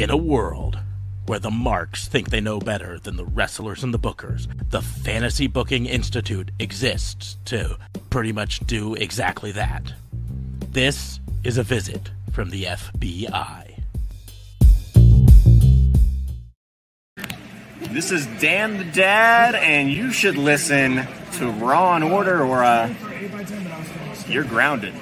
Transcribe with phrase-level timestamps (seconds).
[0.00, 0.78] In a world
[1.26, 5.46] where the marks think they know better than the wrestlers and the bookers, the Fantasy
[5.46, 7.76] Booking Institute exists to
[8.08, 9.92] pretty much do exactly that.
[10.70, 13.74] This is a visit from the FBI.
[17.90, 22.90] This is Dan the Dad, and you should listen to Raw and Order, or uh,
[24.26, 24.94] you're grounded.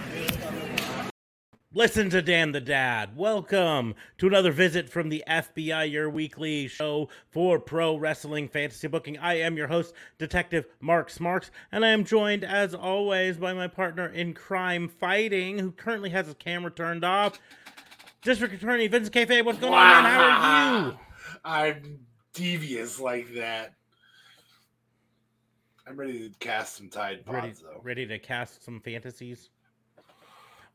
[1.75, 3.15] Listen to Dan the Dad.
[3.15, 9.19] Welcome to another visit from the FBI, your weekly show for pro wrestling fantasy booking.
[9.19, 13.69] I am your host, Detective Mark Smarks, and I am joined, as always, by my
[13.69, 17.38] partner in crime fighting, who currently has his camera turned off.
[18.23, 20.15] District Attorney Vincent Kayfabe, what's going on, man?
[20.15, 20.98] How are you?
[21.45, 21.98] I'm
[22.32, 23.74] devious like that.
[25.87, 27.80] I'm ready to cast some Tide Pods, Ready, though.
[27.82, 29.51] ready to cast some fantasies?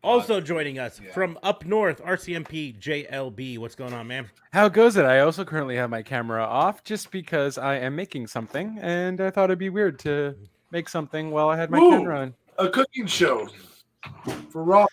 [0.03, 1.13] Also uh, joining us yeah.
[1.13, 3.57] from up north, RCMP JLB.
[3.57, 4.29] What's going on, man?
[4.51, 5.05] How goes it?
[5.05, 9.29] I also currently have my camera off just because I am making something, and I
[9.29, 10.35] thought it'd be weird to
[10.71, 11.90] make something while I had my Ooh.
[11.91, 12.34] camera on.
[12.57, 13.48] A cooking show
[14.49, 14.85] for Raw.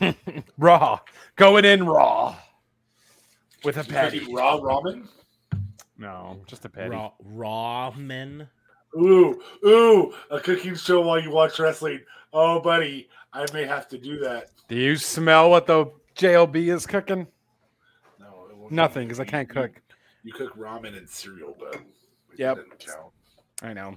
[0.58, 1.00] Raw,
[1.36, 2.36] going in raw
[3.64, 4.18] with a patty.
[4.18, 5.08] Cooking Raw ramen.
[5.98, 6.90] No, just a patty.
[6.90, 8.48] Raw, raw men.
[8.96, 12.00] Ooh, ooh, a cooking show while you watch wrestling.
[12.32, 14.50] Oh, buddy, I may have to do that.
[14.68, 15.86] Do you smell what the
[16.16, 17.26] JLB is cooking?
[18.18, 19.70] No, it won't Nothing, because I can't cook.
[20.24, 21.80] You cook ramen and cereal, but
[22.36, 22.56] Yep.
[22.56, 23.12] doesn't count.
[23.62, 23.96] I know.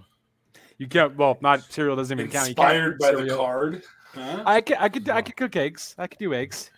[0.78, 1.16] You can't.
[1.16, 2.48] Well, not cereal doesn't even count.
[2.50, 3.84] Inspired by the card.
[4.14, 4.44] Huh?
[4.46, 5.96] I could, I could, I could cook eggs.
[5.98, 6.70] I could do eggs.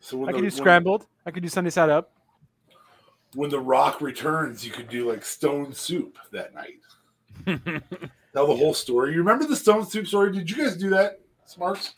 [0.00, 1.06] So when I could do when- scrambled.
[1.24, 2.12] I could do Sunday side up.
[3.34, 6.80] When the Rock returns, you could do like stone soup that night.
[8.32, 9.12] Tell the whole story.
[9.12, 10.32] You remember the stone soup story?
[10.32, 11.94] Did you guys do that, Smarks,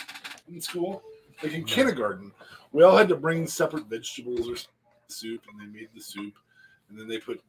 [0.49, 1.03] in school?
[1.43, 2.33] Like in kindergarten,
[2.73, 4.57] we all had to bring separate vegetables or
[5.09, 6.35] soup, and they made the soup,
[6.89, 7.41] and then they put.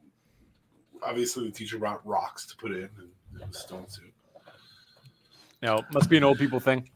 [1.02, 2.90] Obviously, the teacher brought rocks to put in,
[3.32, 4.12] and it was stone soup.
[5.62, 6.90] No, must be an old people thing.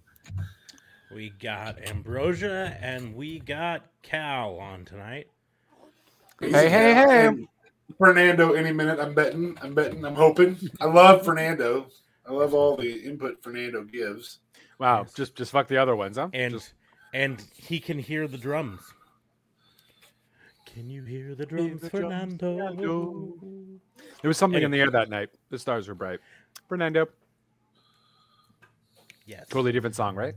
[1.13, 5.28] We got Ambrosia and we got Cal on tonight.
[6.40, 7.28] Hey, hey, hey.
[7.28, 7.47] And
[7.97, 9.00] Fernando, any minute.
[9.00, 9.58] I'm betting.
[9.62, 10.03] I'm betting.
[10.06, 10.58] I'm hoping.
[10.81, 11.88] I love Fernando.
[12.28, 14.40] I love all the input Fernando gives.
[14.83, 15.13] Wow, Yes.
[15.13, 16.27] just just fuck the other ones, huh?
[16.33, 16.73] And Just-
[17.13, 18.81] and he can hear the drums.
[20.66, 22.57] Can you hear the drums, the Fernando?
[22.57, 23.33] Fernando.
[24.21, 25.29] there was something in the air that night.
[25.49, 26.19] The stars were bright.
[26.67, 27.07] Fernando,
[29.25, 29.47] Yes.
[29.47, 30.35] totally different song, right?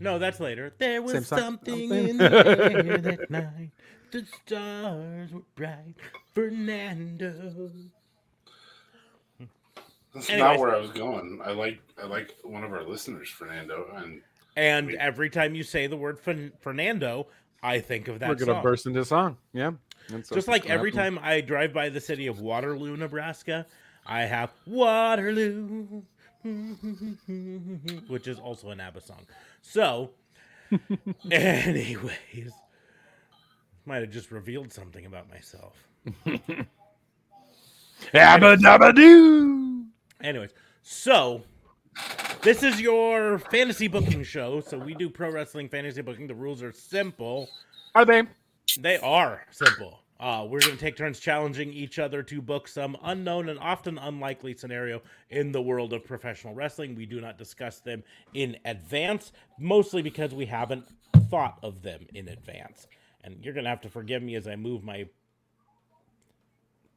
[0.00, 0.72] No, that's later.
[0.78, 3.70] There was something in the air that night.
[4.10, 5.94] The stars were bright.
[6.32, 7.70] Fernando.
[10.14, 10.52] That's Anyways.
[10.52, 11.40] not where I was going.
[11.44, 14.20] I like I like one of our listeners, Fernando, and
[14.56, 14.96] And Wait.
[14.96, 17.26] every time you say the word Fen- Fernando,
[17.62, 18.62] I think of that We're gonna song.
[18.62, 19.36] burst into song.
[19.52, 19.72] Yeah.
[20.08, 21.16] That's Just like every happen.
[21.16, 23.66] time I drive by the city of Waterloo, Nebraska,
[24.06, 26.02] I have Waterloo,
[28.08, 29.26] which is also an ABBA song.
[29.62, 30.10] So,
[31.30, 32.52] anyways,
[33.86, 35.88] might have just revealed something about myself.
[38.12, 39.73] Abba dabba doo.
[40.22, 40.50] Anyways,
[40.82, 41.42] so
[42.42, 44.60] this is your fantasy booking show.
[44.60, 46.26] So we do pro wrestling fantasy booking.
[46.26, 47.48] The rules are simple.
[47.94, 48.24] Are they?
[48.78, 50.00] They are simple.
[50.20, 53.98] Uh, we're going to take turns challenging each other to book some unknown and often
[53.98, 56.94] unlikely scenario in the world of professional wrestling.
[56.94, 60.86] We do not discuss them in advance, mostly because we haven't
[61.28, 62.86] thought of them in advance.
[63.22, 65.06] And you're going to have to forgive me as I move my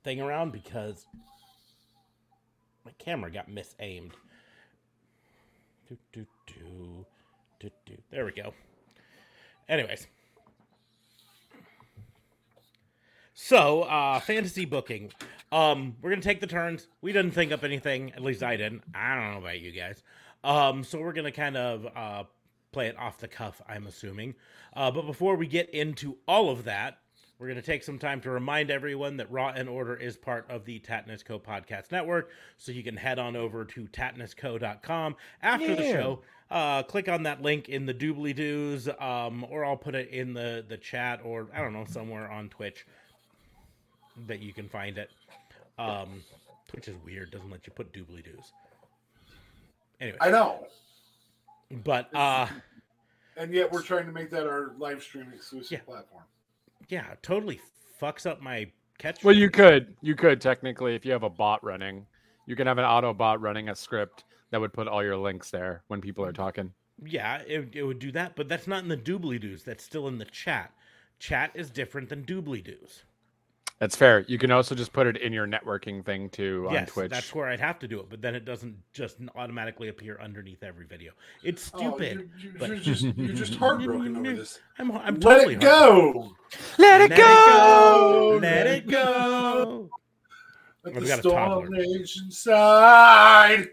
[0.03, 1.07] thing around because
[2.87, 4.13] my camera got misaimed.
[5.89, 7.05] Do, do, do,
[7.59, 7.97] do, do.
[8.11, 8.53] There we go.
[9.67, 10.07] Anyways.
[13.33, 15.11] So, uh, fantasy booking.
[15.51, 16.87] Um, we're gonna take the turns.
[17.01, 18.13] We didn't think up anything.
[18.13, 18.83] At least I didn't.
[18.95, 20.01] I don't know about you guys.
[20.45, 22.23] Um, so we're gonna kind of uh,
[22.71, 23.61] play it off the cuff.
[23.67, 24.33] I'm assuming.
[24.73, 26.99] Uh, but before we get into all of that,
[27.39, 30.65] we're gonna take some time to remind everyone that Raw and Order is part of
[30.65, 32.29] the Tatnus Co podcast network.
[32.57, 37.41] So you can head on over to tatnusco.com after the show uh, click on that
[37.41, 41.47] link in the doobly doos, um, or I'll put it in the the chat, or
[41.53, 42.85] I don't know somewhere on Twitch
[44.27, 45.11] that you can find it.
[45.77, 46.23] Um,
[46.69, 48.51] Twitch is weird; doesn't let you put doobly doos.
[49.99, 50.67] Anyway, I know.
[51.83, 52.47] but uh,
[53.35, 55.79] And yet we're trying to make that our live stream exclusive Yeah.
[55.79, 56.23] platform.
[56.89, 57.59] Yeah, totally
[58.01, 59.23] fucks up my catch.
[59.23, 59.95] Well, you could.
[60.01, 62.05] You could technically, if you have a bot running,
[62.45, 65.51] you can have an auto bot running a script that would put all your links
[65.51, 66.71] there when people are talking.
[67.05, 69.63] Yeah, it, it would do that, but that's not in the doobly doos.
[69.63, 70.71] That's still in the chat.
[71.19, 73.03] chat is different than doobly doos.
[73.79, 74.21] That's fair.
[74.27, 77.11] You can also just put it in your networking thing too on yes, Twitch.
[77.11, 80.63] that's where I'd have to do it, but then it doesn't just automatically appear underneath
[80.63, 81.11] every video.
[81.43, 82.29] It's Oh, stupid.
[82.41, 84.59] you're, you're, but- you're just you're just heartbroken over this.
[84.79, 86.35] I'm I'm totally Let totally it go.
[86.79, 88.39] Let Let it it go.
[88.41, 89.89] Let it go.
[90.83, 91.69] Let I've the got a storm toddler.
[91.69, 93.67] rage inside.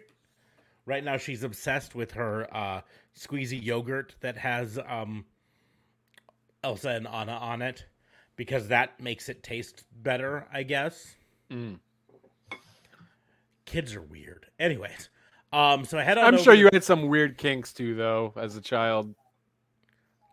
[0.85, 2.83] Right now, she's obsessed with her uh,
[3.19, 5.25] squeezy yogurt that has um,
[6.63, 7.87] Elsa and Anna on it
[8.37, 11.15] because that makes it taste better, I guess.
[11.51, 11.79] Mm.
[13.65, 14.47] Kids are weird.
[14.59, 15.09] Anyways,
[15.53, 16.25] um, so I head on.
[16.25, 19.15] I'm over sure you had some weird kinks too, though, as a child.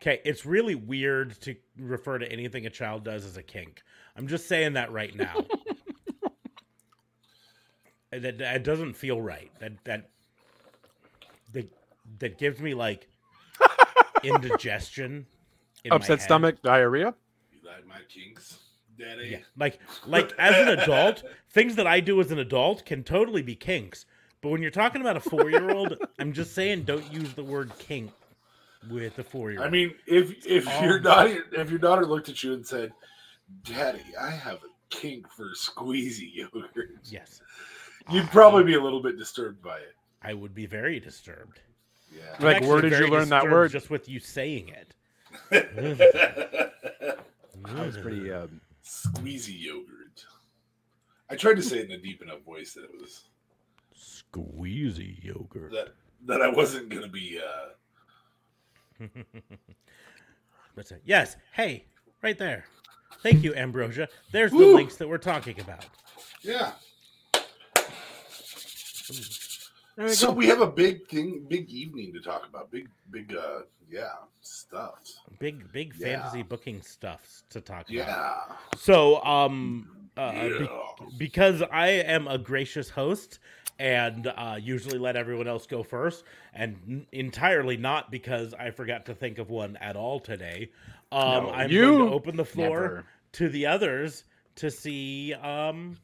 [0.02, 3.84] Okay, it's really weird to refer to anything a child does as a kink.
[4.18, 5.46] I'm just saying that right now.
[8.12, 9.52] that, that doesn't feel right.
[9.60, 10.10] That that
[11.54, 11.72] that,
[12.20, 13.08] that gives me like
[14.24, 15.28] indigestion.
[15.90, 17.14] Upset stomach, diarrhea.
[17.72, 18.60] You like my kinks,
[18.98, 19.30] daddy?
[19.30, 23.42] Yeah, like like as an adult, things that I do as an adult can totally
[23.42, 24.06] be kinks.
[24.42, 27.44] But when you're talking about a four year old, I'm just saying don't use the
[27.44, 28.12] word kink
[28.90, 29.68] with a four year old.
[29.68, 30.84] I mean, if if Oh.
[30.84, 32.92] your daughter if your daughter looked at you and said,
[33.64, 37.42] "Daddy, I have a kink for squeezy yogurt," yes,
[38.10, 39.96] you'd probably be a little bit disturbed by it.
[40.24, 41.60] I would be very disturbed.
[42.12, 42.24] Yeah.
[42.38, 43.72] I'm Like, where did you learn that word?
[43.72, 44.94] Just with you saying it.
[47.66, 48.32] That was pretty.
[48.32, 50.26] Um, squeezy yogurt.
[51.30, 53.26] I tried to say it in a deep enough voice that it was
[53.98, 55.72] squeezy yogurt.
[55.72, 55.90] that
[56.26, 57.40] that I wasn't gonna be.
[57.40, 59.08] uh
[60.76, 61.86] But uh, yes, hey,
[62.22, 62.66] right there.
[63.22, 64.08] Thank you, Ambrosia.
[64.32, 65.86] There's the links that we're talking about.
[66.42, 66.72] Yeah.
[67.34, 67.44] there
[70.10, 70.34] you So go.
[70.34, 72.72] we have a big thing, big evening to talk about.
[72.72, 75.00] Big, big, uh yeah, stuff.
[75.40, 76.20] Big, big Yeah.
[76.22, 77.92] fantasy booking stuff to talk about.
[77.92, 78.36] Yeah.
[78.78, 80.50] So, um, uh, yeah.
[80.50, 80.68] be-
[81.18, 83.40] because I am a gracious host
[83.80, 86.24] and uh, usually let everyone else go first,
[86.54, 90.70] and n- entirely not because I forgot to think of one at all today.
[91.12, 93.06] Um, No, I'm you going to open the floor never.
[93.34, 94.24] to the others
[94.56, 95.98] to see um,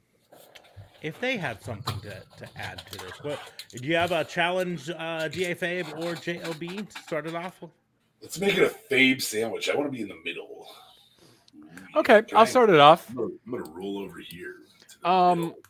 [1.01, 3.11] if they have something to, to add to this.
[3.23, 3.39] What
[3.71, 7.61] do you have a challenge, uh, DA Fabe or JLB to start it off?
[8.21, 9.69] Let's make it a Fabe sandwich.
[9.69, 10.67] I want to be in the middle.
[11.95, 13.09] Okay, can I'll I- start it off.
[13.09, 14.55] I'm gonna, I'm gonna roll over here.
[15.03, 15.53] Um.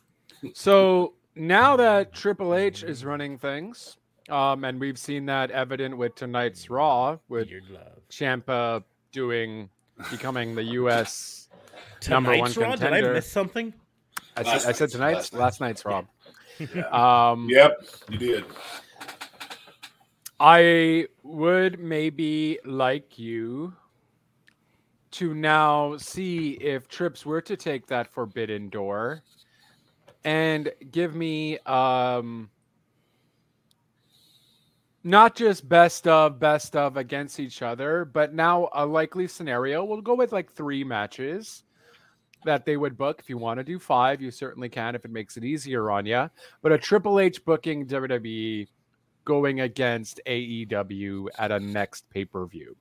[0.54, 3.96] So now that Triple H is running things,
[4.28, 7.48] um, and we've seen that evident with tonight's Raw, with
[8.08, 9.68] Ciampa doing
[10.12, 11.48] becoming the U.S.
[12.08, 12.68] Number one contender.
[12.68, 12.76] Raw?
[12.76, 13.14] Did I contender.
[13.14, 13.74] miss something?
[14.38, 16.04] I Last said, I said tonight's last last night's Raw.
[16.74, 17.30] Yeah.
[17.30, 18.44] Um, yep, you did.
[20.40, 23.74] I would maybe like you
[25.12, 29.22] to now see if Trips were to take that forbidden door
[30.24, 32.50] and give me um
[35.02, 39.84] not just best of best of against each other, but now a likely scenario.
[39.84, 41.64] We'll go with like three matches
[42.44, 43.20] that they would book.
[43.20, 46.06] If you want to do five, you certainly can if it makes it easier on
[46.06, 46.30] you.
[46.62, 48.68] But a Triple H booking WWE
[49.24, 52.76] going against AEW at a next pay per view.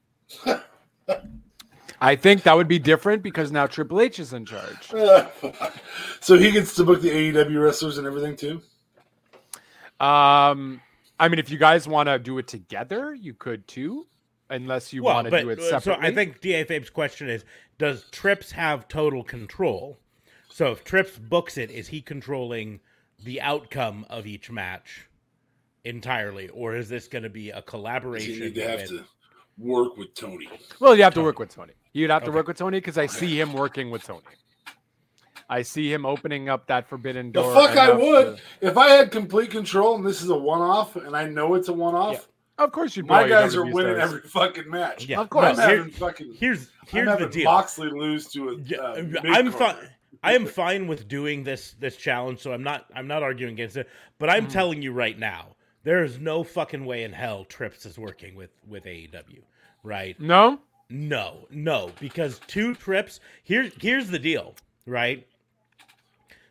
[2.00, 4.88] I think that would be different because now Triple H is in charge.
[6.22, 8.62] so he gets to book the AEW wrestlers and everything too.
[10.00, 10.82] Um,
[11.20, 14.06] I mean, if you guys want to do it together, you could too,
[14.50, 16.08] unless you want to do it uh, so separately.
[16.08, 17.44] I think DA Fabe's question is:
[17.78, 20.00] Does Trips have total control?
[20.50, 22.80] So if Trips books it, is he controlling
[23.24, 25.08] the outcome of each match
[25.84, 28.40] entirely, or is this going to be a collaboration?
[28.40, 29.06] need to have with- to
[29.58, 30.48] work with Tony.
[30.80, 31.74] well, you have to work with Tony.
[31.94, 34.22] You'd have to work with Tony because I see him working with Tony.
[35.50, 37.54] I see him opening up that forbidden door.
[37.54, 37.68] The door.
[37.68, 41.16] fuck I would to- if I had complete control and this is a one-off and
[41.16, 42.28] I know it's a one-off.
[42.58, 43.06] Of course, you'd.
[43.08, 44.00] My put all your guys are winning stars.
[44.14, 45.06] every fucking match.
[45.06, 45.46] Yeah, Of course.
[45.46, 46.34] I'm no, here- having fucking.
[46.34, 47.46] here's I'm here's the deal.
[47.46, 48.58] Moxley lose to a.
[48.62, 49.76] Yeah, uh, I'm fine.
[50.24, 53.78] I am fine with doing this this challenge, so I'm not I'm not arguing against
[53.78, 53.88] it.
[54.18, 54.52] But I'm Mhm.
[54.52, 58.50] telling you right now, there is no fucking way in hell Trips is working with
[58.68, 59.42] with AEW,
[59.84, 60.20] right?
[60.20, 60.60] No,
[60.90, 63.20] No, no, because two trips.
[63.44, 65.28] Here, here's the deal, right?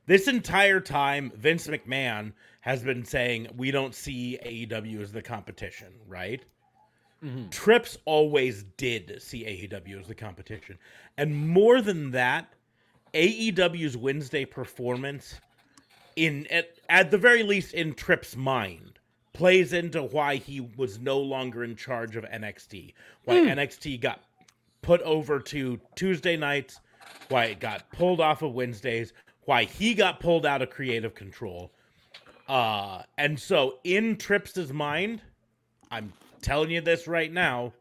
[0.06, 2.32] This entire time, Vince McMahon
[2.66, 6.44] has been saying we don't see AEW as the competition, right?
[7.22, 7.48] Mhm.
[7.52, 10.76] Trips always did see AEW as the competition,
[11.16, 12.52] and more than that,
[13.14, 15.40] AEW's Wednesday performance,
[16.16, 18.98] in at, at the very least in Trips' mind,
[19.32, 22.94] plays into why he was no longer in charge of NXT,
[23.24, 23.48] why Hmm.
[23.48, 24.24] NXT got
[24.82, 26.80] put over to Tuesday nights,
[27.28, 29.12] why it got pulled off of Wednesdays,
[29.44, 31.70] why he got pulled out of creative control.
[32.48, 35.20] Uh, and so in Trips's mind,
[35.90, 36.12] I'm
[36.42, 37.72] telling you this right now,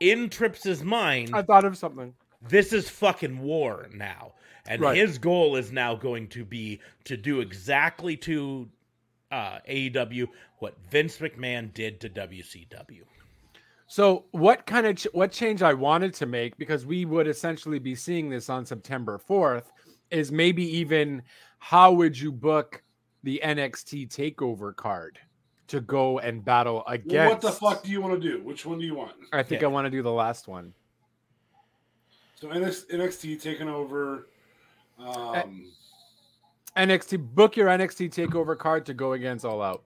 [0.00, 2.14] in Trips's mind, I thought of something.
[2.48, 4.32] this is fucking war now.
[4.66, 4.96] And Right.
[4.96, 8.68] his goal is now going to be to do exactly to
[9.30, 10.26] uh, AEW
[10.60, 13.02] what Vince McMahon did to WCW.
[13.86, 17.78] So, what kind of ch- what change I wanted to make because we would essentially
[17.78, 19.64] be seeing this on September 4th
[20.10, 21.22] is maybe even
[21.58, 22.82] how would you book
[23.24, 25.18] the NXT takeover card
[25.66, 28.42] to go and battle against Well, what the fuck do you want to do?
[28.44, 29.12] Which one do you want?
[29.32, 29.68] I think Yeah.
[29.68, 30.72] I want to do the last one.
[32.36, 34.28] So NX, NXT taking over.
[34.98, 35.72] Um,
[36.76, 39.82] NXT book your NXT takeover card to go against All Out.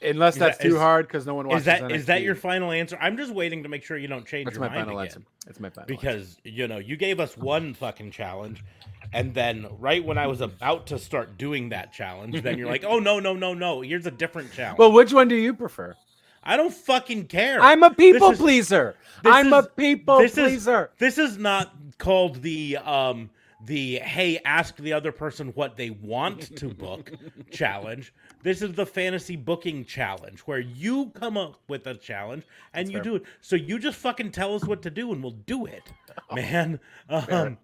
[0.00, 2.20] Unless Is that's that- too is- hard because no one watches Is that is that
[2.20, 2.24] NXT.
[2.24, 2.96] your final answer?
[3.00, 5.08] I'm just waiting to make sure you don't change That's your my mind final again.
[5.16, 5.22] answer.
[5.44, 6.00] That's my final answer.
[6.00, 8.62] Because you know you gave us one fucking challenge,
[9.12, 12.84] and then right when I was about to start doing that challenge, then you're like,
[12.84, 13.80] "Oh no, no, no, no!
[13.80, 15.94] Here's a different challenge." Well, which one do you prefer?
[16.42, 17.60] I don't fucking care.
[17.60, 18.94] I'm a people is- pleaser.
[19.24, 20.90] I'm a people this is- pleaser.
[20.98, 23.30] This is not called the um
[23.64, 27.10] the hey ask the other person what they want to book
[27.50, 28.14] challenge.
[28.44, 32.98] This is the fantasy booking challenge where you come up with a challenge and you
[32.98, 33.02] fair.
[33.02, 33.24] do it.
[33.40, 35.82] So you just fucking tell us what to do and we'll do it,
[36.32, 36.78] man.
[37.08, 37.58] Um,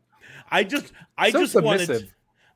[0.50, 2.10] I just I So just wanted.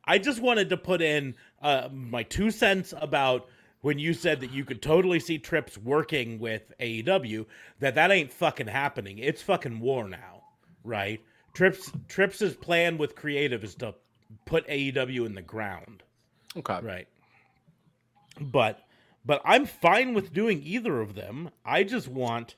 [0.04, 3.48] I just wanted to put in uh, my two cents about
[3.82, 7.46] when you said that you could totally see Trips working with AEW.
[7.80, 9.18] That that ain't fucking happening.
[9.18, 10.42] It's fucking war now,
[10.84, 11.20] right?
[11.54, 13.94] Trips Trips's plan with creative is to
[14.46, 16.02] put AEW in the ground,
[16.56, 16.80] Okay.
[16.82, 17.08] right?
[18.40, 18.80] But
[19.24, 21.50] but I'm fine with doing either of them.
[21.64, 22.56] I just want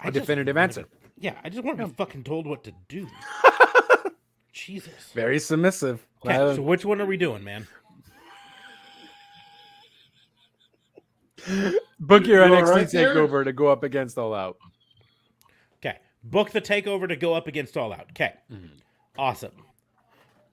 [0.00, 0.86] I A just definitive answer.
[1.18, 3.06] Yeah, I just want to be fucking told what to do.
[4.52, 5.12] Jesus.
[5.14, 6.06] Very submissive.
[6.24, 7.66] Okay, so which one are we doing, man?
[12.00, 13.14] book your You all NXT right there?
[13.14, 14.58] takeover to go up against All Out.
[15.78, 15.98] Okay.
[16.24, 18.06] Book the takeover to go up against All Out.
[18.10, 18.34] Okay.
[19.18, 19.52] Awesome.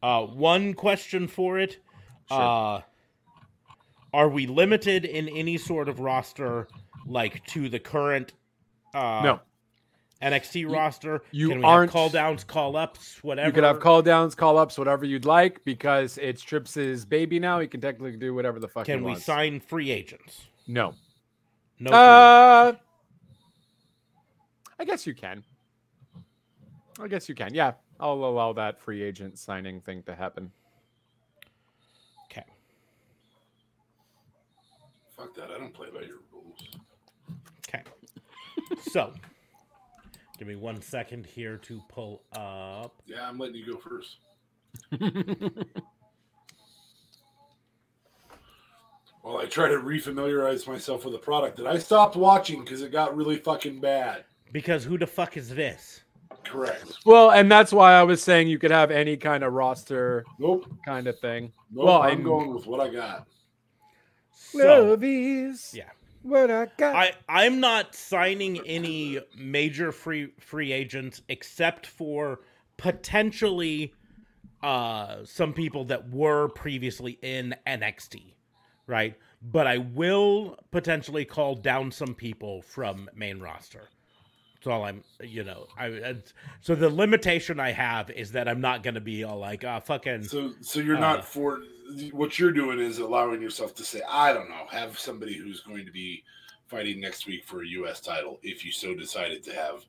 [0.01, 1.79] Uh, one question for it.
[2.29, 2.81] Uh,
[4.13, 6.67] are we limited in any sort of roster,
[7.05, 8.33] like to the current
[8.93, 9.39] uh, no,
[10.21, 11.21] NXT roster?
[11.31, 13.47] you Can we aren't- call downs, call ups, whatever?
[13.47, 17.59] you could have call downs, call ups, whatever you'd like because it's Trips's baby now.
[17.59, 19.25] He can technically do whatever the fuck Can he we wants.
[19.25, 20.45] sign free agents?
[20.67, 20.93] No.
[21.79, 21.91] No.
[21.91, 22.73] Uh,
[24.79, 25.43] I guess you can.
[26.99, 27.53] I guess you can.
[27.53, 30.51] Yeah, I'll allow that free agent signing thing to happen.
[32.31, 32.43] okay.
[35.15, 35.51] fuck that.
[35.51, 36.57] I don't play by your rules.
[37.67, 37.83] Okay.
[38.91, 39.13] so,
[40.37, 43.01] give me one second here to pull up.
[43.05, 44.17] Yeah, I'm letting you go first.
[49.21, 52.91] While I try to refamiliarize myself with a product that I stopped watching because it
[52.91, 54.23] got really fucking bad.
[54.53, 56.01] Because who the fuck is this?
[56.45, 56.93] Correct.
[57.05, 60.71] Well, and that's why I was saying you could have any kind of roster Nope.
[60.85, 61.51] kind of thing.
[61.71, 61.85] Nope.
[61.85, 63.27] Well, I'm I'm- going with what I got.
[64.31, 65.89] So, is yeah.
[66.27, 66.95] What I got.
[66.95, 72.41] I I'm not signing any major free free agents except for
[72.77, 73.93] potentially
[74.61, 78.33] uh some people that were previously in NXT,
[78.85, 79.15] right?
[79.41, 83.89] But I will potentially call down some people from main roster.
[84.67, 88.59] That's all I'm, you know, I it's- so the limitation I have is that I'm
[88.59, 91.61] not going to be all like, uh, fucking So, so you're Uh, not for
[92.11, 95.85] what you're doing is allowing yourself to say, I don't know, have somebody who's going
[95.85, 96.23] to be
[96.67, 98.01] fighting next week for a U.S.
[98.01, 99.85] title if you so decided to have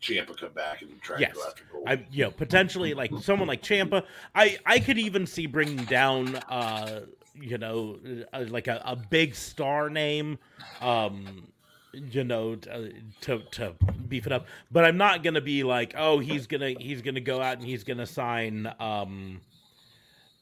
[0.00, 1.30] Ciampa come back and try Yes.
[1.32, 1.84] to go after gold.
[1.88, 4.04] I you know potentially like someone like Ciampa.
[4.34, 7.00] I I could even see bringing down uh
[7.34, 7.98] you know
[8.32, 10.38] uh, like a, a big star name,
[10.80, 11.48] um
[11.92, 12.92] you know to,
[13.22, 13.74] to to
[14.08, 14.46] beef it up.
[14.70, 17.84] But I'm not gonna be like oh he's gonna he's gonna go out and he's
[17.84, 19.40] gonna sign um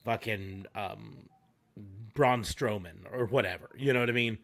[0.05, 1.29] fucking um
[2.15, 3.71] Braun Strowman or whatever.
[3.77, 4.39] You know what I mean?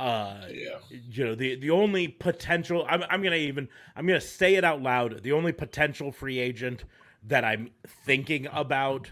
[0.00, 0.78] Uh, yeah.
[1.10, 4.80] you know the the only potential I'm, I'm gonna even i'm gonna say it out
[4.80, 6.84] loud the only potential free agent
[7.26, 7.70] that i'm
[8.04, 9.10] thinking about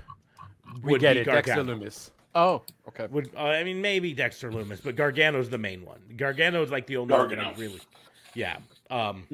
[0.84, 2.10] we would get be it, Dexter Lumis.
[2.38, 3.06] Oh, okay.
[3.10, 6.98] would uh, i mean maybe dexter lumis but gargano's the main one gargano's like the
[6.98, 7.54] only one Gargano.
[7.56, 7.80] really
[8.34, 8.58] yeah
[8.90, 9.26] um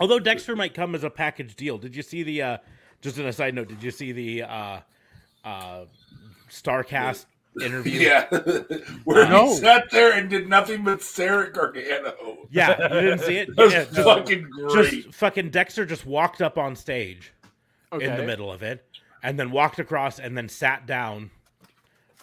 [0.00, 2.56] although dexter might come as a package deal did you see the uh
[3.02, 4.80] just on a side note did you see the uh
[5.44, 5.84] uh
[6.50, 7.26] Starrcast
[7.62, 8.00] interview?
[8.00, 8.26] Yeah,
[9.04, 9.46] where No.
[9.50, 12.46] he sat there and did nothing but stare at Gargano.
[12.50, 13.48] Yeah, you didn't see it?
[13.56, 14.72] That was Yeah, just, fucking great.
[15.04, 17.32] just fucking Dexter just walked up on stage
[17.92, 18.04] Okay.
[18.06, 18.84] in the middle of it,
[19.22, 21.30] and then walked across and then sat down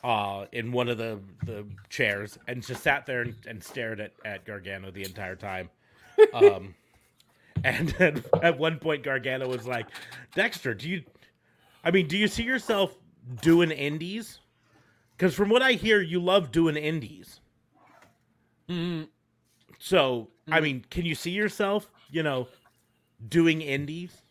[0.03, 4.13] uh, in one of the, the chairs and just sat there and, and stared at,
[4.25, 5.69] at Gargano the entire time.
[6.33, 6.75] Um,
[7.63, 9.87] and then at one point, Gargano was like,
[10.35, 11.03] Dexter, do you,
[11.83, 12.95] I mean, do you see yourself
[13.41, 14.39] doing indies?
[15.17, 17.39] Because from what I hear, you love doing indies.
[18.69, 19.07] Mm,
[19.79, 22.47] So, I mean, can you see yourself, you know,
[23.27, 24.21] doing indies?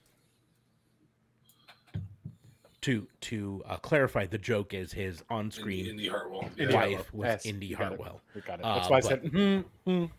[2.86, 6.48] To to uh, clarify, the joke is his on-screen Indy Hartwell.
[6.56, 6.74] Indy Yeah.
[6.74, 7.04] wife Hartwell.
[7.14, 7.86] was Yes, Indy you got it.
[7.98, 8.20] Hartwell.
[8.32, 8.64] we got it.
[8.64, 9.22] Uh, That's why I but- said.
[9.24, 10.10] mm, mm.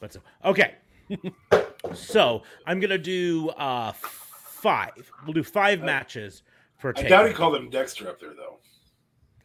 [0.00, 0.74] But so, okay,
[1.94, 5.08] so I'm gonna do uh five.
[5.24, 6.42] We'll do five matches
[6.78, 6.92] for.
[6.96, 7.36] I doubt he Takeover.
[7.36, 8.58] called him Dexter up there though.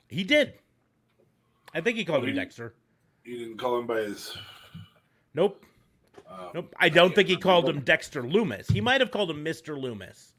[0.09, 0.53] He did.
[1.75, 2.73] I think he called him he- Dexter.
[3.23, 4.35] He didn't call him by his.
[5.35, 5.63] Nope.
[6.27, 6.73] Um, Nope.
[6.79, 7.43] I don't can't think he remember.
[7.43, 8.71] called him Dexter Lumis.
[8.71, 9.79] He might have called him Mr.
[9.79, 10.32] Lumis.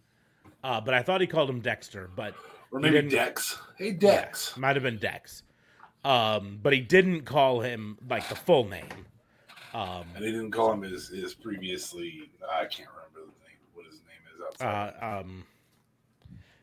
[0.65, 2.35] Uh, but I thought he called him Dexter, but
[2.73, 3.59] or maybe Dex.
[3.77, 4.57] Hey Dex.
[4.57, 5.43] might have been Dex.
[6.05, 8.89] Um, but he didn't call him like the full name.
[9.75, 12.31] Um, And he didn't call him his, his previously.
[12.51, 13.59] I can't remember the name.
[13.75, 14.95] What his name is outside.
[15.03, 15.45] uh, um,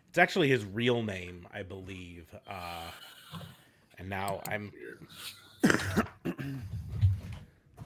[0.10, 2.26] it's actually his real name, I believe.
[2.48, 2.90] Uh,
[4.00, 4.72] and now I'm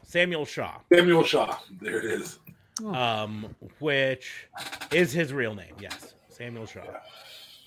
[0.03, 1.57] Samuel Shaw, Samuel Shaw.
[1.81, 2.39] There it is.
[2.85, 4.47] Um, which
[4.91, 5.73] is his real name.
[5.79, 6.81] Yes, Samuel Shaw.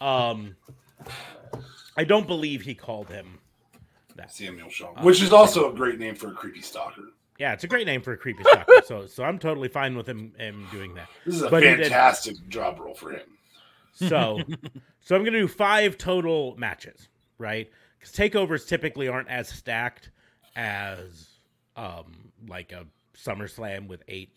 [0.00, 0.56] Um,
[1.96, 3.38] I don't believe he called him
[4.16, 4.32] that.
[4.32, 7.02] Samuel Shaw, Uh, which is also a great name for a creepy stalker.
[7.38, 8.82] Yeah, it's a great name for a creepy stalker.
[8.84, 11.08] so, so I'm totally fine with him him doing that.
[11.24, 13.28] This is a But he did- fantastic job role for him.
[13.94, 14.40] So,
[15.00, 17.68] so I'm gonna do five total matches, right?
[17.98, 20.10] Because takeovers typically aren't as stacked
[20.54, 21.28] as
[21.76, 22.86] um, like a
[23.16, 24.30] SummerSlam with eight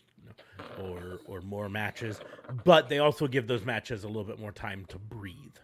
[0.80, 2.20] or or more matches,
[2.64, 5.56] but they also give those matches a little bit more time to breathe.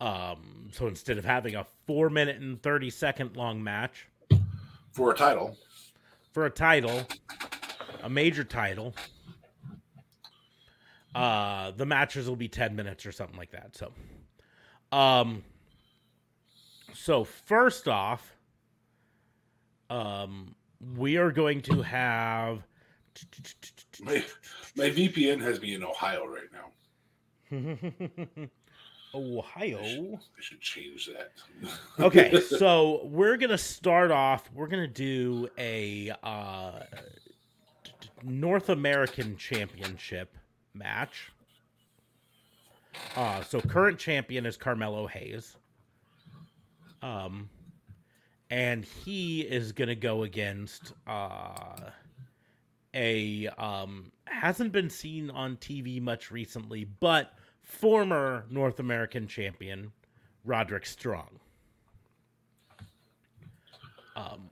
[0.00, 4.08] Um, so instead of having a four minute and thirty second long match
[4.92, 5.56] For a title,
[6.32, 7.06] for a title,
[8.02, 8.94] a major title.
[11.14, 13.74] Uh, the matches will be 10 minutes or something like that.
[13.74, 13.90] So,
[14.92, 15.42] um,
[16.92, 18.36] so first off,
[19.88, 20.54] um,
[20.94, 22.66] we are going to have
[24.02, 24.24] my,
[24.76, 26.66] my VPN has me in Ohio right now.
[29.14, 29.80] Ohio.
[29.82, 31.32] I should change that.
[32.00, 34.50] okay, so we're gonna start off.
[34.54, 36.80] We're gonna do a uh,
[38.22, 40.36] North American Championship
[40.74, 41.32] match.
[43.14, 45.56] Uh, so current champion is Carmelo Hayes.
[47.02, 47.48] Um,
[48.50, 51.90] and he is gonna go against uh,
[52.96, 59.92] a um hasn't been seen on TV much recently, but former North American champion
[60.44, 61.40] Roderick Strong.
[64.14, 64.50] Um,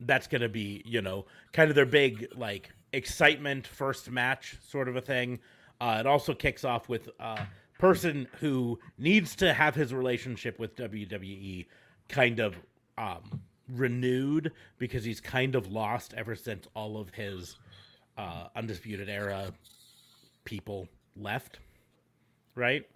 [0.00, 4.88] that's going to be, you know, kind of their big, like, excitement first match sort
[4.88, 5.40] of a thing.
[5.80, 7.46] Uh, it also kicks off with a
[7.78, 11.66] person who needs to have his relationship with WWE
[12.08, 12.54] kind of
[12.98, 13.40] um,
[13.74, 17.56] renewed because he's kind of lost ever since all of his
[18.16, 19.52] uh, Undisputed Era
[20.44, 21.58] people left,
[22.54, 22.86] right?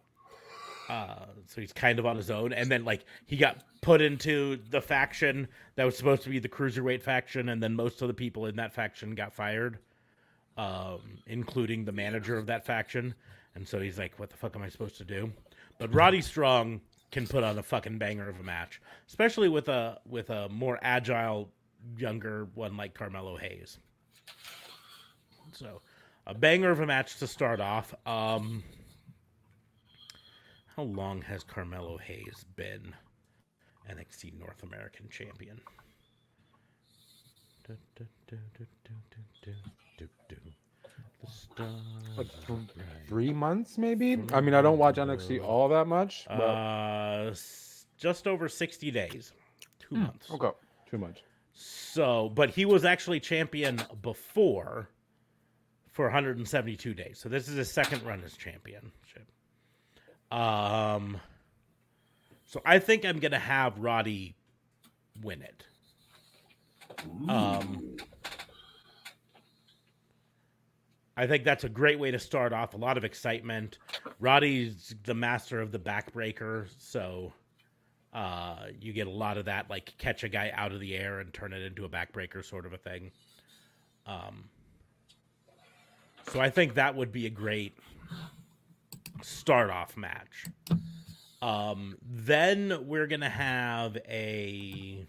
[0.89, 4.59] Uh, so he's kind of on his own, and then like he got put into
[4.71, 8.15] the faction that was supposed to be the cruiserweight faction, and then most of the
[8.15, 9.79] people in that faction got fired,
[10.59, 13.15] um, including the manager of that faction.
[13.55, 15.33] And so he's like, "What the fuck am I supposed to do?"
[15.79, 16.83] But Roddy Strong
[17.15, 20.79] can put on a fucking banger of a match, especially with a with a more
[20.83, 21.49] agile
[21.97, 23.79] younger one like Carmelo Hayes.
[25.53, 25.81] So,
[26.27, 27.95] a banger of a match to start off.
[28.05, 28.65] Um
[30.77, 32.93] how long has Carmelo Hayes been
[33.89, 35.61] NXT North American champion?
[37.69, 38.37] Du, du, du,
[42.17, 42.59] like, th-
[43.09, 44.23] Three months, maybe.
[44.33, 46.25] I mean, I don't watch NXT all that much.
[46.29, 47.35] But, Uh,
[47.97, 49.33] just over 60 days.
[49.79, 50.31] Two months.
[50.31, 50.51] okay,
[50.91, 51.23] too much.
[51.53, 54.89] So, but he was actually champion before
[55.93, 57.19] for 172 days.
[57.21, 59.31] So this is his second run as championship.
[60.33, 61.21] Um,
[62.47, 64.35] so I think I'm gonna have Roddy
[65.23, 65.65] win it.
[67.29, 67.97] Um,
[71.17, 72.75] I think that's a great way to start off.
[72.75, 73.79] A lot of excitement.
[74.19, 77.33] Roddy's the master of the backbreaker, so
[78.13, 81.19] Uh, you get a lot of that, like catch a guy out of the air
[81.19, 83.11] and turn it into a backbreaker sort of a thing.
[84.07, 84.45] Um,
[86.31, 87.77] so I think that would be a great
[89.21, 90.47] start off match.
[91.43, 95.05] Um, then we're gonna have a.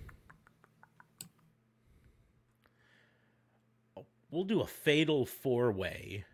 [4.35, 6.25] We'll do a fatal four way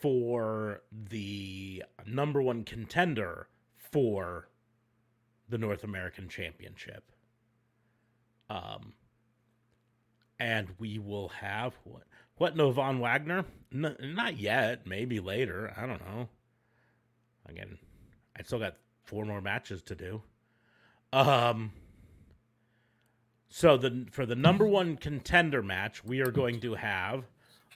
[0.00, 4.48] for the number one contender for
[5.48, 7.04] the North American Championship.
[8.50, 8.94] Um,
[10.40, 12.02] and we will have what?
[12.34, 12.56] What?
[12.56, 13.44] No Von Wagner?
[13.70, 14.88] Not yet.
[14.88, 15.72] Maybe later.
[15.76, 16.28] I don't know.
[17.48, 17.78] Again,
[18.36, 20.20] I still got four more matches to do.
[21.12, 21.70] Um.
[23.56, 27.22] So the for the number one contender match, we are going to have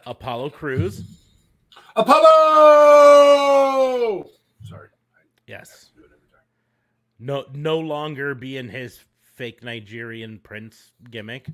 [0.06, 1.04] Apollo Crews.
[1.94, 2.18] Apollo.
[4.64, 4.88] Sorry.
[5.46, 5.92] Yes.
[5.94, 6.42] I do it every time.
[7.20, 11.46] No, no longer being his fake Nigerian prince gimmick.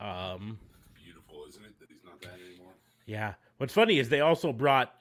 [0.00, 0.58] Um.
[0.94, 1.78] Beautiful, isn't it?
[1.80, 2.72] That he's not that anymore.
[3.04, 3.34] Yeah.
[3.58, 4.94] What's funny is they also brought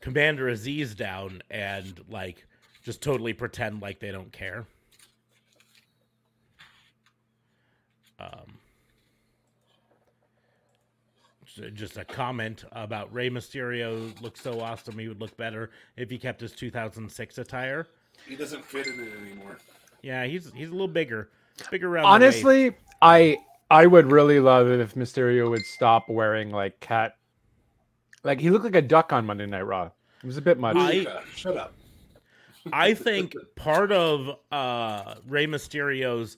[0.00, 2.46] Commander Azeez down and like
[2.82, 4.64] just totally pretend like they don't care.
[8.22, 8.58] Um,
[11.74, 14.98] just a comment about Rey Mysterio looks so awesome.
[14.98, 17.86] He would look better if he kept his 2006 attire.
[18.26, 19.58] He doesn't fit in it anymore.
[20.02, 21.30] Yeah, he's he's a little bigger,
[21.70, 22.06] bigger around.
[22.06, 23.38] Honestly, I
[23.70, 27.16] I would really love it if Mysterio would stop wearing like cat.
[28.24, 29.90] Like he looked like a duck on Monday Night Raw.
[30.22, 30.76] It was a bit much.
[30.76, 31.74] I- shut up.
[32.72, 36.36] I think part of uh Rey Mysterio's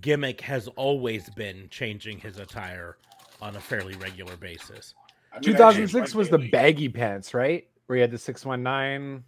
[0.00, 2.96] gimmick has always been changing his attire
[3.42, 4.94] on a fairly regular basis.
[5.32, 7.66] I mean, 2006 mine was the baggy pants, right?
[7.86, 9.24] Where he had the 619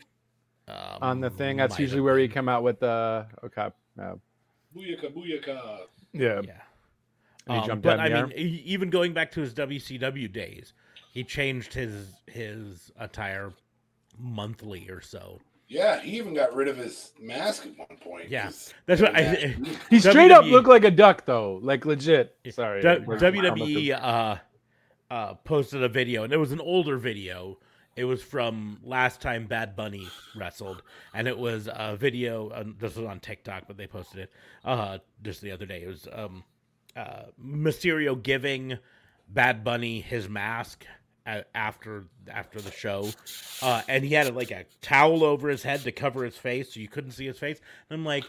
[0.68, 1.56] Um, on the thing.
[1.56, 2.34] That's usually where he been.
[2.34, 3.68] come out with the okay.
[3.98, 4.14] Uh,
[4.74, 5.80] Booyaka, booyaka.
[6.12, 6.40] yeah.
[6.44, 6.60] Yeah.
[7.48, 10.72] He Um, jumped but down I mean, e- even going back to his WCW days,
[11.12, 13.52] he changed his his attire
[14.18, 15.40] monthly or so.
[15.72, 18.28] Yeah, he even got rid of his mask at one point.
[18.28, 18.50] Yeah,
[18.86, 19.56] that's what I-
[19.90, 22.36] He straight up looked like a duck though, like legit.
[22.50, 22.82] Sorry.
[22.82, 24.36] D- WWE uh,
[25.10, 27.58] uh, posted a video, and it was an older video.
[27.96, 30.82] It was from last time Bad Bunny wrestled,
[31.14, 32.48] and it was a video.
[32.50, 34.32] Uh, this was on TikTok, but they posted it
[34.64, 35.82] uh, just the other day.
[35.82, 36.44] It was um,
[36.96, 38.78] uh, Mysterio giving
[39.28, 40.88] Bad Bunny his mask a-
[41.26, 43.08] after after the show,
[43.62, 46.80] uh, and he had like a towel over his head to cover his face, so
[46.80, 47.60] you couldn't see his face.
[47.88, 48.24] And I'm like,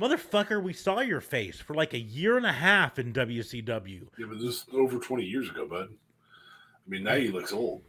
[0.00, 4.06] motherfucker, we saw your face for like a year and a half in WCW.
[4.18, 5.88] Yeah, but this is over 20 years ago, bud.
[5.90, 7.82] I mean, now he looks old.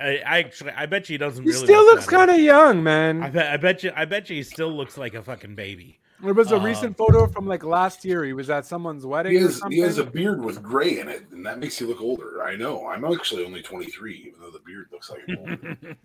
[0.00, 1.64] I, I actually, I bet you he doesn't He really.
[1.64, 3.18] still look looks kind of young, man.
[3.18, 3.32] I man.
[3.32, 5.98] bet, I bet you, I bet you he still looks like a fucking baby.
[6.22, 8.24] There was a um, recent photo from like last year.
[8.24, 9.76] He was at someone's wedding He or has, something.
[9.76, 12.42] he has a beard with gray in it, and that makes you look older.
[12.42, 12.86] I know.
[12.88, 15.76] I'm actually only 23, even though the beard looks like I'm older.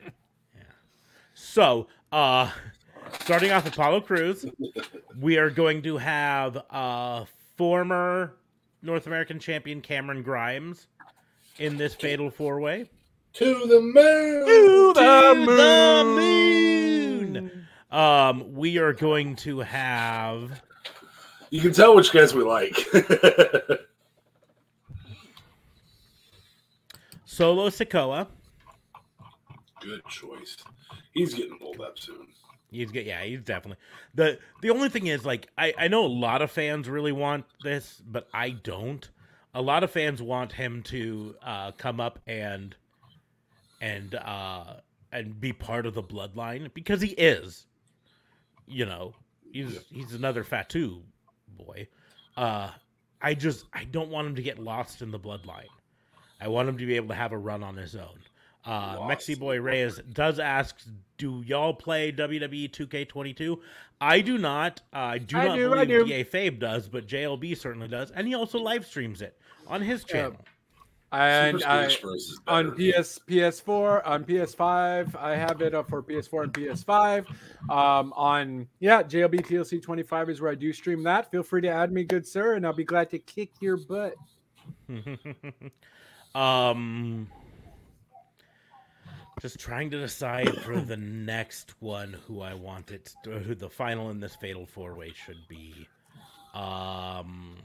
[0.56, 0.62] Yeah.
[1.34, 2.52] So, uh,
[3.21, 4.45] starting off Apollo Crews,
[5.19, 7.26] we are going to have uh,
[7.58, 8.36] former
[8.84, 10.86] North American champion Cameron Grimes
[11.58, 12.88] in this fatal four way.
[13.34, 14.45] to the moon!
[14.45, 17.34] To the the moon.
[17.34, 17.67] moon.
[17.93, 20.62] Um, we are going to have
[21.51, 22.75] You can tell which guys we like.
[27.25, 28.27] Solo Sikoa.
[29.79, 30.58] Good choice.
[31.13, 32.29] He's getting pulled up soon.
[32.71, 33.06] He's good.
[33.06, 33.77] Yeah, he's definitely
[34.15, 34.39] the.
[34.63, 38.01] The only thing is, like, I I know a lot of fans really want this,
[38.08, 39.08] but I don't.
[39.53, 42.75] A lot of fans want him to uh, come up and
[43.82, 44.77] and uh,
[45.12, 47.67] and be part of the bloodline because he is.
[48.67, 49.13] You know,
[49.52, 51.02] he's he's another Fatu
[51.58, 51.88] boy.
[52.38, 52.69] Uh,
[53.21, 55.67] I just I don't want him to get lost in the bloodline.
[56.41, 58.19] I want him to be able to have a run on his own.
[58.65, 60.78] Uh, Mexi Boy Reyes does ask,
[61.17, 63.60] "Do y'all play WWE 2K22?"
[63.99, 64.82] I do not.
[64.93, 66.06] Uh, I do I not do, I believe do.
[66.06, 70.04] DA Fabe does, but JLB certainly does, and he also live streams it on his
[70.08, 70.13] Yeah.
[70.13, 70.38] channel.
[71.13, 72.21] And I, Smash Bros.
[72.21, 72.71] is on.
[72.71, 77.28] PS PS4 on PS5 I have it up for PS4 and PS5
[77.69, 81.69] um on yeah JLB TLC 25 is where I do stream that feel free to
[81.69, 84.15] add me good sir and I'll be glad to kick your butt
[86.36, 87.28] um,
[89.41, 93.69] just trying to decide for the next one who I want it, or who the
[93.69, 95.88] final in this fatal four way should be.
[96.54, 97.56] Um,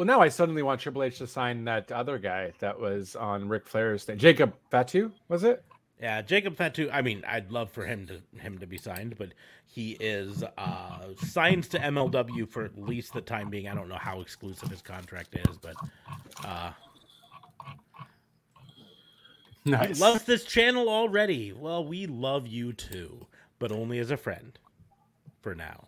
[0.00, 3.50] well now I suddenly want Triple H to sign that other guy that was on
[3.50, 5.62] Ric Flair's thing Jacob Fatu was it
[6.00, 6.88] Yeah, Jacob Fatu.
[6.90, 9.34] I mean, I'd love for him to him to be signed, but
[9.66, 13.68] he is uh, signed to MLW for at least the time being.
[13.68, 15.74] I don't know how exclusive his contract is, but
[16.46, 16.70] uh,
[19.64, 21.52] he loves this channel already.
[21.52, 23.26] Well, we love you too,
[23.58, 24.58] but only as a friend
[25.42, 25.86] for now.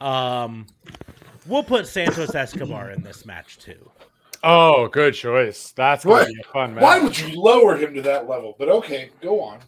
[0.00, 0.66] um,
[1.46, 3.90] we'll put Santos Escobar in this match too.
[4.42, 5.72] Oh, good choice.
[5.72, 6.82] That's gonna be a fun match.
[6.82, 8.54] Why would you lower him to that level?
[8.58, 9.60] But okay, go on.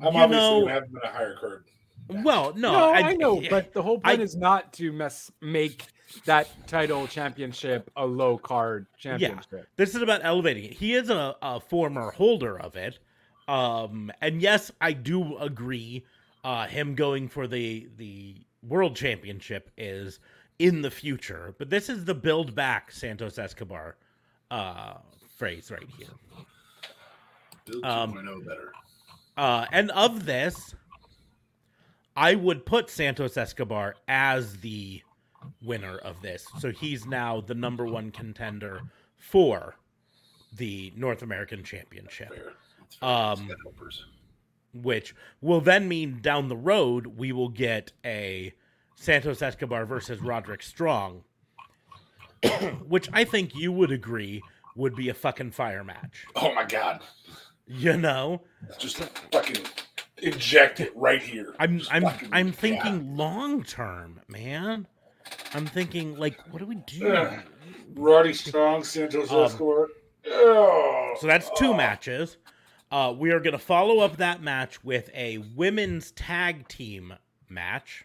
[0.00, 1.64] I'm You obviously know- gonna have him in a higher card.
[2.08, 5.30] Well, no, No, I, know, yeah, but the whole point I- is not to mess
[5.40, 5.84] make
[6.26, 9.46] that title championship a low card championship.
[9.52, 10.74] Yeah, this is about elevating it.
[10.74, 12.98] He is a, a former holder of it.
[13.48, 16.04] Um, and yes, I do agree.
[16.44, 20.20] Uh, him going for the the world championship is
[20.64, 23.96] in the future, but this is the build back Santos Escobar
[24.50, 24.94] uh,
[25.36, 26.08] phrase right here.
[27.66, 28.72] Build Um, 2.0 better.
[29.36, 30.74] Uh, and of this,
[32.16, 35.02] I would put Santos Escobar as the
[35.62, 36.46] winner of this.
[36.60, 38.80] So he's now the number one contender
[39.18, 39.76] for
[40.56, 42.52] the North American Championship, Fair.
[42.80, 43.08] That's fair.
[43.10, 43.50] um,
[44.72, 48.54] which will then mean down the road we will get a
[48.94, 51.24] Santos Escobar versus Roderick Strong,
[52.86, 54.42] which I think you would agree
[54.76, 56.26] would be a fucking fire match.
[56.36, 57.00] Oh my god!
[57.66, 58.42] You know?
[58.78, 58.98] Just
[59.32, 59.64] fucking
[60.22, 61.54] inject it right here.
[61.58, 64.86] I'm Just I'm I'm thinking long term, man.
[65.54, 67.08] I'm thinking like, what do we do?
[67.08, 67.40] Ugh.
[67.94, 69.88] Roddy Strong, Santos Um, Escobar.
[70.26, 71.14] Oh.
[71.20, 71.74] So that's two Oh.
[71.76, 72.36] matches.
[72.90, 77.14] Uh, we are going to follow up that match with a women's tag team
[77.48, 78.04] match.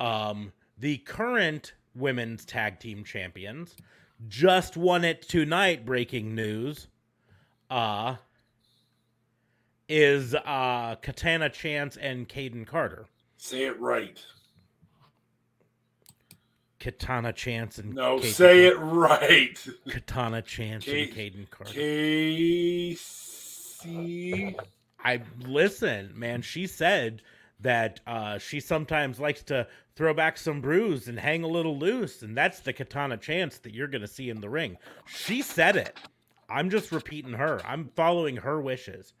[0.00, 3.74] Um, the current women's tag team champions
[4.28, 5.84] just won it tonight.
[5.86, 6.88] Breaking news.
[7.70, 8.16] Uh,
[9.88, 13.06] is uh, Katana Chance and Kayden Carter.
[13.36, 14.22] Say it right.
[16.78, 19.66] Katana Chance and No, Kayden say it right.
[19.88, 21.72] Katana Chance K- and Kayden Carter.
[21.72, 22.94] Kacy.
[25.04, 26.42] I listen, man.
[26.42, 27.22] She said
[27.60, 29.66] that uh, she sometimes likes to
[29.96, 33.74] throw back some brews and hang a little loose, and that's the katana chance that
[33.74, 34.76] you're going to see in the ring.
[35.06, 35.98] She said it.
[36.48, 37.60] I'm just repeating her.
[37.66, 39.12] I'm following her wishes,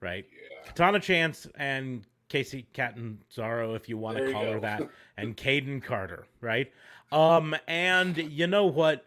[0.00, 0.24] right?
[0.66, 6.26] Katana Chance and Kacy Catanzaro, if you want to call her that, and Kayden Carter,
[6.40, 6.72] right?
[7.12, 9.04] Um, and you know what?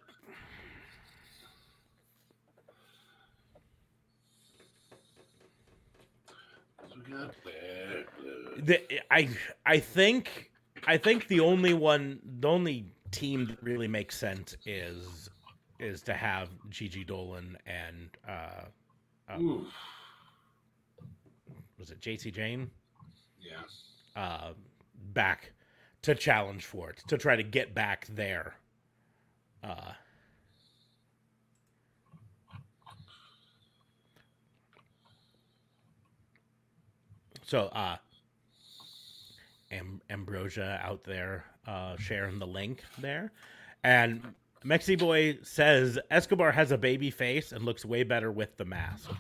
[6.96, 7.45] We got bad blood.
[8.66, 9.30] The, I
[9.66, 10.50] I think
[10.88, 15.30] I think the only one the only team that really makes sense is
[15.80, 19.68] is to have Gigi Dolan and uh Ooh.
[21.78, 22.72] was it Jacy Jayne
[23.40, 23.62] Yeah.
[24.16, 24.54] uh
[25.14, 25.52] back
[26.02, 28.56] to challenge for it to try to get back there.
[29.64, 29.92] Uh
[37.44, 37.98] So uh
[39.76, 43.32] Am- Ambrosia out there uh, sharing the link there.
[43.84, 44.34] And
[44.64, 49.12] Mexi Boy says Escobar has a baby face and looks way better with the mask.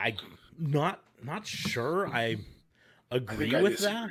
[0.00, 0.14] I
[0.58, 2.36] not not sure I
[3.10, 4.08] agree I with that.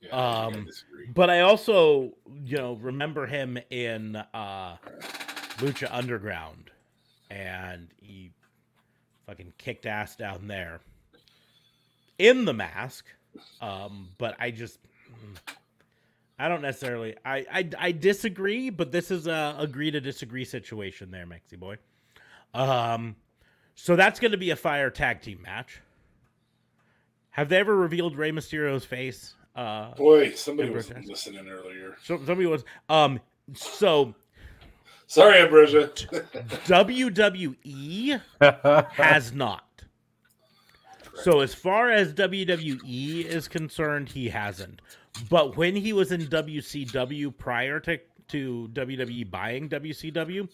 [0.00, 0.68] Yeah, think I Um.
[1.14, 2.12] But I also,
[2.44, 4.76] you know, remember him in uh
[5.58, 6.70] Lucha Underground
[7.30, 8.30] and he
[9.26, 10.80] fucking kicked ass down there
[12.18, 13.06] in the mask.
[13.60, 14.78] Um, but I just
[16.38, 21.10] I don't necessarily I I, I disagree, but this is a agree to disagree situation
[21.10, 21.78] there, Mexi boy.
[22.54, 23.16] Um
[23.74, 25.80] so that's gonna be a fire tag team match.
[27.30, 29.34] Have they ever revealed Rey Mysterio's face?
[29.54, 31.96] Uh Boy, somebody was listening earlier.
[32.02, 33.20] so, somebody was um
[33.54, 34.14] so
[35.10, 35.88] Sorry, Ambrosia.
[36.68, 38.20] WWE
[38.92, 39.67] has not.
[41.22, 44.80] So as far as WWE is concerned, he hasn't.
[45.28, 50.48] But when he was in WCW prior to to WWE buying WCW,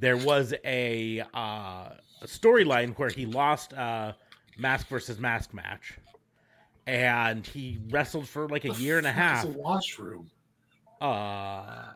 [0.00, 1.90] there was a, uh,
[2.22, 4.16] a storyline where he lost a
[4.58, 5.98] mask versus mask match,
[6.86, 9.44] and he wrestled for like a year and a half.
[9.44, 10.30] It's a washroom.
[11.02, 11.92] Uh, uh,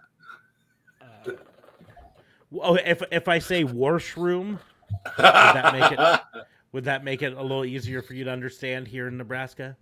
[2.61, 4.59] oh, if if I say washroom,
[5.05, 8.87] does that make it- would that make it a little easier for you to understand
[8.89, 9.77] here in Nebraska?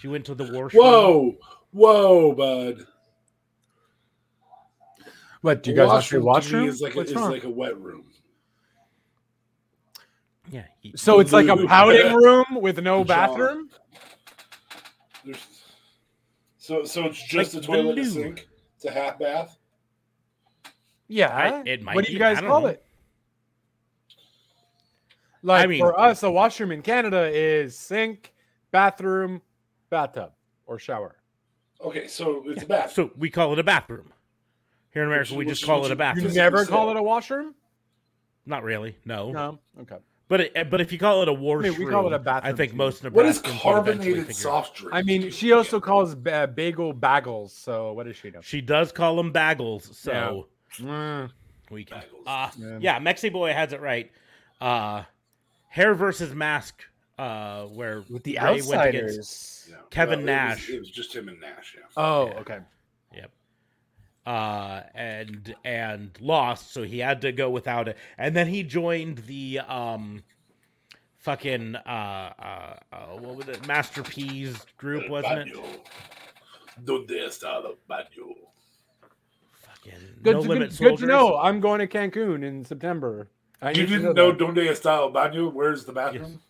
[0.00, 0.82] She went to the washroom.
[0.84, 1.36] Whoa,
[1.72, 2.86] whoa, bud.
[5.40, 6.68] what do you guys actually to watch me room?
[6.68, 8.04] Is like a, What's is like a wet room.
[10.50, 10.64] Yeah.
[10.80, 11.68] he- So it's like a Lube.
[11.68, 13.06] pouting room with no John.
[13.06, 13.70] bathroom.
[15.24, 15.38] There's,
[16.58, 18.48] so so it's just Like a toilet and sink.
[18.76, 19.56] It's a half bath.
[21.08, 21.34] Yeah.
[21.34, 22.66] I- it might what do you guys call know.
[22.68, 22.84] it?
[25.44, 28.32] Like mean- for us, a washroom in Canada is sink,
[28.70, 29.42] bathroom,
[29.90, 30.32] bathtub,
[30.66, 31.16] or shower.
[31.80, 32.92] Okay, so it's a bath.
[32.92, 34.10] So we call it a bathroom.
[34.92, 36.26] Here in America, Which- we which- just call which it a you- bathroom.
[36.28, 37.54] You never call it a washroom?
[38.46, 38.96] Not really.
[39.04, 39.32] No.
[39.32, 39.58] No.
[39.82, 39.96] Okay.
[40.28, 42.16] But it, but if you call it a I washroom, mean, we call it a
[42.16, 42.54] I bathroom.
[42.54, 42.78] I think too.
[42.78, 44.94] most what is Nebraskans would eventually carbonated soft drink?
[44.94, 47.50] I mean, she also calls ba- bagel bagels.
[47.50, 48.40] So what does she know?
[48.40, 51.30] She does call them bagels, so Mm.
[51.70, 51.98] we can.
[51.98, 52.26] Bagels.
[52.26, 52.78] Uh, Yeah.
[52.80, 54.10] yeah, Mexi Boy has it right.
[54.60, 55.02] Uh,
[55.74, 56.84] hair versus mask.
[57.18, 59.68] Uh, where With the Rey went against- outsiders.
[59.70, 59.76] Yeah.
[59.90, 60.70] Kevin Well, it was- Nash.
[60.70, 61.76] It was, just him and Nash.
[61.76, 61.86] Yeah.
[61.96, 62.38] Oh, Yeah.
[62.40, 62.58] okay.
[63.14, 63.30] Yep.
[64.26, 67.96] Uh, and and lost, so he had to go without it.
[68.18, 70.24] And then he joined the um,
[71.18, 75.54] fucking uh, uh, uh what was it, Master P's group, wasn't it?
[75.54, 75.64] Baño.
[76.84, 78.34] Donde está el baño?
[79.52, 81.36] Fucking Good, no to, limit good, good to know.
[81.36, 83.28] I'm going to Cancun in September.
[83.64, 84.38] I You didn't know that.
[84.38, 85.52] Donde está el baño?
[85.52, 86.40] Where's the bathroom?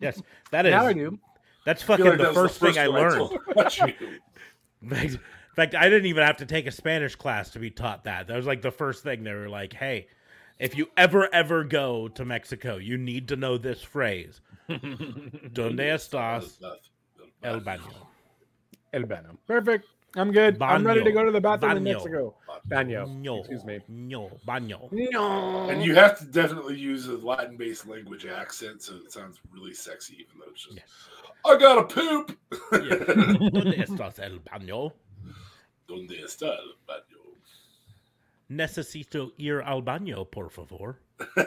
[0.00, 0.72] Yes, that is.
[0.72, 1.18] Now I do.
[1.64, 3.16] That's fucking like the that was first thing I learned.
[3.16, 3.84] told about you.
[4.82, 5.20] In fact, in
[5.56, 8.28] fact, I didn't even have to take a Spanish class to be taught that.
[8.28, 10.06] That was like the first thing they were like, "Hey,
[10.60, 16.58] if you ever ever go to Mexico, you need to know this phrase: Donde estás
[17.42, 17.92] el baño?"
[18.92, 19.36] El baño.
[19.46, 19.86] Perfect.
[20.18, 20.60] I'm good.
[20.60, 22.34] I'm ready to go to the bathroom in Mexico.
[22.68, 23.06] Baño.
[23.22, 23.80] No, Excuse me.
[23.88, 24.90] no, baño.
[24.90, 25.68] No.
[25.70, 30.14] And you have to definitely use a Latin-based language accent, so it sounds really sexy,
[30.14, 30.76] even though it's just.
[30.76, 30.84] Yes.
[31.46, 32.36] I gotta poop.
[32.72, 32.78] Yeah.
[33.50, 34.92] Donde estás el baño?
[35.88, 37.18] Donde está el baño?
[38.50, 40.96] Necesito ir al baño, por favor.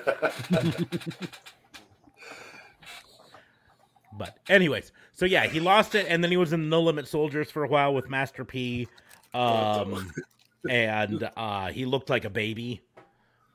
[4.14, 7.52] But anyways, so yeah, he lost it, and then he was in No Limit Soldiers
[7.52, 8.88] for a while with Master P,
[9.36, 10.12] um,
[10.70, 12.82] and uh, he looked like a baby.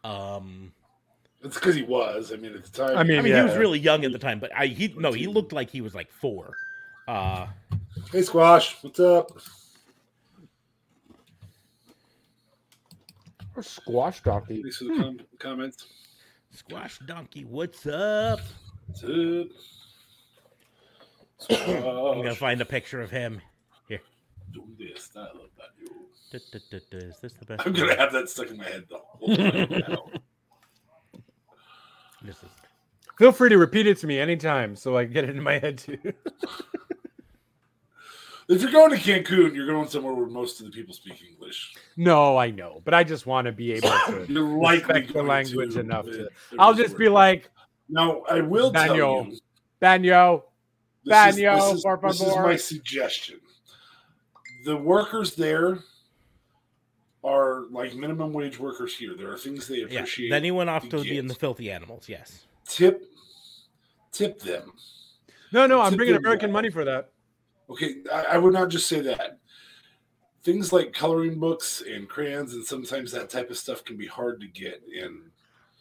[0.04, 0.72] Um,
[1.42, 2.30] It's because he was.
[2.32, 2.96] I mean, at the time.
[2.96, 3.38] I mean, I mean, yeah.
[3.42, 5.80] he was really young at the time, but I he no, he looked like he
[5.80, 6.54] was like four.
[7.08, 7.48] Uh,
[8.12, 9.32] hey, Squash, what's up?
[13.56, 14.62] Or squash donkey.
[14.62, 15.88] Thanks for the com- comments.
[16.52, 18.38] Squash Donkey, what's up?
[18.86, 19.48] What's up?
[21.50, 23.40] I'm gonna find a picture of him.
[24.52, 25.90] donde está el baño?
[26.30, 27.66] Du- du- du- du, Is this the best?
[27.66, 30.20] I'm gonna have that stuck in my head the whole time.
[32.22, 32.48] This is
[33.18, 35.58] Feel free to repeat it to me anytime so I can get it in my
[35.58, 35.98] head too.
[38.48, 41.74] If you're going to Cancun, you're going somewhere where most of the people speak English.
[41.96, 45.22] no, I know, but I just want to be able to You're likely respect the
[45.24, 46.24] language to enough a- to.
[46.26, 46.28] a
[46.60, 47.50] I'll just be like,
[47.88, 48.86] "No, I will tell
[49.80, 50.44] Daniel,
[51.06, 51.12] you.
[51.12, 53.40] Banyo, This is, this, is, por this is my suggestion.
[54.64, 55.78] The workers there
[57.24, 59.14] are like minimum wage workers here.
[59.16, 59.84] There are things they yeah.
[59.84, 60.30] appreciate.
[60.30, 62.08] Then he went off to to be in the filthy animals.
[62.08, 62.46] Yes.
[62.68, 63.02] tip,
[64.12, 64.72] tip them.
[65.52, 66.54] no, no, I'm bringing American well.
[66.58, 67.10] money for that.
[67.70, 69.38] Okay, I, I would not just say that.
[70.44, 74.40] Things like coloring books and crayons, and sometimes that type of stuff can be hard
[74.40, 74.82] to get.
[75.02, 75.30] And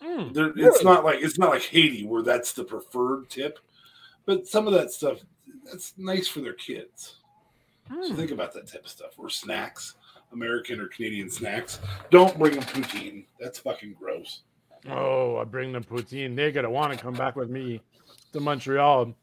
[0.03, 0.83] Mm, there, it's really?
[0.83, 3.59] not like it's not like Haiti where that's the preferred tip,
[4.25, 5.19] but some of that stuff
[5.65, 7.17] that's nice for their kids.
[7.89, 8.15] So mm.
[8.15, 9.11] think about that type of stuff.
[9.17, 9.95] Or snacks,
[10.31, 11.79] American or Canadian snacks.
[12.09, 13.25] Don't bring them poutine.
[13.39, 14.41] That's fucking gross.
[14.89, 16.35] Oh, I bring them poutine.
[16.35, 17.81] They're gonna want to come back with me
[18.33, 19.13] to Montreal.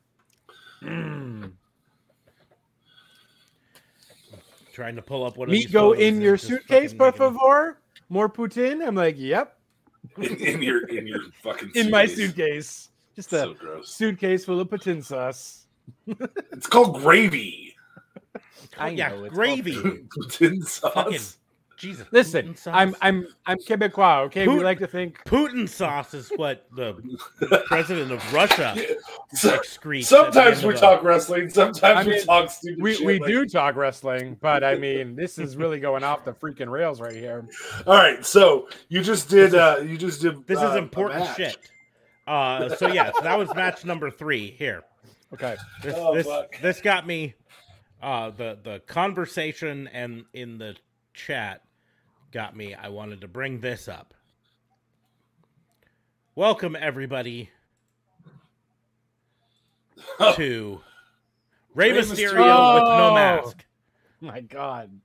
[0.83, 1.53] Mm.
[4.73, 7.79] Trying to pull up one of Meat go in your suitcase, fucking por favor.
[8.09, 8.87] More poutine.
[8.87, 9.59] I'm like, yep,
[10.17, 12.89] In, in your in your fucking in my suitcase.
[13.17, 13.17] Suitcase.
[13.17, 13.89] Just a So gross.
[13.91, 15.67] suitcase full of poutine sauce.
[16.53, 17.75] It's called gravy.
[18.79, 19.75] Oh, yeah, know, it's gravy.
[19.75, 20.93] called Poutine sauce.
[20.95, 21.21] Fucking
[21.77, 22.07] Jesus.
[22.13, 22.73] Listen, sauce.
[22.77, 24.27] I'm I'm I'm Quebecois.
[24.27, 25.19] Okay, we like to think.
[25.25, 26.95] Putin sauce is what the
[27.67, 28.77] president of Russia
[29.35, 30.05] So- excretes.
[30.05, 31.51] sometimes we end of talk wrestling.
[31.51, 33.05] Sometimes I we talk stupid We shit.
[33.07, 36.71] we like- do talk wrestling, but I mean, this is really going off the freaking
[36.71, 37.45] rails right here.
[37.87, 39.57] All right, so you just did.
[39.57, 40.47] uh You just did.
[40.47, 41.57] This uh, is important shit.
[42.27, 44.51] Uh, so yeah, so that was match number three.
[44.53, 44.83] Here,
[45.33, 45.57] Okay.
[45.83, 46.57] this Oh, this fuck.
[46.61, 47.35] this got me.
[48.01, 50.77] Uh, the the conversation and in the
[51.15, 51.63] chat
[52.33, 52.75] got me.
[52.75, 54.15] I wanted to bring this up.
[56.35, 57.51] Welcome everybody
[60.37, 60.81] to
[61.75, 62.75] Rey Rey Mysterio Mysterio.
[62.75, 63.15] with no Oh.
[63.15, 63.65] mask.
[64.21, 65.01] My God.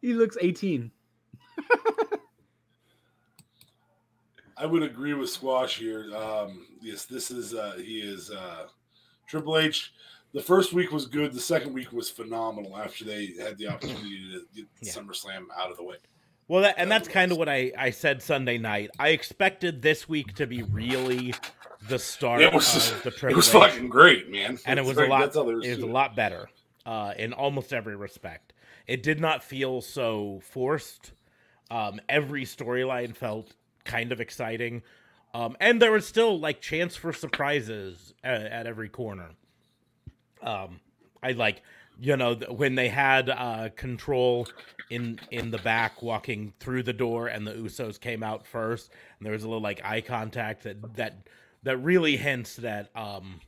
[0.00, 0.90] He looks 18.
[4.60, 6.14] I would agree with Squash here.
[6.14, 8.66] Um, yes, this is uh, he is uh,
[9.26, 9.92] Triple H.
[10.34, 11.32] The first week was good.
[11.32, 12.76] The second week was phenomenal.
[12.76, 14.92] After they had the opportunity to get Yeah.
[14.92, 15.96] SummerSlam out of the way.
[16.48, 18.90] Well, that, and that's kind of what I, I said Sunday night.
[18.98, 21.34] I expected this week to be really
[21.88, 24.58] the start It was of the it was fucking great, man.
[24.64, 25.34] and it was a lot.
[25.36, 26.48] It was a lot better
[26.86, 28.54] uh, in almost every respect.
[28.86, 31.12] It did not feel so forced.
[31.70, 33.52] Um, every storyline felt
[33.84, 34.82] kind of exciting,
[35.34, 39.30] um, and there was still like chance for surprises at, at every corner.
[40.42, 40.80] Um,
[41.22, 41.62] I like,
[42.00, 44.48] you know, when they had uh, control
[44.90, 49.26] in in the back, walking through the door, and the Usos came out first, and
[49.26, 51.16] there was a little like eye contact that that
[51.64, 53.40] that really hints that um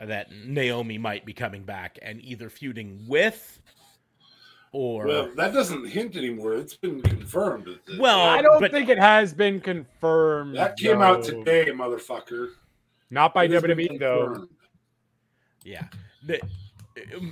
[0.00, 3.60] that Naomi might be coming back and either feuding with
[4.72, 6.54] or Well, that doesn't hint anymore.
[6.54, 7.66] It's been confirmed.
[7.66, 10.56] that- that- Well, I don't but- think it has been confirmed.
[10.56, 12.48] that came out today, motherfucker.
[13.10, 14.48] Not by It WWE though.
[15.64, 15.84] Yeah.
[16.24, 16.40] The,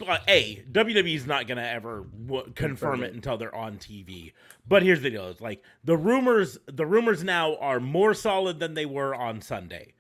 [0.07, 4.33] but a WWE is not gonna ever w- confirm it until they're on TV.
[4.69, 6.59] But here's the deal: it's like the rumors.
[6.67, 9.95] The rumors now are more solid than they were on Sunday,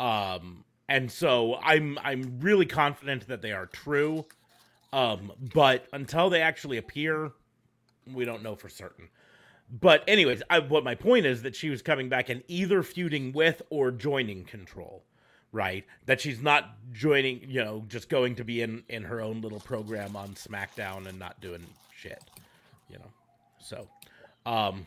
[0.00, 4.26] um, and so I'm I'm really confident that they are true.
[4.92, 7.32] Um, but until they actually appear,
[8.12, 9.08] we don't know for certain.
[9.70, 13.32] But anyways, I, what my point is that she was coming back and either feuding
[13.32, 15.04] with or joining Control,
[15.52, 15.84] right?
[16.06, 19.60] That she's not joining, you know, just going to be in in her own little
[19.60, 22.22] program on SmackDown and not doing shit,
[22.88, 23.10] you know.
[23.60, 23.88] So,
[24.46, 24.86] um,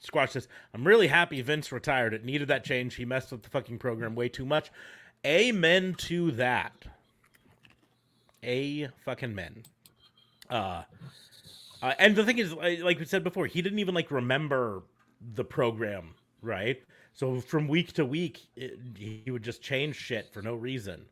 [0.00, 2.12] Squash says, "I'm really happy Vince retired.
[2.12, 2.96] It needed that change.
[2.96, 4.70] He messed with the fucking program way too much."
[5.24, 6.72] Amen to that.
[8.44, 9.64] A fucking men.
[10.48, 10.82] Uh,
[11.82, 14.82] uh, and the thing is, like we said before, he didn't even like remember
[15.34, 16.82] the program, right?
[17.14, 21.06] So from week to week, it, he would just change shit for no reason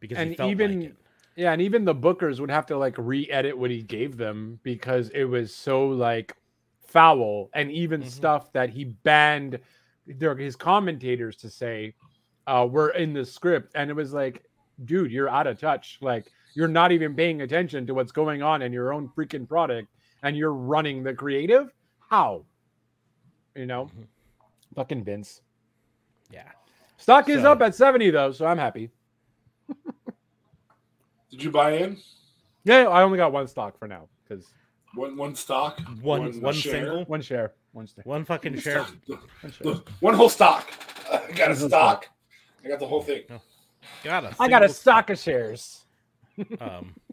[0.00, 0.96] because he And felt even like it.
[1.36, 5.10] yeah, and even the bookers would have to like re-edit what he gave them because
[5.10, 6.36] it was so like
[6.86, 8.04] foul, and even Mhm.
[8.04, 9.58] stuff that he banned
[10.06, 11.94] their his commentators to say
[12.46, 14.44] uh, were in the script, and it was like,
[14.84, 15.98] dude, you're out of touch.
[16.02, 19.88] Like you're not even paying attention to what's going on in your own freaking product,
[20.22, 21.72] and you're running the creative.
[22.10, 22.44] How?
[23.54, 24.06] You know, Mhm.
[24.74, 25.42] fucking Vince.
[26.30, 26.50] Yeah.
[26.96, 28.90] Stock is up at 70 though, so I'm happy.
[31.30, 31.98] Did you buy in?
[32.64, 34.46] Yeah, I only got one stock for now because
[34.94, 36.72] One one stock, One one share?
[36.72, 38.02] single, one share, one share.
[38.04, 38.82] one fucking share.
[39.06, 39.74] One share.
[40.00, 40.68] One whole stock.
[41.12, 42.08] I got a One stock.
[42.64, 43.22] I got the whole thing.
[44.04, 45.84] Got a I got a single- stock of shares.
[46.60, 46.94] Um,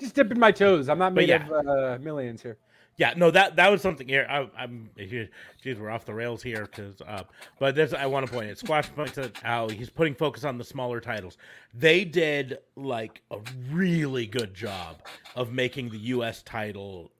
[0.00, 0.88] Just dipping my toes.
[0.88, 1.46] I'm not But made yeah.
[1.46, 2.58] of uh, millions here.
[2.96, 4.26] Yeah, no, that that was something here.
[4.30, 5.28] I, I'm, here-
[5.62, 7.24] geez, we're off the rails here because, uh,
[7.58, 8.58] but this I want to point out.
[8.58, 11.36] Squash points out how he's putting focus on the smaller titles.
[11.72, 13.38] They did like a
[13.72, 15.02] really good job
[15.34, 16.42] of making the U.S.
[16.44, 17.10] title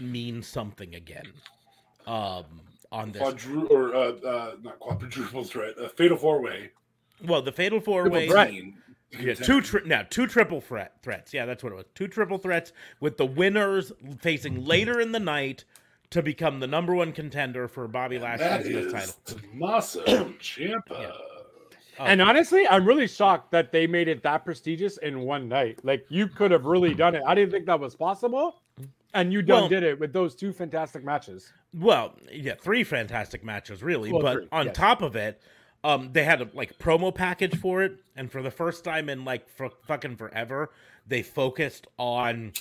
[0.00, 1.26] mean something again.
[2.06, 2.44] Um,
[2.90, 6.70] on this, Quadru or uh, uh, not quadruple threat, a fatal four way.
[7.24, 8.74] Well, the Fatal Four Way.
[9.18, 11.32] Yeah, two tri- now two triple threat threats.
[11.32, 11.86] Yeah, that's what it was.
[11.94, 13.90] Two triple threats with the winners
[14.20, 15.64] facing later in the night
[16.10, 19.14] to become the number one contender for Bobby Lashley's US title.
[19.24, 20.04] Tommaso
[20.40, 20.90] Ciampa.
[20.90, 21.10] Yeah.
[22.00, 22.04] Oh.
[22.04, 25.80] And honestly, I'm really shocked that they made it that prestigious in one night.
[25.84, 27.22] Like you could have really done it.
[27.26, 28.60] I didn't think that was possible.
[29.14, 31.50] And you done Well- did it with those two fantastic matches.
[31.74, 34.76] Well, yeah, three fantastic matches really, Well, but three, on yes.
[34.76, 35.40] top of it,
[35.84, 39.24] um, they had a like promo package for it, and for the first time in
[39.24, 40.70] like for fucking forever,
[41.06, 42.52] they focused on.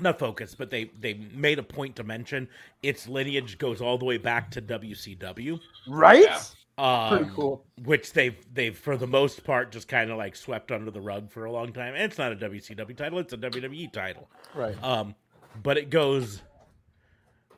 [0.00, 2.48] Not focused, but they they made a point to mention
[2.82, 5.60] its lineage goes all the way back to WCW.
[5.86, 6.22] Right?
[6.24, 6.40] Yeah.
[6.78, 7.64] Um, Pretty cool.
[7.84, 11.30] which they've they've for the most part just kind of like swept under the rug
[11.30, 11.94] for a long time.
[11.94, 14.28] And it's not a WCW title; it's a WWE title.
[14.54, 14.82] Right.
[14.82, 15.14] Um,
[15.62, 16.42] but it goes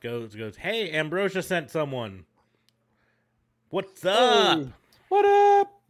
[0.01, 0.57] goes goes.
[0.57, 2.25] Hey, Ambrosia sent someone.
[3.71, 4.59] What's up?
[4.59, 4.69] Hey,
[5.15, 5.25] what
[5.61, 5.81] up?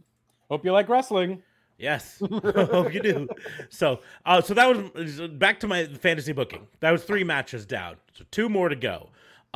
[0.51, 1.43] Hope you like wrestling.
[1.79, 3.29] Yes, hope you do.
[3.71, 6.67] So, uh, so that was back to my fantasy booking.
[6.81, 7.97] That was three matches down.
[8.13, 9.09] So two more to go.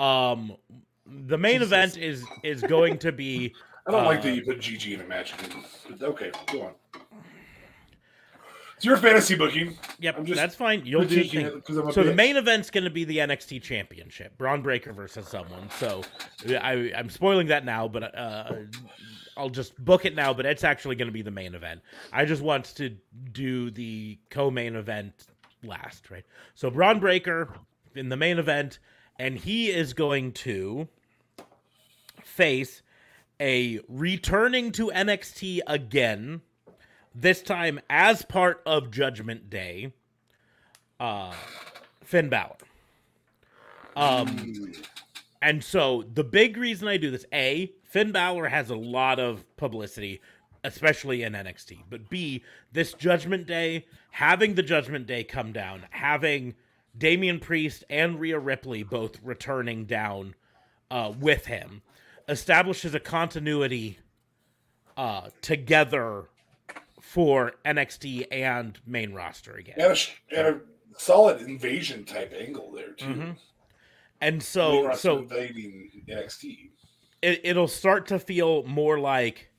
[0.02, 0.56] Um,
[1.06, 1.66] the main Jesus.
[1.68, 3.54] event is is going to be.
[3.86, 5.34] I don't like uh, that you put GG in a match.
[6.02, 6.72] Okay, go on.
[8.76, 9.76] It's your fantasy booking.
[9.98, 10.86] Yep, I'm just that's fine.
[10.86, 11.20] You'll do.
[11.24, 11.46] critiquing thing.
[11.46, 14.92] it 'cause I'm So the main event's going to be the NXT Championship, Bron Breakker
[14.92, 15.68] versus someone.
[15.78, 16.02] So
[16.48, 18.52] I, I'm spoiling that now, but uh,
[19.38, 20.34] I'll just book it now.
[20.34, 21.80] But it's actually going to be the main event.
[22.12, 22.96] I just want to
[23.32, 25.14] do the co-main event
[25.62, 26.24] last, right?
[26.54, 27.50] So Bron Breakker
[27.94, 28.78] in the main event,
[29.18, 30.88] and he is going to
[32.22, 32.82] face
[33.40, 36.42] a returning to NXT again,
[37.14, 39.92] this time as part of Judgment Day,
[41.00, 41.32] uh,
[42.02, 42.56] Finn Balor.
[43.96, 44.72] Um,
[45.42, 49.44] and so the big reason I do this, A, Finn Balor has a lot of
[49.56, 50.20] publicity,
[50.62, 51.84] especially in NXT.
[51.88, 56.54] But B, this Judgment Day, having the Judgment Day come down, having
[56.96, 60.34] Damian Priest and Rhea Ripley both returning down
[60.90, 61.80] uh, with him,
[62.28, 63.98] establishes a continuity
[64.98, 66.28] uh, together
[67.00, 69.76] for NXT and main roster again.
[69.78, 70.60] And a, and a
[71.00, 73.06] solid invasion type angle there too.
[73.06, 73.36] Mhm.
[74.20, 76.70] And so, so invading NXT.
[77.22, 79.50] It, it'll start to feel more like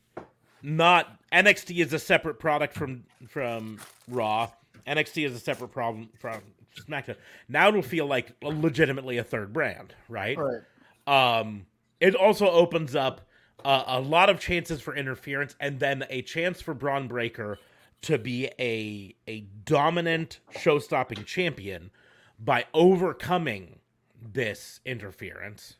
[0.62, 4.51] not NXT is a separate product from from Raw.
[4.88, 6.41] NXT is a separate problem from
[6.88, 7.16] SmackDown.
[7.47, 10.38] Now it'll feel like legitimately a third brand, right?
[10.38, 10.62] Right.
[11.07, 11.66] Um,
[11.99, 13.22] it also opens up
[13.64, 17.60] uh, a lot of chances for interference, and then a chance for Bron Breakker
[18.03, 21.91] to be a a dominant show-stopping champion
[22.39, 23.80] by overcoming
[24.22, 25.76] this interference,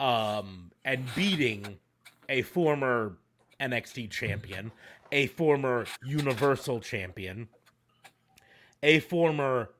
[0.00, 1.78] um, and beating
[2.28, 3.16] a former
[3.60, 4.72] NXT champion,
[5.12, 7.48] a former Universal champion,
[8.82, 9.70] a former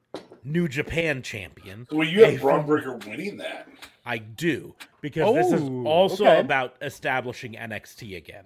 [0.44, 1.86] New Japan champion.
[1.90, 3.68] So well, you have Braun former- Breaker winning that.
[4.06, 6.40] I do because this is Oh, also okay.
[6.40, 8.44] about establishing NXT again.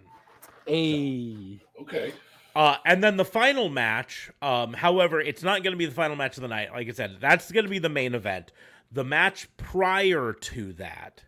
[0.69, 2.13] A Okay.
[2.55, 6.17] Uh, and then the final match, um, however, it's not going to be the final
[6.17, 6.73] match of the night.
[6.73, 8.53] Like I said, that's going to be the main event.
[8.91, 11.23] The match prior to that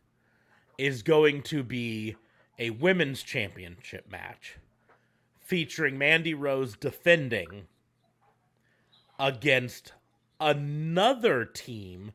[0.81, 2.17] is going to be
[2.59, 4.57] a women's championship match
[5.39, 7.67] featuring Mandy Rose defending
[9.19, 9.93] against
[10.41, 12.13] another team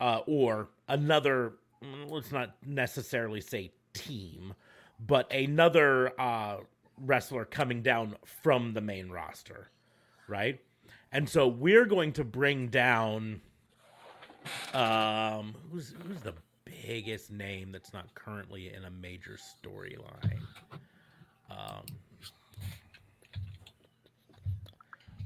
[0.00, 4.52] uh, or another, mm, let's not necessarily say team,
[4.98, 6.56] but another uh,
[6.98, 9.70] wrestler coming down from the main roster,
[10.26, 10.60] right?
[11.12, 13.42] And so we're going to bring down
[14.74, 16.34] um who's who's the
[16.86, 20.40] biggest name that's not currently in a major storyline.
[21.50, 21.84] Um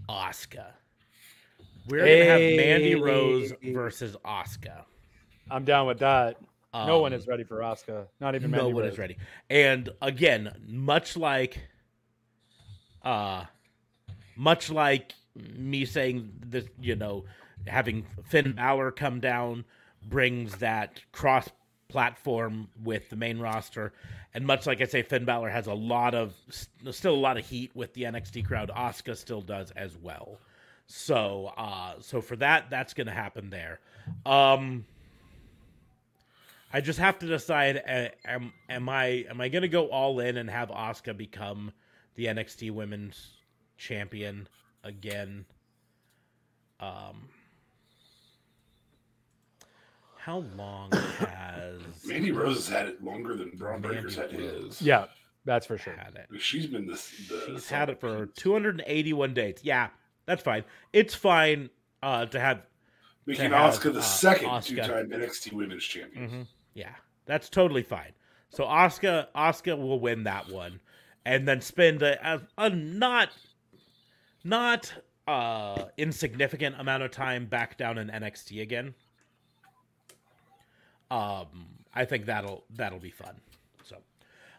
[0.08, 0.66] Asuka.
[1.88, 4.84] We're gonna have Mandy Rose versus Asuka.
[5.50, 6.36] I'm down with that.
[6.74, 8.06] no one Um, is ready for Asuka.
[8.20, 8.92] Not even no Mandy one Rose.
[8.94, 9.16] is ready.
[9.50, 11.58] And again, much like
[13.02, 13.44] uh
[14.36, 17.24] much like me saying this, you know,
[17.66, 19.64] having Finn Balor come down
[20.02, 21.48] brings that cross
[21.88, 23.92] platform with the main roster.
[24.34, 26.34] And much like I say, Finn Balor has a lot of
[26.90, 28.70] still a lot of heat with the NXT crowd.
[28.74, 30.38] Asuka still does as well.
[30.86, 33.80] So uh so for that, that's gonna happen there.
[34.24, 34.84] Um
[36.72, 40.36] I just have to decide: uh, am am I am I gonna go all in
[40.36, 41.72] and have Asuka become
[42.16, 43.38] the NXT Women's
[43.78, 44.48] Champion
[44.84, 45.46] again?
[46.80, 47.28] Um,
[50.26, 54.82] how long has Mandy Rose has had it longer than Braun Mandy Breaker's had his.
[54.82, 55.04] Yeah,
[55.44, 55.92] that's for sure.
[55.94, 56.40] had it?
[56.40, 57.12] She's been this.
[57.28, 59.58] The She's had it for 281 days.
[59.62, 59.90] Yeah,
[60.26, 60.64] that's fine.
[60.92, 61.70] It's fine
[62.02, 62.62] uh, to have
[63.24, 64.66] making Asuka the uh, second Asuka.
[64.86, 66.28] two-time NXT Women's Champion.
[66.28, 66.46] Mhm.
[66.74, 68.10] Yeah, that's totally fine.
[68.48, 70.80] So Asuka Asuka will win that one,
[71.24, 73.28] and then spend a, a, a not
[74.42, 74.92] not
[75.28, 78.94] uh insignificant amount of time back down in NXT again.
[81.10, 83.40] Um, I think that'll that'll be fun.
[83.84, 83.96] So,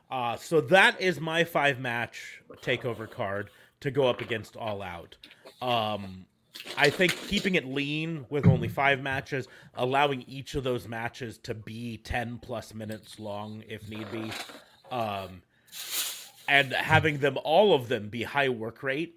[0.09, 3.49] uh, so that is my five match takeover card
[3.81, 5.15] to go up against All Out.
[5.61, 6.25] Um,
[6.77, 11.53] I think keeping it lean with only five matches, allowing each of those matches to
[11.53, 14.31] be 10 plus minutes long if need be,
[14.91, 15.41] um,
[16.47, 19.15] and having them, all of them, be high work rate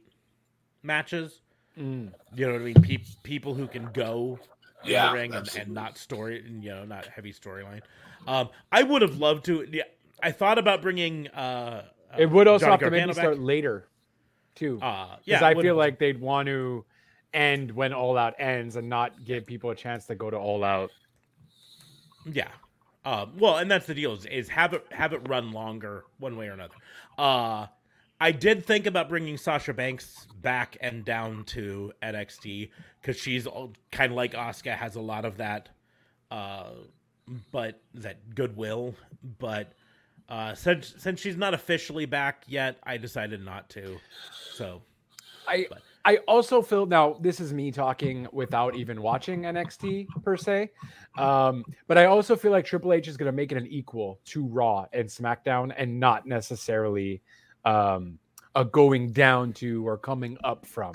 [0.83, 1.41] matches.
[1.79, 2.13] Mm.
[2.35, 2.83] You know what I mean?
[2.83, 4.39] Pe- people who can go
[4.85, 7.83] Yeah, the ring and, and not story, and, you know, not heavy storyline.
[8.27, 9.67] Um, I would have loved to.
[9.71, 9.85] Yeah,
[10.23, 11.29] I thought about bringing.
[11.29, 13.15] Uh, uh, It would also Johnny have to maybe back.
[13.17, 13.89] start later,
[14.55, 14.79] too.
[14.81, 16.85] Uh, Because yeah, I would- feel like they'd want to
[17.33, 20.65] end when All Out ends and not give people a chance to go to All
[20.65, 20.91] Out.
[22.25, 22.49] Yeah.
[23.05, 26.37] Um, well, and that's the deal is, is have it have it run longer one
[26.37, 26.75] way or another.
[27.17, 27.67] Uh,
[28.21, 33.49] I did think about bringing Sasha Banks back and down to NXT because she's
[33.91, 35.71] kind of like Asuka has a lot of that,
[36.31, 36.71] uh,
[37.51, 38.95] but that goodwill.
[39.39, 39.73] But
[40.29, 43.97] uh, since since she's not officially back yet, I decided not to.
[44.53, 44.83] So
[45.49, 45.67] I
[46.05, 50.71] I also feel now this is me talking without even watching NXT per se.
[51.19, 54.21] Um, but I also feel like Triple H is going to make it an equal
[54.27, 57.23] to Raw and SmackDown and not necessarily
[57.65, 58.19] um,
[58.55, 60.93] a going down to or coming up from.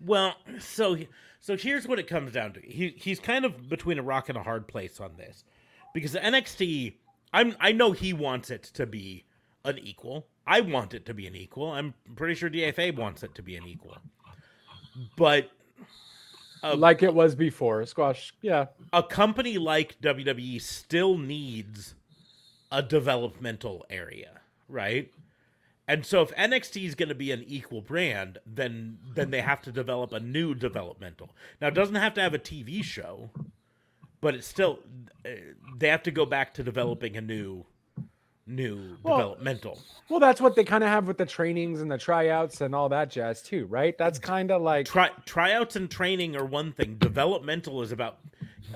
[0.00, 0.96] Well, so
[1.40, 2.60] so here's what it comes down to.
[2.60, 5.44] He he's kind of between a rock and a hard place on this.
[5.92, 6.94] Because the NXT
[7.32, 9.24] I'm I know he wants it to be
[9.64, 10.26] an equal.
[10.46, 11.70] I want it to be an equal.
[11.70, 13.96] I'm pretty sure DFA wants it to be an equal.
[15.16, 15.50] But
[16.62, 18.66] uh, like it was before, squash, yeah.
[18.92, 21.94] A company like WWE still needs
[22.70, 25.10] a developmental area, right?
[25.86, 29.60] And so if NXT is going to be an equal brand, then then they have
[29.62, 31.30] to develop a new developmental.
[31.60, 33.30] Now it doesn't have to have a TV show,
[34.20, 34.78] but it's still
[35.26, 35.30] uh,
[35.76, 37.66] they have to go back to developing a new
[38.46, 39.78] new well, developmental.
[40.08, 42.88] Well, that's what they kind of have with the trainings and the tryouts and all
[42.90, 43.96] that jazz too, right?
[43.96, 46.96] That's kind of like Try, tryouts and training are one thing.
[46.96, 48.18] Developmental is about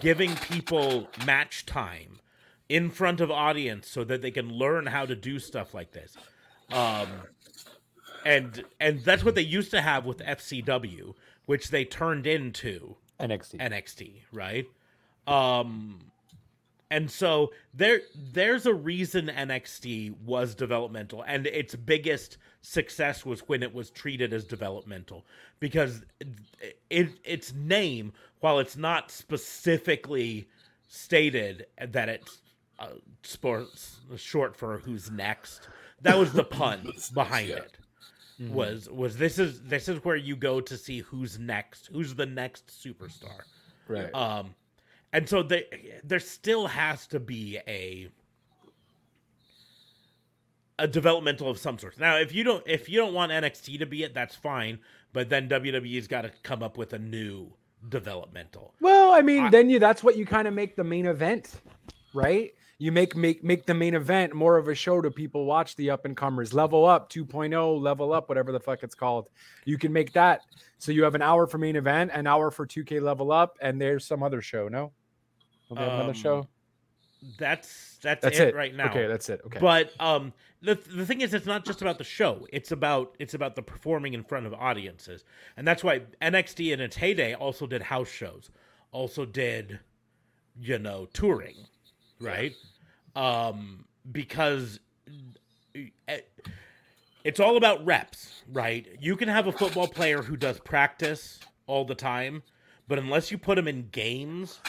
[0.01, 2.21] giving people match time
[2.69, 6.17] in front of audience so that they can learn how to do stuff like this.
[6.71, 7.09] Um,
[8.25, 11.15] and and that's what they used to have with FCW,
[11.47, 13.57] which they turned into NXT.
[13.57, 14.67] NXT, right?
[15.27, 16.01] Um,
[16.91, 23.63] and so there there's a reason NXT was developmental and its biggest success was when
[23.63, 25.27] it was treated as developmental
[25.61, 26.03] because
[26.91, 30.49] it, its name while it's not specifically
[30.89, 32.41] stated that it's
[32.79, 32.87] uh,
[33.23, 35.69] sports short for who's next
[36.03, 37.79] that was the pun behind it
[38.41, 38.53] mm-hmm.
[38.53, 42.27] was was this is this is where you go to see who's next who's the
[42.27, 43.41] next superstar
[43.89, 44.55] right um
[45.13, 45.65] and so they,
[46.05, 48.09] there still has to be a
[50.79, 51.99] a developmental of some sort.
[51.99, 54.79] Now, if you don't if you don't want NXT to be it, that's fine.
[55.13, 57.53] But then WWE's got to come up with a new
[57.89, 58.75] developmental.
[58.81, 61.61] Well, I mean, I, then you that's what you kind of make the main event,
[62.15, 62.53] right?
[62.81, 65.91] You make make make the main event more of a show to people watch the
[65.91, 66.55] up and comers.
[66.55, 69.29] Level up 2.0, level up, whatever the fuck it's called.
[69.65, 70.43] You can make that
[70.79, 73.81] so you have an hour for main event, an hour for 2K level up, and
[73.81, 74.69] there's some other show.
[74.69, 74.93] No,
[75.73, 76.47] um, another show?
[77.37, 78.91] That's that's, that's it, it, right now.
[78.91, 79.41] Okay, that's it.
[79.45, 79.59] Okay.
[79.59, 82.47] But um the the thing is it's not just about the show.
[82.53, 85.25] It's about it's about the performing in front of audiences.
[85.57, 88.51] And that's why NXT in its heyday also did house shows.
[88.93, 89.81] Also did
[90.61, 91.55] you know, touring,
[92.21, 92.55] right?
[93.17, 94.81] Um because
[95.75, 96.21] eh,
[97.25, 98.87] it's all about reps, right?
[99.01, 102.43] You can have a football player who does practice all the time,
[102.87, 104.61] but unless you put them in games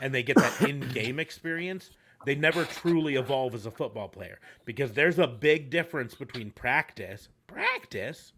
[0.00, 1.90] and they get that in-game experience,
[2.24, 7.28] they never truly evolve as a football player because there's a big difference between practice,
[7.46, 8.32] practice,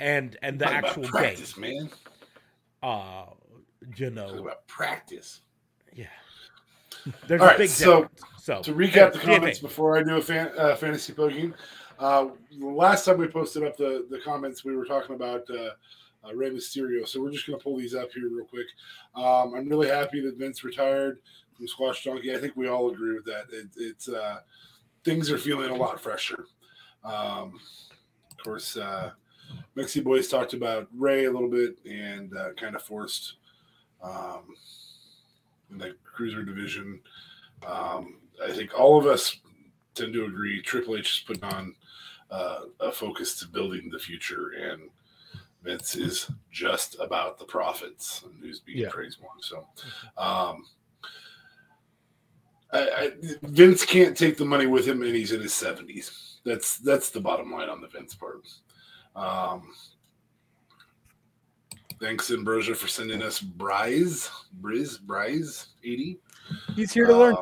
[0.00, 1.12] and and the actual game.
[1.12, 1.84] practice, game.
[1.84, 1.90] man.
[2.82, 3.26] Uh,
[3.96, 5.40] you know, about practice.
[5.94, 6.06] Yeah.
[7.26, 8.22] There's All a right, big so, difference.
[8.42, 11.54] So to recap the comments before I do a fan, uh, fantasy poking,
[11.98, 12.28] uh,
[12.58, 15.70] last time we posted up the, the comments, we were talking about uh,
[16.24, 17.06] uh, Rey Mysterio.
[17.06, 18.66] So we're just going to pull these up here real quick.
[19.14, 21.18] Um, I'm really happy that Vince retired
[21.56, 22.34] from Squash Junkie.
[22.34, 23.44] I think we all agree with that.
[23.52, 24.40] It, it's uh,
[25.04, 26.46] things are feeling a lot fresher.
[27.04, 27.60] Um,
[28.30, 29.10] of course, uh,
[29.76, 33.34] Mexi Boys talked about Rey a little bit and uh, kind of forced
[34.02, 34.54] um,
[35.72, 37.00] in the cruiser division.
[37.66, 39.38] Um, I think all of us
[39.94, 41.74] tend to agree Triple H is putting on
[42.30, 44.82] uh, a focus to building the future, and
[45.62, 48.88] Vince is just about the profits and who's being yeah.
[48.90, 49.30] praised more.
[49.40, 49.66] So,
[50.16, 50.66] um,
[52.72, 53.12] I, I,
[53.42, 56.38] Vince can't take the money with him, and he's in his seventies.
[56.44, 58.48] That's that's the bottom line on the Vince part.
[59.14, 59.72] Um,
[62.02, 64.28] thanks Ambrosia for sending us Bryce,
[64.60, 66.18] Briz, Bryce eighty.
[66.74, 67.36] He's here to um, learn.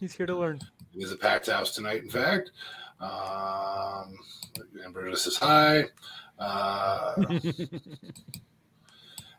[0.00, 0.58] He's here to learn.
[0.96, 2.02] It is a packed house tonight.
[2.02, 2.50] In fact,
[2.98, 4.16] um,
[4.84, 5.84] Ambrosia says hi.
[6.38, 7.14] Uh,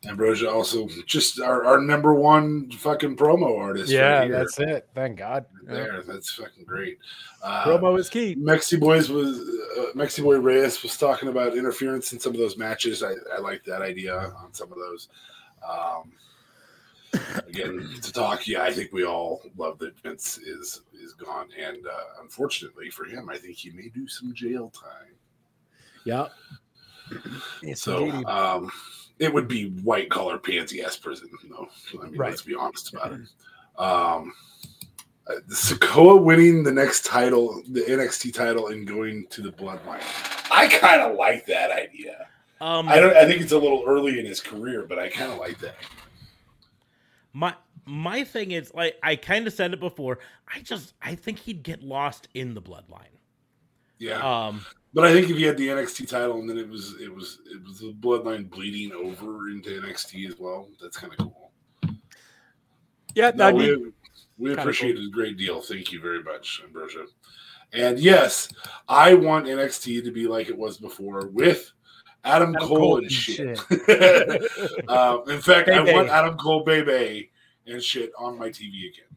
[0.06, 3.91] Ambrosia also just our, our number one fucking promo artist.
[3.91, 4.89] Yeah, right that's it.
[4.95, 5.45] Thank God.
[5.64, 6.02] There, yeah.
[6.08, 6.97] that's fucking great.
[7.43, 8.36] Uh, promo is key.
[8.36, 12.58] Mexi Boys was uh, Mexi Boy Reyes was talking about interference in some of those
[12.58, 13.04] matches.
[13.04, 15.10] I, I like that idea on some of those.
[15.68, 16.12] Um,
[17.47, 21.86] again, to talk, yeah, I think we all love that Vince is is gone, and
[21.86, 25.14] uh, unfortunately for him, I think he may do some jail time.
[26.06, 26.30] Yeah.
[27.62, 28.72] Yes, so um,
[29.22, 31.69] it would be white collar pansy ass prison, though.
[31.93, 32.32] I mean, right.
[32.32, 33.22] let's be honest about it.
[33.78, 34.34] Um,
[35.28, 40.01] uh, Sikoa winning the next title, the NXT title, and going to the Bloodline.
[40.51, 42.28] I kind of like that idea.
[42.59, 43.15] Um, I don't.
[43.15, 45.76] I think it's a little early in his career, but I kind of like that.
[47.34, 47.53] my
[47.86, 50.17] my thing is like I kind of said it before.
[50.53, 53.17] I just I think he'd get lost in the bloodline.
[53.99, 54.17] Yeah,
[54.47, 57.14] Um, but I think if he had the NXT title and then it was it
[57.14, 61.52] was it was the bloodline bleeding over into NXT as well, that's kind of cool.
[63.16, 63.92] Yeah, No, that'd be we,
[64.38, 65.62] we kinda appreciate it a great deal.
[65.62, 67.06] Thank you very much, Ambrosia.
[67.74, 68.50] And yes,
[68.89, 71.72] I want NXT to be like it was before with
[72.24, 73.58] Adam, Adam Cole, Cole and and shit.
[73.58, 74.89] shit.
[74.89, 75.94] um, in fact, I Bay Bay.
[75.94, 77.30] want Adam Cole, Bay Bay,
[77.66, 79.08] and shit on my TV again.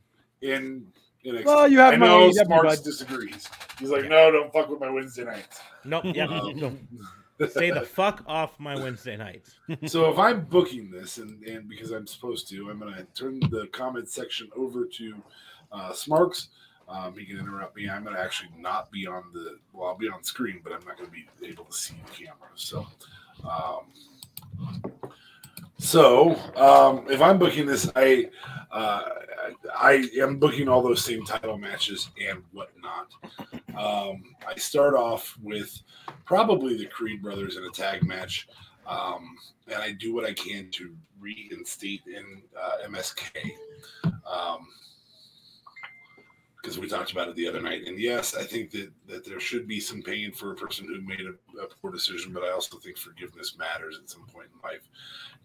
[0.40, 0.86] In
[1.24, 1.44] NXT.
[1.44, 2.84] Well, you have I my know AEW, Smarks bud.
[2.84, 3.48] disagrees.
[3.78, 5.60] He's like, no, don't fuck with my Wednesday nights.
[5.84, 6.04] nope.
[6.06, 6.26] Yeah.
[6.26, 6.76] Um, no.
[7.48, 9.56] Stay the fuck off my Wednesday nights.
[9.86, 13.40] so if I'm booking this, and, and because I'm supposed to, I'm going to turn
[13.50, 15.22] the comment section over to
[15.72, 16.48] uh, Smarks.
[16.88, 17.88] Um, he can interrupt me.
[17.88, 20.84] I'm going to actually not be on the well, I'll be on screen, but I'm
[20.86, 22.50] not going to be able to see the camera.
[22.54, 22.86] So,
[23.42, 24.92] um,
[25.78, 28.28] so um, if I'm booking this, I
[28.70, 29.02] uh,
[29.76, 33.12] I am booking all those same title matches and whatnot.
[33.76, 35.80] Um, I start off with
[36.24, 38.48] probably the Creed brothers in a tag match,
[38.86, 43.50] um, and I do what I can to reinstate in uh, MSK.
[44.04, 44.68] Um,
[46.64, 47.82] because we talked about it the other night.
[47.86, 50.98] And yes, I think that, that there should be some pain for a person who
[51.02, 54.66] made a, a poor decision, but I also think forgiveness matters at some point in
[54.66, 54.88] life.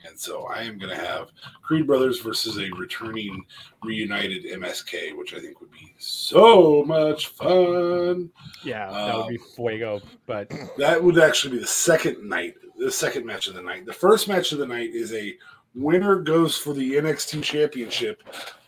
[0.08, 3.46] And so I am going to have Creed Brothers versus a returning
[3.84, 8.30] reunited MSK, which I think would be so much fun.
[8.64, 10.02] yeah, that would be Um, fuego.
[10.26, 13.86] But That would actually be the second night, the second match of the night.
[13.86, 15.38] The first match of the night is a
[15.76, 18.24] winner goes for the NXT Championship,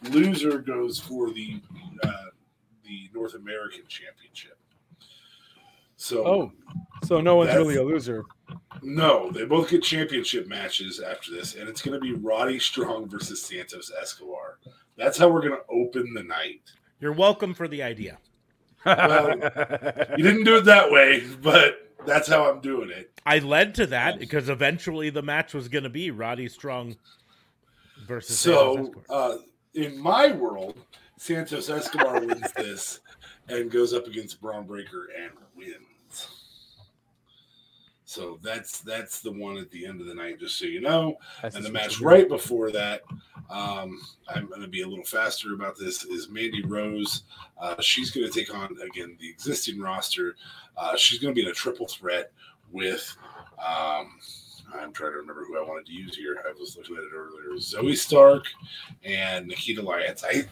[0.09, 1.61] loser goes for the
[2.03, 2.25] uh,
[2.91, 4.57] the North American Championship.
[5.95, 6.51] So oh,
[7.05, 8.23] so no one's really a loser.
[8.81, 13.07] no, they both get championship matches after this, and it's going to be Roddy Strong
[13.07, 14.57] versus Santos Escobar.
[14.97, 16.61] That's how we're going to open the night.
[16.99, 18.17] You're welcome for the idea.
[18.85, 19.29] Well,
[20.17, 23.11] You didn't do it that way, but that's how I'm doing it.
[23.25, 26.95] I led to that because eventually the match was going to be Roddy Strong
[28.07, 29.03] versus Santos So, Escobar.
[29.09, 29.37] uh,
[29.75, 30.77] in my world,
[31.21, 32.99] Santos Escobar wins this
[33.47, 36.27] and goes up against Bron Breakker and wins.
[38.05, 41.17] So that's that's the one at the end of the night, just so you know.
[41.43, 43.03] That's And the match right before that,
[43.51, 46.05] um, I'm going to be a little faster about this.
[46.05, 47.21] Is Mandy Rose?
[47.55, 50.35] Uh, she's going to take on again the existing roster.
[50.75, 52.31] Uh, she's going to be in a triple threat
[52.71, 53.15] with.
[53.63, 54.17] Um,
[54.73, 56.43] I'm trying to remember who I wanted to use here.
[56.47, 57.57] I was looking at it earlier.
[57.57, 58.45] Zoey Stark
[59.03, 60.23] and Nikita Lyons.
[60.23, 60.45] I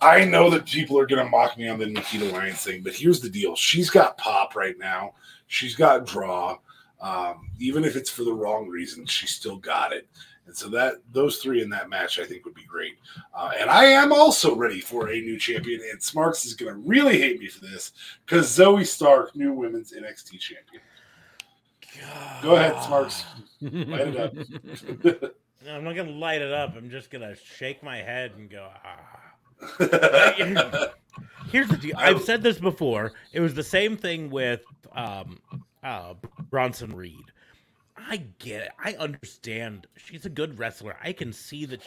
[0.00, 2.94] I know that people are going to mock me on the Nikita Lyons thing, but
[2.94, 5.14] here's the deal: she's got pop right now.
[5.46, 6.58] She's got draw.
[7.00, 10.08] Um, even if it's for the wrong reason, she still got it.
[10.48, 12.94] And so that those three in that match, I think, would be great.
[13.34, 15.82] Uh, and I am also ready for a new champion.
[15.90, 17.92] And Smarks is going to really hate me for this
[18.24, 20.82] because Zoey Stark, new women's NXT champion.
[22.42, 23.24] Go ahead, Smarks.
[23.60, 24.34] Light it up.
[25.68, 26.74] I'm not going to light it up.
[26.76, 29.18] I'm just going to shake my head and go, ah.
[31.50, 31.96] Here's the deal.
[31.96, 33.12] I've said this before.
[33.32, 35.40] It was the same thing with um,
[35.82, 36.14] uh,
[36.50, 37.24] Bronson Reed.
[37.96, 38.70] I get it.
[38.82, 39.86] I understand.
[39.96, 40.96] She's a good wrestler.
[41.02, 41.80] I can see that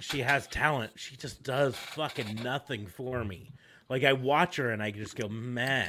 [0.00, 0.92] she has talent.
[0.96, 3.50] She just does fucking nothing for me.
[3.88, 5.88] Like I watch her and I just go, meh.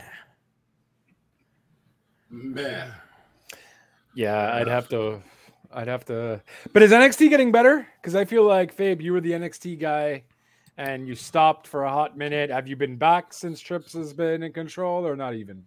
[2.30, 2.94] Man.
[4.18, 5.22] Yeah, I'd have to.
[5.72, 6.42] I'd have to.
[6.74, 7.88] But is NXT getting better?
[8.02, 10.24] Because I feel like Fabe, you were the NXT guy,
[10.76, 12.50] and you stopped for a hot minute.
[12.50, 15.64] Have you been back since Trips has been in control, or not even?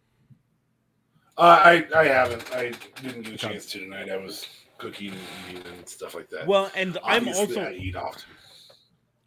[1.38, 2.52] Uh, I I haven't.
[2.52, 4.10] I didn't get a chance to tonight.
[4.10, 4.48] I was
[4.78, 5.14] cooking
[5.48, 6.44] and and stuff like that.
[6.48, 8.24] Well, and I'm also I eat often.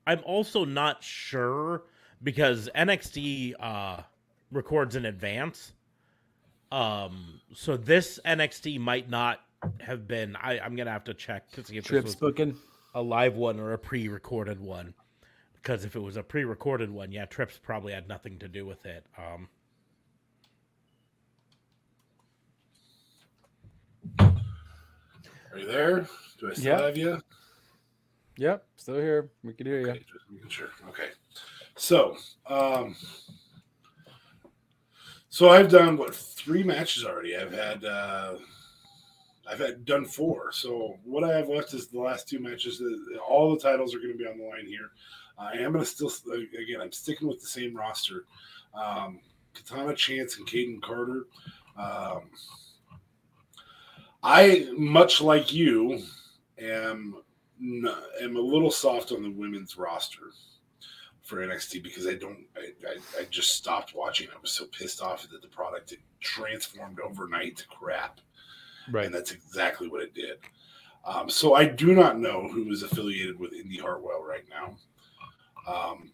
[0.06, 1.84] I'm also not sure
[2.24, 4.02] because NXT uh,
[4.52, 5.72] records in advance.
[6.74, 9.42] Um, so this NXT might not
[9.80, 10.36] have been.
[10.36, 12.58] I, I'm gonna have to check to see if this Trips was booking.
[12.96, 14.96] a live one or a pre-recorded one.
[15.54, 18.86] Because if it was a pre-recorded one, yeah, Trips probably had nothing to do with
[18.88, 19.06] it.
[19.20, 19.48] Um,
[25.52, 26.08] Are you there?
[26.40, 26.82] Do I still Yeah.
[26.82, 27.22] have you?
[28.38, 29.30] Yep, still here.
[29.44, 29.90] We can hear you.
[29.92, 30.70] Okay, just making sure.
[30.90, 31.12] Okay.
[31.76, 32.18] So,
[32.48, 32.96] um,
[35.34, 37.36] so I've done what three matches already.
[37.36, 38.36] I've had uh,
[39.50, 40.52] I've had done four.
[40.52, 42.84] So what I have left is the last two matches.
[43.28, 44.92] All the titles are going to be on the line here.
[45.40, 46.82] I am going to still again.
[46.82, 48.26] I'm sticking with the same roster.
[48.76, 49.22] Um,
[49.56, 51.26] Katana Chance and Kayden Carter.
[51.80, 52.30] Um,
[54.22, 56.00] I, much like you,
[56.60, 57.24] am
[57.60, 60.26] am a little soft on the women's roster
[61.24, 62.40] for NXT because I don't.
[62.56, 64.28] I, I, I just stopped watching.
[64.30, 68.20] I was so pissed off that the product had transformed overnight to crap,
[68.92, 69.06] Right.
[69.06, 70.38] and that's exactly what it did.
[71.06, 74.78] Um, so I do not know who is affiliated with Indi Hartwell right now.
[75.68, 76.12] Um,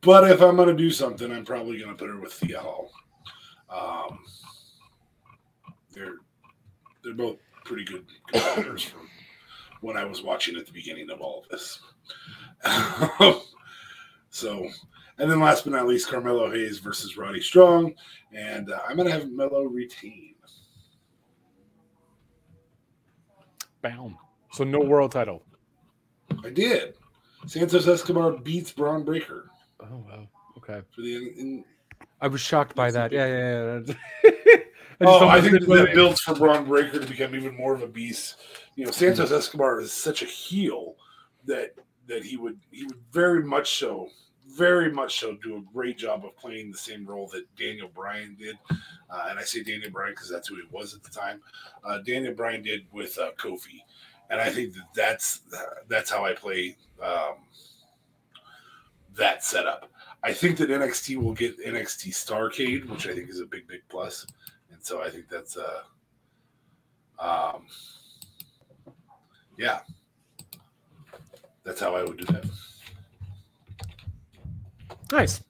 [0.00, 2.60] but if I'm going to do something, I'm probably going to put her with Thea
[2.60, 2.90] Hail.
[3.70, 4.20] Um,
[5.92, 6.16] they're
[7.04, 9.08] they're both pretty good competitors from
[9.80, 11.80] when I was watching at the beginning of all of this.
[14.38, 14.68] so,
[15.18, 17.94] and then last but not least, Carmelo Hayes versus Roddy Strong,
[18.32, 20.34] and uh, I'm going to have Melo retain.
[23.82, 24.16] Bam.
[24.52, 25.42] So no world title.
[26.44, 26.94] I did.
[27.46, 30.28] Santos Escobar beats Bron Breakker Oh wow.
[30.58, 30.80] Okay.
[30.94, 31.14] for the.
[31.16, 31.64] In,
[32.20, 33.12] I was shocked by that.
[33.12, 33.94] Yeah, yeah, yeah.
[35.00, 37.56] I just oh, I think didn't that believe- builds for Bron Breakker to become even
[37.56, 38.36] more of a beast.
[38.74, 40.96] You know, Santos Escobar is such a heel
[41.46, 41.74] that
[42.08, 44.08] that he would he would very much so,
[44.56, 48.36] very much so, do a great job of playing the same role that Daniel Bryan
[48.38, 48.58] did.
[49.10, 51.40] Uh, and I say Daniel Bryan because that's who he was at the time.
[51.84, 53.82] Uh, Daniel Bryan did with uh, Kofi,
[54.30, 55.40] and I think that that's
[55.88, 57.36] that's how I play um,
[59.16, 59.90] that setup.
[60.22, 63.82] I think that NXT will get NXT Starcade, which I think is a big, big
[63.88, 64.26] plus.
[64.70, 65.82] And so I think that's uh
[67.18, 67.66] um
[69.56, 69.80] yeah.
[71.64, 72.44] That's how I would do that.
[75.12, 75.42] Nice.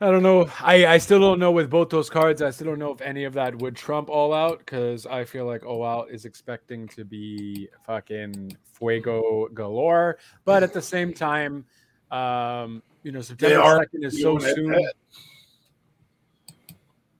[0.00, 0.50] I don't know.
[0.60, 2.42] I, I still don't know with both those cards.
[2.42, 5.46] I still don't know if any of that would trump All Out because I feel
[5.46, 10.18] like All Out is expecting to be fucking fuego galore.
[10.44, 11.64] But at the same time,
[12.10, 14.88] um, you know, September second is so Going head to soon.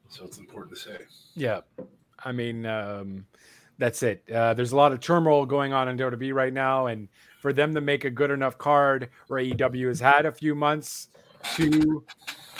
[0.09, 0.99] So it's important to say.
[1.35, 1.61] Yeah,
[2.25, 3.27] I mean, um,
[3.79, 4.25] that's it.
[4.31, 7.09] Uh, there's a lot of turmoil going on in WWE right now, and
[7.45, 11.09] for them to make a good enough card, where AEW has had a few months
[11.57, 12.03] to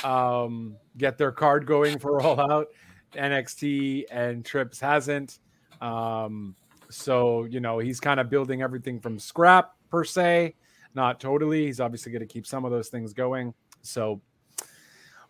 [0.05, 2.67] um, get their card going for All Out,
[3.15, 5.39] NXT and Trips hasn't.
[5.81, 6.55] Um,
[6.91, 10.55] so you know he's kind of building everything from scrap per se,
[10.95, 11.65] not totally.
[11.65, 13.55] He's obviously going to keep some of those things going.
[13.81, 14.21] So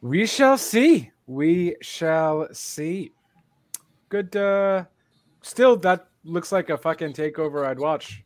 [0.00, 1.12] we shall see.
[1.28, 3.12] We shall see.
[4.08, 4.34] Good.
[4.34, 4.86] uh
[5.42, 8.24] Still, that looks like a fucking takeover I'd watch.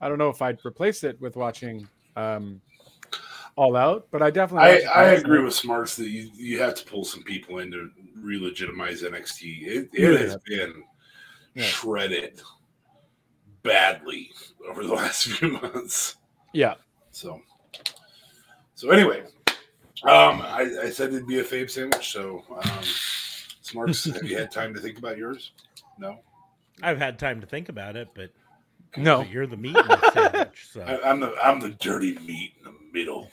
[0.00, 2.60] I don't know if I'd replace it with watching um
[3.56, 4.84] All Out, but I definitely.
[4.86, 7.90] I, I agree with Smarks that you, you have to pull some people in to
[8.16, 9.66] re-legitimize NXT.
[9.66, 10.16] It, Yeah.
[10.18, 10.82] has been
[11.54, 11.62] Yeah.
[11.64, 12.40] shredded
[13.62, 14.30] badly
[14.68, 16.16] over the last few months.
[16.52, 16.74] Yeah.
[17.12, 17.40] So,
[18.74, 19.22] so anyway,
[20.04, 22.12] um, I, I said it'd be a Fabe sandwich.
[22.12, 22.80] So, um,
[23.62, 25.52] Smarks, have you had time to think about yours?
[25.98, 26.20] No,
[26.82, 28.30] I've had time to think about it, but,
[28.98, 29.18] No.
[29.18, 32.52] but you're the meat in the sandwich, so I, I'm the I'm the dirty meat
[32.58, 33.30] in the middle.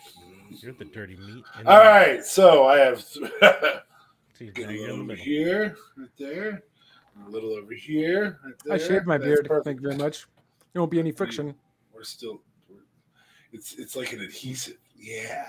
[0.49, 1.43] you're the dirty meat.
[1.59, 3.01] in All the- right, so I have
[4.33, 6.63] See, get a you're little in the over here, right there,
[7.25, 8.39] a little over here.
[8.43, 8.73] Right there.
[8.73, 9.45] I shaved my That's beard.
[9.47, 9.65] perfect.
[9.65, 10.25] Thank you very much.
[10.73, 11.53] There won't be any friction.
[11.93, 12.77] We're still, we're,
[13.51, 14.77] it's it's like an adhesive.
[14.97, 15.45] Yeah.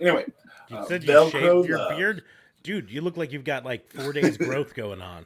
[0.00, 0.24] Anyway,
[0.68, 1.96] You uh, said you Velcro shaved your love.
[1.96, 2.22] beard,
[2.64, 2.90] dude.
[2.90, 5.24] You look like you've got like four days growth going on.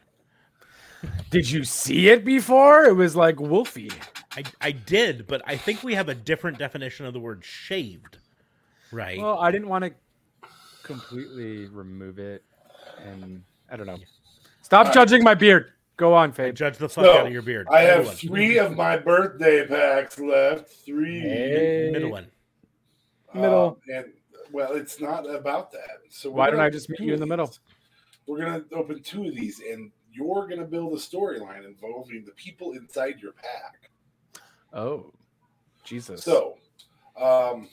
[1.30, 2.84] Did you see it before?
[2.84, 3.90] It was like Wolfie.
[4.36, 8.18] I I did, but I think we have a different definition of the word shaved,
[8.92, 9.18] right?
[9.20, 9.92] Well, I didn't want to
[10.82, 12.42] completely remove it,
[13.04, 13.98] and I don't know.
[14.62, 15.72] Stop judging my beard.
[15.96, 17.68] Go on, I judge the fuck So, out of your beard.
[17.70, 18.16] I Middle have one.
[18.16, 20.68] three of my birthday packs left.
[20.84, 21.20] Three.
[21.20, 21.90] Hey.
[21.92, 22.26] middle one.
[23.32, 23.68] Middle.
[23.88, 24.06] Um, and
[24.52, 26.00] well, it's not about that.
[26.08, 27.52] So Why don't I just meet you in the middle?
[28.26, 32.72] We're gonna open two of these, and you're gonna build a storyline involving the people
[32.72, 33.90] inside your pack.
[34.72, 35.12] Oh,
[35.84, 36.22] Jesus.
[36.24, 36.56] So,
[37.16, 37.68] um,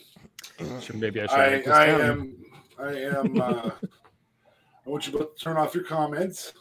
[0.82, 1.68] Should- maybe I should.
[1.70, 2.36] I, I am,
[2.78, 3.40] I am.
[3.42, 3.72] Uh,
[4.86, 6.54] I want you both to turn off your comments.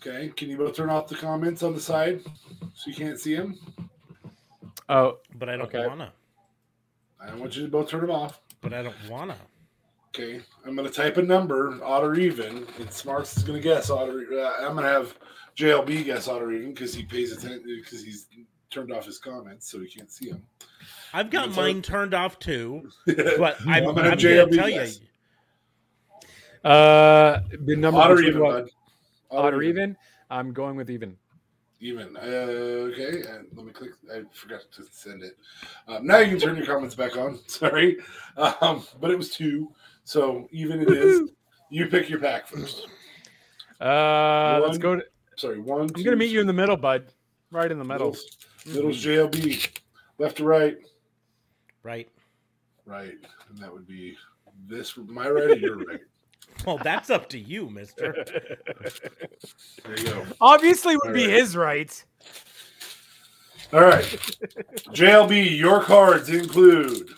[0.00, 2.20] Okay, can you both turn off the comments on the side
[2.74, 3.58] so you can't see them?
[4.88, 5.86] Oh, But I don't Okay.
[5.86, 6.12] wanna.
[7.20, 8.40] I want you to both turn them off.
[8.60, 9.36] But I don't wanna.
[10.14, 14.08] Okay, I'm gonna type a number, odd or even, and Smarks is gonna guess odd
[14.08, 14.20] or.
[14.40, 15.14] Uh, I'm gonna have
[15.56, 18.26] JLB guess odd or even because he pays attention because he's
[18.70, 20.42] turned off his comments so he can't see them.
[21.12, 24.54] I've got It's mine a- turned off too, but I'm, I'm I'm, gonna gonna JLB
[24.54, 24.86] tell you.
[26.64, 28.64] uh, the number Odd or even, what?
[28.64, 28.70] bud.
[29.30, 29.96] Odd or even?
[30.30, 31.16] I'm going with even.
[31.80, 32.16] Even.
[32.16, 32.20] Uh,
[32.90, 33.92] okay, and let me click.
[34.12, 35.36] I forgot to send it.
[35.86, 37.38] Um, now you can turn your comments back on.
[37.46, 37.98] Sorry,
[38.36, 39.70] um, but it was two,
[40.08, 41.30] so even it is.
[41.68, 42.86] You pick your pack first.
[43.78, 44.96] Uh, let's go.
[44.96, 45.02] To,
[45.36, 45.82] Sorry, one.
[45.82, 47.12] I'm gonna meet you in the middle, bud.
[47.50, 48.16] Right in the middle.
[48.64, 49.68] Middle's, middle's JLB.
[50.16, 50.78] Left to right.
[51.82, 52.08] Right.
[52.86, 53.18] Right.
[53.50, 54.16] And that would be
[54.66, 56.00] this my right or your right.
[56.64, 58.24] Well, that's up to you, Mister.
[59.84, 60.26] There you go.
[60.40, 61.38] Obviously, would be Alright.
[61.38, 62.04] his right.
[63.74, 64.04] All right.
[64.88, 67.10] JLB, your cards include.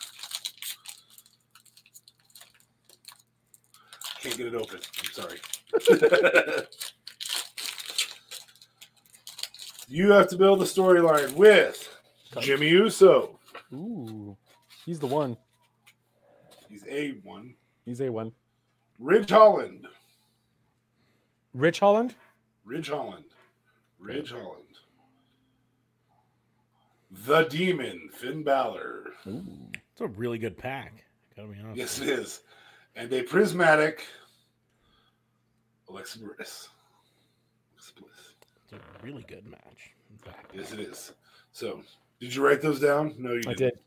[4.20, 4.80] Can't get it open.
[4.98, 5.38] I'm sorry.
[9.88, 11.88] you have to build a storyline with
[12.40, 13.38] Jimmy Uso.
[13.72, 14.36] Ooh,
[14.84, 15.36] he's the one.
[16.68, 17.54] He's a one.
[17.84, 18.32] He's a one.
[18.98, 19.86] Ridge Holland.
[21.54, 22.14] Rich Holland.
[22.64, 23.24] Ridge Holland.
[23.98, 24.64] Ridge Holland.
[27.10, 29.12] The Demon, Finn Balor.
[29.26, 29.44] Ooh,
[29.92, 31.04] it's a really good pack.
[31.34, 31.76] Gotta be honest.
[31.76, 32.40] Yes, it is.
[33.00, 34.04] And a prismatic
[35.88, 36.68] Alexa Bliss.
[37.72, 38.34] Alexa Bliss.
[38.64, 39.92] It's a really good match.
[40.52, 41.12] Yes, it is.
[41.52, 41.80] So,
[42.20, 43.14] did you write those down?
[43.16, 43.56] No, you I didn't.
[43.56, 43.78] did.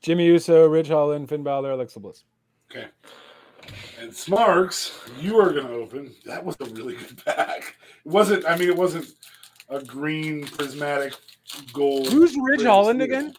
[0.00, 2.22] Jimmy Uso, Ridge Holland, Finn Balor, Alexa Bliss.
[2.70, 2.86] Okay.
[4.00, 6.14] And Smarks, you are going to open.
[6.24, 7.74] That was a really good pack.
[8.04, 9.12] It wasn't, I mean, it wasn't
[9.68, 11.14] a green prismatic
[11.72, 12.08] gold.
[12.12, 13.34] Who's Ridge Holland again?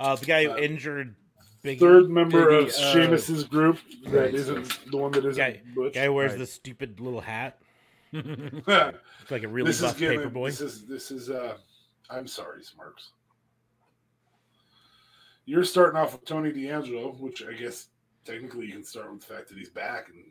[0.00, 1.14] Uh, the guy who Uh, injured
[1.62, 4.34] Big Third member Biggie, of uh, Sheamus's group that right.
[4.34, 5.94] not the one that isn't Guy- Butch.
[5.94, 6.38] guy wears Right.
[6.40, 7.58] the stupid little hat.
[8.12, 10.50] It's like a really is buff paper boy.
[10.50, 11.56] This is this is uh
[12.10, 13.12] I'm sorry, Smarks.
[15.46, 17.88] You're starting off with Tony D'Angelo, which I guess
[18.24, 20.24] technically you can start with the fact that he's back and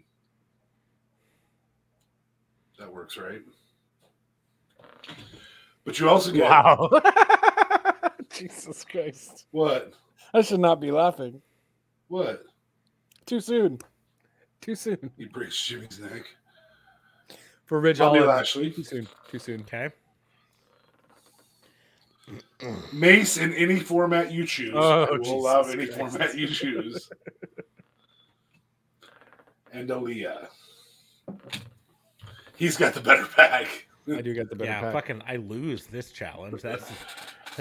[2.78, 3.42] that works, right?
[5.86, 6.90] But you also get Wow.
[8.30, 9.46] Jesus Christ.
[9.52, 9.94] what?
[10.34, 11.42] I should not be laughing.
[12.08, 12.44] What?
[13.26, 13.80] Too soon.
[14.62, 15.12] Too soon.
[15.18, 16.24] He breaks Jimmy's neck.
[17.66, 18.38] For Rich Bobby Holland.
[18.38, 18.72] Lashley.
[18.72, 19.08] Too soon.
[19.30, 19.62] Too soon.
[19.62, 19.90] Okay.
[22.94, 24.72] Mace in any format you choose.
[24.76, 25.98] Oh, I will allow any Christ.
[25.98, 27.10] format you choose.
[29.74, 30.48] and Aaliyah.
[32.56, 33.88] He's got the better pack.
[34.08, 34.94] I do get the better Yeah, pack.
[34.94, 36.62] fucking I lose this challenge.
[36.62, 36.90] That's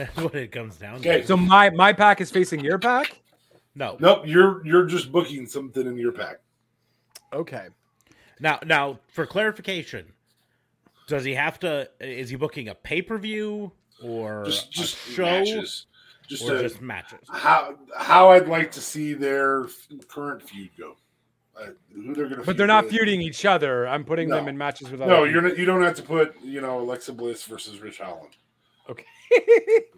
[0.04, 1.20] that's what it comes down Okay.
[1.22, 1.26] to.
[1.26, 3.20] So my my pack is facing your pack.
[3.74, 3.96] No.
[4.00, 6.40] Nope, you're you're just booking something in your pack.
[7.32, 7.68] Okay.
[8.40, 10.06] Now now for clarification,
[11.06, 13.70] does he have to is he booking a pay-per-view
[14.02, 15.86] or Just just a show matches.
[16.28, 17.18] Just, or a- just matches?
[17.30, 19.66] how how I'd like to see their
[20.08, 20.96] current feud go.
[21.60, 22.92] Uh, who they're gonna But they're not with.
[22.94, 23.86] feuding each other.
[23.86, 25.58] I'm putting them in matches with other No, you're not.
[25.58, 28.30] You don't have to put you know Alexa Bliss versus Rich Holland.
[28.88, 29.04] Okay.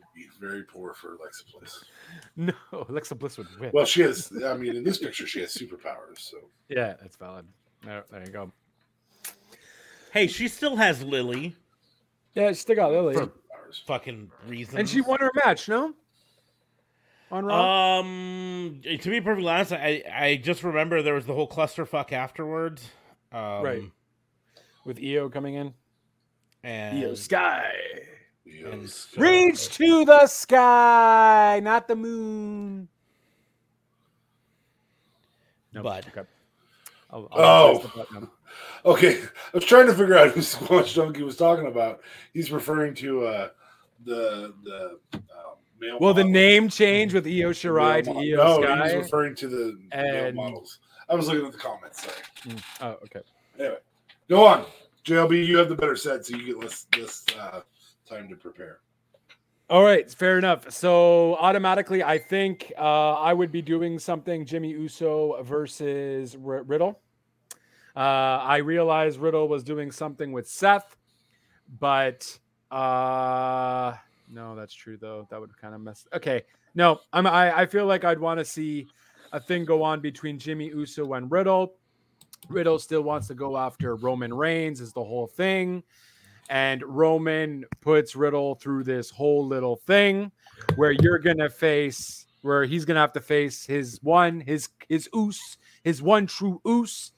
[0.42, 1.84] Be very poor for Alexa Bliss.
[2.36, 2.52] no,
[2.88, 3.70] Alexa Bliss would win.
[3.72, 4.32] Well, she has.
[4.44, 6.18] I mean, in this picture, she has superpowers.
[6.18, 6.38] So
[6.68, 7.46] yeah, that's valid.
[7.84, 8.52] There, there you go.
[10.12, 11.56] Hey, she still has Lily
[12.34, 13.14] Yeah, she still got Lily.
[13.14, 13.32] For-
[13.86, 14.78] fucking reason.
[14.78, 15.94] And she won her match, no?
[17.30, 18.00] On Raw?
[18.00, 22.90] Um, to be perfectly honest, I I just remember there was the whole clusterfuck afterwards.
[23.32, 23.82] Um, Right.
[24.84, 25.74] With Io coming in.
[26.62, 27.72] And Io Sky.
[28.64, 29.08] And Yes.
[29.16, 32.88] Reach to the sky, not the moon.
[35.72, 36.28] Nope, But- okay.
[37.10, 37.78] I'll, Oh.
[37.78, 38.28] press the.
[38.84, 42.00] Okay, I was trying to figure out who Squash Donkey was talking about.
[42.34, 43.48] He's referring to uh,
[44.04, 45.18] the the uh,
[45.78, 45.98] male.
[46.00, 48.84] Well, the name change with Io Shirai to Male Io no, Sky.
[48.84, 50.78] he's referring to the male models.
[51.08, 52.02] I was looking at the comments.
[52.02, 52.16] Sorry.
[52.56, 53.20] Mm, Oh, okay.
[53.58, 53.78] Anyway,
[54.28, 54.64] go on.
[55.04, 57.60] JLB, you have the better set, so you get less less uh,
[58.12, 58.80] time to prepare.
[59.70, 60.70] All right, fair enough.
[60.70, 67.00] So automatically, I think uh, I would be doing something Jimmy Uso versus R- Riddle.
[67.96, 70.96] Uh, I realized Riddle was doing something with Seth,
[71.78, 72.38] but
[72.70, 73.94] uh,
[74.28, 75.26] no, that's true though.
[75.30, 76.06] That would kind of mess.
[76.14, 76.42] Okay,
[76.74, 77.26] no, I'm.
[77.26, 78.88] I, I feel like I'd want to see
[79.32, 81.74] a thing go on between Jimmy Uso and Riddle.
[82.48, 85.82] Riddle still wants to go after Roman Reigns, is the whole thing
[86.52, 90.30] and Roman puts Riddle through this whole little thing
[90.76, 95.56] where you're gonna face where he's gonna have to face his one his his oos
[95.82, 97.12] his one true oos.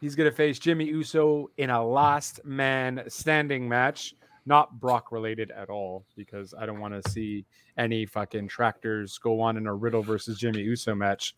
[0.00, 4.12] He's gonna face Jimmy Uso in a last man standing match,
[4.44, 7.46] not Brock related at all because I don't want to see
[7.78, 11.36] any fucking tractors go on in a Riddle versus Jimmy Uso match.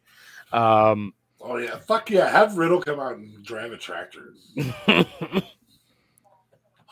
[0.52, 1.12] Um,
[1.46, 2.30] Oh yeah, fuck yeah!
[2.30, 4.32] Have Riddle come out and drive a tractor.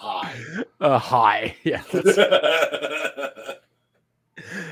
[0.03, 0.35] Hi.
[0.81, 1.83] uh, hi, yeah.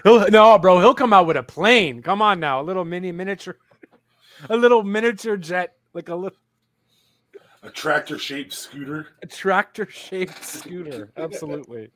[0.03, 2.03] He'll, no, bro, he'll come out with a plane.
[2.03, 3.57] Come on now, a little mini miniature,
[4.49, 6.37] a little miniature jet, like a little.
[7.63, 9.07] A tractor shaped scooter.
[9.23, 11.13] a tractor shaped scooter.
[11.17, 11.91] Absolutely.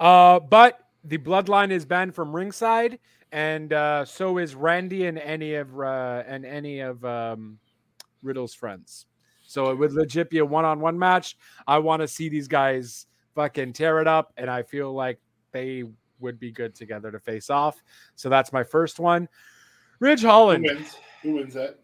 [0.00, 2.98] Uh, but the bloodline is banned from ringside,
[3.30, 7.58] and uh, so is Randy and any of uh, and any of um,
[8.24, 9.06] Riddle's friends.
[9.52, 11.36] So it would legit be a one on one match.
[11.66, 15.18] I want to see these guys fucking tear it up, and I feel like
[15.52, 15.84] they
[16.20, 17.82] would be good together to face off.
[18.14, 19.28] So that's my first one.
[20.00, 20.66] Ridge Holland.
[20.66, 20.96] Who wins?
[21.22, 21.78] Who wins that?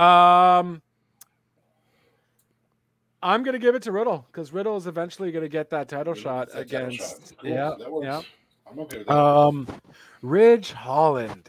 [0.00, 0.80] Um,
[3.24, 6.22] I'm gonna give it to Riddle because Riddle is eventually gonna get that title Riddle
[6.22, 6.98] shot that title against.
[7.30, 7.38] shot.
[7.40, 8.04] Cool, Yeah, that works.
[8.04, 8.22] yeah.
[8.70, 9.16] I'm okay with that.
[9.16, 9.66] Um,
[10.22, 11.48] Ridge Holland.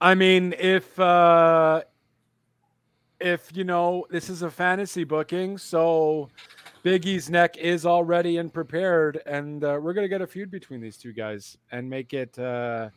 [0.00, 1.82] I mean, if uh
[3.20, 6.28] if you know this is a fantasy booking, so
[6.84, 10.96] Biggie's neck is already and prepared, and uh, we're gonna get a feud between these
[10.96, 12.88] two guys and make it uh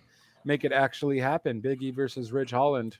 [0.45, 1.61] make it actually happen.
[1.61, 2.97] Biggie versus Ridge Holland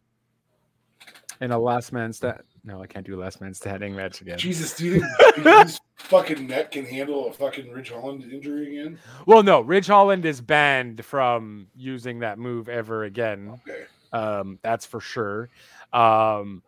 [1.39, 2.43] in a last man stat.
[2.65, 4.37] No, I can't do last man standing match again.
[4.37, 8.99] Jesus, do you think his fucking neck can handle a fucking Ridge Holland injury again?
[9.25, 13.59] Well, no, Ridge Holland is banned from using that move ever again.
[13.67, 13.83] Okay.
[14.13, 15.49] Um, that's for sure.
[15.91, 16.63] Um,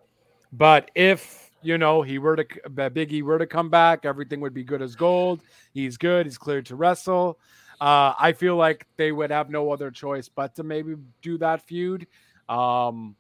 [0.51, 4.63] but if you know he were to Biggie were to come back, everything would be
[4.63, 5.41] good as gold.
[5.73, 6.25] He's good.
[6.25, 7.39] He's cleared to wrestle.
[7.79, 11.61] Uh, I feel like they would have no other choice but to maybe do that
[11.61, 12.07] feud.
[12.49, 13.15] Um,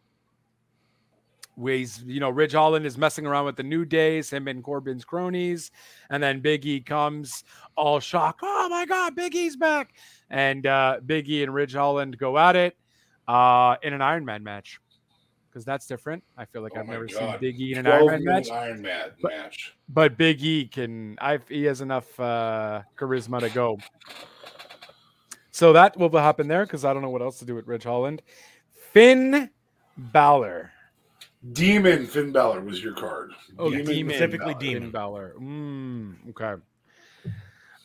[1.57, 5.05] ways you know Ridge Holland is messing around with the New Days, him and Corbin's
[5.05, 5.71] cronies,
[6.09, 7.43] and then Biggie comes
[7.75, 8.41] all shocked.
[8.43, 9.93] Oh my God, Biggie's back!
[10.29, 12.77] And uh, Biggie and Ridge Holland go at it
[13.27, 14.79] uh, in an Iron Man match
[15.49, 16.21] because that's different.
[16.37, 17.39] I feel like Oh I've never God.
[17.39, 19.75] seen Biggie in an Iron Man match, Iron Man But- match.
[19.87, 21.17] but Big E can.
[21.21, 23.77] I he has enough uh, charisma to go.
[25.51, 27.85] So that will happen there because I don't know what else to do with Ridge
[27.85, 28.21] Holland.
[28.91, 29.49] Finn
[29.97, 30.71] Balor.
[31.51, 33.31] Demon Finn Balor was your card.
[33.59, 34.15] Oh, Demon Demon.
[34.15, 34.59] Specifically Balor.
[34.59, 34.81] Demon.
[34.83, 35.35] Finn Balor.
[35.39, 36.61] Mm, okay.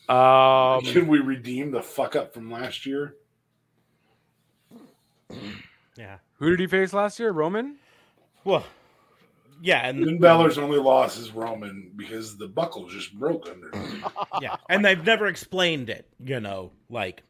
[0.09, 3.15] Um, Can we redeem the fuck up from last year?
[5.95, 6.17] Yeah.
[6.37, 7.31] who did he face last year?
[7.31, 7.77] Roman.
[8.43, 8.65] Well,
[9.61, 14.03] yeah, and Finn Balor's only loss is Roman because the buckle just broke under him.
[14.41, 16.07] yeah, and they've never explained it.
[16.19, 17.23] You know, like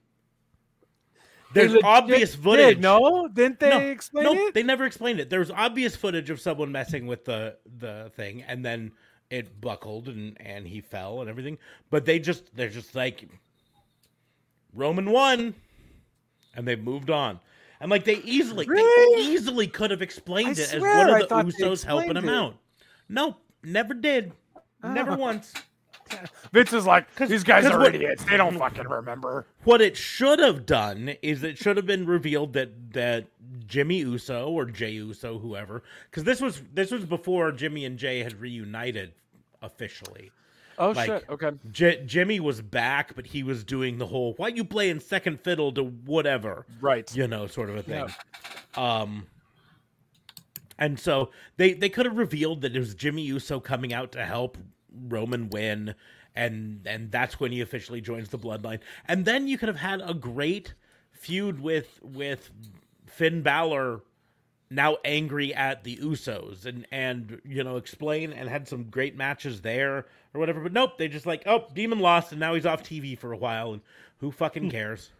[1.53, 2.79] there's They obvious did, footage.
[2.79, 4.53] no, didn't they no, explain no, it?
[4.53, 5.29] they never explained it.
[5.29, 8.91] There's obvious footage of someone messing with the the thing, and then
[9.29, 11.57] it buckled and and he fell and everything.
[11.89, 13.27] But they just they're just like
[14.73, 15.53] Roman won,
[16.55, 17.39] and they've moved on.
[17.79, 19.15] And like they easily Really?
[19.23, 22.29] they easily could have explained I it as one I of the Usos helping him
[22.29, 22.33] it.
[22.33, 22.55] out.
[23.09, 24.33] Nope, never did.
[24.83, 25.17] Never Oh.
[25.17, 25.53] once.
[26.53, 28.23] Vince is like, these guys are what- idiots.
[28.23, 29.45] They don't fucking remember.
[29.63, 33.25] What it should have done is it should have been revealed that that
[33.67, 38.19] Jimmy Uso or Jay Uso, whoever, because this was this was before Jimmy and Jay
[38.23, 39.13] had reunited
[39.61, 40.31] officially.
[40.77, 41.25] Oh Like- shit.
[41.29, 41.51] Okay.
[41.71, 45.71] J- Jimmy was back, but he was doing the whole "why you playing second fiddle
[45.73, 47.13] to whatever," Right.
[47.15, 48.07] you know, sort of a thing.
[48.75, 49.27] Um,
[50.79, 54.25] and so they they could have revealed that it was Jimmy Uso coming out to
[54.25, 54.57] help
[55.07, 55.95] Roman win,
[56.35, 58.79] and and that's when he officially joins the Bloodline.
[59.07, 60.73] And then you could have had a great
[61.11, 62.49] feud with with
[63.05, 64.01] Finn Balor
[64.69, 69.61] now angry at the Usos and and you know explain and had some great matches
[69.61, 70.61] there or whatever.
[70.61, 73.37] But nope, they just like oh Demon lost and now he's off TV for a
[73.37, 73.81] while and
[74.19, 74.69] who fucking hmm.
[74.69, 75.11] cares?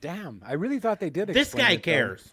[0.00, 0.42] Damn.
[0.46, 1.28] I really thought they did.
[1.28, 1.82] this guy it, though.
[1.82, 2.30] cares.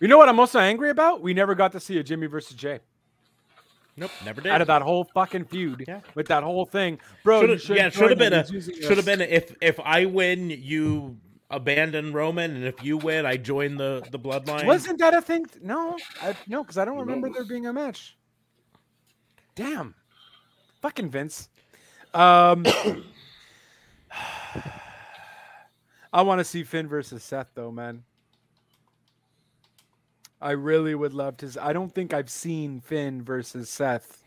[0.00, 1.20] You know what I'm also angry about?
[1.20, 2.80] We never got to see a Jimmy versus Jay
[3.96, 4.50] Nope, never did.
[4.50, 6.00] out of that whole fucking feud Yeah.
[6.14, 7.42] with that whole thing, bro.
[7.42, 10.50] Should've- should've yeah, should have been a should have been a, if if I win,
[10.50, 11.16] you
[11.50, 14.66] abandon Roman, and if you win, I join the the bloodline.
[14.66, 15.46] Wasn't that a thing?
[15.62, 17.02] No, I, no, because I don't No.
[17.02, 18.16] remember there being a match.
[19.54, 19.94] Damn,
[20.82, 21.48] fucking Vince.
[22.12, 22.64] Um,
[26.12, 28.02] I want to see Finn versus Seth though, man.
[30.40, 31.50] I really would love to.
[31.60, 34.22] I don't think I've seen Finn versus Seth.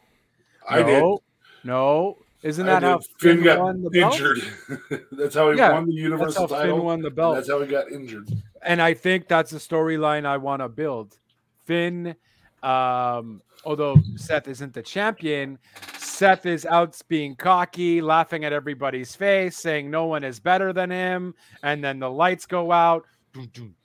[0.67, 1.01] I did.
[1.01, 1.19] no,
[1.63, 2.17] no.
[2.43, 3.07] Isn't that how did.
[3.19, 4.13] Finn got won the belt?
[4.13, 4.37] injured?
[5.11, 6.75] that's how he Yeah, won the That's Universal how title.
[6.77, 7.35] Finn won the and belt.
[7.35, 8.29] That's how he got injured.
[8.63, 11.17] and I think that's a storyline I want to build.
[11.65, 12.15] Finn,
[12.63, 15.57] um, although Seth isn't the champion,
[15.97, 20.89] Seth is out being cocky, laughing at everybody's face, saying no one is better than
[20.89, 23.03] him, and then the lights go out,
[23.33, 23.75] doom, doom,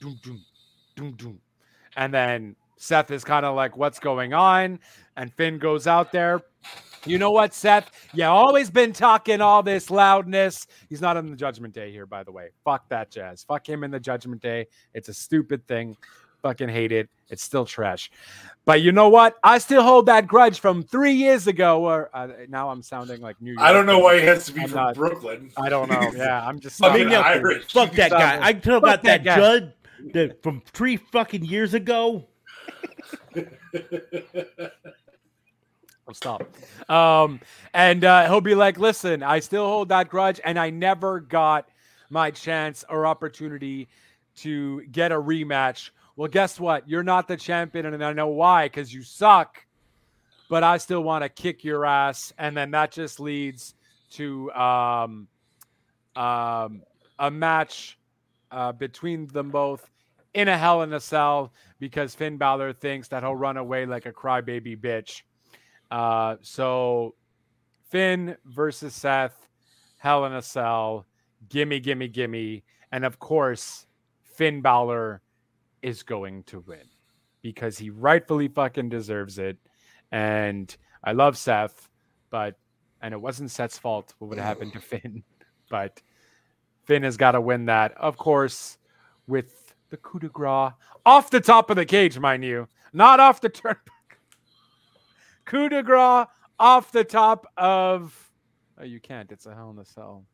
[0.00, 0.44] doom, doom,
[0.94, 1.40] doom, doom.
[1.96, 4.78] And then Seth is kind of like, "What's going on?"
[5.16, 6.42] And Finn goes out there,
[7.06, 7.90] You know what, Seth?
[8.14, 10.66] You always been talking all this loudness.
[10.88, 12.48] He's not in the Judgment Day here, by the way.
[12.64, 13.44] Fuck that jazz.
[13.44, 14.66] Fuck him in the Judgment Day.
[14.94, 15.96] It's a stupid thing.
[16.42, 17.08] Fucking hate it.
[17.28, 18.10] It's still trash.
[18.64, 19.36] But you know what?
[19.44, 21.84] I still hold that grudge from three years ago.
[21.84, 23.62] Or uh, now I'm sounding like New York.
[23.62, 25.50] I don't know why he has to be I'm from not- Brooklyn.
[25.58, 26.10] I don't know.
[26.16, 26.82] Yeah, I'm just.
[26.84, 27.70] I mean, yeah, Irish.
[27.72, 28.38] Fuck that guy.
[28.42, 29.36] I still Fuck got that that, guy.
[29.36, 29.70] judge
[30.12, 32.26] that from three fucking years ago.
[36.06, 36.42] I'll stop.
[36.90, 37.40] Um,
[37.72, 41.68] and uh, he'll be like, listen, I still hold that grudge, and I never got
[42.10, 43.88] my chance or opportunity
[44.36, 45.90] to get a rematch.
[46.16, 46.88] Well, guess what?
[46.88, 49.64] You're not the champion, and I know why, because you suck.
[50.50, 53.74] But I still want to kick your ass, and then that just leads
[54.12, 55.26] to um,
[56.14, 56.82] um,
[57.18, 57.98] a match
[58.50, 59.90] uh, between them both
[60.34, 64.06] in a Hell in a Cell because Finn Balor thinks that he'll run away like
[64.06, 65.22] a crybaby bitch.
[65.90, 67.14] Uh, so
[67.88, 69.48] Finn versus Seth,
[69.98, 71.06] Hell in a Cell,
[71.48, 72.64] gimme, gimme, gimme.
[72.92, 73.86] And of course,
[74.22, 75.22] Finn Balor
[75.82, 76.88] is going to win
[77.42, 79.58] because he rightfully fucking deserves it.
[80.10, 81.88] And I love Seth,
[82.30, 82.56] but,
[83.02, 85.22] and it wasn't Seth's fault what would happen to Finn,
[85.70, 86.00] but
[86.84, 88.78] Finn has got to win that, of course,
[89.26, 89.63] with
[89.94, 90.72] the coup de grace
[91.06, 93.76] off the top of the cage, mind you, not off the turnbuckle
[95.44, 96.26] coup de grace
[96.58, 98.32] off the top of.
[98.76, 99.30] Oh, you can't.
[99.30, 100.24] It's a hell in a cell.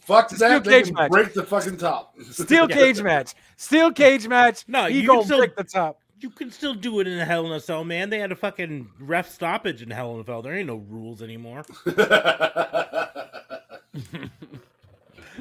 [0.00, 0.64] Fuck Steel that.
[0.64, 1.10] They cage can match.
[1.10, 2.14] break the fucking top.
[2.30, 3.34] Steel cage match.
[3.58, 4.64] Steel cage match.
[4.66, 5.98] No, he you can still- break the top.
[6.20, 8.08] You can still do it in a Hell in a Cell, man.
[8.08, 10.40] They had a fucking ref stoppage in Hell in a Cell.
[10.40, 11.64] There ain't no rules anymore.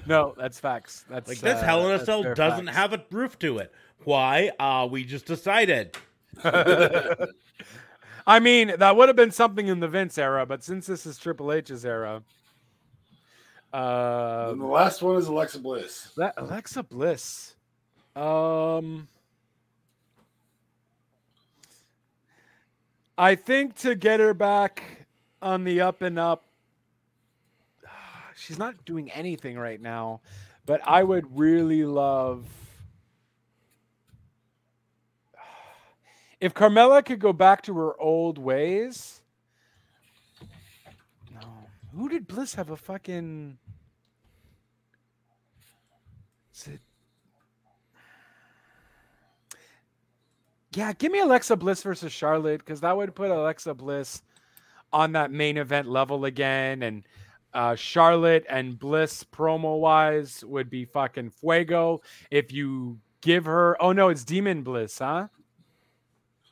[0.05, 1.05] No, that's facts.
[1.09, 2.77] That's Like this uh, Hell in a Cell doesn't facts.
[2.77, 3.73] have a roof to it.
[4.03, 4.51] Why?
[4.59, 5.95] Uh, we just decided.
[6.43, 11.17] I mean, that would have been something in the Vince era, but since this is
[11.17, 12.23] Triple H's era,
[13.73, 16.11] uh, and the last one is Alexa Bliss.
[16.17, 17.55] that Alexa Bliss,
[18.15, 19.07] um,
[23.17, 25.05] I think to get her back
[25.41, 26.45] on the up and up,
[28.41, 30.21] she's not doing anything right now,
[30.65, 32.45] but I would really love.
[36.39, 39.21] If Carmella could go back to her old ways,
[41.31, 41.47] no.
[41.95, 43.59] Who did Bliss have a fucking?
[46.55, 46.79] Is it?
[50.73, 54.23] Yeah, give me Alexa Bliss versus Charlotte because that would put Alexa Bliss
[54.91, 57.03] on that main event level again, and
[57.53, 62.01] uh, Charlotte and Bliss promo wise would be fucking fuego.
[62.29, 65.27] If you give her, oh no, it's Demon Bliss, huh?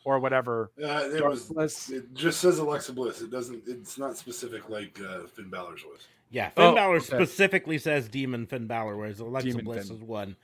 [0.05, 0.71] Or whatever.
[0.81, 1.45] Uh, it Dark was.
[1.45, 1.89] Bliss.
[1.89, 3.21] It just says Alexa Bliss.
[3.21, 3.63] It doesn't.
[3.67, 6.07] It's not specific like uh, Finn Balor's was.
[6.31, 7.05] Yeah, Finn Oh, Balor okay.
[7.05, 9.97] specifically says Demon Finn Balor, whereas Alexa Demon Bliss Finn.
[9.97, 10.35] is one.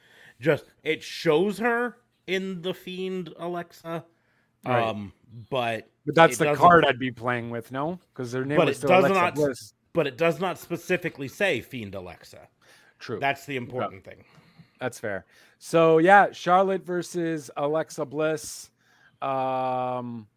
[0.41, 4.03] Just it shows her in the Fiend Alexa,
[4.65, 4.83] Right.
[4.87, 5.13] um,
[5.49, 7.99] but But that's the card I'd be playing with, no?
[8.13, 9.73] Because their name But was it still does Alexa not- Bliss.
[9.95, 12.47] But it does not specifically say Fiend Alexa.
[12.99, 13.19] True.
[13.19, 14.23] That's the important thing.
[14.79, 15.25] That's fair.
[15.57, 18.69] So yeah, Charlotte versus Alexa Bliss.
[19.21, 20.27] Um,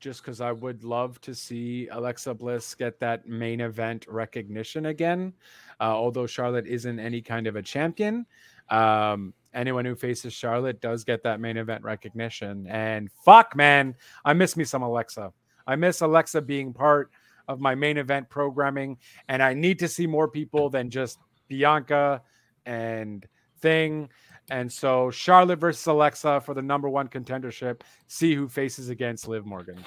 [0.00, 5.32] just because I would love to see Alexa Bliss get that main event recognition again.
[5.80, 8.24] Uh, although Charlotte isn't any kind of a champion,
[8.70, 12.66] um, anyone who faces Charlotte does get that main event recognition.
[12.68, 15.32] And fuck, man, I miss me some Alexa.
[15.66, 17.10] I miss Alexa being part
[17.48, 18.98] of my main event programming,
[19.28, 21.18] and I need to see more people than just
[21.48, 22.22] Bianca
[22.66, 23.26] and
[23.60, 24.08] Thing.
[24.50, 27.80] And so Charlotte versus Alexa for the number one contendership.
[28.06, 29.78] See who faces against Liv Morgan.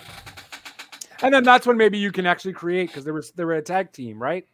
[1.24, 3.62] And then that's when maybe you can actually create because there was they were a
[3.62, 4.46] tag team, right?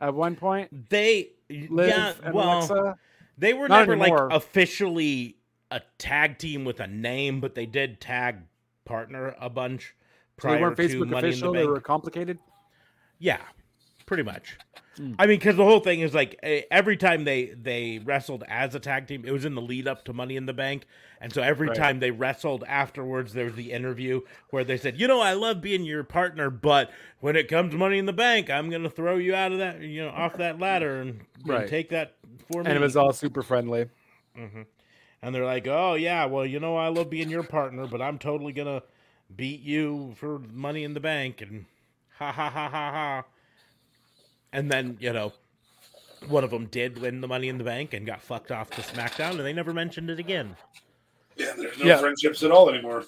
[0.00, 2.96] At one point, They Liv yeah, well, Alexa.
[3.36, 4.28] they were Not never anymore.
[4.28, 5.36] like officially
[5.70, 8.36] a tag team with a name, but they did tag
[8.84, 9.94] partner a bunch
[10.40, 11.52] So they prior weren't Facebook official.
[11.52, 12.38] the They were complicated.
[13.18, 13.40] Yeah,
[14.06, 14.58] pretty much.
[14.98, 15.16] Mm.
[15.18, 18.80] I mean, because the whole thing is like every time they they wrestled as a
[18.80, 20.86] tag team, it was in the lead up to Money in the Bank,
[21.20, 21.76] and so every Right.
[21.76, 25.60] time they wrestled afterwards, there was the interview where they said, "You know, I love
[25.60, 26.90] being your partner, but
[27.20, 29.80] when it comes to Money in the Bank, I'm gonna throw you out of that,
[29.80, 32.16] you know, off that ladder and, and take that
[32.48, 33.88] for me." And it was all super friendly.
[34.34, 34.62] hmm
[35.22, 38.18] And they're like, "Oh yeah, well, you know, I love being your partner, but I'm
[38.18, 38.82] totally gonna
[39.36, 41.66] beat you for Money in the Bank." And
[42.18, 43.24] ha ha ha ha ha.
[44.52, 45.32] And then you know,
[46.28, 48.80] one of them did win the Money in the Bank and got fucked off to
[48.82, 50.56] SmackDown, and they never mentioned it again.
[51.36, 51.98] Yeah, there's no Yeah.
[51.98, 53.04] friendships at all anymore.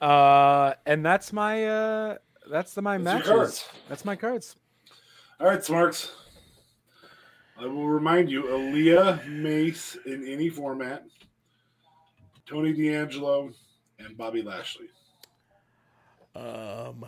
[0.00, 2.16] Uh, and that's my uh,
[2.50, 3.64] that's the my That's your matches.
[3.88, 4.56] That's my cards.
[5.40, 6.12] All right, Smarks.
[7.60, 11.04] I will remind you, Aaliyah Mace in any format,
[12.46, 13.50] Tony D'Angelo,
[13.98, 14.86] and Bobby Lashley.
[16.38, 17.04] Um,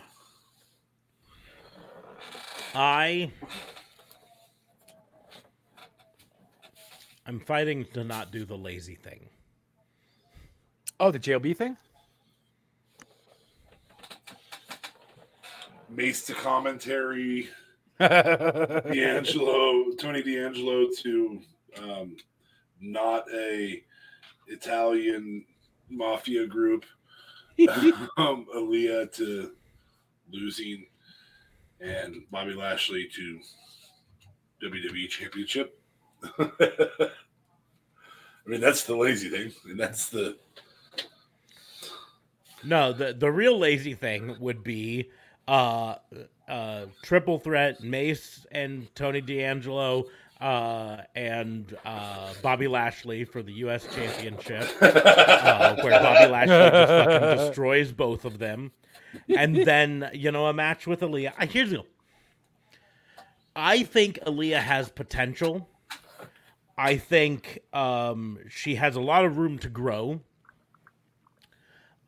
[2.74, 3.30] I
[7.26, 9.28] I'm fighting to not do the lazy thing.
[10.98, 11.76] Oh, the JLB thing.
[15.88, 17.48] Mace to commentary,
[18.00, 21.40] D'Angelo, Tony D'Angelo to
[21.80, 22.16] um,
[22.80, 23.82] not a
[24.48, 25.44] Italian
[25.88, 26.84] mafia group,
[28.16, 29.52] um, Aaliyah to
[30.30, 30.86] losing,
[31.80, 33.40] and Bobby Lashley to
[34.62, 35.80] WWE Championship.
[36.38, 37.08] I
[38.46, 40.36] mean, that's the lazy thing, and that's the
[42.64, 45.10] No, the the real lazy thing would be
[45.48, 45.96] uh
[46.48, 50.04] uh triple threat Mace and Tony D'Angelo
[50.40, 57.46] uh and uh Bobby Lashley for the US championship uh, where Bobby Lashley just fucking
[57.46, 58.72] destroys both of them
[59.28, 61.32] and then you know a match with Aaliyah.
[61.38, 61.86] I here's the deal.
[63.54, 65.68] I think Aaliyah has potential.
[66.78, 70.20] I think um she has a lot of room to grow.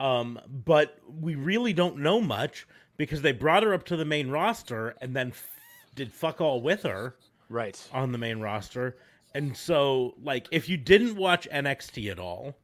[0.00, 4.30] Um, but we really don't know much because they brought her up to the main
[4.30, 5.48] roster and then f-
[5.94, 7.14] did fuck all with her
[7.53, 7.81] right.
[7.93, 8.97] on the main roster.
[9.35, 12.55] And so, like, if you didn't watch NXT at all,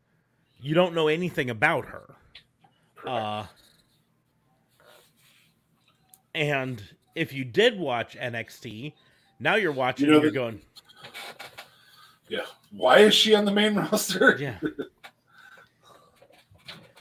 [0.61, 2.15] you don't know anything about her.
[3.07, 3.47] Uh,
[6.35, 6.83] and
[7.15, 8.93] if you did watch NXT,
[9.41, 10.61] now you're watching You know and you're the- going,
[12.29, 12.41] yeah.
[12.71, 14.37] Why is she on the main roster?
[14.39, 14.59] yeah.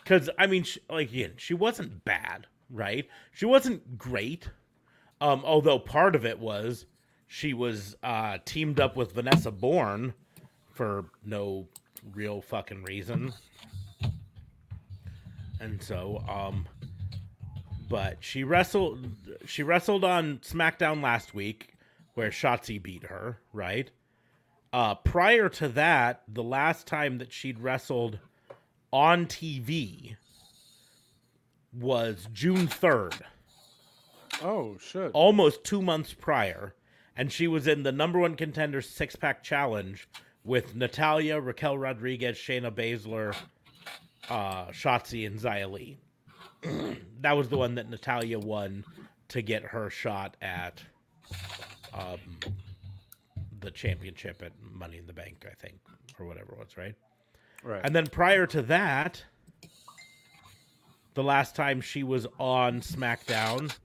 [0.01, 3.07] Because I mean, she, like again, she wasn't bad, right?
[3.33, 4.49] She wasn't great.
[5.19, 6.85] Um, although part of it was
[7.27, 10.13] she was uh, teamed up with Vanessa Borne
[10.73, 11.67] for no
[12.13, 13.33] real fucking reason,
[15.59, 16.67] and so um,
[17.89, 19.07] but she wrestled.
[19.45, 21.73] She wrestled on SmackDown last week,
[22.13, 23.89] where Shotzi beat her, right?
[24.73, 28.19] Uh, prior to that, the last time that she'd wrestled
[28.91, 30.15] on TV
[31.73, 33.21] was June 3rd,
[34.43, 35.11] Oh shit.
[35.13, 36.73] almost two months prior.
[37.17, 40.07] And she was in the number one contender six pack challenge
[40.43, 43.35] with Natalya, Raquel Rodriguez, Shayna Baszler,
[44.29, 45.97] uh, Shotzi, and Xia Li.
[47.21, 48.85] that was the one that Natalya won
[49.29, 50.81] to get her shot at
[51.93, 52.19] um,
[53.59, 55.79] the championship at Money in the Bank, I think,
[56.19, 56.95] or whatever it was, right?
[57.63, 57.81] Right.
[57.83, 59.23] And then prior to that,
[61.15, 63.75] the last time she was on SmackDown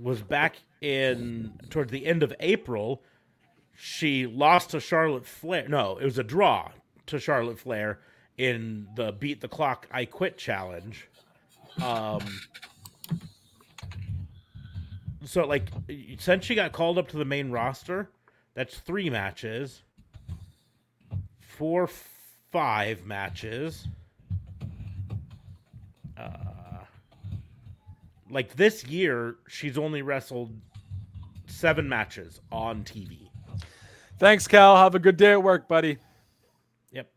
[0.00, 3.02] was back in towards the end of April.
[3.74, 5.68] She lost to Charlotte Flair.
[5.68, 6.70] No, it was a draw
[7.06, 8.00] to Charlotte Flair
[8.38, 11.08] in the Beat the Clock I Quit challenge.
[11.82, 12.20] Um
[15.24, 15.68] so like
[16.18, 18.10] since she got called up to the main roster,
[18.54, 19.82] that's 3 matches
[21.56, 21.88] four,
[22.52, 23.88] five matches.
[26.16, 26.45] Uh,
[28.30, 30.52] like this year, she's only wrestled
[31.46, 33.28] seven matches on TV.
[34.18, 34.76] Thanks, Cal.
[34.76, 35.98] Have a good day at work, buddy.
[36.92, 37.08] Yep.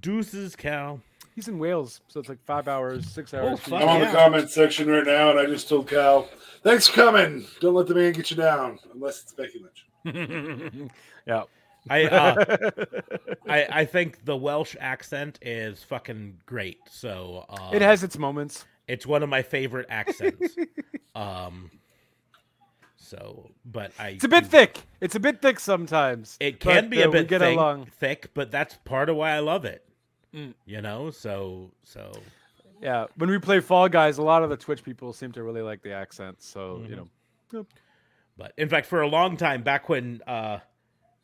[0.00, 1.00] Deuces, Cal.
[1.34, 3.60] He's in Wales, so it's like five hours, six hours.
[3.60, 3.86] for fuck you.
[3.86, 6.28] I'm on the comment section right now, and I just told Cal,
[6.62, 7.46] "Thanks for coming.
[7.60, 10.90] Don't let the man get you down, unless it's Becky Lynch."
[11.26, 11.42] yeah.
[11.90, 12.70] I, uh,
[13.48, 16.78] I I think the Welsh accent is fucking great.
[16.90, 18.64] So uh, It has its moments.
[18.88, 20.56] It's one of my favorite accents.
[21.14, 21.70] um.
[22.98, 24.82] So, but I It's a bit thick.
[25.00, 26.36] It's a bit thick sometimes.
[26.40, 27.86] It can but, be a uh, we bit get thick, along.
[27.86, 29.86] thick, but that's part of why I love it.
[30.34, 30.54] Mm.
[30.64, 32.10] You know, so so
[32.82, 33.06] Yeah.
[33.16, 35.82] When we play Fall Guys, a lot of the Twitch people seem to really like
[35.82, 36.42] the accent.
[36.42, 37.66] So you know.
[38.36, 40.58] But in fact, for a long time, back when uh,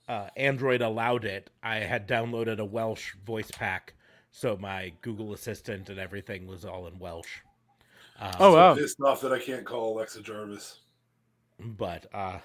[0.09, 3.95] uh, Android allowed it, I had downloaded a Welsh voice pack,
[4.31, 7.41] so my Google Assistant and everything was all in Welsh.
[8.23, 8.75] Um, Oh wow.
[8.75, 10.81] Pissed off that I can't call Alexa Jarvis.
[11.59, 12.39] But uh,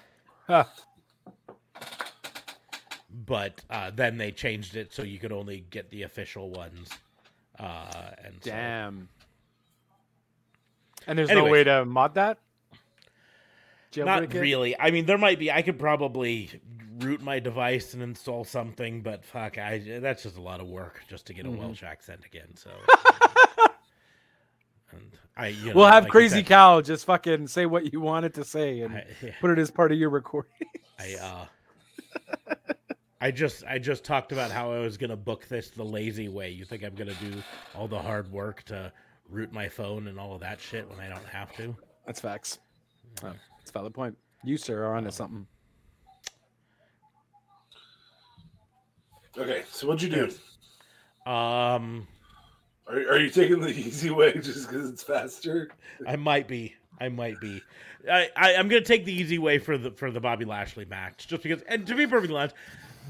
[0.46, 0.64] Huh.
[3.26, 6.90] but uh, then they changed it so you could only get the official ones.
[7.58, 9.08] Uh, and so- Damn.
[11.06, 11.46] And there's Anyways.
[11.48, 12.38] no way to mod that.
[13.96, 14.34] Not it?
[14.34, 14.78] really.
[14.78, 15.50] I mean, there might be.
[15.50, 16.50] I could probably
[16.98, 21.00] root my device and install something, but fuck, I that's just a lot of work
[21.08, 21.56] just to get a Mhm.
[21.58, 22.54] Welsh accent again.
[22.54, 22.70] So
[25.00, 25.48] and I.
[25.48, 28.44] You know, We'll have like Crazy said, Cal just fucking say what you wanted to
[28.44, 30.52] say and I, yeah, put it as part of your recording.
[30.98, 31.46] I uh.
[33.20, 36.50] I just I just talked about how I was gonna book this the lazy way.
[36.50, 37.42] You think I'm gonna do
[37.74, 38.92] all the hard work to
[39.28, 41.76] root my phone and all of that shit when I don't have to?
[42.06, 42.58] That's facts.
[43.22, 44.16] Oh, that's a valid point.
[44.44, 45.46] You, sir, are onto something.
[49.36, 51.30] Okay, so what'd you do?
[51.30, 52.06] Um,
[52.88, 55.70] Are, are you taking the easy way just because it's faster?
[56.06, 56.74] I might be.
[57.00, 57.62] I might be.
[58.10, 61.28] I, I I'm gonna take the easy way for the for the Bobby Lashley match,
[61.28, 61.62] just because.
[61.62, 62.56] And to be perfectly honest,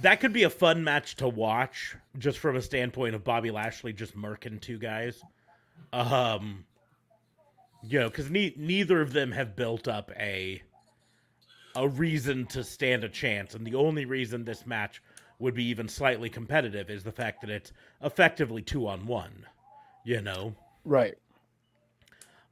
[0.02, 3.92] that could be a fun match to watch, just from a standpoint of Bobby Lashley
[3.92, 5.22] just murking two guys.
[5.92, 6.64] Um,
[7.82, 10.62] you know, because ne- neither of them have built up a
[11.76, 15.02] a reason to stand a chance, and the only reason this match
[15.38, 17.72] would be even slightly competitive is the fact that it's
[18.02, 19.46] effectively two on one.
[20.08, 20.54] You know.
[20.86, 21.18] Right.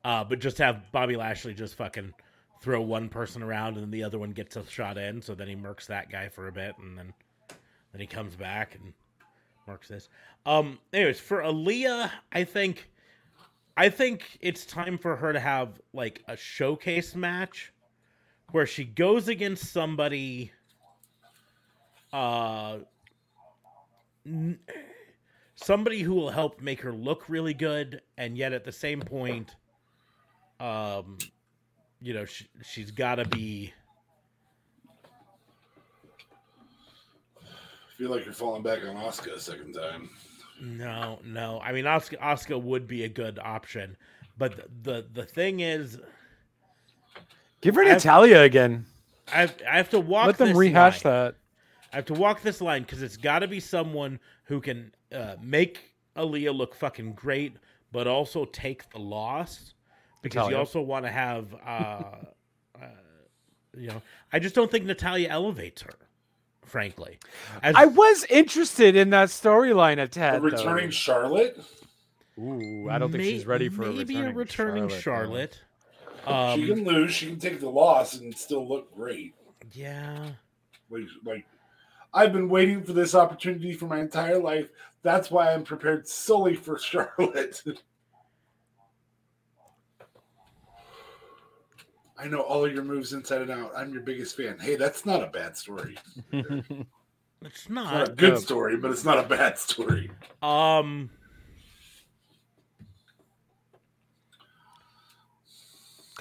[0.05, 2.13] Uh, but just have Bobby Lashley just fucking
[2.61, 5.23] throw one person around and then the other one gets a shot in.
[5.23, 7.15] So then he murks that guy for a bit and then
[7.93, 8.93] then he comes back and
[9.67, 10.11] murks this.
[10.45, 12.91] Um, anyways, for Aaliyah, I think
[13.75, 17.73] I think it's time for her to have like a showcase match
[18.51, 20.53] where she goes against somebody
[22.13, 22.81] uh
[24.27, 24.59] n-
[25.57, 29.57] somebody who will help make her look really good and yet at the same point
[30.61, 31.19] um
[32.01, 33.73] you know she, she's got to be
[37.39, 40.11] I feel like you're falling back on Oscar a second time.
[40.61, 43.95] no no i mean oscar oscar would be a good option
[44.39, 45.99] but the the, the thing is
[47.63, 48.85] Give her Natalya again.
[49.33, 51.13] I have, I have to walk Let them this rehash line.
[51.13, 51.35] that.
[51.93, 55.37] I have to walk this line because it's got to be someone who can uh,
[55.41, 55.81] make
[56.17, 57.57] Aaliyah look fucking great,
[57.93, 59.75] but also take the loss.
[60.23, 61.67] Because you also want to have, uh,
[62.81, 62.87] uh,
[63.77, 64.03] you know,
[64.33, 65.95] I just don't think Natalya elevates her,
[66.65, 67.19] frankly.
[67.63, 70.35] As, I was interested in that storyline a The tad.
[70.35, 70.47] though.
[70.47, 71.59] returning Charlotte.
[72.39, 75.55] Ooh, I don't think she's ready for maybe a a returning Charlotte.
[76.25, 76.55] Charlotte.
[76.57, 77.15] she Um, can lose.
[77.15, 79.35] She can take the loss and still look great.
[79.73, 80.31] yeah,
[80.91, 81.47] Like, like
[82.17, 84.69] I've been waiting for this opportunity for my entire life.
[85.03, 87.63] That's why I'm prepared solely for Charlotte.
[92.19, 93.73] I know all your moves inside and out.
[93.77, 94.59] I'm your biggest fan.
[94.59, 95.97] Hey, that's not a bad story.
[96.33, 96.69] it's
[97.43, 98.09] It's not not.
[98.09, 100.11] a good Uh, story, but it's not a bad story.
[100.43, 101.11] Um.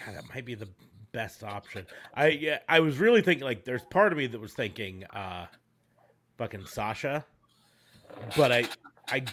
[0.06, 0.68] God, that might be the
[1.14, 1.86] best option.
[2.14, 5.46] I yeah, I was really thinking like there's part of me that was thinking uh
[6.38, 7.26] fucking Sasha.
[8.38, 8.66] But I
[9.10, 9.24] I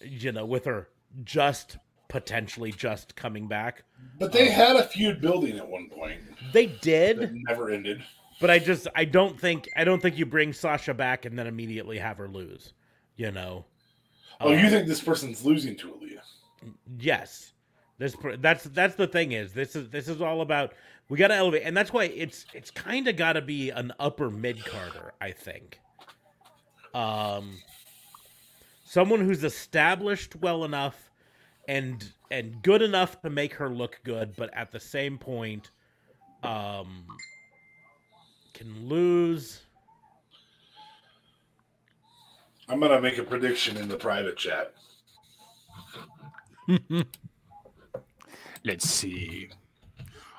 [0.00, 0.88] you know, with her
[1.24, 1.78] just
[2.08, 3.84] potentially just coming back.
[4.18, 6.20] But they had a feud building at one point
[6.52, 8.02] They did, never ended.
[8.40, 11.46] but I just I don't think I don't think you bring Sasha back and then
[11.46, 12.72] immediately have her lose,
[13.16, 13.64] you know.
[14.40, 16.72] Oh, Uh, you think this person's losing to Aaliyah?
[16.98, 17.52] Yes.
[17.98, 20.72] This that's that's the thing is this is this is all about
[21.08, 23.92] we got to elevate and that's why it's it's kind of got to be an
[23.98, 25.80] upper mid carder, I think.
[26.98, 27.58] Um
[28.84, 31.10] someone who's established well enough
[31.68, 35.70] and and good enough to make her look good but at the same point
[36.42, 37.04] um
[38.54, 39.60] can lose
[42.68, 44.74] I'm gonna make a prediction in the private chat.
[48.64, 49.50] Let's see.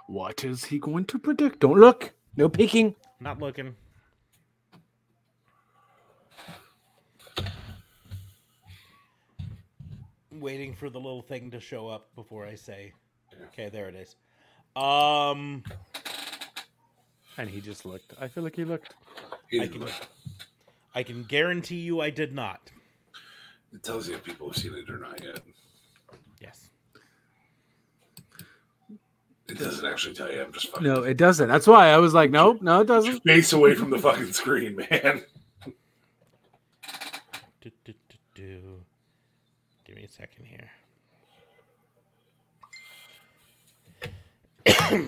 [0.07, 1.61] What is he going to predict?
[1.61, 2.11] Don't look.
[2.35, 2.95] No peeking.
[3.21, 3.75] not looking
[10.39, 12.93] waiting for the little thing to show up before I say
[13.47, 14.15] okay there it is
[14.75, 15.63] um
[17.37, 18.13] And he just looked.
[18.19, 18.93] I feel like he looked.
[19.49, 19.93] He I didn't can look.
[20.93, 22.71] I can guarantee you I did not
[23.73, 25.39] It tells you if people have seen it or not yet.
[26.41, 26.69] yes
[29.47, 30.43] It doesn't actually tell you.
[30.43, 31.47] I'm just fucking No, it doesn't.
[31.47, 33.23] That's why I was like, nope, no, it doesn't.
[33.23, 35.23] face away from the fucking screen, man.
[37.61, 37.93] do, do, do,
[38.35, 38.61] do.
[39.85, 40.69] give me a second here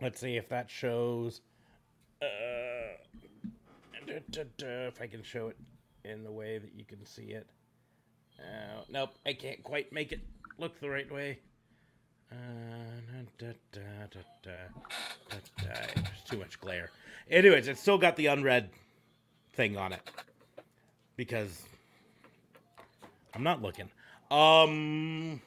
[0.00, 1.42] let's see if that shows
[2.22, 2.26] uh,
[4.06, 5.56] duh, duh, duh, if I can show it
[6.04, 7.46] in the way that you can see it.
[8.38, 10.20] Uh, nope, I can't quite make it
[10.58, 11.38] look the right way.
[12.30, 12.36] Uh,
[13.38, 14.50] da, da, da, da,
[15.28, 15.74] da, da.
[15.94, 16.90] There's too much glare.
[17.30, 18.70] Anyways, it's still got the unread
[19.54, 20.00] thing on it
[21.16, 21.62] because
[23.36, 23.90] I'm not looking.
[24.30, 25.42] Um,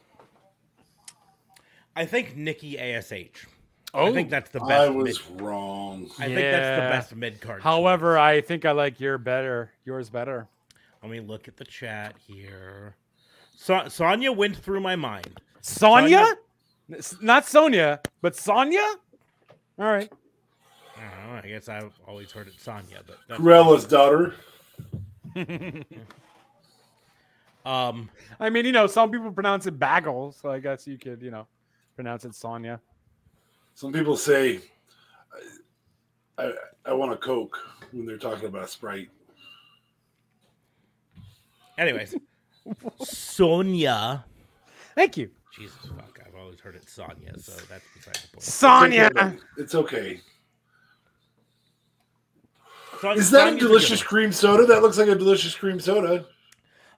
[1.95, 3.11] I think Nikki Ash.
[3.95, 4.71] Oh, I think that's the best.
[4.71, 6.07] I mid- was wrong.
[6.19, 7.63] I think that's the best mid card.
[7.63, 9.71] However, I think I like your better.
[9.85, 10.47] Yours better.
[11.01, 12.95] let me look at the chat here.
[13.57, 15.41] So- Sonya went through my mind.
[15.61, 16.35] Sonia?
[16.89, 17.17] Sonya?
[17.21, 18.85] Not Sonia, but Sonia?
[19.79, 20.11] All right.
[20.95, 21.41] I don't know.
[21.43, 24.35] I guess I've always heard it Sonya, but that's Corella's daughter.
[27.69, 28.09] um.
[28.39, 31.31] I mean, you know, some people pronounce it bagel, so I guess you could, you
[31.31, 31.47] know,
[31.95, 32.79] pronounce it Sonia.
[33.75, 34.59] Some people say,
[36.37, 36.53] I, I,
[36.87, 37.57] I want a Coke
[37.91, 39.09] when they're talking about Sprite.
[41.77, 42.15] Anyways,
[43.01, 44.25] Sonya.
[44.95, 45.29] Thank you.
[45.55, 46.19] Jesus fuck!
[46.25, 48.43] I've always heard it Sonya, so that's beside the point.
[48.43, 49.37] Sonia.
[49.57, 50.21] It's okay.
[53.01, 54.65] Son- Is that a delicious cream soda?
[54.65, 56.25] That looks like a delicious cream soda.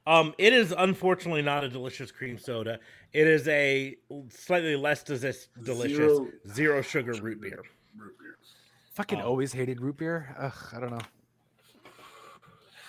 [0.07, 2.79] Um, it is unfortunately not a delicious cream soda.
[3.13, 3.97] It is a
[4.29, 7.61] slightly less delicious, delicious Zero- zero sugar root beer.
[7.95, 8.37] Root beer.
[8.93, 9.25] Fucking Oh.
[9.27, 10.35] always hated root beer.
[10.39, 11.01] Ugh, I don't know.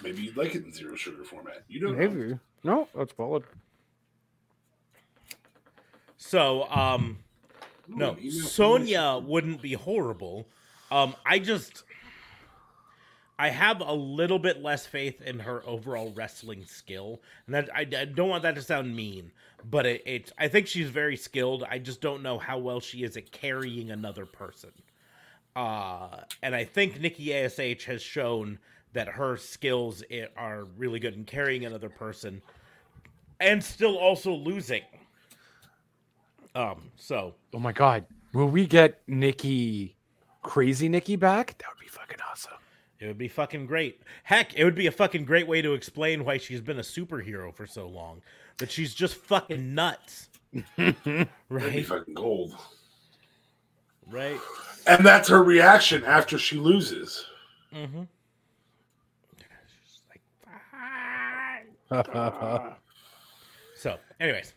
[0.03, 1.65] Maybe you'd like it in zero sugar format.
[1.69, 2.09] You don't know.
[2.11, 2.39] Maybe.
[2.65, 3.45] No, that's valid.
[6.17, 7.19] So, um,
[7.91, 10.47] Ooh, no, an email from Sonya wouldn't be horrible.
[10.91, 11.85] Um, I just,
[13.39, 17.81] I have a little bit less faith in her overall wrestling skill, and that I,
[17.81, 19.33] I don't want that to sound mean,
[19.65, 21.65] but it, it's I think she's very skilled.
[21.69, 24.71] I just don't know how well she is at carrying another person.
[25.57, 28.59] Uh, and I think Nikki Ash has shown
[28.93, 30.03] that her skills
[30.37, 32.43] are really good in carrying another person,
[33.41, 34.83] and still also losing.
[36.55, 38.05] Um, so Oh my god.
[38.33, 39.97] Will we get Nikki
[40.43, 41.59] crazy Nikki back?
[41.59, 42.62] That would be fucking awesome.
[43.03, 44.01] It would be fucking great.
[44.23, 47.53] Heck, it would be a fucking great way to explain why she's been a superhero
[47.53, 48.23] for so long.
[48.59, 50.29] That she's just fucking nuts.
[51.49, 51.85] Right?
[51.85, 52.55] fucking gold.
[54.09, 54.39] Right?
[54.87, 57.27] And that's her reaction after she loses.
[57.75, 58.03] Mm-hmm.
[63.77, 64.55] So, anyways.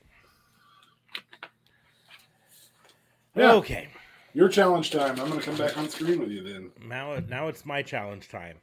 [3.35, 3.53] Yeah.
[3.53, 3.87] Okay.
[4.35, 5.11] Your challenge time.
[5.17, 6.69] I'm going to come back on screen with you then.
[6.85, 8.57] Now, now it's my challenge time.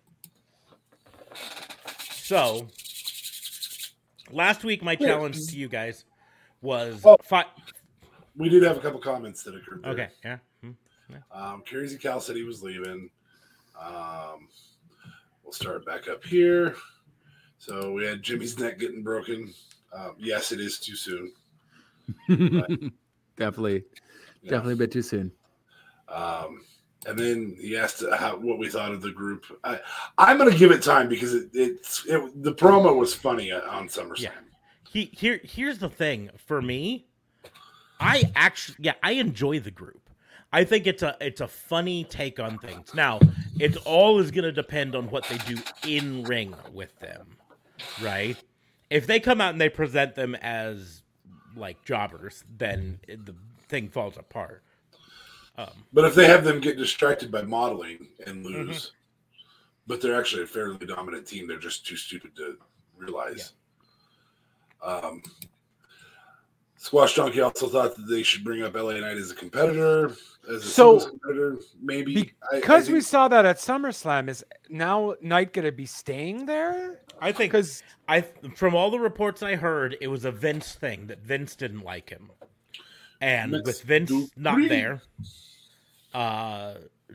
[2.10, 2.68] So,
[4.30, 6.04] last week my challenge to you guys
[6.60, 7.16] was Oh.
[7.22, 7.46] fi-
[8.36, 9.82] We did have a couple comments that occurred.
[9.82, 9.92] There.
[9.92, 10.38] Okay, yeah.
[10.60, 10.72] hmm.
[11.32, 13.08] Um, Crazy Cal said he was leaving.
[13.82, 14.48] Um,
[15.42, 16.76] we'll start back up here.
[17.56, 19.54] So we had Jimmy's neck getting broken.
[19.94, 21.32] Um, yes, it is too soon.
[23.38, 23.84] definitely,
[24.42, 24.50] Yeah.
[24.50, 25.32] definitely a bit too soon.
[26.12, 26.60] Um,
[27.06, 29.44] and then he asked how, what we thought of the group.
[29.64, 29.80] I,
[30.18, 33.88] I'm going to give it time because it, it's it, the promo was funny on
[33.88, 34.20] SummerSlam.
[34.20, 34.30] Yeah.
[34.92, 37.06] he here here's the thing for me
[38.00, 40.10] i actually yeah i enjoy the group
[40.52, 43.18] i think it's a it's a funny take on things now
[43.58, 45.56] it all is going to depend on what they do
[45.86, 47.26] in ring with them
[48.02, 48.36] right
[48.90, 51.02] if they come out and they present them as
[51.56, 53.34] like jobbers then the
[53.68, 54.62] thing falls apart
[55.58, 58.68] um But if they have them get distracted by modeling and Mm-hmm.
[58.68, 58.92] lose,
[59.86, 62.56] but they're actually a fairly dominant team, they're just too stupid to
[62.96, 63.52] realize.
[64.82, 65.22] Um,
[66.76, 70.16] Squash Donkey also thought that they should bring up LA Knight as a competitor,
[70.50, 71.58] as a So- competitor.
[71.80, 76.46] Maybe I- I Because we saw that at SummerSlam, is now Knight gonna be staying
[76.46, 77.00] there?
[77.20, 78.22] i think Because I
[78.56, 82.10] from all the reports I heard, it was a Vince thing that Vince didn't like
[82.10, 82.32] him,
[83.22, 84.68] and Let's with Vince not three.
[84.68, 85.02] there,
[86.12, 86.74] uh,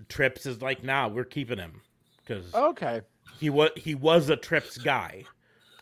[0.09, 1.81] Trips is like, nah, we're keeping him
[2.25, 3.01] because okay,
[3.39, 5.25] he was he was a Trips guy.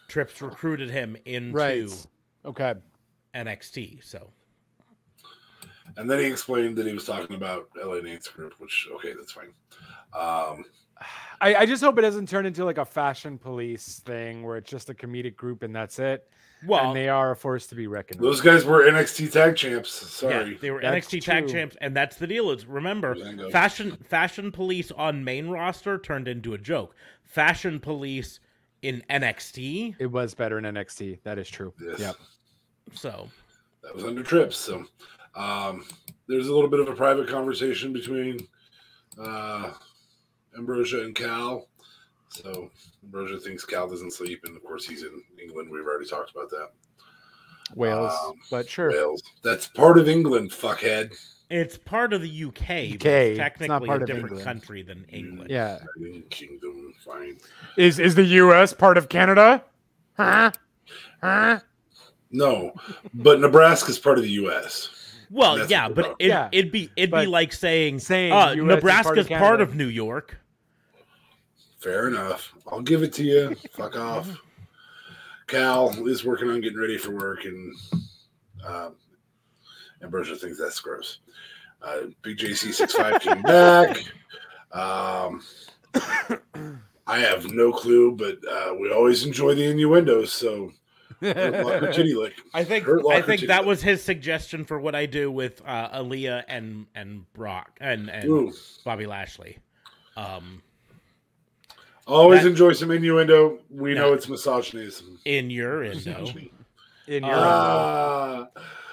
[0.07, 2.07] Trips recruited him into right,
[2.45, 2.73] okay,
[3.33, 4.29] NXT, so
[5.97, 9.31] and then he explained that he was talking about LA Knight's group, which okay, that's
[9.31, 9.53] fine.
[10.13, 10.65] Um,
[11.41, 14.69] I, I just hope it doesn't turn into like a fashion police thing where it's
[14.69, 16.27] just a comedic group and that's it.
[16.67, 18.29] Well, and they are a force to be reckoned with.
[18.29, 19.91] those guys were NXT tag champs.
[19.91, 20.51] Sorry.
[20.51, 22.51] yeah, they were That's NXT tag champs, and that's the deal.
[22.51, 23.15] Is remember,
[23.51, 26.95] fashion fashion police on main roster turned into a joke.
[27.23, 28.39] Fashion police
[28.81, 31.19] in NXT, It was better in NXT.
[31.23, 31.73] That is true.
[31.81, 31.99] Yes.
[31.99, 32.15] Yep.
[32.93, 33.29] so
[33.81, 34.57] that was under trips.
[34.57, 34.85] So
[35.35, 35.85] um,
[36.27, 38.47] there's a little bit of a private conversation between
[39.19, 39.71] uh,
[40.57, 41.67] Ambrosia and Cal.
[42.43, 42.69] So
[43.03, 45.69] Ambrosia thinks Cal doesn't sleep, and of course he's in England.
[45.71, 46.69] We've already talked about that.
[47.75, 48.91] Wales, Um, but sure.
[48.91, 49.23] Wales.
[49.43, 51.15] That's part of England, fuckhead.
[51.49, 54.25] It's part of the UK, but UK, it's it's not technically part a of different
[54.29, 54.43] England.
[54.43, 55.49] country than England.
[55.49, 55.79] Yeah.
[55.97, 57.37] United Kingdom, fine.
[57.77, 58.73] Is is the U.S.
[58.73, 59.63] part of Canada?
[60.17, 60.51] Huh?
[61.21, 61.59] Huh?
[62.31, 62.73] No,
[63.13, 64.89] but Nebraska's part of the U.S.
[65.31, 68.53] Well, yeah, but we're it, Yeah, it'd be it'd be like saying, saying uh, US
[68.53, 70.37] is part of Nebraska's part of New York.
[71.85, 72.51] Fair enough.
[72.65, 73.55] I'll give it to you.
[73.73, 74.27] Fuck off.
[75.45, 77.75] Cal is working on getting ready for work, and
[78.65, 78.95] um,
[80.01, 81.19] Ambrosia thinks that's gross.
[81.83, 83.97] Uh, Big JC 65 came back.
[84.71, 85.43] Um,
[87.05, 90.33] I have no clue, but uh, we always enjoy the innuendos.
[90.33, 90.71] So,
[91.21, 92.33] Hurt Locker Titty Lick.
[92.55, 96.45] I think I think that was his suggestion for what I do with uh, Aaliyah
[96.47, 98.53] and and Brock and and Ooh.
[98.83, 99.59] Bobby Lashley.
[100.17, 100.63] Um,
[102.07, 103.59] Always That- enjoy some innuendo.
[103.69, 105.19] We know it's misogynism.
[105.25, 106.25] in your indo.
[107.07, 108.47] In your Ah,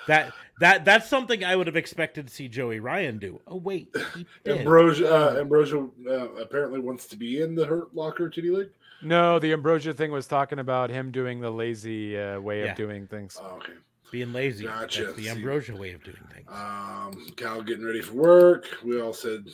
[0.06, 3.40] that that that's something I would have expected to see Joey Ryan do.
[3.46, 3.94] Oh wait.
[4.46, 5.06] Ambrosia,
[5.36, 8.70] uh, Ambrosia uh, apparently wants to be in the Hurt Locker Titty Lick.
[9.02, 12.70] no, the Ambrosia thing was talking about him doing the lazy uh, way Yeah.
[12.72, 13.38] of doing things.
[13.42, 13.72] Oh, okay.
[14.10, 14.64] being lazy.
[14.64, 15.04] Gotcha.
[15.04, 15.28] That's the See.
[15.30, 16.46] Ambrosia way of doing things.
[16.50, 18.66] Um, Cal getting ready for work.
[18.84, 19.46] We all said,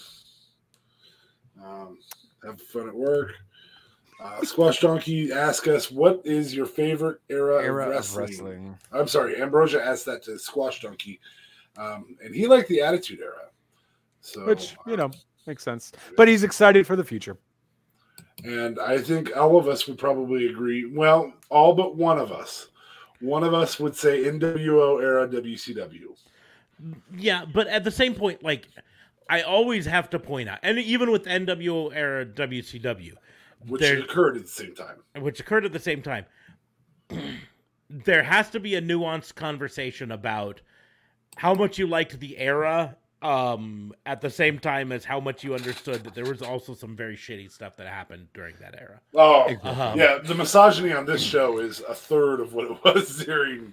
[1.64, 1.98] um,
[2.44, 3.34] have fun at work.
[4.20, 8.26] Uh, Squash Donkey asked us, "What is your favorite era, Era of, of wrestling?
[8.26, 8.78] wrestling.
[8.92, 11.20] I'm sorry, Ambrosia asked that to Squash Donkey,
[11.76, 13.48] um, and he liked the Attitude Era.
[14.20, 15.10] So, Which, you uh, know,
[15.46, 15.92] makes sense.
[16.16, 17.36] But he's excited for the future.
[18.44, 20.84] and I think all of us would probably agree.
[20.86, 22.68] Well, all but one of us.
[23.20, 26.06] One of us would say NWO era WCW.
[27.16, 28.68] Yeah, but at the same point, like
[29.28, 33.14] I always have to point out, and even with NWO era WCW,
[33.66, 34.96] which There- occurred at the same time.
[35.22, 36.26] which occurred at the same time,
[37.90, 40.60] there has to be a nuanced conversation about
[41.36, 45.52] how much you liked the era um at the same time as how much you
[45.52, 49.42] understood that there was also some very shitty stuff that happened during that era Oh,
[49.64, 49.94] uh-huh.
[49.96, 50.18] yeah.
[50.22, 53.72] The misogyny on this show is a third of what it was during.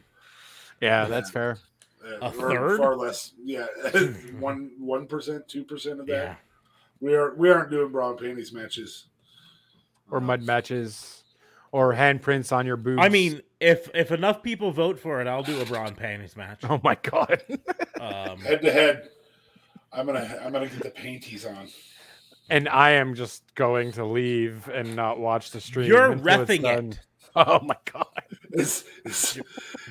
[0.82, 1.60] Yeah, that's fair.
[2.04, 2.78] Uh, A third?
[2.80, 3.34] far less.
[3.44, 3.68] Yeah,
[4.40, 6.12] one one percent, two percent of that.
[6.14, 6.36] yeah
[7.00, 9.06] We are we aren't doing bra and panties matches.
[10.12, 11.24] Or mud matches,
[11.72, 13.02] or handprints on your boobs.
[13.02, 16.36] i mean if if enough people vote for it i'll do a bra and panties
[16.38, 17.42] match oh my god.
[18.00, 19.10] um Head to head.
[19.92, 21.68] I'm gonna I'm gonna get the panties on.
[22.50, 25.88] and I am just going to leave and not watch the stream.
[25.88, 27.00] You're until it's reffing it.
[27.38, 28.06] Oh my god.
[28.52, 29.42] Is, is,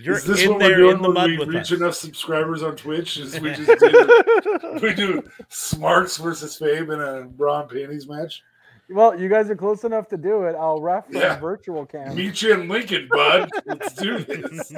[0.00, 1.60] you're is this in what there we're doing in the when mud we with reach
[1.64, 3.18] us enough subscribers on Twitch?
[3.18, 8.42] Is we just do we do Smarks versus Fabe in a bra and panties match?
[8.90, 10.54] Well, you guys are close enough to do it.
[10.56, 11.38] I'll ref from Yeah.
[11.40, 12.14] virtual cam.
[12.14, 13.48] Meet you in Lincoln, bud.
[13.64, 14.72] Let's do this.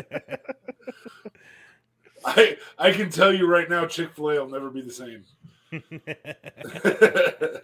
[2.25, 5.25] I I can tell you right now, Chick Fil A will never be the same.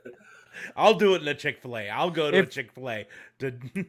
[0.77, 3.07] I'll do it in a chick-fil-a i'll go to a chick-fil-a
[3.39, 3.53] to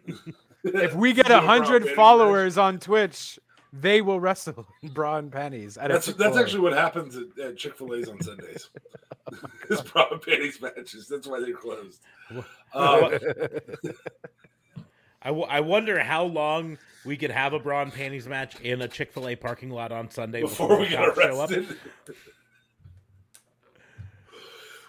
[0.64, 3.38] If we get a a bra and hundred followers on Twitch,
[3.76, 5.78] they will wrestle in bra and panties.
[5.78, 6.42] at That's that's Chick-fil-A.
[6.42, 8.70] actually what happens at, at Chick Fil A's on Sundays.
[9.70, 11.08] It's bra and panties matches.
[11.08, 12.02] That's why they're closed.
[12.76, 13.14] Um,
[15.22, 18.82] I, w- I wonder how long we could have a bra and panties match in
[18.82, 21.42] a Chick Fil A parking lot on Sunday before, before we got get cops show
[21.42, 21.52] up.
[21.52, 21.78] arrested.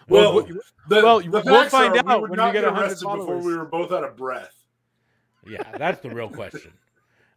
[0.09, 0.47] Well, Well,
[0.89, 3.05] the, well, the we'll find are out we when not we get get 100 arrested
[3.07, 4.53] before we were both out of breath.
[5.47, 6.73] Yeah, that's the real question.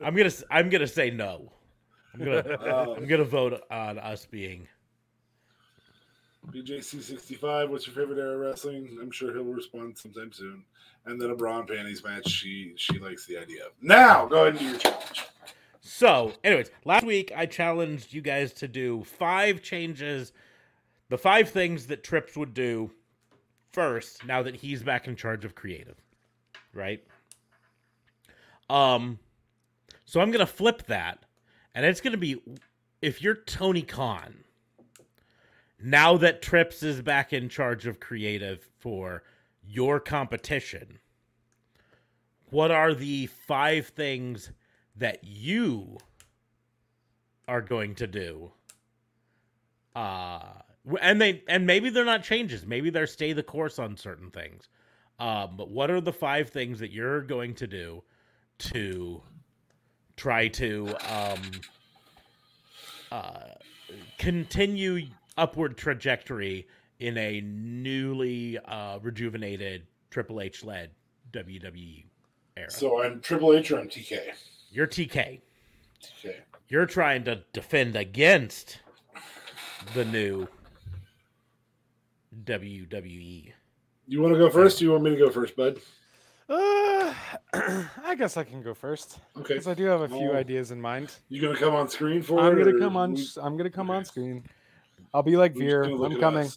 [0.01, 1.51] I'm gonna I'm gonna say no.
[2.13, 4.67] I'm gonna Um, I'm gonna vote on us being.
[6.51, 8.97] BJC65, what's your favorite era of wrestling?
[9.01, 10.63] I'm sure he'll respond sometime soon.
[11.05, 12.29] And then a bra and panties match.
[12.29, 13.71] She she likes the idea of.
[13.81, 15.25] Now, go ahead and do your challenge.
[15.81, 20.33] So, anyways, last week I challenged you guys to do five changes,
[21.09, 22.91] the five things that Trips would do
[23.71, 25.95] first now that he's back in charge of creative,
[26.73, 27.01] right?
[28.69, 29.17] Um,
[30.07, 31.25] so I'm gonna flip that,
[31.75, 32.41] and it's gonna be
[33.01, 34.43] if you're Tony Khan.
[35.79, 39.21] Now that Trips is back in charge of creative for
[39.63, 40.97] your competition,
[42.49, 44.51] what are the five things
[44.95, 45.97] that you
[47.47, 48.51] are going to do
[49.95, 50.41] uh
[51.01, 54.69] and they and maybe they're not changes maybe they're stay the course on certain things
[55.19, 58.03] um but what are the five things that you're going to do
[58.57, 59.21] to
[60.17, 61.39] try to um
[63.11, 63.45] uh
[64.17, 65.07] continue
[65.37, 66.67] upward trajectory
[66.99, 70.89] in a newly uh rejuvenated triple h led
[71.31, 72.03] wwe
[72.57, 74.19] era So I'm Triple H or I'm TK.
[74.71, 75.39] you're tk
[76.03, 76.33] TK.
[76.67, 78.79] you're trying to defend against
[79.93, 80.47] the new
[82.45, 83.51] WWE.
[84.07, 84.79] You want to go first?
[84.81, 85.79] Or you want me to go first, bud?
[86.49, 87.13] Uh,
[88.05, 89.55] I guess I can go first Okay.
[89.55, 90.35] because I do have a few Oh.
[90.35, 91.13] ideas in mind.
[91.29, 92.63] You gonna come on screen for I'm it?
[92.63, 93.13] gonna come on.
[93.15, 94.43] we- I'm gonna come on screen.
[95.13, 95.83] I'll be like Veer.
[95.83, 96.49] I'm coming.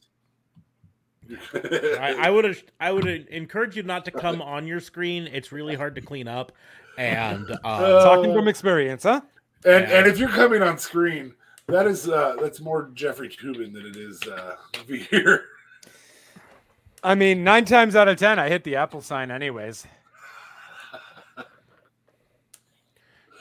[1.54, 5.28] I, I would I would encourage you not to come on your screen.
[5.32, 6.52] It's really hard to clean up,
[6.98, 9.20] and uh, Uh, Talking from experience, huh?
[9.64, 9.98] and Yeah.
[9.98, 11.34] and if you're coming on screen,
[11.68, 14.56] that is uh that's more Jeffrey Toobin than it is uh
[14.86, 15.44] Veer.
[17.02, 19.86] I mean, nine times out of ten, I hit the Apple sign anyways.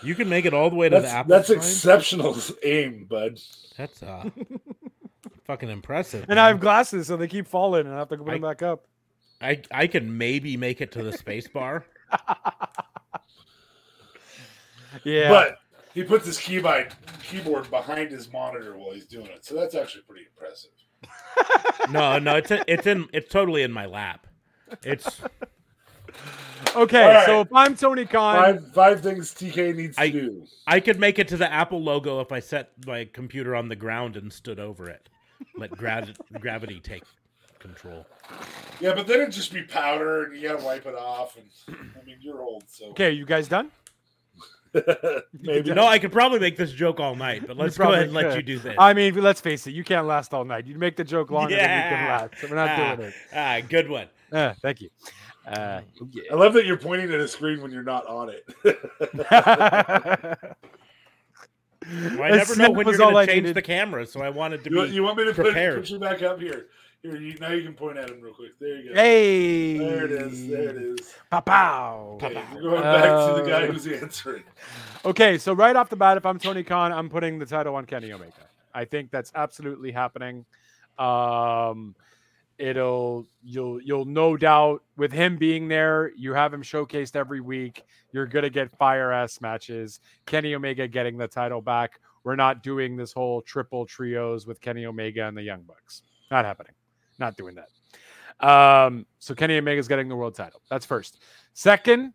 [0.03, 1.29] you can make it all the way to That's the Apple.
[1.29, 1.57] that's sign.
[1.57, 3.39] exceptional aim, bud.
[3.77, 4.29] That's uh,
[5.45, 6.25] fucking impressive.
[6.29, 8.61] And I have glasses, so they keep falling, and I have to put them back
[8.61, 8.85] up.
[9.41, 11.85] I I can maybe make it to the space bar.
[15.03, 15.59] Yeah, But
[15.93, 20.01] he puts his keyboard keyboard behind his monitor while he's doing it, so that's actually
[20.03, 20.71] pretty impressive.
[21.89, 24.27] No, no, it's it's in it's totally in my lap.
[24.83, 25.21] It's
[26.75, 27.03] okay.
[27.03, 27.25] All right.
[27.25, 30.43] So if I'm Tony Khan, Five five things TK needs to I- do.
[30.67, 33.75] I could make it to the Apple logo if I set my computer on the
[33.75, 35.09] ground and stood over it.
[35.57, 37.03] Let gravi- gravity take
[37.59, 38.05] control.
[38.79, 41.37] Yeah, but then it'd just be powder, and you gotta wipe it off.
[41.37, 41.47] And
[41.99, 43.71] I mean, you're old, so okay, you guys done?
[45.41, 45.73] maybe.
[45.73, 48.35] No, I could probably make this joke all night, but let's go ahead and let
[48.35, 48.75] you do this.
[48.77, 50.65] I mean, let's face it, you can't last all night.
[50.67, 52.33] You make the joke longer than you can last.
[52.41, 53.13] So we're not ah, doing it.
[53.33, 54.07] ah, good one.
[54.31, 54.89] Uh, thank you.
[55.47, 55.81] Uh,
[56.31, 58.45] I love that you're pointing at a screen when you're not on it.
[61.89, 62.15] yeah.
[62.15, 64.69] Well, I never know when you're going to change the camera, so I wanted to
[64.69, 64.89] you, be.
[64.91, 65.81] you want me to put, prepared.
[65.81, 66.67] put you back up here?
[67.01, 68.59] Here, you, now you can point at him real quick.
[68.59, 68.95] There you go.
[68.95, 70.47] Hey, There it is.
[70.49, 71.13] There it is.
[71.31, 72.19] Pow, pow.
[72.21, 74.43] Okay, we're going back to the guy Uh, who's answering.
[75.05, 77.85] Okay, so right off the bat, if I'm Tony Khan, I'm putting the title on
[77.85, 78.33] Kenny Omega.
[78.73, 80.45] I think that's absolutely happening.
[80.97, 81.95] Um,
[82.59, 87.83] it'll you'll you'll no doubt with him being there, you have him showcased every week.
[88.11, 90.01] You're gonna get fire ass matches.
[90.25, 91.99] Kenny Omega getting the title back.
[92.23, 96.03] We're not doing this whole triple trios with Kenny Omega and the Young Bucks.
[96.29, 96.73] Not happening.
[97.17, 98.45] Not doing that.
[98.45, 100.61] Um, so Kenny Omega's getting the world title.
[100.69, 101.23] That's first.
[101.53, 102.13] Second,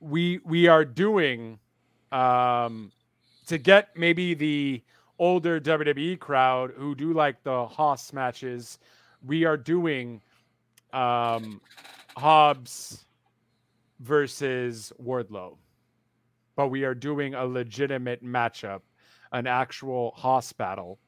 [0.00, 1.58] we we are doing
[2.12, 2.92] um
[3.46, 4.82] to get maybe the
[5.18, 8.78] older WWE crowd who do like the hoss matches,
[9.26, 10.20] we are doing
[10.92, 11.60] um
[12.16, 13.04] Hobbs
[14.00, 15.56] versus Wardlow.
[16.56, 18.82] But we are doing a legitimate matchup,
[19.32, 20.98] an actual hoss battle.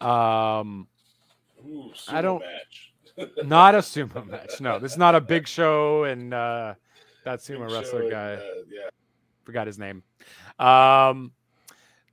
[0.00, 0.88] Um
[1.66, 2.88] Ooh, I don't- match.
[3.44, 4.60] not a sumo match.
[4.60, 6.74] No, this is not a big show and uh
[7.24, 8.32] that sumo Big wrestler guy.
[8.34, 8.88] uh, yeah.
[9.44, 10.02] forgot his name.
[10.58, 11.30] Um,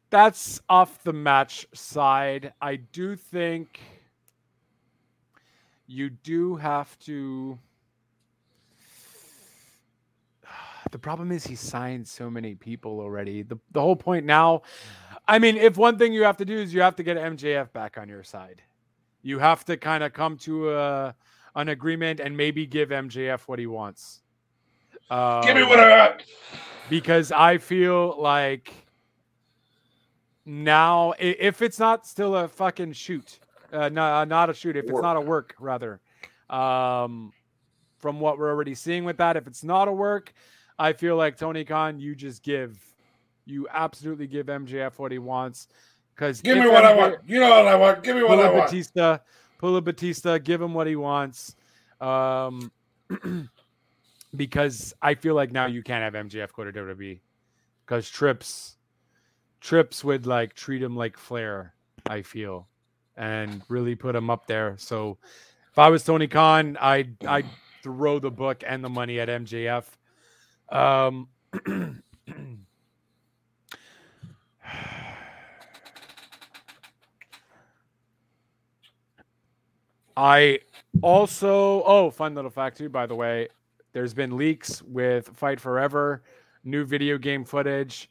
[0.09, 2.53] that's off the match side.
[2.61, 3.79] I do think
[5.87, 7.57] you do have to.
[10.91, 13.43] The problem is he signed so many people already.
[13.43, 14.63] The the whole point now,
[15.27, 17.71] I mean, if one thing you have to do is you have to get MJF
[17.73, 18.63] back on your side.
[19.21, 21.15] You have to kind of come to a
[21.55, 24.21] an agreement and maybe give MJF what he wants.
[25.11, 26.23] Give me Um, what I want.
[26.89, 28.73] because I feel like
[30.49, 33.39] now, if it's not still a fucking shoot,
[33.71, 35.99] uh, no, not a shoot, if it's not a work, rather,
[36.49, 37.31] um,
[37.99, 40.33] from what we're already seeing with that, if it's not a work,
[40.79, 42.79] I feel like Tony Khan, you just give,
[43.45, 45.67] you absolutely give MJF what he wants.
[46.15, 47.17] Because Give me what I want.
[47.27, 48.01] You know what I want.
[48.01, 48.71] Give me what I Pula want.
[48.71, 49.19] Batista,
[49.59, 51.55] Pula Batista, give him what he wants.
[52.01, 52.71] Um,
[54.35, 57.19] because I feel like now you can't have MJF go to WWE
[57.85, 58.77] because Trips,
[59.61, 61.73] Trips would like treat him like Flair.
[62.07, 62.67] I feel,
[63.17, 64.75] and really put him up there.
[64.77, 65.17] So
[65.71, 67.45] if I was Tony Khan, I'd I'd
[67.83, 69.85] throw the book and the money at MJF.
[70.69, 71.27] Um.
[80.21, 80.59] I
[81.01, 83.47] also, oh, fun little fact too, by the way.
[83.93, 86.23] There's been leaks with Fight Forever,
[86.65, 88.09] new video game footage.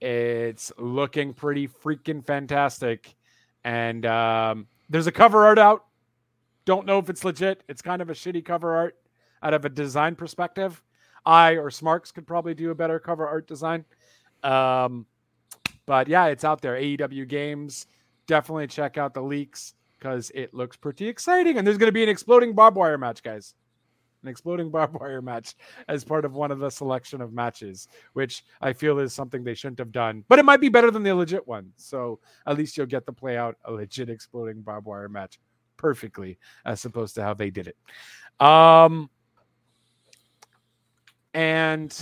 [0.00, 3.14] It's looking pretty freaking fantastic.
[3.64, 5.84] And um, there's a cover art out.
[6.64, 7.62] Don't know if it's legit.
[7.68, 8.96] It's kind of a shitty cover art
[9.42, 10.82] out of a design perspective.
[11.26, 13.84] I or Smarks could probably do a better cover art design.
[14.42, 15.06] Um,
[15.86, 16.76] but yeah, it's out there.
[16.76, 17.86] AEW games.
[18.26, 21.58] Definitely check out the leaks because it looks pretty exciting.
[21.58, 23.54] And there's going to be an exploding barbed wire match, guys.
[24.22, 25.54] An exploding barbed wire match
[25.88, 29.54] as part of one of the selection of matches, which I feel is something they
[29.54, 30.24] shouldn't have done.
[30.28, 31.72] But it might be better than the legit one.
[31.76, 35.38] So at least you'll get to play out a legit exploding barbed wire match
[35.76, 37.76] perfectly, as opposed to how they did it.
[38.44, 39.08] Um,
[41.34, 41.96] And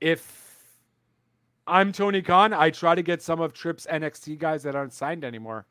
[0.00, 0.66] if
[1.66, 5.24] I'm Tony Khan, I try to get some of Tripp's NXT guys that aren't signed
[5.24, 5.66] anymore.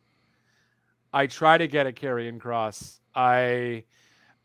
[1.13, 2.99] I try to get a Karrion Kross.
[3.15, 3.83] I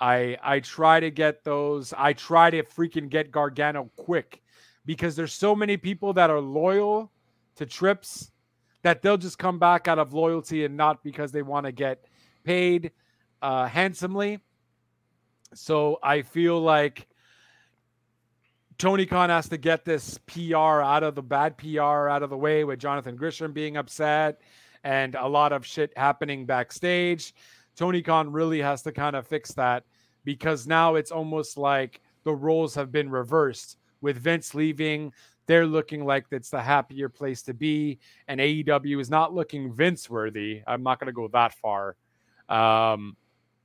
[0.01, 1.93] I I try to get those.
[1.97, 4.43] I try to freaking get Gargano quick
[4.85, 7.13] because there's so many people that are loyal
[7.57, 8.31] to Trips
[8.83, 12.05] that they'll just come back out of loyalty and not because they want to get
[12.43, 12.91] paid
[13.41, 14.41] uh, handsomely.
[15.55, 17.07] So I feel like
[18.79, 22.37] Tony Khan has to get this PR out of the bad PR out of the
[22.37, 24.41] way with Jonathan Gresham being upset
[24.85, 27.35] and a lot of shit happening backstage.
[27.77, 29.85] Tony Khan really has to kind of fix that
[30.25, 35.13] because now it's almost like the roles have been reversed with Vince leaving.
[35.47, 37.99] They're looking like it's the happier place to be,
[38.29, 40.63] and AEW is not looking Vince worthy.
[40.67, 41.97] I'm not going to go that far.
[42.49, 43.17] Um,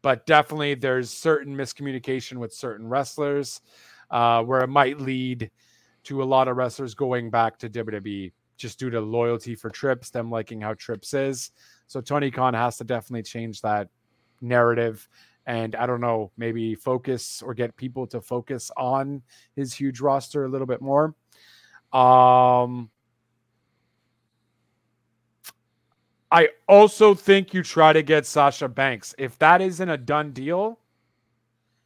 [0.02, 3.62] but definitely there's certain miscommunication with certain wrestlers
[4.10, 5.52] uh, where it might lead
[6.04, 10.10] to a lot of wrestlers going back to WWE just due to loyalty for Trips,
[10.10, 11.52] them liking how Trips is.
[11.88, 13.88] So Tony Khan has to definitely change that
[14.42, 15.08] narrative
[15.48, 19.22] and I don't know, maybe focus or get people to focus on
[19.56, 21.16] his huge roster a little bit more.
[21.94, 22.90] Um,
[26.30, 29.16] I also think you try to get Sasha Banks.
[29.18, 30.80] If that isn't a done deal,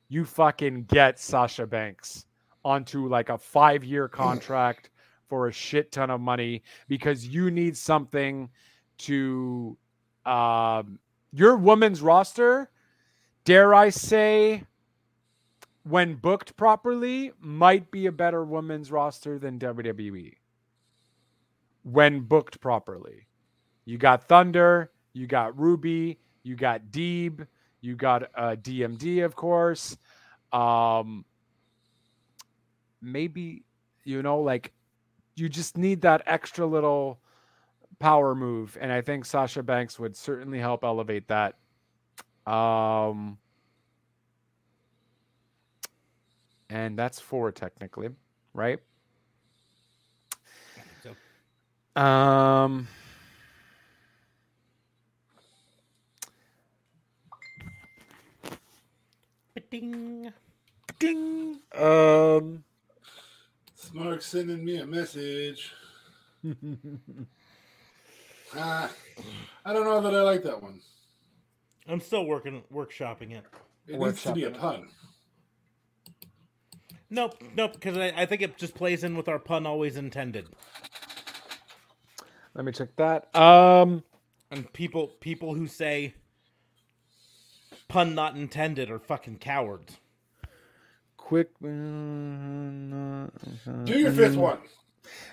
[0.09, 2.25] you fucking get Sasha Banks
[2.65, 4.89] onto like a five year contract
[5.31, 8.49] for a shit ton of money because you need something
[8.97, 9.77] to
[10.25, 10.99] um,
[11.31, 12.69] your women's roster.
[13.45, 14.65] Dare I say,
[15.83, 20.33] when booked properly, might be a better women's roster than WWE.
[21.83, 23.29] When booked properly.
[23.85, 27.47] You got Thunder, you got Ruby, you got Deeb,
[27.79, 29.95] you got uh, DMD, of course.
[30.51, 31.23] Um,
[33.01, 33.63] maybe
[34.03, 34.73] you know, like
[35.41, 37.19] you just need that extra little
[37.99, 41.55] power move, and I think Sasha Banks would certainly help elevate that.
[42.45, 43.39] Um,
[46.69, 48.09] and that's four technically,
[48.53, 48.79] right?
[51.03, 52.01] So.
[52.01, 52.87] Um.
[59.69, 60.31] Ding.
[60.99, 61.59] Ding.
[61.73, 62.63] Um.
[63.91, 65.73] Smart sending me a message.
[68.55, 68.89] Ah,
[69.65, 70.79] I don't know that I like that one.
[71.87, 73.45] I'm still working workshopping it.
[73.87, 74.87] It needs to be a pun.
[77.09, 80.47] Nope, nope, because I, I think it just plays in with our pun always intended.
[82.53, 83.33] Let me check that.
[83.35, 84.03] Um.
[84.49, 86.13] And people people who say
[87.87, 89.97] pun not intended are fucking cowards.
[91.31, 91.47] Quick.
[91.61, 91.67] Do
[93.85, 94.57] your fifth one.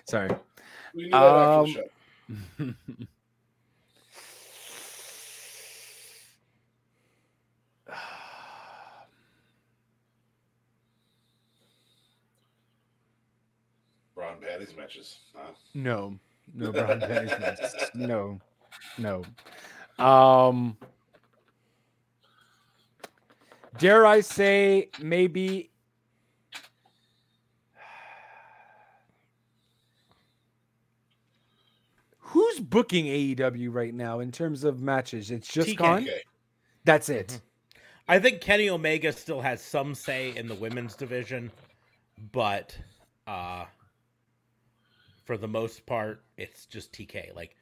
[0.05, 0.31] Sorry.
[0.95, 1.67] We need that Um.
[14.15, 15.19] Braun Patty's matches.
[15.35, 15.51] Huh?
[15.75, 16.17] No,
[16.55, 17.31] no brown panties.
[17.41, 17.75] matches.
[17.97, 18.39] No,
[18.99, 19.25] no.
[19.99, 20.77] Um,
[23.79, 25.68] dare I say maybe?
[32.59, 35.31] Who's booking AEW right now in terms of matches?
[35.31, 35.77] It's just TK.
[35.79, 36.03] Khan.
[36.03, 36.23] Okay.
[36.85, 37.41] That's it.
[38.09, 41.51] I think Kenny Omega still has some say in the women's division,
[42.33, 42.77] but
[43.27, 43.67] uh
[45.25, 47.37] for the most part, it's just TK.
[47.37, 47.55] Like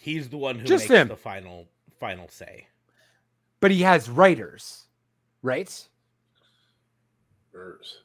[0.00, 1.08] he's the one who Just makes him.
[1.08, 1.66] the final
[1.98, 2.68] final say.
[3.60, 4.86] But he has writers,
[5.42, 5.88] right?
[7.52, 7.98] Hers.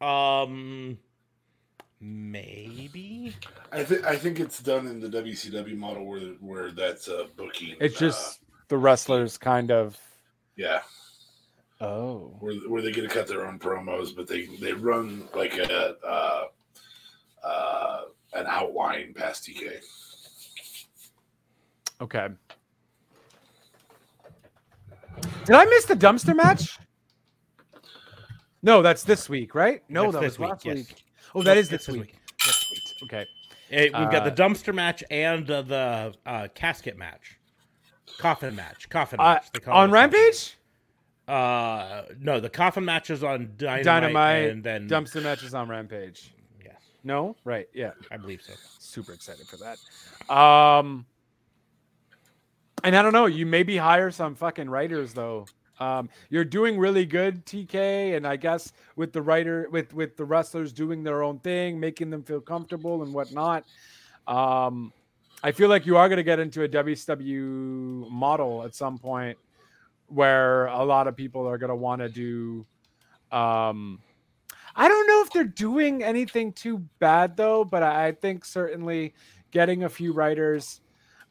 [0.00, 0.98] Um
[2.00, 3.34] maybe
[3.72, 7.76] I think I think it's done in the WCW model where where that's uh, booking.
[7.80, 9.98] It's uh, just the wrestlers kind of.
[10.56, 10.80] yeah,
[11.80, 12.36] Oh.
[12.40, 15.96] where where they get to cut their own promos, but they they run like a
[16.06, 16.44] uh,
[17.44, 18.00] uh,
[18.34, 19.80] an outline past TK.
[22.00, 22.28] Okay.
[25.44, 26.78] Did I miss the dumpster match?
[28.62, 29.82] No, that's this week, right?
[29.88, 30.94] No, That's that this was week, last yes.
[31.34, 31.40] Week.
[31.40, 32.14] Oh, that Nope, is it's this week.
[32.44, 32.94] That's sweet.
[33.04, 33.26] Okay.
[33.70, 37.38] Eh, we've got the Uh, dumpster match and uh, the uh, casket match,
[38.18, 39.46] coffin match, coffin Uh, match.
[39.52, 40.56] They on Rampage?
[41.26, 46.32] Uh, no, the coffin match is on Dynamite, Dynamite, and then dumpster matches on Rampage.
[46.64, 47.36] Yes, No?
[47.44, 47.68] Right.
[47.74, 47.90] Yeah.
[48.10, 48.54] I believe so.
[48.78, 50.34] Super excited for that.
[50.34, 51.04] Um,
[52.82, 53.26] and I don't know.
[53.26, 55.44] You maybe hire some fucking writers though
[55.80, 60.24] Um, you're doing really good, TK, and I guess with the writer, with with the
[60.24, 63.64] wrestlers doing their own thing, making them feel comfortable and whatnot.
[64.26, 64.92] Um,
[65.42, 69.38] I feel like you are going to get into a WCW model at some point,
[70.08, 72.66] where a lot of people are going to want to do.
[73.30, 74.00] Um,
[74.74, 79.14] I don't know if they're doing anything too bad though, but I think certainly
[79.50, 80.80] getting a few writers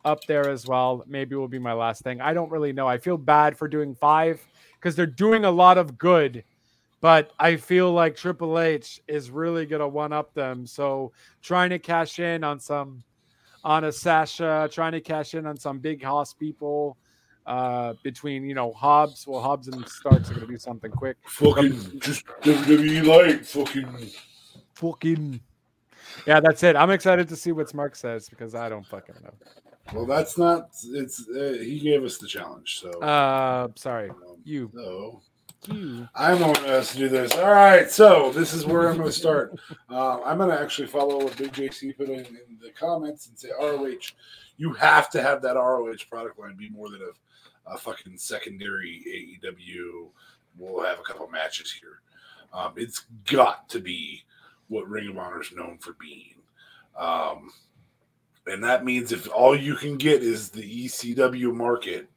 [0.07, 2.21] up there as well maybe will be my last thing.
[2.21, 2.88] I don't really know.
[2.88, 4.41] I feel bad for doing five
[4.79, 6.43] because they're doing a lot of good,
[7.01, 10.65] but I feel like Triple H is really gonna one up them.
[10.65, 11.11] So
[11.41, 13.03] trying to cash in on some
[13.63, 16.97] on a Sasha, trying to cash in on some big hoss people.
[17.45, 21.15] Uh, between you know Hobbs, well Hobbs and Starks are gonna do something quick.
[21.27, 23.45] Fucking just WWE light.
[23.45, 24.11] Fucking.
[24.73, 25.39] Fucking
[26.25, 26.75] yeah, that's it.
[26.75, 29.34] I'm excited to see what Mark says because I don't fucking know.
[29.93, 30.69] Well, that's not.
[30.91, 31.27] It's.
[31.30, 32.89] Uh, he gave us the challenge, so.
[32.99, 34.69] Uh, sorry, um, you.
[34.73, 35.22] No.
[35.65, 36.07] You.
[36.15, 37.34] I'm on us to do this.
[37.34, 39.59] All right, so this is where I'm going to start.
[39.89, 43.38] Uh, I'm going to actually follow what Big JC put in, in the comments and
[43.38, 44.11] say ROH.
[44.57, 49.39] You have to have that ROH product line be more than a, a fucking secondary
[49.43, 50.07] AEW.
[50.57, 52.01] We'll have a couple matches here.
[52.53, 54.23] Um, it's got to be
[54.69, 56.35] what Ring of Honor is known for being.
[56.97, 57.51] Um,
[58.48, 62.07] and that means if all you can get is the ECW market,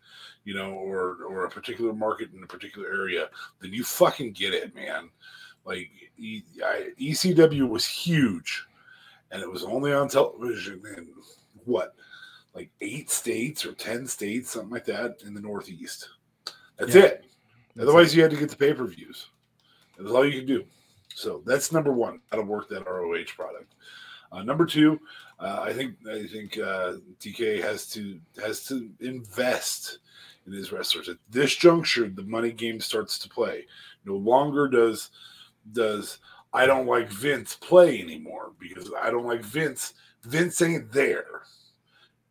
[0.44, 3.28] you know, or or a particular market in a particular area,
[3.61, 5.11] then you fucking get it, man.
[5.65, 8.66] Like e, I, ECW was huge,
[9.31, 11.09] and it was only on television in
[11.65, 11.94] what,
[12.55, 16.09] like eight states or ten states, something like that, in the Northeast.
[16.78, 17.02] That's Yeah.
[17.02, 17.24] it.
[17.78, 19.28] Otherwise, you had to get the pay per views.
[19.98, 20.65] That's all you could do.
[21.15, 22.20] So that's number one.
[22.31, 23.74] That'll work that ROH product.
[24.32, 25.01] Uh, number two,
[25.40, 29.98] uh, I think I think uh, TK has to has to invest
[30.46, 32.08] in his wrestlers at this juncture.
[32.08, 33.66] The money game starts to play.
[34.04, 35.10] No longer does
[35.72, 36.18] does
[36.52, 39.94] I don't like Vince play anymore because I don't like Vince.
[40.24, 41.42] Vince ain't there.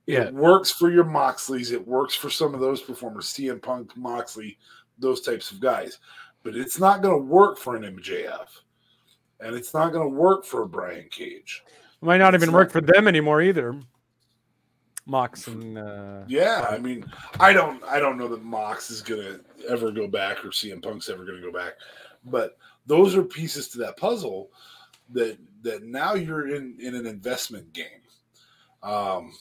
[0.05, 0.23] Yeah.
[0.23, 1.71] It works for your Moxleys.
[1.71, 4.57] It works for some of those performers, CM Punk, Moxley,
[4.97, 5.99] those types of guys.
[6.43, 8.47] But it's not going to work for an MJF,
[9.39, 11.63] and it's not going to work for a Brian Cage.
[12.01, 13.75] Might not even work for them anymore either.
[15.05, 17.05] Mox and uh, Yeah, I mean,
[17.39, 21.09] I don't, I don't know that Mox is gonna ever go back or CM Punk's
[21.09, 21.73] ever gonna go back,
[22.25, 24.51] but those are pieces to that puzzle
[25.11, 27.85] that that now you're in in an investment game.
[28.83, 29.33] Um,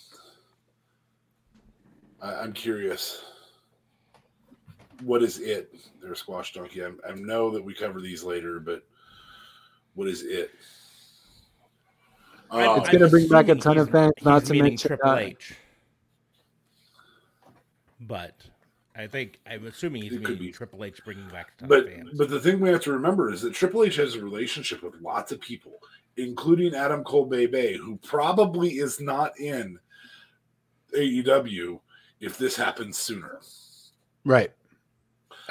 [2.20, 3.22] I, I'm curious.
[5.02, 5.74] What is it?
[6.02, 6.84] There, Squash Donkey.
[6.84, 8.82] I, I know that we cover these later, but
[9.94, 10.50] what is it?
[12.50, 14.88] I- Um, It's gonna bring back a ton of he's- fans, not he's to mention,
[14.88, 15.54] Triple uh, H.
[18.00, 18.34] But
[18.96, 20.52] I think I'm assuming he's It could meaning be.
[20.52, 22.10] Triple H bringing back a ton but of fans.
[22.16, 24.94] but the thing we have to remember is that Triple H has a relationship with
[25.00, 25.80] lots of people,
[26.16, 29.78] including Adam Cole Bay Bay, who probably is not in
[30.96, 31.80] AEW
[32.20, 33.40] if this happens sooner.
[34.24, 34.52] right.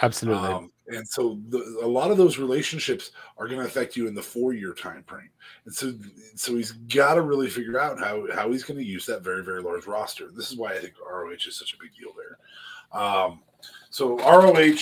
[0.02, 0.48] Absolutely.
[0.48, 4.16] Um, and so the, a lot of those relationships are going to affect you in
[4.16, 5.30] the four year time frame.
[5.66, 5.94] And so
[6.36, 9.44] so he's got to really figure out how how he's going to use that very
[9.44, 10.30] very large roster.
[10.32, 13.02] This is why I think ROH is such a big deal there.
[13.02, 13.42] Um,
[13.90, 14.78] so ROH,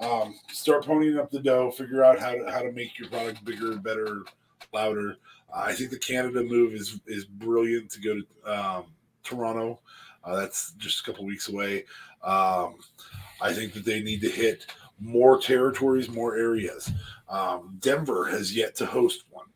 [0.00, 3.44] um, start ponying up the dough, figure out how to how to make your product
[3.44, 4.22] bigger, better,
[4.72, 5.16] louder.
[5.52, 8.84] Uh, I think the Canada move is is brilliant to go to um,
[9.24, 9.80] Toronto.
[10.24, 11.84] Uh, that's just a couple weeks away.
[12.22, 12.76] Um,
[13.40, 14.66] I think that they need to hit
[15.00, 16.90] more territories, more areas.
[17.28, 19.46] Um, Denver has yet to host one.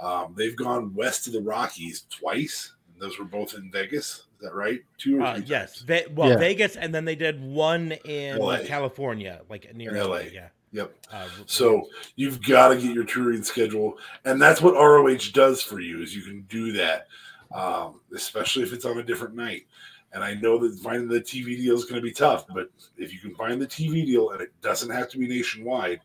[0.00, 2.72] Um, they've gone west of the Rockies twice.
[2.92, 4.26] And those were both in Vegas.
[4.40, 4.80] Is that right?
[4.98, 5.80] Two or Uh, three yes.
[5.82, 6.36] Ve- well, Yeah.
[6.38, 8.64] Vegas, and then they did one in LA.
[8.64, 10.16] California, like near In LA.
[10.16, 10.18] LA.
[10.32, 10.48] Yeah.
[10.72, 10.94] Yep.
[11.12, 15.78] Uh, So you've got to get your touring schedule, and that's what ROH does for
[15.80, 16.02] you.
[16.02, 17.06] Is you can do that,
[17.54, 19.66] um, especially if it's on a different night.
[20.12, 23.12] And I know that finding the TV deal is going to be tough, but if
[23.12, 26.00] you can find the TV deal and it doesn't have to be nationwide,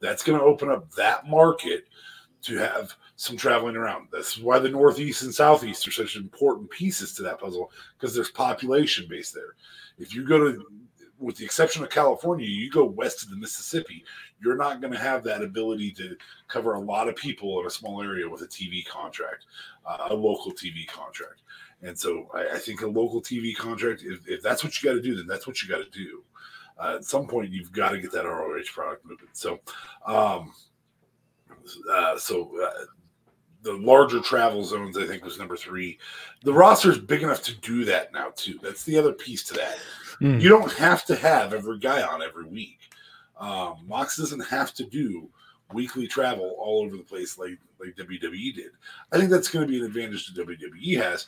[0.00, 1.84] that's going to open up that market
[2.42, 4.08] to have some traveling around.
[4.10, 8.30] That's why the Northeast and Southeast are such important pieces to that puzzle because there's
[8.30, 9.54] population base there.
[9.98, 10.64] If you go to,
[11.18, 14.04] with the exception of California, you go west of the Mississippi,
[14.42, 16.16] you're not going to have that ability to
[16.48, 19.44] cover a lot of people in a small area with a TV contract,
[19.84, 21.42] uh, a local TV contract.
[21.82, 24.96] And so I, I think a local TV contract, if, if that's what you got
[24.96, 26.22] to do, then that's what you got to do.
[26.78, 29.28] Uh, at some point, you've got to get that ROH product moving.
[29.32, 29.60] So,
[30.06, 30.52] um,
[31.90, 32.84] uh, so uh,
[33.62, 35.98] the larger travel zones, I think, was number three.
[36.42, 38.58] The roster is big enough to do that now too.
[38.62, 39.78] That's the other piece to that.
[40.20, 40.40] Mm.
[40.40, 42.78] You don't have to have every guy on every week.
[43.38, 45.28] Um, Mox doesn't have to do
[45.72, 48.72] weekly travel all over the place like like WWE did.
[49.12, 51.26] I think that's going to be an advantage that WWE has,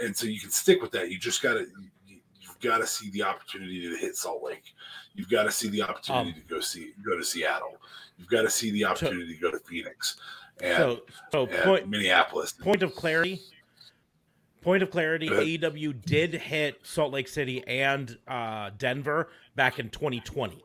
[0.00, 1.10] and so you can stick with that.
[1.10, 1.66] You just got to
[2.06, 4.74] you've got to see the opportunity to hit Salt Lake.
[5.14, 7.76] You've got to see the opportunity Um, to go see go to Seattle.
[8.18, 10.16] You've got to see the opportunity to go to Phoenix
[10.62, 11.00] and, So,
[11.32, 12.52] so and point Minneapolis.
[12.52, 13.40] point of clarity.
[14.60, 15.28] Point of clarity.
[15.28, 20.62] AEW did hit Salt Lake City and uh, Denver back in 2020,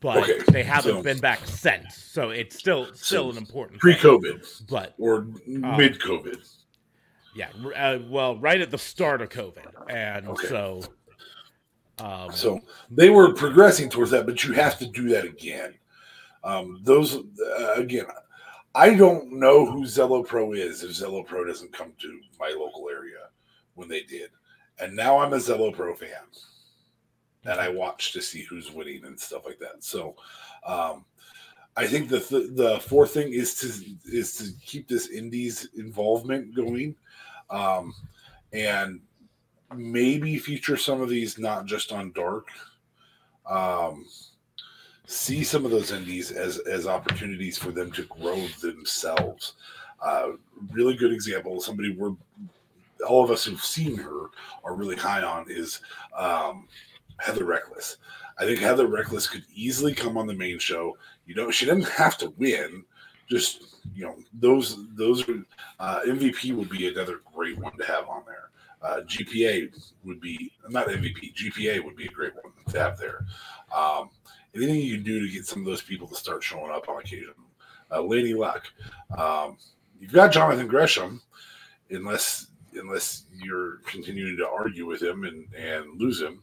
[0.00, 1.96] but Okay, they haven't so- been back since.
[1.96, 3.80] So it's still still an important.
[3.80, 6.48] Pre-COVID But or mid-COVID.
[7.34, 10.48] Yeah, uh, well, right at the start of COVID, and Okay.
[10.48, 10.82] so
[11.98, 15.74] um, So they were progressing towards that, but you have to do that again.
[16.44, 18.06] Um, those uh, again,
[18.74, 22.88] I don't know who Zelo Pro is if Zelo Pro doesn't come to my local
[22.90, 23.28] area
[23.74, 24.30] when they did,
[24.78, 26.10] and now I'm a Zelo Pro fan,
[27.44, 29.82] and I watch to see who's winning and stuff like that.
[29.84, 30.14] So.
[30.64, 31.04] Um,
[31.76, 33.66] I think the th- the fourth thing is to
[34.16, 36.94] is to keep this indies involvement going,
[37.50, 37.94] um,
[38.52, 39.00] and
[39.74, 42.48] maybe feature some of these not just on dark
[43.46, 44.06] um
[45.06, 49.54] see some of those indies as as opportunities for them to grow themselves.
[50.00, 50.32] Uh
[50.72, 52.14] really good example somebody we're
[53.06, 54.28] all of us who've seen her
[54.64, 55.80] are really high on is
[56.16, 56.68] um
[57.18, 57.98] heather reckless.
[58.38, 60.96] I think heather reckless could easily come on the main show.
[61.26, 62.84] You know she doesn't have to win
[63.28, 65.44] just you know those those are
[65.78, 68.50] uh mvp would be another great one to have on there
[68.84, 69.72] uh, GPA
[70.04, 71.34] would be not MVP.
[71.34, 73.24] GPA would be a great one to have there.
[73.74, 74.10] Um,
[74.54, 77.00] anything you can do to get some of those people to start showing up on
[77.00, 77.32] occasion.
[77.90, 78.64] Uh, Lady Luck.
[79.16, 79.56] Um,
[79.98, 81.22] you've got Jonathan Gresham,
[81.90, 86.42] unless unless you're continuing to argue with him and and lose him.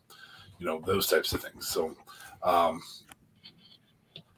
[0.57, 1.67] You know those types of things.
[1.67, 1.95] So.
[2.43, 2.81] Um,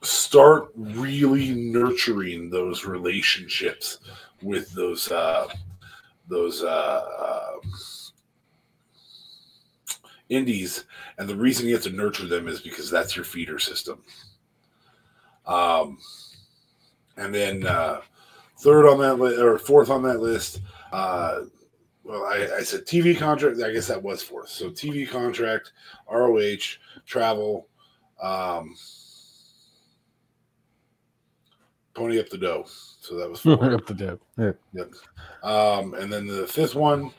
[0.04, 4.00] start really nurturing those relationships
[4.42, 5.48] with those uh,
[6.28, 7.68] those uh, uh,
[10.30, 10.86] indies,
[11.18, 14.02] and the reason you have to nurture them is because that's your feeder system.
[15.46, 15.98] Um,
[17.18, 18.02] and then uh,
[18.60, 20.62] third on that list or fourth on that list,
[20.92, 21.42] uh,
[22.04, 23.62] well, I, I said TV contract.
[23.62, 24.50] I guess that was fourth.
[24.50, 25.72] So TV contract,
[26.12, 27.68] ROH, travel,
[28.22, 28.76] um,
[31.94, 32.66] pony up the dough.
[32.68, 33.72] So that was four.
[33.74, 34.20] Up the dough.
[34.38, 34.52] Yeah.
[34.74, 34.94] Yep.
[35.44, 37.12] Um, and then the fifth one,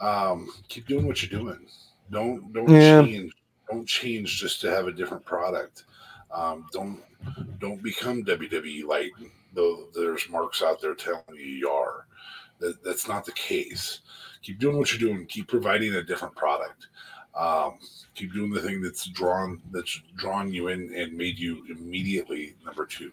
[0.00, 1.66] um, keep doing what you're doing.
[2.10, 3.02] Don't don't Yeah.
[3.02, 3.32] change.
[3.70, 5.84] Don't change just to have a different product.
[6.34, 7.00] Um, don't
[7.58, 9.12] don't become WWE light.
[9.54, 12.06] Though there's marks out there telling you you are.
[12.58, 14.00] That, that's not the case.
[14.42, 15.26] Keep doing what you're doing.
[15.26, 16.86] Keep providing a different product.
[17.34, 17.78] Um,
[18.14, 22.84] keep doing the thing that's drawn that's drawn you in and made you immediately number
[22.86, 23.10] two.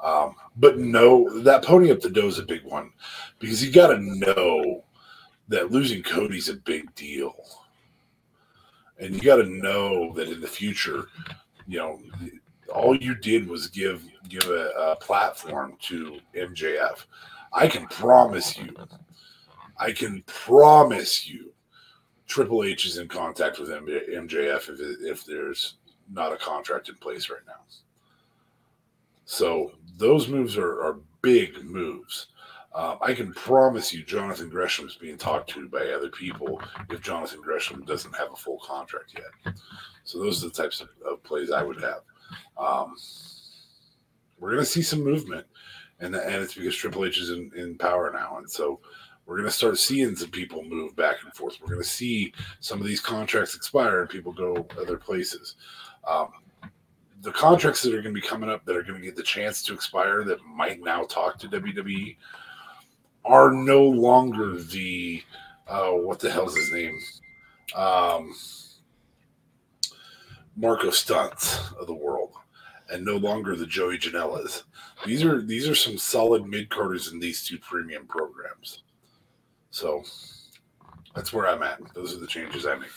[0.00, 2.92] Um, but no, that pony up the dough is a big one
[3.38, 4.84] because you got to know
[5.48, 7.34] that losing Cody's a big deal,
[8.98, 11.06] and you got to know that in the future,
[11.66, 12.00] you know,
[12.72, 17.04] all you did was give give a, a platform to MJF.
[17.52, 18.74] I can promise you,
[19.78, 21.52] I can promise you,
[22.26, 25.74] Triple H is in contact with MJF if if there's
[26.10, 27.62] not a contract in place right now.
[29.26, 32.28] So those moves are, are big moves.
[32.74, 37.40] Um, I can promise you, Jonathan Gresham's being talked to by other people if Jonathan
[37.40, 39.54] Gresham doesn't have a full contract yet.
[40.04, 42.00] So those are the types of, of plays I would have.
[42.58, 42.96] Um,
[44.38, 45.46] we're going to see some movement,
[46.00, 48.80] and and it's because Triple H is in, in power now, and so
[49.24, 51.58] we're going to start seeing some people move back and forth.
[51.60, 55.56] We're going to see some of these contracts expire and people go other places.
[56.06, 56.28] Um,
[57.22, 59.22] the contracts that are going to be coming up that are going to get the
[59.22, 62.16] chance to expire that might now talk to WWE
[63.24, 65.22] are no longer the
[65.66, 66.98] uh, what the hell's his name?
[67.74, 68.34] Um,
[70.56, 72.32] Marko Stunts of the world,
[72.90, 74.62] and no longer the Joey Janelas.
[75.04, 78.82] These are these are some solid mid carders in these two premium programs.
[79.70, 80.02] So
[81.14, 81.80] that's where I'm at.
[81.94, 82.90] Those are the changes I make.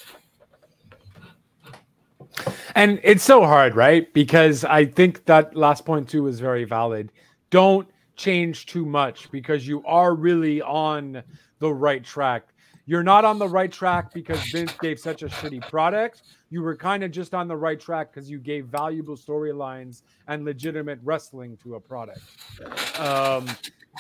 [2.76, 4.12] And it's so hard, right?
[4.14, 7.12] Because I think that last point too is very valid.
[7.50, 11.24] Don't change too much because you are really on
[11.60, 12.48] the right track.
[12.86, 16.24] You're not on the right track because Vince gave such a shitty product.
[16.50, 20.44] You were kind of just on the right track because you gave valuable storylines and
[20.44, 22.22] legitimate wrestling to a product.
[22.98, 23.46] Um,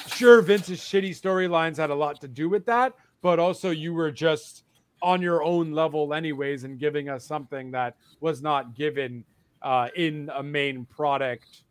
[0.07, 4.11] sure, Vince's shitty storylines had a lot to do with that, but also you were
[4.11, 4.63] just
[5.01, 9.23] on your own level, anyways, and giving us something that was not given
[9.61, 11.63] uh, in a main product.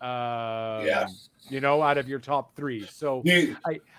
[0.00, 1.06] Uh, Yeah.
[1.48, 2.86] You know, out of your top three.
[2.86, 3.56] So You-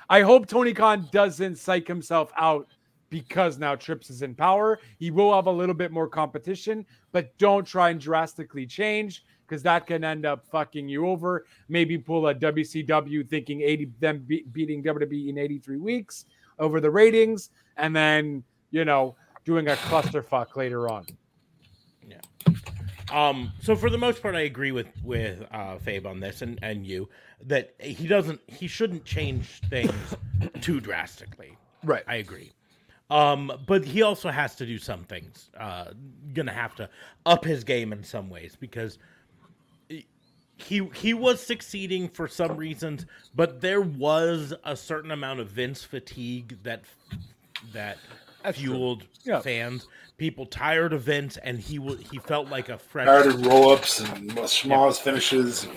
[0.10, 2.68] I hope Tony Khan doesn't psych himself out
[3.10, 4.80] because now Trips is in power.
[5.00, 9.62] He will have a little bit more competition, but don't try and drastically change because
[9.64, 11.46] that can end up fucking you over.
[11.68, 16.26] Maybe pull a WCW thinking 80 them be- beating WWE in 83 weeks
[16.58, 19.16] over the ratings, and then you know
[19.46, 21.06] doing a clusterfuck later on.
[23.12, 26.58] Um, so for the most part, I agree with with uh, Fabe on this, and
[26.62, 27.10] and you
[27.48, 30.16] that he doesn't, he shouldn't change things
[30.62, 31.58] too drastically.
[31.84, 32.04] Right.
[32.08, 32.54] I agree.
[33.10, 35.50] Um, but he also has to do some things.
[35.60, 35.86] Uh,
[36.34, 36.90] gonna have to
[37.26, 38.98] up his game in some ways because
[40.56, 45.84] he he was succeeding for some reasons, but there was a certain amount of Vince
[45.84, 46.84] fatigue that
[47.74, 47.98] that
[48.54, 49.40] fueled Yeah.
[49.42, 49.88] fans.
[50.18, 53.72] People tired of Vince, and he wa he felt like a fresh tired of roll
[53.72, 55.68] ups and schmoz finishes.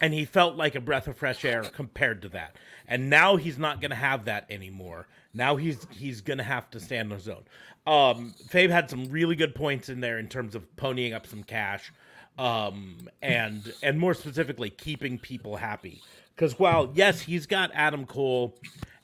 [0.00, 2.56] and he felt like a breath of fresh air compared to that.
[2.88, 5.06] And now he's not going to have that anymore.
[5.34, 7.44] Now he's he's going to have to stand on his own.
[7.86, 11.42] Um, Fabe had some really good points in there in terms of ponying up some
[11.42, 11.92] cash,
[12.38, 16.00] um, and and more specifically keeping people happy.
[16.34, 18.56] Because while yes, he's got Adam Cole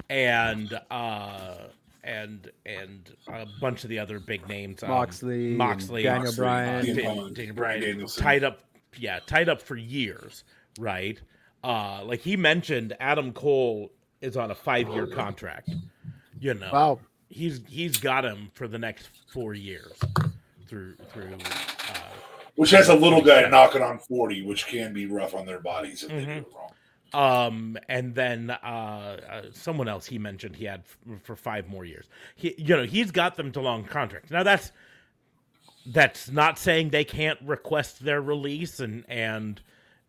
[0.08, 1.56] and uh,
[2.04, 6.84] and and a bunch of the other big names, um, Moxley, Moxley, Daniel Moxley, Bryan.
[6.84, 8.22] CM Dan- Daniel Bryan Bryan Danielson.
[8.22, 8.60] tied up
[8.98, 10.42] yeah tied up for years
[10.78, 11.20] right
[11.62, 15.70] uh like he mentioned adam cole is on a five-year contract
[16.40, 17.00] you know Wow.
[17.28, 19.92] he's he's got him for the next four years
[20.66, 21.94] through through uh
[22.56, 26.02] Which has a little guy knocking on 40, which can be rough on their bodies
[26.02, 26.72] if they do it wrong.
[27.12, 31.84] Um and then uh, uh someone else he mentioned he had f- for five more
[31.84, 32.06] years
[32.36, 34.72] he you know he's got them to long contracts now that's
[35.86, 39.60] that's not saying they can't request their release and and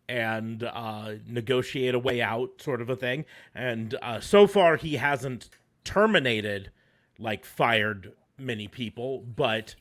[0.08, 3.24] and uh negotiate a way out sort of a thing
[3.54, 5.48] and uh so far he hasn't
[5.84, 6.70] terminated
[7.18, 9.74] like fired many people but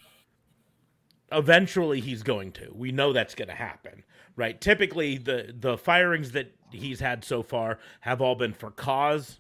[1.32, 2.72] eventually he's going to.
[2.74, 4.04] We know that's going to happen,
[4.36, 4.60] right?
[4.60, 9.40] Typically, the the firings that he's had so far have all been for cause.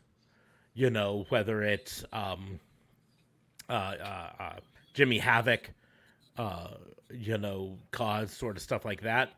[0.73, 2.59] You know, whether it's um,
[3.69, 4.55] uh, uh, uh,
[4.93, 5.71] Jimmy Havoc,
[6.37, 6.69] uh,
[7.09, 9.31] you know, cause sort of stuff like that.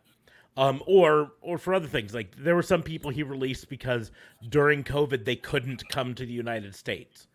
[0.55, 4.11] Um, or or for other things like there were some people he released because
[4.49, 7.27] during COVID they couldn't come to the United States,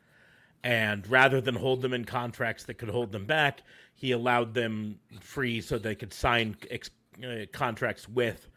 [0.63, 3.63] and rather than hold them in contracts that could hold them back,
[3.97, 6.91] he allowed them free so they could sign ex-
[7.25, 8.49] uh, contracts with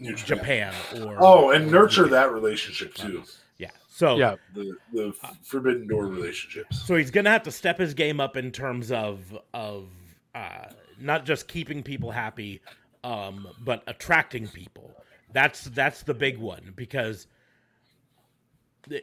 [0.00, 0.16] Japan.
[0.16, 0.74] Japan
[1.08, 3.22] or Oh, and nurture that relationship too.
[3.58, 3.70] yeah.
[3.88, 4.36] So Yeah.
[4.54, 5.12] The the
[5.42, 6.80] forbidden door relationships.
[6.86, 9.88] So he's gonna have to step his game up in terms of of
[10.34, 10.66] uh,
[11.00, 12.60] not just keeping people happy,
[13.04, 14.90] um, but attracting people.
[15.32, 17.26] That's that's the big one because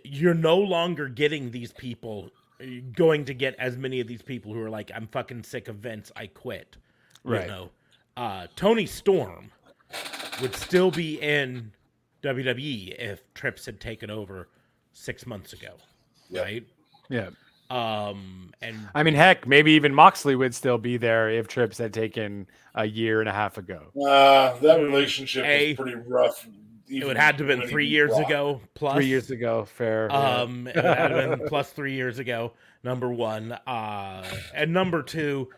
[0.03, 2.29] you're no longer getting these people
[2.93, 5.75] going to get as many of these people who are like I'm fucking sick of
[5.75, 6.77] Vince I quit
[7.23, 7.41] Right.
[7.41, 7.69] you know
[8.17, 9.51] uh, Toni Storm
[10.41, 11.71] would still be in
[12.23, 14.47] WWE if Trips had taken over
[14.93, 15.69] six months ago
[16.29, 16.43] Yep.
[16.43, 16.63] right
[17.09, 17.29] Yeah.
[17.69, 21.93] um and I mean, heck, maybe even Moxley would still be there if Trips had
[21.93, 23.83] taken a year and a half ago.
[23.95, 26.47] Uh, that relationship A- was pretty rough.
[26.89, 30.07] it would have to have been three years ago plus Three years ago, fair.
[30.09, 30.41] yeah.
[30.41, 32.53] um it would have been plus three years ago
[32.83, 35.49] number one uh and number two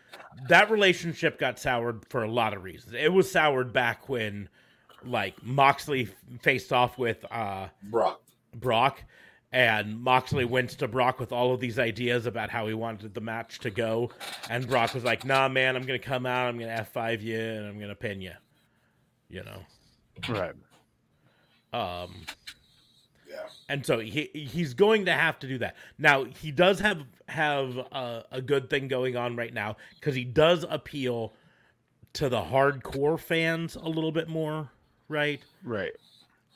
[0.48, 4.48] that relationship got soured for a lot of reasons it was soured back when
[5.04, 6.08] like moxley
[6.42, 8.20] faced off with uh Brock.
[8.56, 9.04] brock
[9.52, 13.20] and moxley went to brock with all of these ideas about how he wanted the
[13.20, 14.10] match to go
[14.50, 17.66] and brock was like nah man i'm gonna come out i'm gonna f5 you and
[17.66, 18.32] i'm gonna pin you
[19.28, 19.60] you know
[20.28, 20.54] right.
[21.72, 22.14] um
[23.28, 23.36] Yeah.
[23.68, 25.76] and so he he's going to have to do that.
[25.98, 30.24] Now he does have have a, a good thing going on right now because he
[30.24, 31.34] does appeal
[32.14, 34.70] to the hardcore fans a little bit more,
[35.08, 35.40] right?
[35.64, 35.92] Right.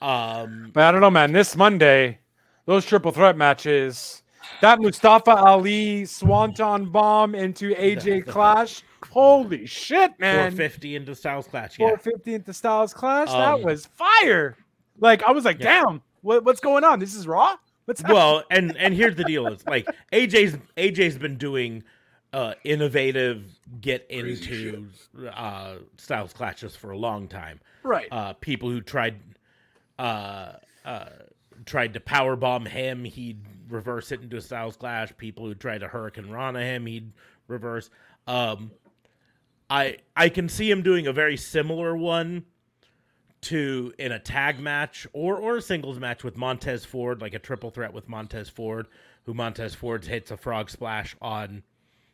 [0.01, 1.33] Um, But I don't know, man.
[1.33, 2.19] This Monday,
[2.67, 4.23] those triple threat matches,
[4.61, 8.83] that Mustafa Ali Swanton bomb into AJ Clash.
[9.11, 10.51] Holy shit, man.
[10.53, 11.89] 450 into Styles Clash, yeah.
[11.89, 13.29] 450 into Styles Clash.
[13.31, 14.57] Um, that was fire.
[14.99, 15.83] Like, I was like, Yeah.
[15.83, 16.99] damn, what, what's going on?
[17.01, 17.57] This is Raw?
[17.85, 18.17] What's happening?
[18.17, 21.83] Well, and and here's the deal: is like AJ's AJ's been doing
[22.33, 24.89] uh innovative get Crazy into
[25.29, 27.61] uh Styles Clashes for a long time.
[27.83, 28.09] right.
[28.11, 29.21] uh, people who tried
[29.99, 30.53] uh,
[30.85, 31.07] uh,
[31.65, 35.13] tried to power bomb him, he'd reverse it into a Styles Clash.
[35.17, 37.13] People who tried to Hurricanrana him, he'd
[37.49, 37.91] reverse.
[38.27, 38.73] Um,
[39.71, 42.45] I I can see him doing a very similar one
[43.43, 47.39] to in a tag match or or a singles match with Montez Ford, like a
[47.39, 48.87] triple threat with Montez Ford,
[49.25, 51.63] who Montez Ford hits a frog splash on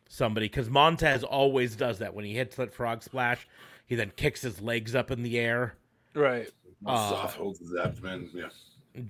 [0.09, 3.47] somebody because Montez always does that when he hits that frog splash.
[3.87, 5.75] He then kicks his legs up in the air.
[6.15, 6.51] Right.
[6.85, 8.31] Uh, Soft holds his abdomen.
[8.35, 8.49] Yeah.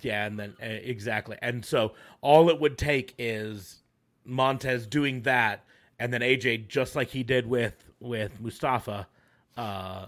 [0.02, 3.82] Yeah, and then uh, exactly, and so all it would take is
[4.24, 5.64] Montez doing that,
[5.98, 9.06] and then AJ just like he did with with Mustafa,
[9.56, 10.06] uh,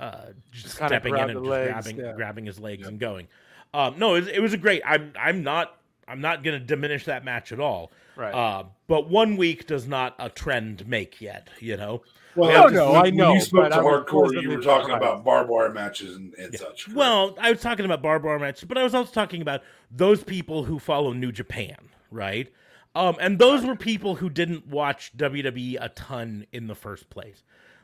[0.00, 0.16] uh,
[0.52, 2.12] just kinda stepping in and just legs, grabbing yeah.
[2.12, 3.28] grabbing his legs and going.
[3.74, 4.80] Um, no, it it was a great.
[4.86, 5.76] I'm I'm not
[6.08, 7.90] I'm not going to diminish that match at all.
[8.16, 8.34] Right.
[8.34, 11.48] Uh, but one week does not a trend make yet.
[11.60, 12.02] You know.
[12.36, 14.60] Well, No, because no, when, I when know, you spoke but to hardcore, you were
[14.60, 14.96] talking try.
[14.96, 16.86] about barbed wire matches and, and such.
[16.86, 16.96] correct?
[16.96, 20.24] Well, I was talking about barbed wire matches, but I was also talking about those
[20.24, 21.76] people who follow New Japan,
[22.10, 22.52] right?
[22.96, 27.42] Um, and those were people who didn't watch WWE a ton in the first place.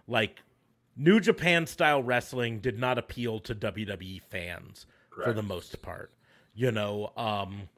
[0.09, 0.43] Like
[0.97, 6.13] New Japan style wrestling did not appeal to WWE fans for the most part.
[6.55, 7.69] You know, um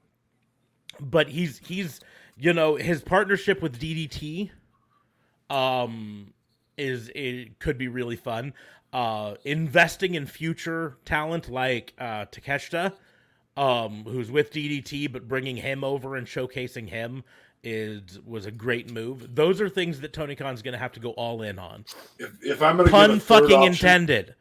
[1.00, 2.00] but he's he's
[2.42, 4.50] you know, his partnership with DDT
[5.48, 6.32] um
[6.76, 8.52] is it could be really fun.
[8.92, 12.94] Uh investing in future talent like uh Takeshita
[13.56, 17.22] um who's with DDT but bringing him over and showcasing him
[17.62, 19.36] is was a great move.
[19.36, 21.84] Those are things that Tony Khan's going to have to go all in on.
[22.18, 24.34] if, if I'm going to Pun give a fucking option, intended.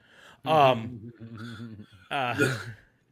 [0.43, 1.13] Um
[2.11, 2.33] uh,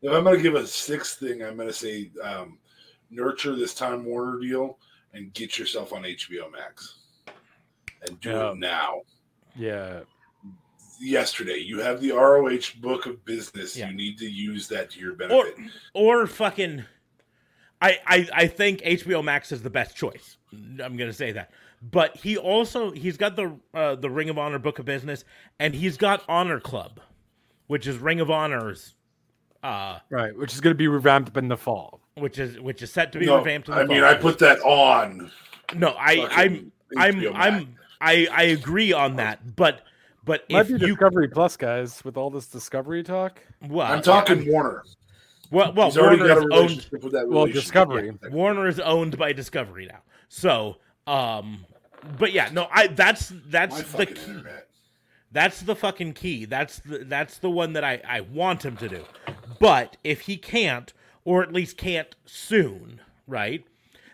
[0.02, 2.58] if I'm going to give a sixth thing, I'm going to say um,
[3.10, 4.78] nurture this Time Warner deal
[5.14, 6.96] and get yourself on HBO Max
[8.08, 8.52] and do Yeah.
[8.52, 9.02] it now.
[9.56, 10.02] Yeah.
[11.02, 13.76] Yesterday, you have the ROH book of business.
[13.78, 13.90] Yeah.
[13.90, 15.56] You need to use that to your benefit.
[15.94, 16.84] or fucking
[17.82, 20.38] I, I I think HBO Max is the best choice.
[20.54, 21.52] I'm gonna say that.
[21.82, 25.24] But he also he's got the uh, the Ring of Honor book of business,
[25.60, 27.00] and he's got Honor Club,
[27.68, 28.96] which is Ring of Honor's,
[29.64, 30.36] uh, Right.
[30.38, 31.99] Which is going to be revamped in the fall.
[32.20, 33.70] Which is which is set to be no, revamped.
[33.70, 34.04] In the I mean.
[34.04, 35.32] I put that on.
[35.76, 37.46] no, I I'm I'm HBO Max.
[37.46, 39.82] I'm I I agree on that, but
[40.26, 43.40] but Might if be you Discovery Plus, guys, with all this Discovery talk.
[43.68, 44.84] well, I'm talking Warner.
[45.52, 47.28] well well He's Warner is owned relationship with that.
[47.28, 47.46] Well.
[47.48, 48.12] Discovery.
[48.24, 48.30] Yeah.
[48.30, 50.00] Warner is owned by Discovery now.
[50.28, 50.78] So,
[51.08, 51.66] um,
[52.18, 54.22] but yeah, no, I that's that's My the key.
[54.32, 54.68] internet.
[55.32, 56.46] That's the fucking key.
[56.46, 59.04] That's the that's the one that I I want him to do.
[59.60, 60.94] But if he can't,
[61.30, 63.64] or at least can't soon, right?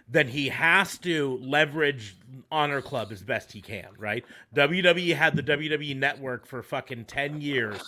[0.10, 2.18] Then he has to leverage
[2.52, 4.26] Honor Club as best he can, right?
[4.54, 7.80] WWE had the WWE network for fucking 10 years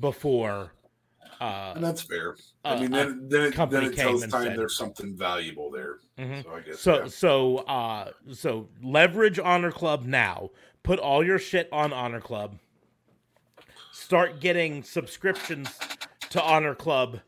[0.00, 0.72] before
[1.40, 2.32] uh And that's fair.
[2.64, 5.98] Uh, I mean, then, then it, then it tells time said- there's something valuable there.
[6.18, 6.42] Mhm.
[6.42, 7.06] So I guess So yeah.
[7.06, 10.50] so uh so leverage Honor Club now.
[10.82, 12.58] Put all your shit on Honor Club.
[13.92, 15.78] Start getting subscriptions
[16.30, 17.20] to Honor Club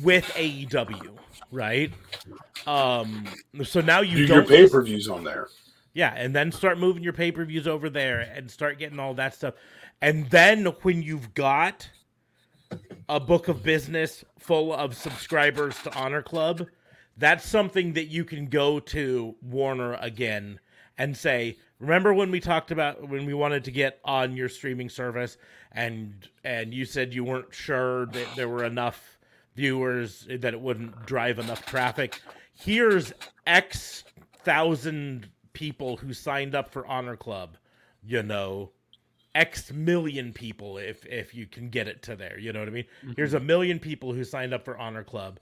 [0.00, 1.16] with AEW,
[1.50, 1.92] right?
[2.66, 3.26] Um
[3.64, 5.48] so now you do your pay per views on there.
[5.94, 9.54] yeah, and then start moving your pay-per-views over there and start getting all that stuff.
[10.00, 11.88] And then when you've got
[13.08, 16.66] a book of business full of subscribers to Honor Club,
[17.18, 20.58] that's something that you can go to Warner again
[20.96, 24.88] and say, "Remember when we talked about when we wanted to get on your streaming
[24.88, 25.36] service
[25.72, 29.11] and and you said you weren't sure that there were enough
[29.54, 32.20] viewers that it wouldn't drive enough traffic.
[32.54, 33.12] Here's
[33.46, 34.04] X
[34.44, 37.56] thousand people who signed up for Honor Club,
[38.02, 38.70] you know,
[39.34, 42.38] X million people if if you can get it to there.
[42.38, 42.84] You know what I mean?
[43.16, 45.40] Here's a million people who signed up for Honor Club,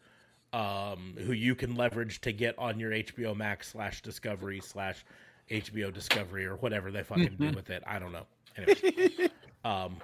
[0.53, 5.05] um, who you can leverage to get on your HBO Max slash Discovery slash
[5.51, 7.82] HBO Discovery or whatever they fucking do with it.
[7.87, 8.27] I don't know.
[9.62, 9.99] Um,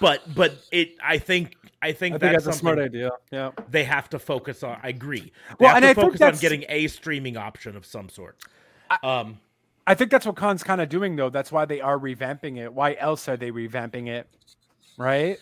[0.00, 0.94] but but it.
[1.02, 3.10] I think I think I think that's, that's a smart idea.
[3.30, 3.50] Yeah.
[3.70, 4.78] they have to focus on.
[4.82, 5.20] I agree.
[5.20, 5.30] They
[5.60, 8.08] Well, have and to I think focus on that's- getting a streaming option of some
[8.08, 8.36] sort.
[9.02, 9.40] Um,
[9.86, 11.30] I think that's what Khan's kind of doing, though.
[11.30, 12.72] That's why they are revamping it.
[12.72, 14.28] Why else are they revamping it?
[14.96, 15.38] Right.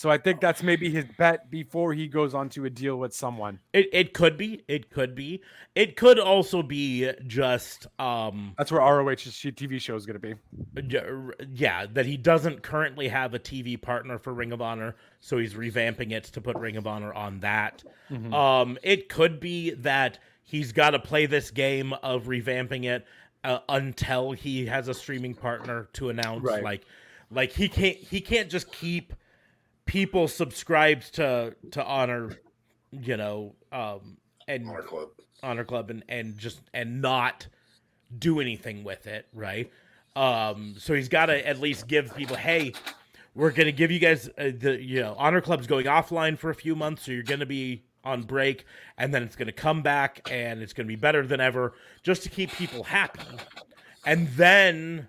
[0.00, 3.12] So I think that's maybe his bet before he goes on to a deal with
[3.12, 3.58] someone.
[3.74, 4.64] it it could be.
[4.66, 5.42] It could be.
[5.74, 11.44] It could also be just um That's where ROH's TV show is going to be.
[11.52, 15.52] yeah that he doesn't currently have a TV partner for Ring of Honor, so he's
[15.52, 17.84] revamping it to put Ring of Honor on that.
[18.10, 18.32] Mm-hmm.
[18.32, 23.06] Um, it could be that he's got to play this game of revamping it
[23.44, 26.42] uh, until he has a streaming partner to announce.
[26.42, 26.64] Right.
[26.64, 26.86] Like,
[27.30, 29.12] like he can't he can't just keep
[29.90, 32.38] people subscribed to to honor,
[32.92, 35.08] you know, um, and Honor Club.
[35.42, 37.48] honor club and and just and not
[38.18, 39.68] do anything with it right
[40.14, 42.72] Um, so he's got to at least give people, hey,
[43.34, 46.54] we're gonna give you guys uh, the you know honor club's going offline for a
[46.54, 48.64] few months, so you're gonna be on break,
[48.96, 52.28] and then it's gonna come back, and it's gonna be better than ever, just to
[52.28, 53.22] keep people happy.
[54.06, 55.08] And then,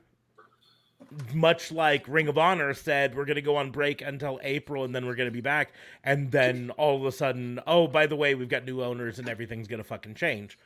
[1.33, 5.05] much like Ring of Honor said, we're gonna go on break until April, and then
[5.05, 5.73] we're gonna be back,
[6.03, 9.27] and then all of a sudden, oh by the way, we've got new owners, and
[9.29, 10.57] everything's gonna fucking change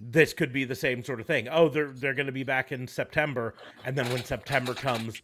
[0.00, 1.48] this could be the same sort of thing.
[1.50, 3.54] Oh, they're they're going to be back in September,
[3.84, 5.20] and then when September comes,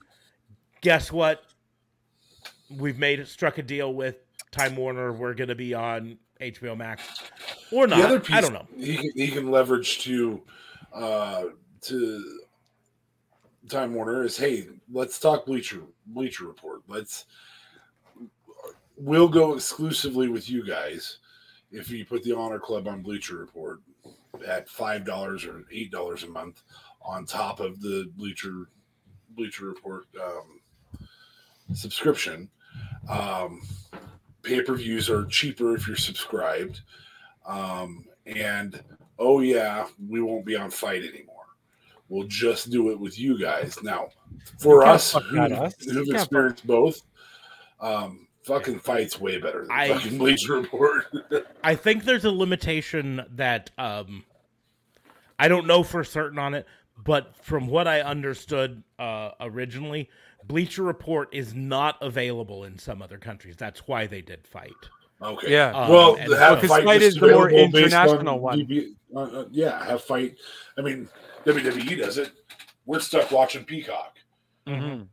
[0.82, 1.44] guess what?
[2.70, 4.16] We've made struck a deal with
[4.50, 5.12] Time Warner.
[5.12, 7.02] We're going to be on HBO Max
[7.72, 8.24] or The other not.
[8.24, 8.66] piece I don't know.
[8.76, 10.42] He can, he can leverage to
[10.92, 11.44] uh,
[11.82, 12.40] to
[13.68, 16.82] Time Warner is hey, let's talk Bleacher Bleacher Report.
[16.88, 17.26] Let's
[18.96, 21.18] we'll go exclusively with you guys
[21.70, 23.80] if you put the Honor Club on Bleacher Report
[24.46, 26.62] at five dollars or eight dollars a month
[27.02, 28.68] on top of the Bleacher
[29.30, 30.60] Bleacher Report um,
[31.74, 32.48] subscription.
[33.08, 33.62] Um,
[34.42, 36.82] Pay per views are cheaper if you're subscribed.
[37.46, 38.80] Um, and
[39.18, 41.35] oh yeah, we won't be on FITE anymore.
[42.08, 43.82] We'll just do it with you guys.
[43.82, 44.08] Now,
[44.58, 45.74] for us who, us.
[45.84, 47.02] who've You can't experienced both,
[47.80, 51.06] um, fucking FITE's way better than I- fucking Bleacher Report.
[51.64, 54.24] I think there's a limitation that um,
[55.38, 56.66] I don't know for certain on it,
[57.04, 60.08] but from what I understood uh, originally,
[60.44, 63.56] Bleacher Report is not available in some other countries.
[63.56, 64.70] That's why they did FITE.
[65.20, 65.50] okay.
[65.50, 65.72] Yeah.
[65.72, 68.60] Um, well, the have so- FITE, FITE is the more available based on international one.
[68.60, 70.36] DB uh, uh, yeah, have FITE.
[70.78, 71.08] I mean,
[71.46, 72.32] WWE does it.
[72.84, 74.16] We're stuck watching Peacock,
[74.66, 75.04] Mm-hmm.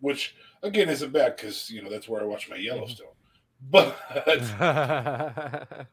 [0.00, 2.54] which again isn't bad because you know that's where I watch Mm-hmm.
[2.54, 3.08] my Yellowstone.
[3.70, 3.96] But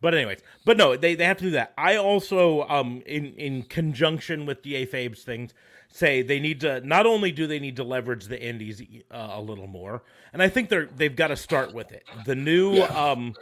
[0.00, 1.72] But anyways, but no, they, they have to do that.
[1.78, 5.54] I also, um, in in conjunction with DA Fabe's things,
[5.88, 9.40] say they need to not only do they need to leverage the indies uh, a
[9.40, 10.02] little more,
[10.34, 12.04] and I think they're they've got to start with it.
[12.26, 12.84] The new Yeah.
[13.12, 13.34] um,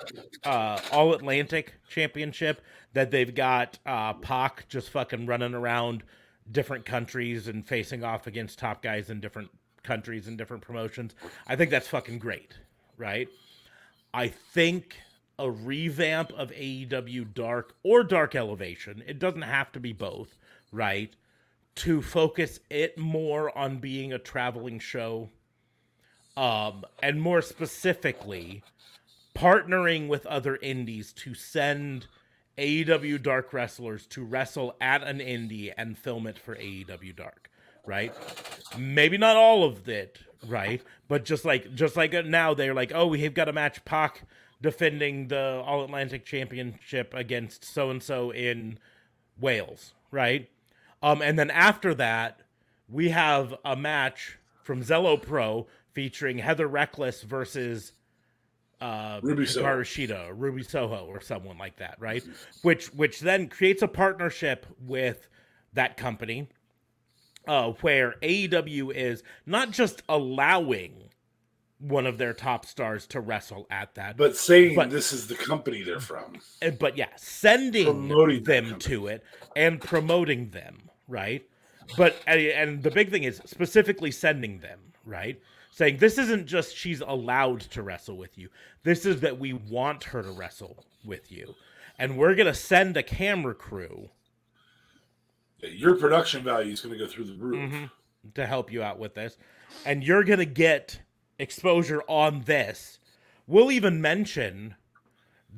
[0.45, 2.61] uh, All Atlantic Championship
[2.93, 6.03] that they've got uh, Pac just fucking running around
[6.51, 9.51] different countries and facing off against top guys in different
[9.83, 11.15] countries and different promotions.
[11.47, 12.55] I think that's fucking great,
[12.97, 13.29] right?
[14.13, 14.97] I think
[15.39, 20.37] a revamp of AEW Dark or Dark Elevation, it doesn't have to be both,
[20.71, 21.15] right?
[21.77, 25.31] To focus it more on being a traveling show.
[26.37, 28.63] Um, and more specifically,
[29.35, 32.07] partnering with other indies to send
[32.59, 37.51] AEW Dark wrestlers to wrestle at an indie and film it for AEW Dark,
[37.87, 38.13] right?
[38.77, 40.83] Maybe not all of it, right?
[41.09, 44.23] But just like just like now they're like, "Oh, we've got a match Pac
[44.61, 48.79] defending the All Atlantic Championship against so and so in
[49.41, 50.49] Wales, right?
[51.03, 52.43] Um and then after that,
[52.89, 57.93] we have a match from Zelo Pro featuring Heather Reckless versus
[58.83, 59.67] uh, Ruby Soho.
[59.67, 62.23] Hikaru Shida, or Ruby Soho, or someone like that, right?
[62.63, 65.29] Which which then creates a partnership with
[65.73, 66.49] that company,
[67.47, 71.09] uh, where AEW is not just allowing
[71.79, 75.35] one of their top stars to wrestle at that, but saying But- this is the
[75.35, 76.39] company they're from.
[76.63, 79.25] uh, but yeah, sending Promoting them to it
[79.57, 81.49] and promoting them, right?
[81.97, 85.41] But and- and the big thing is specifically sending them, right?
[85.75, 88.51] Saying this isn't just she's allowed to wrestle with you.
[88.83, 91.55] This is that we want her to wrestle with you.
[91.99, 94.11] And we're going to send a camera crew
[95.63, 97.73] Your production value is going to go through the roof.
[97.73, 97.91] Mhm.
[98.35, 99.39] to help you out with this.
[99.87, 101.01] And you're going to get
[101.39, 102.99] exposure on this.
[103.47, 104.77] We'll even mention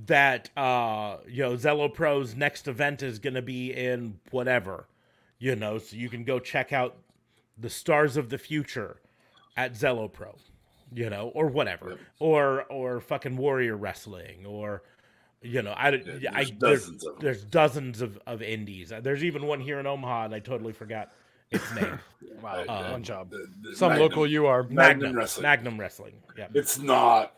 [0.07, 4.87] that uh you know Zelo Pro's next event is going to be in whatever.
[5.39, 6.97] You know, so you can go check out
[7.59, 9.01] the stars of the future
[9.57, 10.35] at Zelo Pro,
[10.93, 11.91] you know, or whatever.
[11.91, 11.99] Yep.
[12.21, 14.83] Or or fucking warrior wrestling or
[15.43, 15.91] you know, I,
[16.21, 18.93] Yeah, I there's there's, dozens of there's dozens of, of indies.
[19.03, 21.13] There's even one here in Omaha, and I totally forgot
[21.51, 21.99] its name.
[22.43, 23.29] Wow, Uh, one job.
[23.31, 24.63] The- the Some Magnum- local you are.
[24.63, 25.43] Magnum Magnum Wrestling.
[25.43, 26.15] Magnum Wrestling.
[26.39, 27.35] Yeah, It's not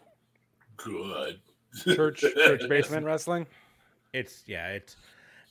[0.76, 1.40] good.
[1.84, 3.46] Church church basement wrestling.
[4.12, 4.96] it's yeah, it's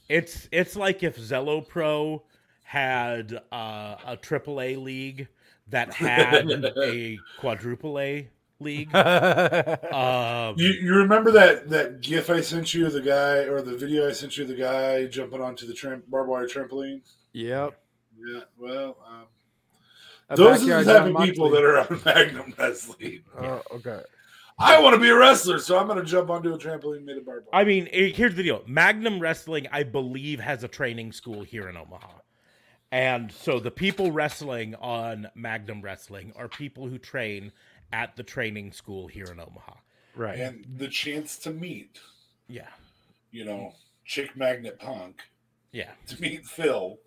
[0.09, 2.23] it's it's like if Zelo Pro
[2.63, 5.27] had uh, a AAA league
[5.69, 8.29] that had a quadruple A
[8.59, 8.89] league.
[8.95, 13.75] Um, You, you remember that that GIF I sent you of the guy or the
[13.77, 17.01] video I sent you of the guy jumping onto the tramp, barbed wire trampoline?
[17.33, 17.79] Yep.
[18.17, 19.23] Yeah, well, um,
[20.29, 21.61] A those are the type of people Moxley.
[21.61, 23.23] that are on Magnum Wrestling.
[23.37, 23.99] Oh, okay.
[24.57, 27.17] I want to be a wrestler, so I'm going to jump onto a trampoline made
[27.17, 27.61] of barbed wire.
[27.61, 31.67] I mean, eh, here's the deal: Magnum Wrestling, I believe, has a training school here
[31.67, 32.07] in Omaha,
[32.91, 37.52] And so the people wrestling on Magnum Wrestling are people who train
[37.91, 39.74] at the training school here in Omaha.
[40.16, 40.40] Right.
[40.40, 41.99] And the chance to meet,
[42.48, 42.70] Yeah.
[43.32, 43.74] you know,
[44.06, 45.22] Chick Magnet Punk,
[45.72, 45.91] Yeah.
[46.07, 46.99] to meet Phil,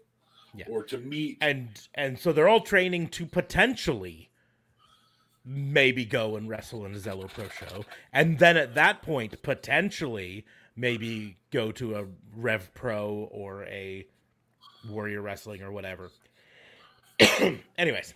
[0.54, 0.66] Yeah.
[0.68, 4.30] or to meet And and so they're all training to potentially
[5.44, 7.84] maybe go and wrestle in a Zelo Pro show.
[8.12, 10.44] And then at that point, potentially
[10.76, 14.06] maybe go to a Rev Pro or a
[14.88, 16.10] Warrior Wrestling or whatever.
[17.78, 18.14] Anyways.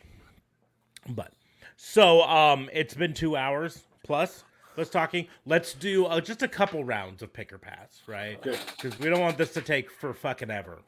[1.08, 1.32] But
[1.76, 4.44] so um it's been two hours plus.
[4.76, 5.26] Let's talking.
[5.44, 8.40] Let's do uh, just a couple rounds of pick or pass, right?
[8.42, 10.78] Because we don't want this to take for fucking ever.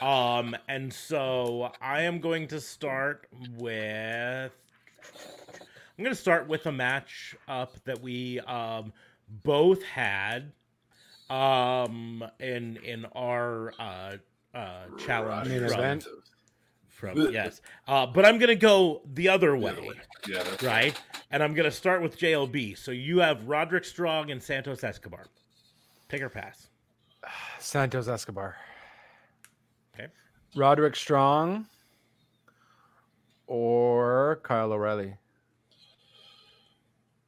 [0.00, 3.28] Um, and so I am going to start
[3.58, 4.52] with.
[5.98, 8.92] I'm going to start with a match up that we um
[9.44, 10.52] both had
[11.28, 14.16] um in in our uh
[14.54, 16.06] uh challenge Main from, event?
[16.88, 19.76] from yes uh but i'm gonna go the other way
[20.26, 21.00] Yeah, that's right
[21.30, 25.26] and i'm gonna start with jlb so you have roderick strong and santos escobar
[26.08, 26.68] take or pass
[27.58, 28.56] Santos Escobar.
[29.94, 30.08] Okay.
[30.56, 31.66] Roderick Strong
[33.46, 35.14] or Kyle O'Reilly.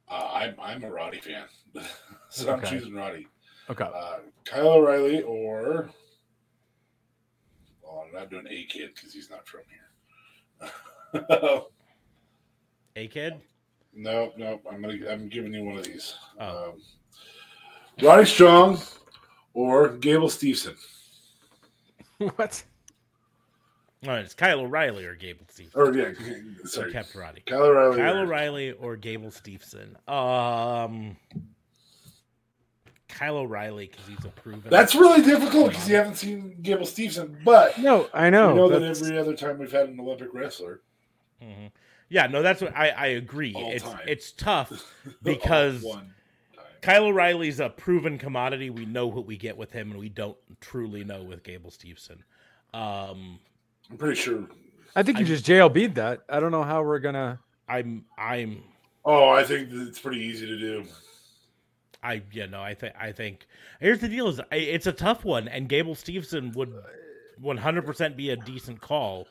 [0.09, 1.45] Uh, I'm I'm a Roddy fan,
[2.29, 3.27] so I'm choosing Roddy.
[3.69, 3.85] Okay.
[3.85, 5.89] Uh, Kyle O'Reilly or
[7.91, 10.71] well, I'm not doing a kid because he's not from here.
[12.95, 13.35] a kid
[13.93, 16.15] no, no, I'm gonna I'm giving you one of these.
[16.39, 16.69] Oh.
[16.71, 16.81] Um,
[18.01, 18.79] Roddy Strong
[19.53, 20.75] or Gable Steveson.
[22.35, 22.63] what?
[24.03, 26.05] no it's kyle o'reilly or gable stevenson Or yeah,
[26.63, 27.97] or sorry, kept roddy Kyle O'Reilly.
[27.97, 31.17] kyle o'reilly or gable stevenson um
[33.11, 37.37] kyle o'reilly because he's a proven That's really difficult because you haven't seen Gable Stevenson,
[37.45, 38.49] but No, I know.
[38.49, 40.81] you know that every other time we've had an Olympic wrestler,
[41.43, 41.71] Mhm.
[42.09, 43.53] Yeah, no, that's what I, I agree.
[43.53, 43.99] All it's time.
[44.07, 44.93] it's tough
[45.23, 46.13] because one time.
[46.81, 48.69] Kyle O'Reilly's a proven commodity.
[48.69, 52.23] We know what we get with him, and we don't truly know with Gable Stevenson.
[52.73, 53.39] Um,
[53.89, 54.45] I'm pretty sure.
[54.95, 56.21] I think you I- just JLB'd that.
[56.27, 57.39] I don't know how we're gonna.
[57.69, 58.63] I'm I'm
[59.05, 60.83] Oh, I think it's pretty easy to do.
[62.03, 63.45] I you know I think I think
[63.79, 66.73] here's the deal is I, it's a tough one, and Gable Steveson would
[67.39, 69.27] 100 percent be a decent call.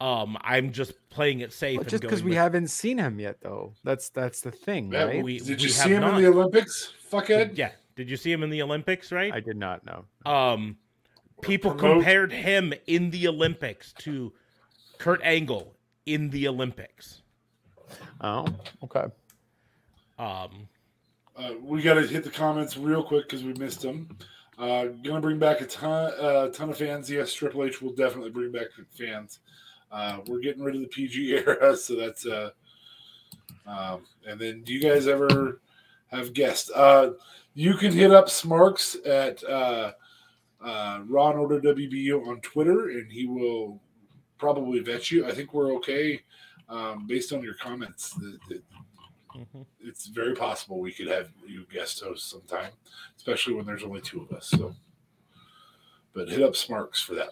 [0.00, 1.78] Um, I'm just playing it safe.
[1.78, 3.74] Well, just because we with- haven't seen him yet, though.
[3.84, 5.22] That's that's the thing, Yeah, right?
[5.22, 6.16] we- Did we you see him not.
[6.18, 6.92] in the Olympics?
[7.12, 7.56] Fuckhead.
[7.58, 7.72] yeah.
[7.96, 9.12] Did you see him in the Olympics?
[9.12, 9.32] Right.
[9.32, 10.04] I did not know.
[10.30, 10.76] um
[11.42, 14.32] people promote- compared him in the Olympics to
[14.98, 15.74] Kurt Angle
[16.06, 17.22] in the Olympics.
[18.22, 18.46] Oh,
[18.84, 19.04] okay.
[20.18, 20.68] Um
[21.40, 24.08] Uh, we got to hit the comments real quick because we missed them.
[24.58, 27.10] Uh, gonna bring back a ton, uh, ton of fans.
[27.10, 29.38] Yes, Triple H will definitely bring back fans.
[29.90, 32.26] Uh, we're getting rid of the PG era, so that's.
[32.26, 32.50] Uh,
[33.66, 35.62] um, and then, do you guys ever
[36.08, 36.70] have guests?
[36.70, 37.12] Uh,
[37.54, 39.92] you can hit up Smarks at uh,
[40.62, 43.80] uh, Order WBU on Twitter, and he will
[44.36, 45.26] probably vet you.
[45.26, 46.20] I think we're okay
[46.68, 48.10] um, based on your comments.
[48.10, 48.62] The, the,
[49.34, 49.66] mhm.
[49.80, 52.72] it's very possible we could have you guest host sometime,
[53.16, 54.48] especially when there's only two of us.
[54.48, 54.74] So,
[56.12, 57.30] but hit up Smarks for that.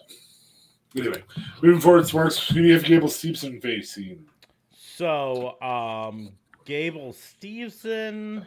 [0.97, 1.23] Anyway,
[1.61, 4.25] moving forward, Smarks, who do you have Gable Stevenson facing?
[4.99, 6.33] so um
[6.65, 8.45] Gable Stevenson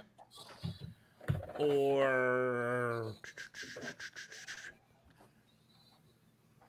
[1.59, 3.15] or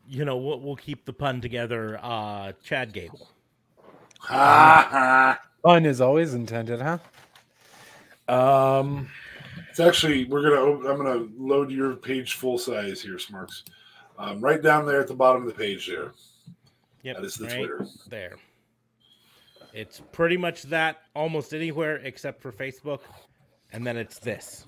[0.07, 3.27] you know we'll, we'll keep the pun together uh Chad Gable.
[4.23, 5.39] Ha ha!
[5.61, 6.97] Fun is always intended, huh?
[8.27, 9.09] Um,
[9.69, 10.89] It's actually we're gonna.
[10.89, 13.63] I'm gonna load your page full size here, Smarks.
[14.17, 16.11] Um, right down there at the bottom of the page there.
[17.01, 17.85] Yep, That is the right Twitter.
[18.07, 18.35] there.
[19.73, 22.99] It's pretty much that almost anywhere except for Facebook,
[23.73, 24.65] and then it's this.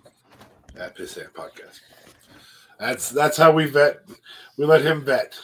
[0.77, 1.80] At Pissant Podcast.
[2.80, 3.99] That's that's how we vet.
[4.57, 5.38] We let him vet.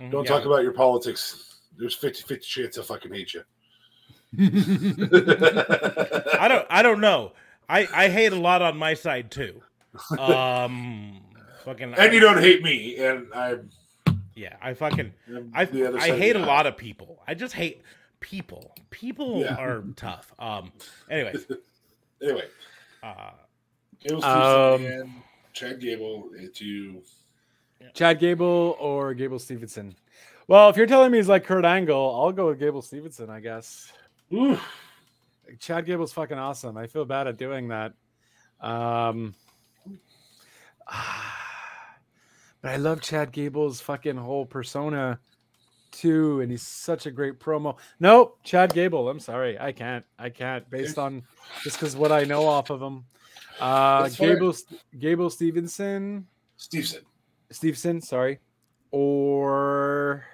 [0.00, 0.28] Mhm, Don't yeah.
[0.30, 1.51] talk about your politics.
[1.78, 3.42] There's 50 50 chance he'll fucking hate you.
[4.38, 4.42] I
[6.48, 6.66] don't.
[6.70, 7.32] I don't know.
[7.68, 9.62] I I hate a lot on my side too.
[10.18, 11.20] Um,
[11.64, 11.94] fucking.
[11.94, 13.68] and you don't hate me, and I'm.
[14.34, 15.12] Yeah, I fucking.
[15.28, 17.22] I'm I the other I side of hate a lot of people.
[17.28, 17.82] I just hate
[18.20, 18.72] people.
[18.90, 19.56] People Yeah.
[19.56, 20.32] are tough.
[20.38, 20.72] Um.
[21.10, 21.46] Anyways.
[22.22, 22.44] Anyway,
[23.02, 23.30] Uh.
[23.98, 25.10] Gable Um, Stevenson and
[25.52, 27.02] Chad Gable to
[27.94, 29.96] Chad Gable or Gable Stevenson?
[30.52, 33.40] Well, if you're telling me he's like Kurt Angle, I'll go with Gable Stevenson, I
[33.40, 33.90] guess.
[34.34, 34.58] Ooh,
[35.58, 36.76] Chad Gable's fucking awesome.
[36.76, 37.94] I feel bad at doing that.
[38.60, 39.34] Um,
[40.86, 45.18] but I love Chad Gable's fucking whole persona
[45.90, 47.78] too, and he's such a great promo.
[47.98, 49.08] Nope, Chad Gable.
[49.08, 50.04] I'm sorry, I can't.
[50.18, 51.22] I can't based on
[51.62, 53.06] just because what I know off of him.
[53.58, 54.34] Uh, That's fair.
[54.34, 54.54] Gable
[54.98, 56.26] Gable Stevenson
[56.58, 57.00] Stevenson.
[57.50, 58.38] Stevenson, sorry,
[58.90, 60.26] or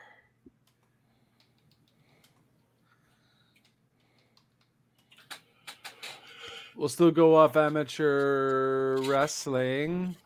[6.78, 10.16] we'll still go off amateur wrestling.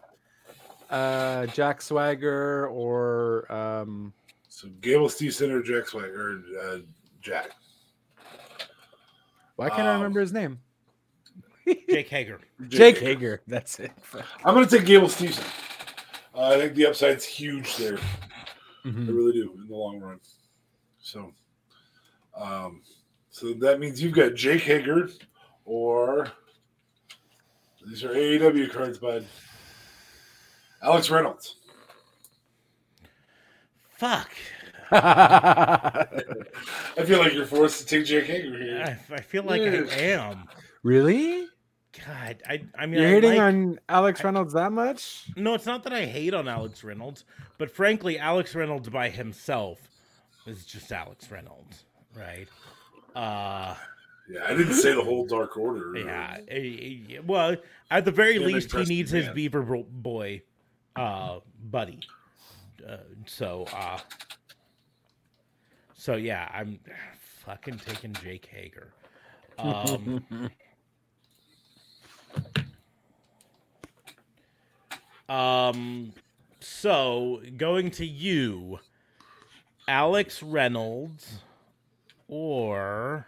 [0.91, 4.12] Uh, Jack Swagger or um,
[4.49, 6.77] So Gable Stevenson or Jack Swagger uh,
[7.23, 7.51] Jack.
[9.57, 10.61] why can't I Um, remember his name?
[11.89, 12.41] Jake Hager.
[12.69, 13.41] Jake Hager.
[13.47, 13.93] That's it.
[14.45, 15.45] I'm going to take Gable Stevenson.
[16.35, 17.97] Uh, I think the upside's huge there.
[18.85, 19.07] I Mhm.
[19.09, 20.19] really do in the long run.
[20.99, 21.33] So,
[22.35, 22.83] um,
[23.31, 25.09] so that means you've got Jake Hager
[25.65, 26.27] or
[27.87, 29.27] these are AEW cards, bud.
[30.83, 31.57] Alex Reynolds.
[33.97, 34.31] Fuck.
[34.91, 36.07] I
[37.07, 38.99] feel like you're forced to take Jake Hager here.
[39.11, 39.91] I, I feel like Yes.
[39.93, 40.49] I am.
[40.83, 41.47] really?
[42.07, 45.29] God, I I mean You're I hitting like- on Alex Reynolds that much?
[45.37, 47.25] No, it's not that I hate on Alex Reynolds,
[47.59, 49.79] but frankly, Alex Reynolds by himself
[50.47, 51.85] is just Alex Reynolds,
[52.17, 52.49] right?
[53.15, 53.75] Uh
[54.28, 55.97] Yeah, I didn't say the whole Dark Order.
[55.99, 56.39] yeah.
[56.49, 57.57] eh, eh, Well,
[57.90, 59.28] at the very least, he needs his.
[59.31, 60.43] Beaver boy,
[60.97, 61.40] uh,
[61.70, 62.01] buddy.
[62.89, 62.97] Uh,
[63.27, 63.99] so, uh,
[65.94, 66.78] so yeah, I'm
[67.44, 68.93] fucking taking Jake Hager.
[69.59, 70.24] Um,
[75.28, 76.12] um,
[76.61, 78.78] so going to you,
[79.89, 81.40] Alex Reynolds,
[82.28, 83.27] or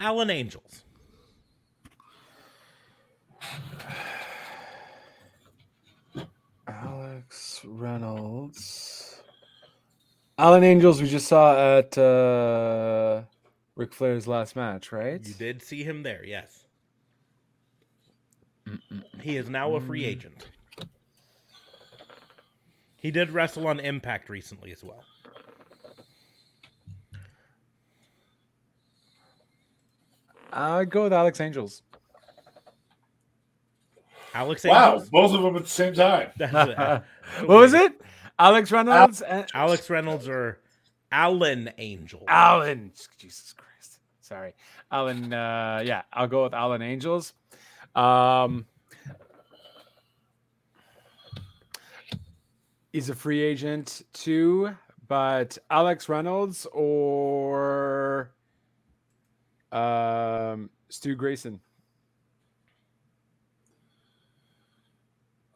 [0.00, 0.84] Alan Angels.
[6.66, 9.22] Alex Reynolds.
[10.38, 13.22] Alan Angels, we just saw at uh,
[13.76, 15.24] Ric Flair's last match, right?
[15.24, 16.64] You did see him there, yes.
[19.20, 20.48] He is now a free agent.
[22.96, 25.04] He did wrestle on Impact recently as well.
[30.54, 31.82] I'd go with Alex Angels.
[34.32, 35.10] Alex Wow, Angels.
[35.10, 36.30] both of them at the same time.
[37.46, 38.00] What was it?
[38.38, 40.60] Alex Reynolds and Alex Reynolds or
[41.10, 42.22] Alan Angel.
[42.28, 42.92] Alan.
[43.18, 43.98] Jesus Christ.
[44.20, 44.54] Sorry.
[44.90, 45.32] Alan.
[45.32, 47.32] Uh, yeah, I'll go with Alan Angels.
[47.94, 48.66] Um,
[52.92, 54.70] he's a free agent too,
[55.08, 58.30] but Alex Reynolds or
[59.74, 61.60] um, Stu Grayson.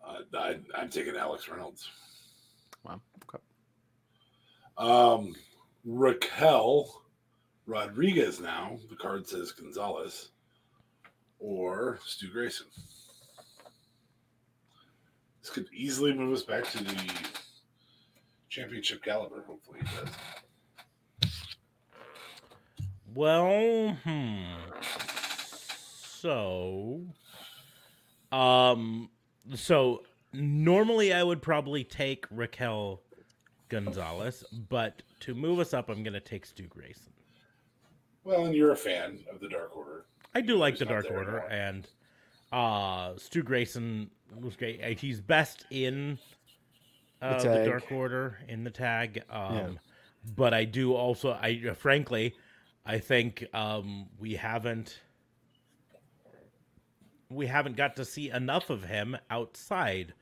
[0.05, 1.89] Uh, I, I'm taking Alex Reynolds.
[2.85, 3.01] Wow.
[3.25, 3.43] Okay.
[4.77, 5.35] Um,
[5.85, 7.03] Raquel
[7.67, 8.79] Rodriguez now.
[8.91, 10.31] The card says Gonzalez
[11.39, 12.67] or Stu Grayson.
[15.41, 17.13] This could easily move us back to the
[18.49, 19.45] championship caliber.
[19.47, 20.15] Hopefully, it does.
[23.19, 24.45] Well, hmm.
[26.21, 27.01] So,
[28.31, 29.11] um,
[29.57, 33.03] so normally I would probably take Raquel
[33.71, 37.13] Gonzalez, but to move us up, I'm going to take Stu Grayson.
[38.23, 40.05] Well, and you're a fan of the Dark Order.
[40.37, 41.51] I do like He's the Dark Order, anymore.
[41.51, 41.89] and
[42.53, 44.81] uh, Stu Grayson was great.
[44.81, 46.21] Uh, He's best in
[47.21, 47.67] uh, the, tag.
[47.69, 49.25] Dark Order in the tag.
[49.29, 49.69] Um, Yeah.
[50.37, 52.35] But I do also, I uh, frankly,
[52.89, 54.99] I think um, we haven't
[57.29, 60.15] we haven't got to see enough of him outside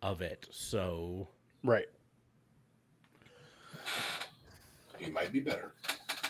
[0.00, 0.46] of it.
[0.50, 1.28] So
[1.62, 1.84] Right.
[4.98, 5.74] He might be better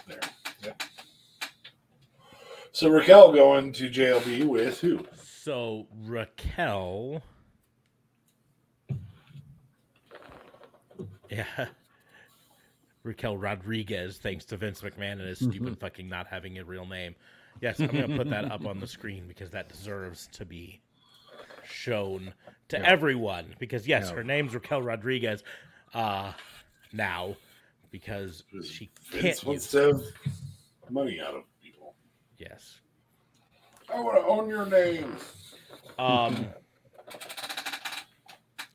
[0.08, 0.18] there.
[0.64, 0.82] Yep.
[2.72, 5.06] So Raquel going to JLB with who?
[5.22, 7.22] so Raquel.
[11.30, 11.66] Yeah.
[13.04, 17.14] Raquel Rodriguez, thanks to Vince McMahon and his stupid fucking not having a real name.
[17.60, 20.80] Yes, I'm going to put that up on the screen because that deserves to be
[21.64, 22.32] shown
[22.68, 23.54] to everyone.
[23.58, 24.16] Because, yes, Yeah.
[24.16, 25.44] her name's Raquel Rodriguez
[25.92, 26.32] uh,
[26.92, 27.36] now
[27.90, 31.94] because she can't Vince wants use to have money out of people.
[32.38, 32.80] Yes.
[33.94, 35.14] I want to own your name.
[35.98, 36.46] Um.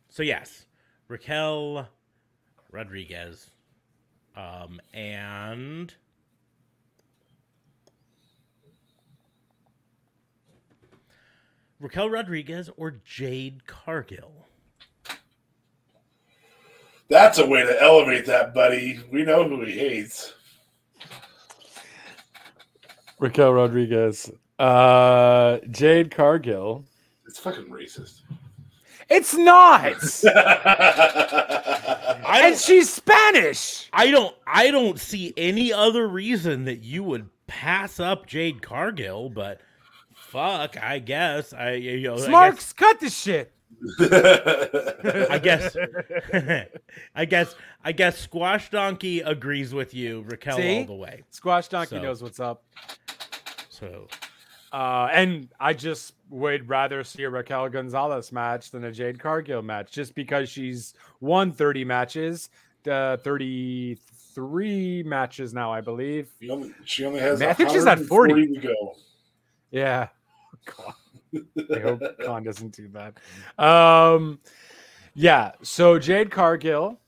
[0.09, 0.66] so yes,
[1.08, 1.90] Raquel
[2.72, 3.49] Rodriguez,
[4.35, 5.93] um, and
[11.80, 14.48] Raquel Rodriguez or Jade Cargill.
[17.09, 18.99] That's a way to elevate that, buddy.
[19.11, 20.33] We know who he hates.
[23.17, 24.32] Raquel Rodriguez.
[24.59, 26.85] Uh, Jade Cargill.
[27.25, 28.22] It's fucking racist.
[29.09, 29.95] It's not.
[32.31, 33.89] And she's Spanish.
[33.91, 39.29] I don't I don't see any other reason that you would pass up Jade Cargill,
[39.29, 39.59] but
[40.15, 43.51] fuck, I guess I you know I guess- Smarks, cut the shit.
[43.99, 45.75] I guess
[47.15, 50.77] I guess I guess Squash Donkey agrees with you, Raquel See?
[50.79, 51.23] all the way.
[51.31, 52.63] Squash Donkey So- knows what's up.
[53.69, 54.07] So
[54.72, 59.61] Uh, and I just would rather see a Raquel Gonzalez match than a Jade Cargill
[59.61, 62.49] match, just because she's won 30 matches,
[62.89, 66.30] uh, 33 matches now, I believe.
[66.39, 67.39] She only, she only has.
[67.39, 68.53] Man, I think she's at 40.
[68.53, 68.95] to go.
[69.72, 70.09] Yeah.
[70.65, 70.93] God.
[71.75, 73.17] I hope Khan doesn't do that.
[73.64, 74.39] Um,
[75.14, 75.51] yeah.
[75.61, 76.99] So Jade Cargill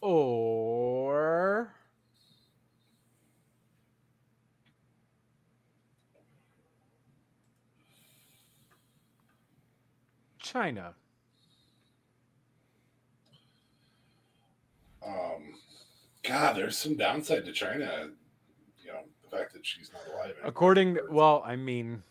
[0.00, 0.91] or
[10.52, 10.92] Chyna.
[15.06, 15.54] Um,
[16.22, 18.10] God, there's some downside to Chyna.
[18.84, 20.30] You know, the fact that she's not alive.
[20.30, 20.48] anymore.
[20.48, 22.02] According, to well, I mean,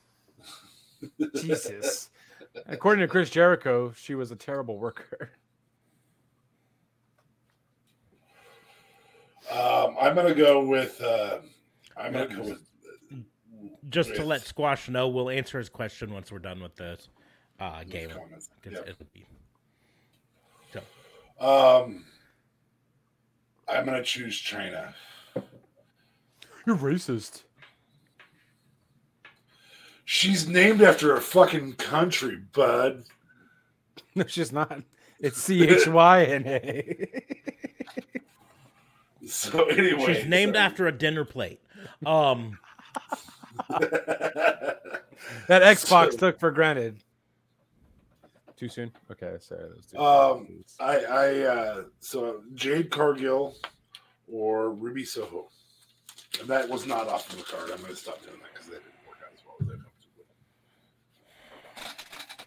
[1.35, 2.09] Jesus.
[2.67, 5.31] According to Chris Jericho, she was a terrible worker.
[9.49, 11.01] Um, I'm gonna go with.
[11.01, 11.39] Uh,
[11.97, 12.61] I'm gonna go with.
[13.89, 17.09] just to let Squash know, we'll answer his question once we're done with this
[17.61, 18.09] uh, game.
[18.09, 18.49] comments.
[18.61, 18.87] 'cause Yep.
[18.89, 19.25] it'll be-
[21.39, 22.05] Um,
[23.67, 24.93] I'm gonna choose Chyna.
[26.67, 27.41] You're racist.
[30.05, 33.05] She's named after a fucking country, bud.
[34.15, 34.83] No, she's not.
[35.19, 37.23] It's C H Y N A.
[39.25, 41.61] So anyway, She's named so- after a dinner plate.
[42.05, 42.59] Um,
[45.47, 46.97] That X-Pac So- took for granted.
[48.61, 48.91] Too soon?
[49.09, 49.63] Okay, sorry.
[49.63, 53.55] That was too Um, I, I, uh, so Jade Cargill
[54.31, 55.47] or Ruby Soho.
[56.39, 57.71] And that was not off of the card.
[57.71, 59.77] I'm going to stop doing that because that didn't work out as well as I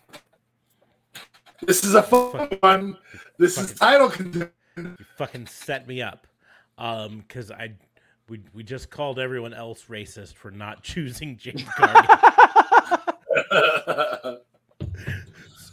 [0.07, 0.23] hoped
[1.61, 1.67] it.
[1.67, 2.97] This is a fun one.
[3.37, 4.53] This is title contender.
[4.77, 6.29] you fucking set me up.
[6.79, 7.73] Um, because I
[8.29, 12.05] we we just called everyone else racist for not choosing Jade Cargill.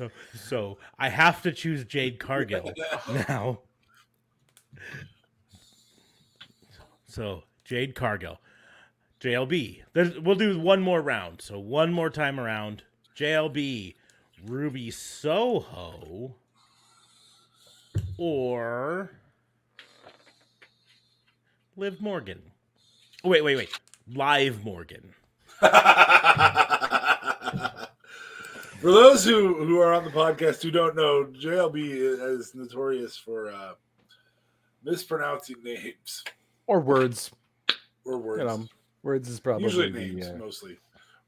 [0.01, 2.71] so so I have to choose Jade Cargill
[3.27, 3.59] now.
[7.05, 8.39] So Jade Cargill,
[9.19, 9.83] JLB.
[9.93, 11.41] There's, we'll do one more round.
[11.41, 12.83] So one more time around.
[13.15, 13.95] JLB,
[14.43, 16.35] Ruby Soho,
[18.17, 19.11] or
[21.75, 22.41] Liv Morgan.
[23.23, 23.79] Oh, wait, wait, wait.
[24.11, 25.13] Live Morgan.
[28.81, 33.51] For those who, who are on the podcast who don't know, JLB is notorious for
[33.51, 33.73] uh,
[34.83, 36.23] mispronouncing names
[36.65, 37.29] or words.
[38.05, 38.39] or words.
[38.39, 38.65] You know,
[39.03, 40.79] words is probably Usually the, names, uh, mostly.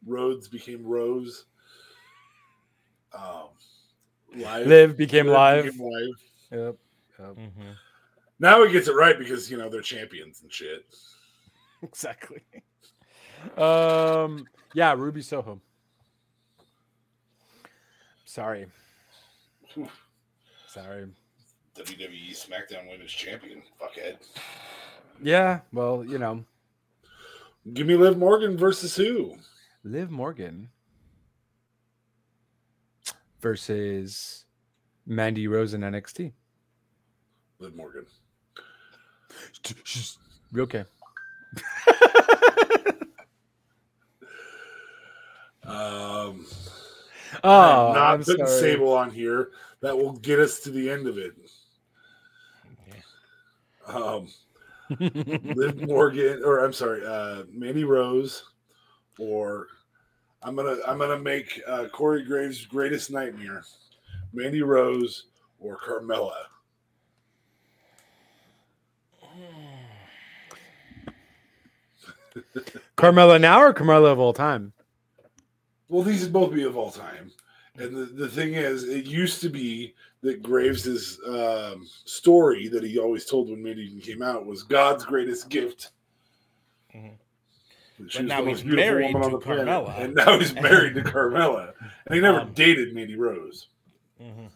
[0.03, 1.45] Rhodes became Rose.
[3.14, 3.49] Um,
[4.35, 4.65] live.
[4.65, 5.65] Live became live.
[5.65, 6.15] became live.
[6.51, 6.75] Yep.
[7.19, 7.35] yep.
[7.35, 7.72] Mm-hmm.
[8.40, 10.85] Now he gets it right because you know they're champions and shit.
[11.83, 12.41] Exactly.
[13.57, 14.48] Um.
[14.73, 15.59] Yeah, Ruby Soho.
[18.34, 18.66] Sorry.
[20.68, 21.06] Sorry.
[21.78, 24.16] WWE SmackDown Women's Champion, fuckhead.
[25.22, 25.60] Yeah.
[25.72, 26.44] Well, you know,
[27.72, 29.36] Give me Liv Morgan versus who?
[29.84, 30.70] Liv Morgan
[33.40, 34.45] versus
[35.06, 36.32] Mandy Rose in NXT.
[37.60, 38.08] Liv Morgan.
[39.84, 40.18] She's
[40.58, 40.86] okay.
[45.66, 46.45] Um,
[47.44, 48.60] Oh, I'm not I'm putting sorry.
[48.60, 49.52] Sable on here.
[49.82, 51.34] That will get us to the end of it.
[52.88, 52.94] Yeah.
[53.94, 54.28] Um,
[55.00, 58.44] Liv Morgan, or I'm sorry, uh, Mandy Rose,
[59.20, 59.68] or
[60.42, 63.64] I'm gonna I'm gonna make uh, Corey Graves' greatest nightmare,
[64.34, 65.26] Mandy Rose
[65.60, 66.34] or Carmella.
[72.98, 74.74] Carmella now or Carmella of all time?
[75.94, 77.32] Well, these would both be of all time.
[77.78, 82.98] And the, the thing is, it used to be that Graves' um, story that he
[82.98, 85.92] always told when Mandy came out was God's greatest gift.
[86.96, 87.12] Mhm.
[88.00, 89.68] But now he's married to planet.
[89.68, 90.00] Carmella.
[90.00, 91.74] And now he's married to Carmella.
[92.08, 93.68] And he never Um, dated Mandy Rose.
[94.20, 94.50] Mhm.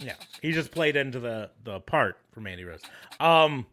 [0.00, 2.82] Yeah, he just played into the the part for Mandy Rose.
[3.20, 3.66] Um,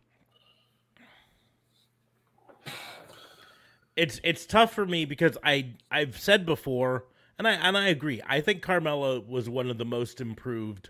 [3.95, 7.05] it's it's tough for me because I I've said before,
[7.37, 8.21] and I and I agree.
[8.27, 10.89] I think Carmella was one of the most improved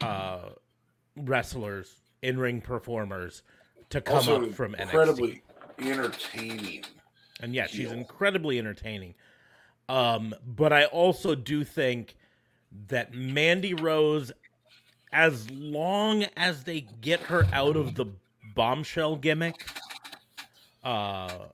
[0.00, 0.50] uh,
[1.16, 3.42] wrestlers, in ring performers
[3.90, 4.80] to come Also, up from NXT.
[4.82, 5.42] incredibly
[5.78, 6.84] entertaining.
[7.40, 9.14] And yeah, she's incredibly entertaining.
[9.88, 12.16] Um, but I also do think
[12.88, 14.32] that Mandy Rose,
[15.12, 18.06] as long as they get her out of the
[18.54, 19.66] bombshell gimmick,
[20.82, 21.46] uh,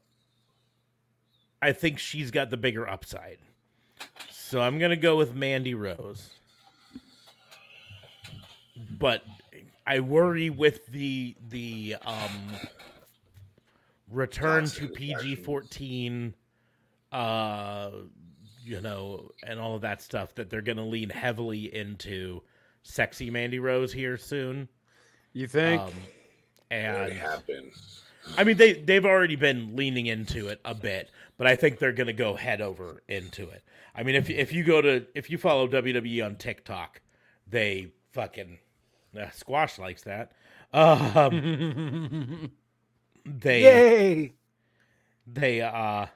[1.62, 3.38] I think she's got the bigger upside.
[4.30, 6.30] So I'm gonna go with Mandy Rose.
[8.98, 9.22] But
[9.86, 12.56] I worry with the the um
[14.10, 16.34] return to PG fourteen,
[17.12, 17.90] uh,
[18.64, 22.42] you know, and all of that stuff that they're gonna lean heavily into
[22.82, 24.68] sexy Mandy Rose here soon.
[25.32, 25.80] You think?
[25.80, 25.92] Um,
[26.70, 27.20] and.
[28.36, 31.10] I mean they they've already been leaning into it a bit,
[31.40, 33.62] but I think they're gonna go head over into it.
[33.94, 37.00] I mean, if if you go to if you follow WWE on TikTok,
[37.46, 38.58] they fucking
[39.18, 40.32] uh, squash likes that.
[40.74, 42.50] Um,
[43.24, 44.34] they Yay!
[45.26, 46.08] they uh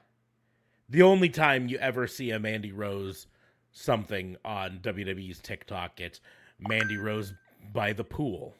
[0.89, 3.25] the only time you ever see a Mandy Rose
[3.71, 6.21] something on WWE's TikTok it's
[6.59, 7.33] Mandy Rose
[7.73, 8.53] by the pool.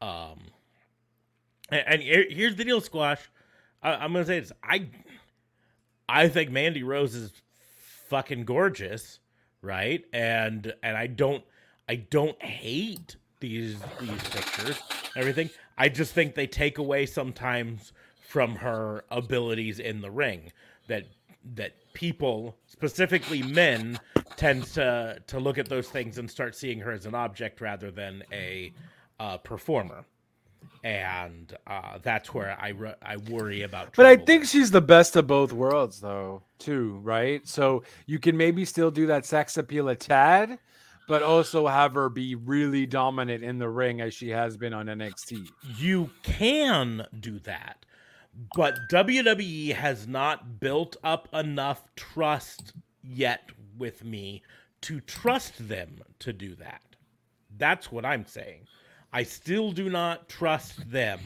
[0.00, 0.38] Um
[1.68, 3.20] and, and here's the deal squash.
[3.82, 4.52] I, I'm going to say this.
[4.62, 4.88] I
[6.08, 7.32] I think Mandy Rose is
[8.08, 9.18] fucking gorgeous,
[9.62, 10.04] right?
[10.12, 11.44] And and I don't
[11.88, 14.80] I don't hate these these pictures,
[15.16, 15.50] everything.
[15.76, 20.52] I just think they take away sometimes from her abilities in the ring
[20.88, 21.06] that
[21.54, 23.98] that people, specifically men,
[24.36, 27.90] tend to to look at those things and start seeing her as an object rather
[27.90, 28.72] than a
[29.18, 30.04] uh, performer.
[30.84, 33.94] And uh, that's where I ru- I worry about.
[33.96, 37.46] But I think she's the best of both worlds, though, too, right?
[37.46, 40.58] So you can maybe still do that sex appeal a tad,
[41.08, 44.86] but also have her be really dominant in the ring as she has been on
[44.86, 45.48] NXT.
[45.76, 47.84] you can do that
[48.54, 54.42] but WWE has not built up enough trust yet with me
[54.82, 56.82] to trust them to do that
[57.58, 58.60] that's what i'm saying
[59.12, 61.20] i still do not trust them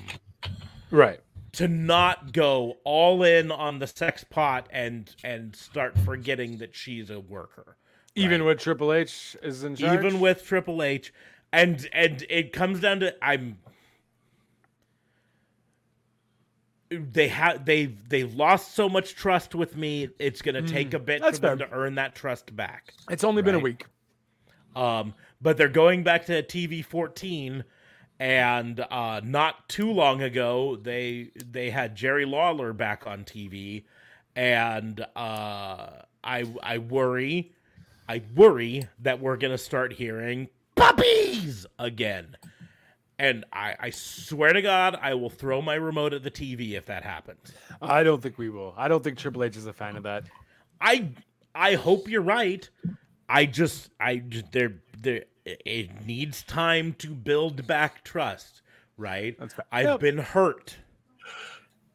[0.91, 1.21] Right.
[1.53, 7.11] to not go all in on the sex pot and and start forgetting that she's
[7.11, 7.77] a worker
[8.17, 9.99] Even with Triple H is in charge.
[10.05, 11.13] even with Triple H,
[11.53, 13.59] and and it comes down to I'm.
[16.91, 20.09] They have they they lost so much trust with me.
[20.19, 21.69] It's gonna take a bit for that's them fair.
[21.69, 22.93] to earn that trust back.
[23.09, 23.87] it's only been a week.
[24.75, 27.65] Um, but they're going back to TV fourteen,
[28.19, 33.85] and uh, not too long ago they they had Jerry Lawler back on TV,
[34.37, 35.91] and uh,
[36.23, 37.53] I I worry,
[38.09, 42.37] I worry that we're gonna start hearing puppies again,
[43.19, 46.87] and I I swear to God I will throw my remote at the TV if
[46.87, 47.53] that happens.
[47.81, 48.75] I don't think we will.
[48.77, 50.25] I don't think Triple H is a fan of that.
[50.81, 51.09] I
[51.55, 52.69] I hope you're right.
[53.29, 58.63] I just I just there there it needs time to build back trust,
[58.97, 59.37] right?
[59.39, 59.65] That's fair.
[59.73, 60.01] I've Yep.
[60.01, 60.77] been hurt.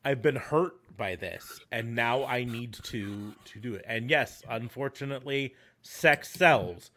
[0.03, 3.83] I've been hurt by this and now I need to to do it.
[3.88, 6.91] And yes, unfortunately, sex sells.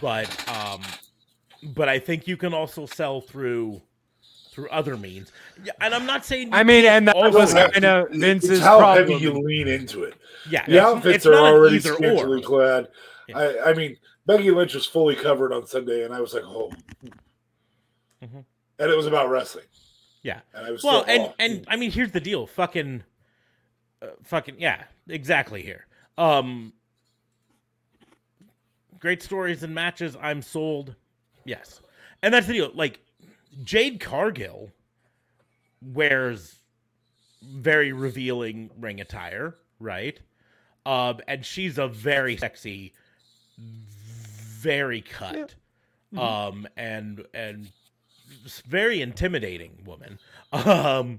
[0.00, 0.80] But um
[1.74, 3.82] but I think you can also sell through
[4.50, 5.32] through other means.
[5.64, 8.18] Yeah, and I'm not saying you I mean, and that also was kind of It's
[8.18, 9.08] Vince's how problem.
[9.08, 10.14] heavy you lean into it.
[10.48, 12.46] yeah, The outfits it's are not already either scantily or.
[12.46, 12.88] clad.
[13.28, 13.38] Yeah.
[13.38, 16.72] I, I mean, Becky Lynch was fully covered on Sunday, and I was like, oh.
[18.22, 18.44] Mhm.
[18.78, 19.66] And it was about wrestling.
[20.22, 20.40] Yeah.
[20.54, 21.34] And I was Well, and oh.
[21.38, 22.46] and I mean, here's the deal.
[22.46, 23.04] Fucking,
[24.00, 25.62] uh, fucking, yeah, exactly.
[25.62, 25.86] Here,
[26.16, 26.72] um,
[28.98, 30.16] great stories and matches.
[30.20, 30.94] I'm sold.
[31.44, 31.82] Yes,
[32.22, 32.70] and that's the deal.
[32.74, 33.00] Like
[33.62, 34.70] Jade Cargill
[35.82, 36.58] wears
[37.42, 40.18] very revealing ring attire, right?
[40.86, 42.94] Um, and she's a very sexy,
[44.64, 45.54] very cut,
[46.16, 47.70] um, and and
[48.66, 50.18] very intimidating woman.
[50.52, 51.18] Um,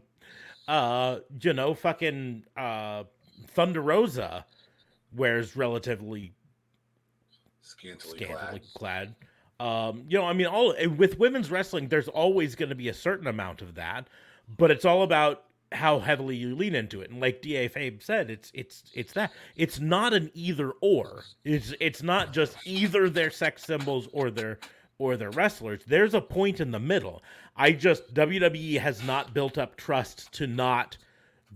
[0.67, 3.03] uh, you know, fucking uh,
[3.49, 4.45] Thunder Rosa
[5.14, 6.32] wears relatively
[7.61, 9.15] scantily, scantily clad.
[9.59, 9.90] clad.
[9.91, 12.93] Um, you know, I mean, all with women's wrestling, there's always going to be a
[12.93, 14.07] certain amount of that,
[14.57, 17.10] but it's all about how heavily you lean into it.
[17.10, 21.24] And like DA Fabe said, it's it's it's that it's not an either or.
[21.44, 24.60] It's it's not just either they're sex symbols or they're
[24.98, 25.82] or their wrestlers.
[25.88, 27.22] There's a point in the middle.
[27.56, 30.98] I just WWE has not built up trust to not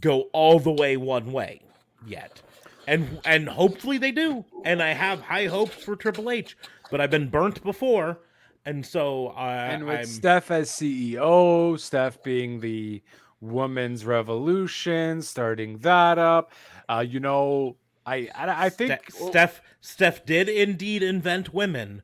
[0.02, 1.62] go all the way one way
[2.06, 2.42] yet.
[2.88, 4.46] And and hopefully they do.
[4.66, 6.58] And I have high hopes for Triple H,
[6.90, 8.20] but I've been burnt before.
[8.66, 13.02] And so uh, and with I'm Steph as CEO, Steph being the
[13.42, 16.52] women's revolution, starting that up.
[16.88, 22.02] Uh, you know, I I, I think Ste- Steph Steph did indeed invent women.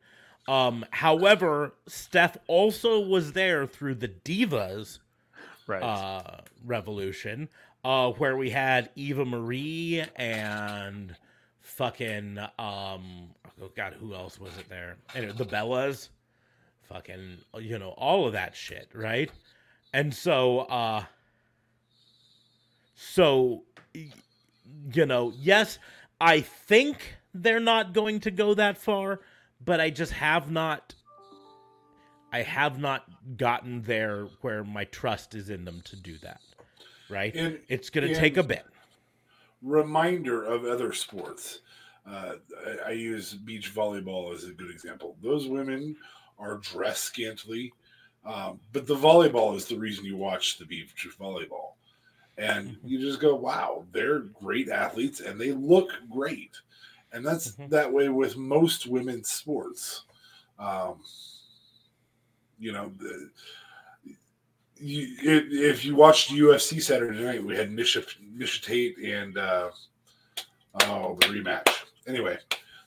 [0.48, 5.00] Um, however, Steph also was there through the Divas
[5.66, 5.82] right.
[5.82, 7.50] uh, revolution,
[7.84, 11.16] uh, where we had Eva Marie and
[11.62, 13.30] fucking um,
[13.62, 14.98] oh god, who else was it there?
[15.14, 16.10] Anyway, the Bellas,
[16.84, 19.32] fucking, you know, all of that shit, right?
[19.94, 21.04] And so, uh,
[22.96, 25.78] so, you know, yes,
[26.20, 29.20] I think they're not going to go that far,
[29.64, 30.96] but I just have not.
[32.32, 33.06] I have not
[33.38, 36.42] gotten there where my trust is in them to do that.
[37.10, 37.34] Right?
[37.34, 38.66] And- it's going to take a bit.
[39.62, 41.60] reminder of other sports.
[42.06, 42.36] Uh,
[42.86, 45.16] I, I use beach volleyball as a good example.
[45.24, 45.96] Those women
[46.38, 47.74] are dressed scantily,
[48.26, 51.74] um, but the volleyball is the reason you watch the beach volleyball.
[52.38, 56.52] And you just go, wow, they're great athletes and they look great.
[57.14, 57.70] And that's Mhm.
[57.70, 60.04] that way with most women's sports.
[60.60, 61.02] Um,
[62.60, 63.30] you know, the,
[64.78, 65.44] you, if,
[65.78, 68.06] if you watched UFC Saturday night, we had Nisha,
[68.38, 69.70] Miesha Tate and uh,
[70.84, 71.70] oh the rematch.
[72.08, 72.38] Anyway,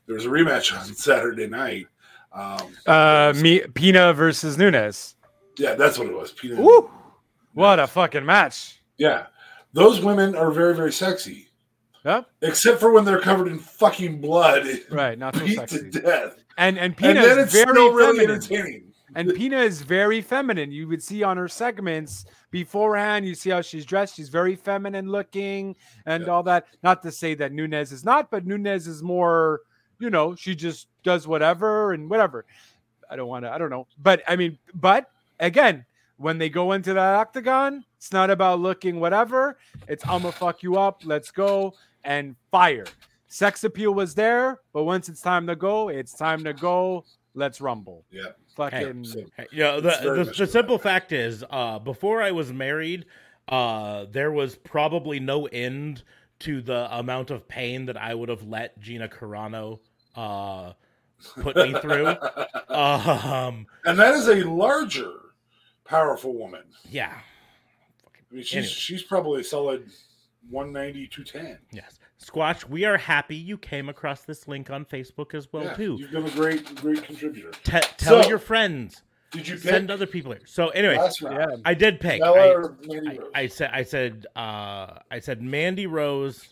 [0.07, 1.87] there was a rematch on Saturday night.
[2.33, 5.17] Um, uh, me Peña versus Nunes.
[5.57, 6.33] yeah, that's what it was.
[6.33, 6.57] Peña.
[6.59, 6.91] Woo!
[7.55, 8.81] What a fucking match.
[8.99, 9.27] Yeah,
[9.79, 11.49] those women are very very sexy,
[12.43, 15.19] except for when they're covered in fucking blood, Right.
[15.19, 15.91] Not so sexy.
[15.91, 18.37] to death, And and and Peña then is very still really feminine.
[18.37, 18.85] entertaining.
[19.15, 20.71] And Peña is very feminine.
[20.71, 24.17] You would see on her segments beforehand, you see how she's dressed.
[24.17, 26.31] She's very feminine looking and Yeah.
[26.33, 26.67] all that.
[26.83, 29.63] Not to say that Nunes is not, but Nunes is more,
[29.99, 32.45] you know, she just does whatever and whatever.
[33.11, 33.87] I don't want to, I don't know.
[33.99, 35.87] But I mean, but again,
[36.19, 39.59] when they go into that octagon, it's not about looking whatever.
[39.89, 41.03] It's I'm gonna fuck you up.
[41.05, 41.75] Let's go
[42.05, 42.87] and fire.
[43.29, 47.05] Sex appeal was there, but once it's time to go, it's time to go.
[47.35, 48.05] Let's rumble.
[48.11, 52.33] Yeah, Fucking so Hey, You know, the, the, the simple fact is, uh, before I
[52.33, 53.05] was married,
[53.47, 56.03] uh, there was probably no end
[56.41, 59.79] to the amount of pain that I would have let Gina Carano
[60.17, 60.73] uh,
[61.41, 62.09] put me through.
[62.69, 65.13] um, and that is a larger,
[65.89, 66.63] powerful woman.
[66.89, 67.19] yeah,
[68.07, 68.69] I mean, she's Anyway.
[68.69, 69.91] she's probably a solid
[70.51, 71.59] 190, 210.
[71.73, 71.99] yes.
[72.21, 75.97] Squash, we are happy you came across this link on Facebook as well yeah, too.
[76.01, 77.53] You've been a great, great contributor.
[77.63, 79.03] Te- tell So- your friends.
[79.31, 80.41] Did you pick Send other people here.
[80.47, 81.47] So, anyway, yeah.
[81.63, 82.23] I did pick.
[82.23, 86.49] Bella I, or Mandy I, I said I said uh I said Mandy Rose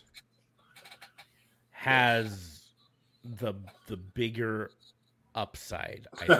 [1.71, 2.61] has
[3.39, 3.55] the
[3.87, 4.69] the bigger
[5.37, 6.07] upside.
[6.13, 6.39] I think.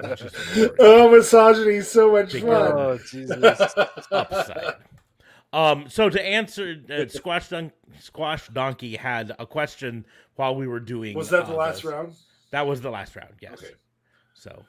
[0.00, 0.34] I'm just.
[0.54, 2.72] I'm just oh, misogyny is so much Big fun.
[2.72, 3.74] Oh Jesus!
[4.10, 4.74] upside.
[5.52, 10.04] Um, so to answer, uh, Squash Dun- Squash Donkey had a question
[10.36, 11.16] while we were doing.
[11.16, 11.92] Was that the uh, last those.
[11.92, 12.14] round?
[12.50, 13.34] That was the last round.
[13.40, 13.54] Yes.
[13.54, 13.72] Okay.
[14.34, 14.64] So,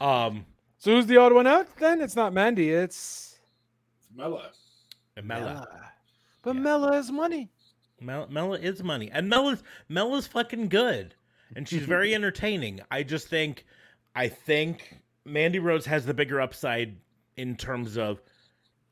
[0.00, 0.46] um,
[0.78, 1.74] so who's the odd one out?
[1.78, 2.70] Then it's not Mandy.
[2.70, 3.38] It's
[4.14, 4.50] Mella.
[5.22, 5.66] Mella.
[6.42, 6.62] But Yeah.
[6.62, 7.50] Mella is money.
[8.00, 11.14] Mel- Mella is money, and Mella's Mella's fucking good,
[11.54, 12.80] and she's very entertaining.
[12.90, 13.64] I just think,
[14.14, 16.96] I think Mandy Rose has the bigger upside
[17.36, 18.20] in terms of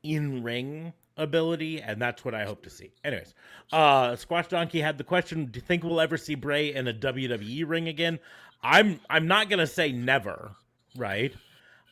[0.03, 2.91] in ring ability, and that's what I hope to see.
[3.03, 3.33] Anyways,
[3.71, 6.93] uh, Squash Donkey had the question: Do you think we'll ever see Bray in a
[6.93, 8.19] WWE ring again?
[8.61, 10.51] I'm I'm not gonna say never,
[10.95, 11.33] right?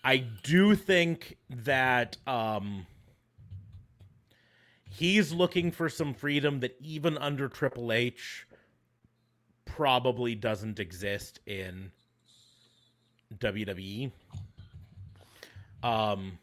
[0.04, 2.88] I do think that um
[4.92, 8.46] he's looking for some freedom that even under Triple H
[9.66, 11.92] probably doesn't exist in
[13.38, 14.12] WWE.
[15.82, 16.38] Um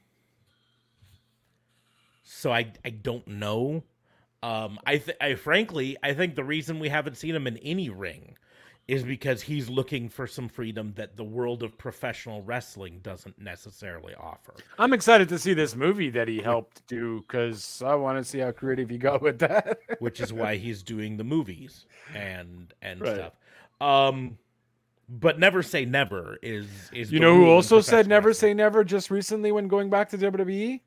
[2.25, 3.85] so I I don't know.
[4.43, 7.91] Um I th- I frankly I think the reason we haven't seen him in any
[7.91, 8.38] ring
[8.89, 14.15] is because he's looking for some freedom that the world of professional wrestling doesn't necessarily
[14.15, 14.55] offer.
[14.79, 18.39] I'm excited to see this movie that he helped do because I want to see
[18.39, 19.79] how creative he got with that.
[19.99, 21.85] which is why he's doing the movies
[22.15, 23.15] and and Right.
[23.15, 23.35] stuff.
[23.81, 24.39] Um,
[25.11, 28.51] but never say never is is you know who also said never wrestling.
[28.53, 30.81] say never just recently when going back to WWE?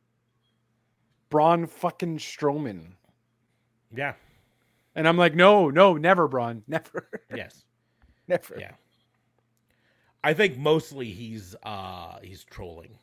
[1.30, 2.94] Braun fucking Strowman.
[3.96, 4.14] yeah
[4.96, 6.64] And I'm like, no, no, never, Braun.
[6.68, 7.10] Never.
[7.36, 7.64] yes
[8.32, 8.58] never.
[8.60, 8.72] Yeah.
[10.24, 12.98] I think mostly he's uh he's trolling.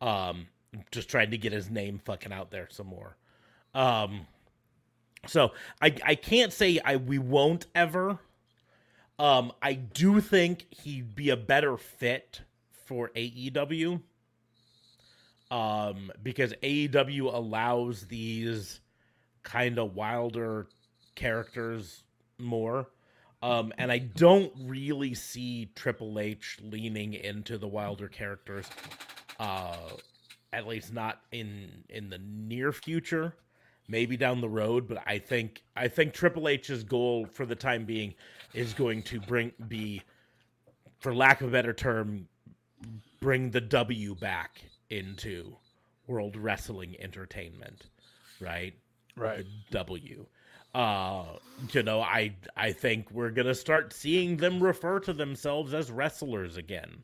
[0.00, 0.48] Um
[0.90, 3.16] just trying to get his name fucking out there some more.
[3.74, 4.26] Um
[5.26, 8.18] so I I can't say I we won't ever.
[9.18, 12.40] Um I do think he'd be a better fit
[12.86, 14.00] for AEW.
[15.50, 18.80] Um because AEW allows these
[19.42, 20.68] kind of wilder
[21.14, 22.04] characters
[22.38, 22.88] more.
[23.42, 28.66] Um, and I don't really see Triple H leaning into the Wilder characters,
[29.38, 29.76] uh,
[30.52, 33.34] at least not in in the near future.
[33.88, 37.84] Maybe down the road, but I think I think Triple H's goal for the time
[37.86, 38.14] being
[38.54, 40.02] is going to bring be,
[41.00, 42.28] for lack of a better term,
[43.20, 44.60] bring the W back
[44.90, 45.56] into
[46.06, 47.86] World Wrestling Entertainment,
[48.40, 48.74] right?
[49.16, 49.44] Right.
[49.70, 50.26] W.
[50.74, 51.24] Uh,
[51.72, 56.56] you know, I I think we're gonna start seeing them refer to themselves as wrestlers
[56.56, 57.02] again.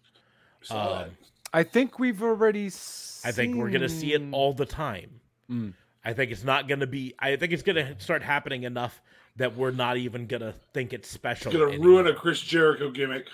[0.63, 1.11] Saw Um.
[1.53, 2.67] I think we've already.
[2.67, 5.21] I think we're gonna see it all the time.
[5.51, 5.73] Mm.
[6.05, 7.15] I think it's not gonna be.
[7.19, 9.01] I think it's gonna start happening enough
[9.37, 11.51] that we're not even gonna think it's special.
[11.51, 12.03] It's gonna anymore.
[12.03, 13.27] ruin a Chris Jericho gimmick,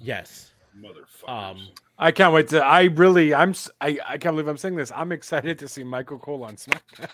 [0.00, 0.50] Yes.
[0.78, 1.28] motherfucker.
[1.28, 1.68] Um.
[1.98, 2.62] I can't wait to.
[2.62, 3.32] I really.
[3.34, 3.54] I'm.
[3.80, 4.92] I, I can't believe I'm saying this.
[4.94, 7.08] I'm excited to see Michael Cole on SmackDown.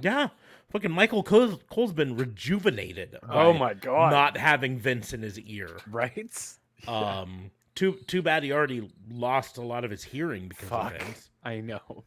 [0.00, 0.28] Yeah.
[0.72, 3.16] Fucking Michael Cole's, Cole's been rejuvenated.
[3.28, 4.10] Oh my god!
[4.12, 5.76] Not having Vince in his ear.
[5.90, 6.30] right.
[6.86, 7.50] Um.
[7.74, 10.94] Too too bad he already lost a lot of his hearing because Fuck.
[10.94, 11.30] of Vince.
[11.42, 12.04] I know.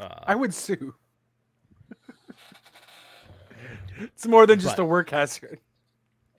[0.00, 0.94] Uh, I would sue.
[4.00, 5.60] it's more than just But- a work hazard.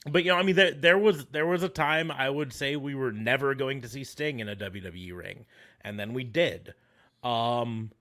[0.09, 2.77] But you know, I mean, there there was there was a time I would say
[2.77, 5.45] we were never going to see Sting in a WWE ring,
[5.81, 6.73] and then we did.
[7.21, 7.91] Um,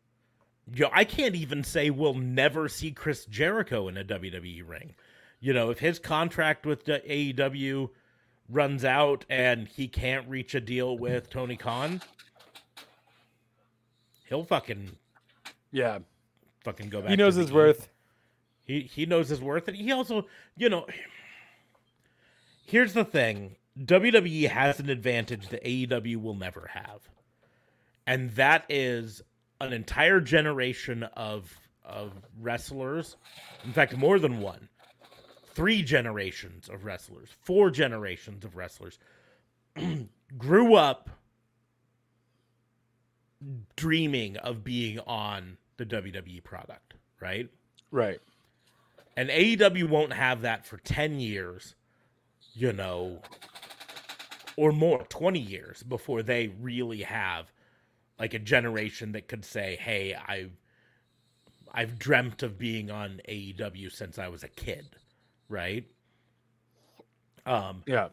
[0.75, 4.95] you know, I can't even say we'll never see Chris Jericho in a WWE ring.
[5.41, 7.91] You know, if his contract with the AEW
[8.49, 12.01] runs out and he can't reach a deal with Tony Khan,
[14.29, 14.97] he'll fucking
[15.71, 15.99] Yeah,
[16.65, 17.11] fucking go back.
[17.11, 17.55] he knows the his E.
[17.55, 17.89] worth.
[18.65, 20.87] He he knows his worth, and he also, you know,
[22.67, 27.09] here's the thing: WWE has an advantage that AEW will never have,
[28.07, 29.23] and that is
[29.61, 33.17] an entire generation of of wrestlers.
[33.65, 34.69] In fact, more than one,
[35.55, 38.99] three generations of wrestlers, four generations of wrestlers
[40.39, 41.09] grew up
[43.77, 47.49] dreaming of being on the WWE product, right?
[47.91, 48.20] Right.
[49.17, 51.75] And AEW won't have that for 10 years,
[52.53, 53.20] you know,
[54.57, 57.51] or more, 20 years before they really have
[58.19, 60.53] like a generation that could say, "Hey, I've
[61.73, 64.87] I've dreamt of being on AEW since I was a kid."
[65.49, 65.87] Right?
[67.47, 68.09] Um Yeah.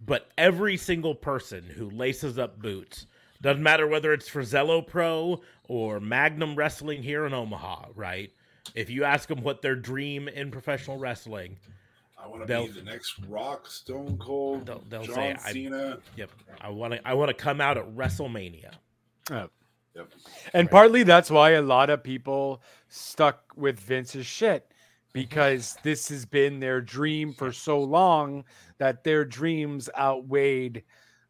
[0.00, 3.06] but every single person who laces up boots
[3.40, 8.30] doesn't matter whether it's for Zelo Pro or Magnum Wrestling here in Omaha, right?
[8.74, 11.58] If you ask them what their dream in professional wrestling,
[12.18, 15.52] I want to they'll- be the next Rock, Stone Cold, They'll- they'll John say, I-
[15.52, 16.00] Cena.
[16.16, 18.72] yep, I want to I want to come out at WrestleMania.
[19.30, 19.48] Oh.
[19.94, 20.08] Yep.
[20.52, 24.70] And partly that's why a lot of people stuck with Vince's shit
[25.14, 28.44] because this has been their dream for so long
[28.78, 30.82] that their dreams outweighed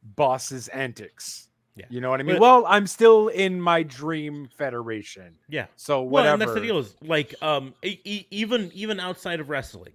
[0.03, 1.49] boss's antics.
[1.77, 1.85] Yeah.
[1.91, 2.37] You know what I mean?
[2.37, 5.37] But- well, I'm still in my dream federation.
[5.49, 5.67] Yeah.
[5.77, 6.33] So Well, whatever.
[6.33, 9.93] and that's the deal is like um e- even even outside of wrestling,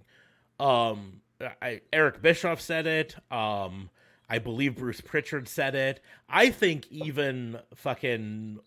[0.59, 1.21] um
[1.61, 3.15] I, Eric Bischoff said it.
[3.31, 3.89] Um
[4.31, 5.99] I believe Bruce Pritchard said it.
[6.29, 8.59] I think even fucking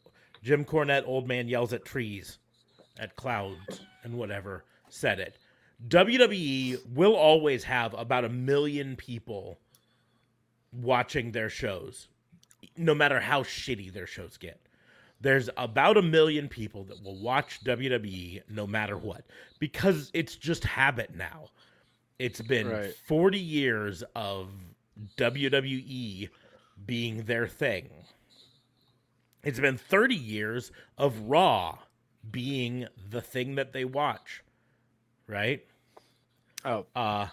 [0.42, 2.36] Jim Cornette, old man yells at trees,
[2.98, 5.38] at clouds and whatever, said it.
[5.88, 9.58] WWE will always have about a million people
[10.70, 12.08] watching their shows,
[12.76, 14.60] no matter how shitty their shows get
[15.20, 19.24] there's about a million people that will watch WWE no matter what
[19.58, 21.46] because it's just habit now.
[22.18, 22.94] It's been Right.
[23.06, 24.50] 40 years of
[25.16, 26.28] WWE
[26.86, 27.90] being their thing.
[29.42, 31.78] It's been 30 years of Raw
[32.30, 34.42] being the thing that they watch.
[35.26, 35.64] Right?
[36.64, 37.26] oh, Uh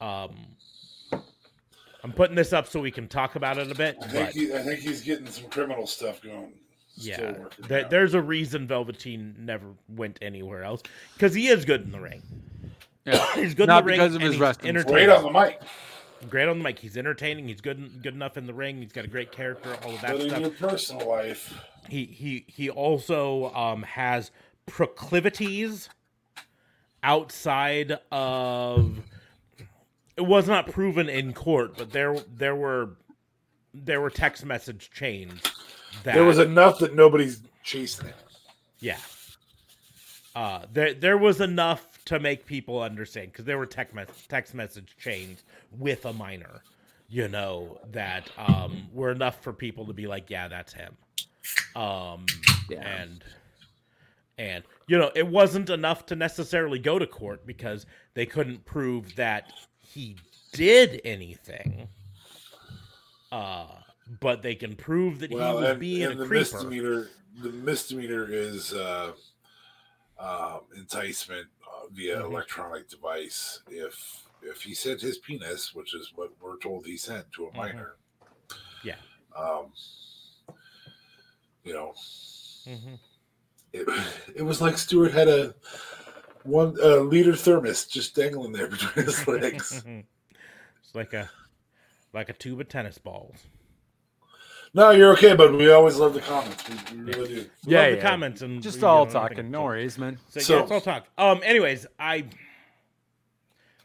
[0.00, 0.34] um
[2.04, 3.96] I'm putting this up so we can talk about it a bit.
[4.00, 6.52] I but- think, he, I think he's getting some criminal stuff going.
[6.96, 10.82] Still yeah, working there, there's a reason Velveteen never went anywhere else
[11.14, 12.22] because he is good in the ring.
[13.12, 13.34] Yeah.
[13.34, 15.60] he's good Not in the ring of his wrestling great on the mic.
[16.28, 16.78] Great on the mic.
[16.78, 17.48] He's entertaining.
[17.48, 18.78] He's good good enough in the ring.
[18.82, 19.76] He's got a great character.
[19.84, 21.54] All of that But in your personal life,
[21.88, 24.30] He he he also um, has
[24.66, 25.88] proclivities
[27.02, 28.98] outside of
[30.16, 32.96] it was not proven in court, but there there were
[33.72, 35.40] there were text message chains
[36.02, 38.16] that There was enough that nobody's chasing it.
[38.80, 38.98] yeah.
[40.34, 44.54] Uh, there there was enough to make people understand because there were text mes- text
[44.54, 45.44] message chains
[45.78, 46.62] with a minor,
[47.08, 50.96] you know, that um, were enough for people to be like, yeah, that's him.
[51.76, 52.24] Um,
[52.70, 52.86] Yeah.
[52.86, 53.24] and
[54.38, 59.14] and you know, it wasn't enough to necessarily go to court because they couldn't prove
[59.16, 60.16] that he
[60.52, 61.88] did anything.
[63.30, 63.66] Uh,
[64.20, 66.40] but they can prove that Well, he was and, being and a the creeper.
[66.40, 67.08] misdemeanor,
[67.42, 69.12] the misdemeanor is uh,
[70.18, 71.57] um, enticement uh,
[71.92, 72.24] via Mhm.
[72.24, 73.60] electronic device.
[73.68, 77.50] If if he sent his penis, which is what we're told he sent to a
[77.50, 77.56] Mhm.
[77.56, 77.96] minor,
[78.84, 79.00] Yeah.
[79.34, 79.72] um,
[81.64, 81.92] you know,
[82.66, 82.98] Mhm.
[83.72, 83.86] it,
[84.36, 85.54] it was like Stewart had a
[86.44, 89.82] one uh, liter thermos just dangling there between his legs.
[89.84, 91.30] it's like a
[92.12, 93.36] like a tube of tennis balls.
[94.74, 96.64] No, you're okay, but we always love the comments.
[96.92, 97.46] We, we really do.
[97.64, 98.02] Yeah, Love the yeah.
[98.10, 99.50] comments and Just you all know, talking.
[99.50, 100.18] No worries, man.
[100.30, 101.06] So, So- yeah, it's all talk.
[101.16, 101.40] Um.
[101.42, 102.24] Anyways, I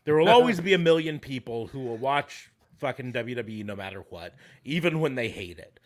[0.06, 4.36] there will always be a million people who will watch fucking WWE no matter what,
[4.66, 5.80] even when they hate it.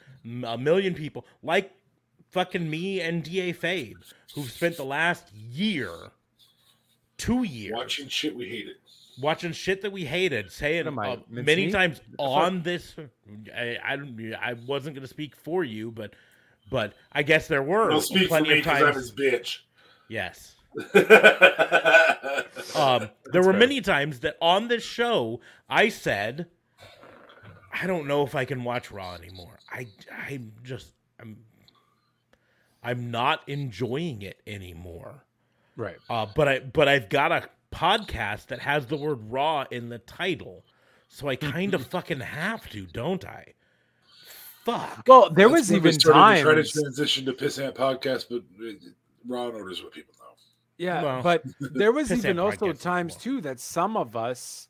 [0.45, 1.71] A million people, like
[2.31, 3.95] fucking me and DA Fabe,
[4.33, 5.91] who've spent the last year,
[7.17, 8.75] two years, Watching shit we hated.
[9.21, 11.71] Watching shit that we hated, saying What am uh, many meat?
[11.71, 12.95] times What the on this.
[13.55, 16.13] I, I don't- I wasn't going to speak for you, but
[16.69, 18.97] but I guess there were Don't speak for plenty me of because I'm times.
[18.97, 19.57] his bitch.
[20.09, 20.55] Yes.
[22.75, 23.59] Um, there were fair.
[23.59, 25.39] many times that on this show
[25.69, 26.47] I said,
[27.73, 29.57] I don't know if I can watch Raw anymore.
[29.71, 29.87] I
[30.27, 31.37] I'm just I'm
[32.83, 35.23] I'm not enjoying it anymore.
[35.75, 35.97] Right.
[36.09, 39.99] Uh, but I but I've got a podcast that has the word Raw in the
[39.99, 40.65] title,
[41.07, 43.53] so I kind of fucking have to, don't I?
[44.65, 45.03] Fuck.
[45.07, 46.71] Well, there was even started to try to times.
[46.71, 48.71] transition to Pissant podcast, but uh,
[49.27, 50.25] Raw and Orders what people know.
[50.77, 53.23] Yeah, Well, but there was even also times before.
[53.23, 54.66] too that some of us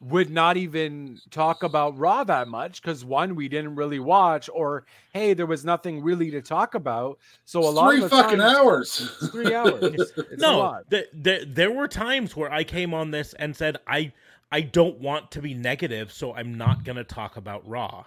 [0.00, 4.84] would not even talk about Raw that much because one, we didn't really watch, or
[5.12, 7.18] hey, there was nothing really to talk about.
[7.44, 9.30] So a lot three of the fucking times, hours.
[9.32, 9.82] three hours.
[10.16, 10.90] It's a no, lot.
[10.90, 14.12] th- th- there were times where I came on this and said I
[14.52, 18.04] I don't want to be negative, so I'm not going to talk about Raw.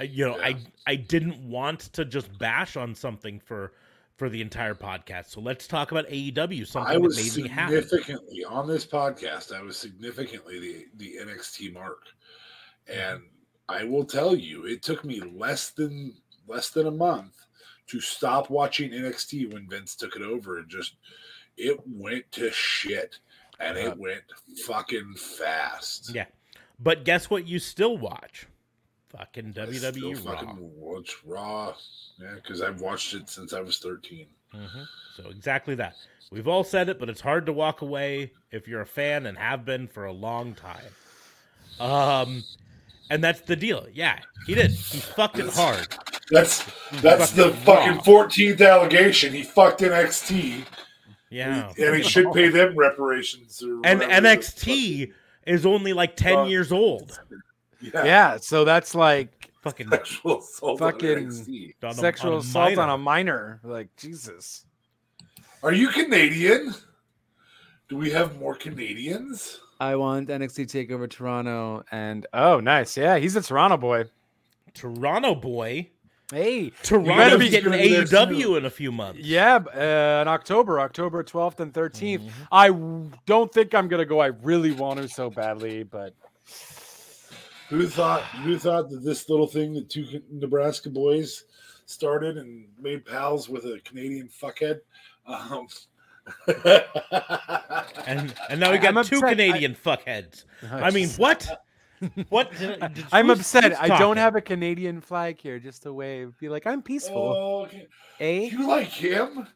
[0.00, 3.72] You know, I I didn't want to just bash on something for
[4.18, 5.30] for the entire podcast.
[5.30, 7.80] So let's talk about AEW, something I that was made me happy.
[7.80, 9.54] significantly on this podcast.
[9.54, 12.02] I was significantly the the NXT mark,
[12.88, 13.22] and
[13.68, 16.14] I will tell you, it took me less than
[16.48, 17.34] less than a month
[17.86, 20.96] to stop watching NXT when Vince took it over, and just
[21.56, 23.16] it went to shit,
[23.60, 24.24] and it uh, went
[24.66, 26.12] fucking fast.
[26.12, 26.26] Yeah.
[26.80, 27.46] But guess what?
[27.46, 28.48] You still watch
[29.18, 30.32] fucking I WWE still Raw.
[30.40, 31.74] fucking watch Raw,
[32.20, 34.26] yeah, because I've watched it since I was thirteen.
[34.54, 34.86] Mhm.
[35.16, 35.94] So exactly that.
[36.30, 39.36] We've all said it, but it's hard to walk away if you're a fan and
[39.38, 40.84] have been for a long time.
[41.80, 42.44] Um,
[43.10, 43.86] and that's the deal.
[43.92, 44.70] Yeah, he did.
[44.72, 45.86] He fucked it hard.
[46.30, 46.64] That's
[47.00, 49.32] that's the Fucking fourteenth allegation.
[49.32, 50.64] He fucked NXT.
[51.30, 51.72] Yeah.
[51.78, 53.62] and he should pay them reparations.
[53.62, 55.12] Or And NXT
[55.46, 56.48] is only like ten Fuck.
[56.50, 57.20] years old.
[57.80, 61.26] Fuck- yeah, Yeah, so that's like Fucking sexual assault on Fucking-
[61.82, 62.92] on a- sexual on a assault on minor.
[62.92, 63.60] a minor.
[63.64, 64.64] Like Jesus.
[65.62, 66.74] Are you Canadian?
[67.88, 69.60] Do we have more Canadians?
[69.80, 74.04] I want NXT Takeover Toronto, and oh, nice, yeah, he's a Toronto boy.
[74.74, 75.88] Toronto boy.
[76.32, 78.56] Hey, Toronto's be getting gonna be there AEW soon.
[78.58, 79.20] in a few months.
[79.20, 82.20] Yeah, b- uh, in October, October 12th and 13th.
[82.20, 82.30] Mhm.
[82.52, 84.20] I w- don't think I'm gonna go.
[84.20, 86.14] I really want to so badly, but
[87.68, 88.22] Who thought?
[88.22, 91.44] Who thought that this little thing that two Nebraska boys
[91.86, 94.80] started and made pals with a Canadian fuckhead?
[95.26, 95.68] Um,
[98.06, 99.24] And and now we got I'm two upset.
[99.24, 100.44] I- Canadian fuckheads.
[100.70, 101.64] I mean, what?
[102.28, 102.52] What?
[102.56, 103.64] did- did- I'm who's- upset.
[103.64, 106.32] who's I don't have a Canadian flag here just to wave.
[106.38, 107.16] Be like, I'm peaceful.
[107.36, 107.88] oh, okay.
[108.20, 108.50] Eh?
[108.52, 109.48] You like him,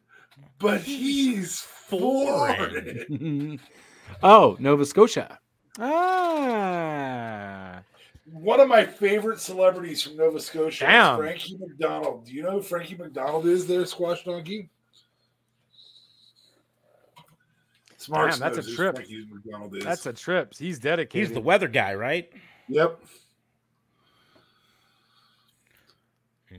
[0.59, 3.05] but he's foreign.
[3.07, 3.59] foreign.
[4.23, 5.39] oh, Nova Scotia.
[5.79, 7.81] Ah.
[8.25, 11.15] One of my favorite celebrities from Nova Scotia Damn.
[11.15, 12.25] is Frankie MacDonald.
[12.25, 14.69] Do you know who Frankie MacDonald is there, Squash Donkey?
[17.97, 18.95] Smarts Damn, that's a trip.
[18.95, 19.83] Frankie MacDonald is.
[19.83, 20.53] That's a trip.
[20.57, 21.27] He's dedicated.
[21.27, 22.29] He's the weather guy, right?
[22.69, 22.99] yep.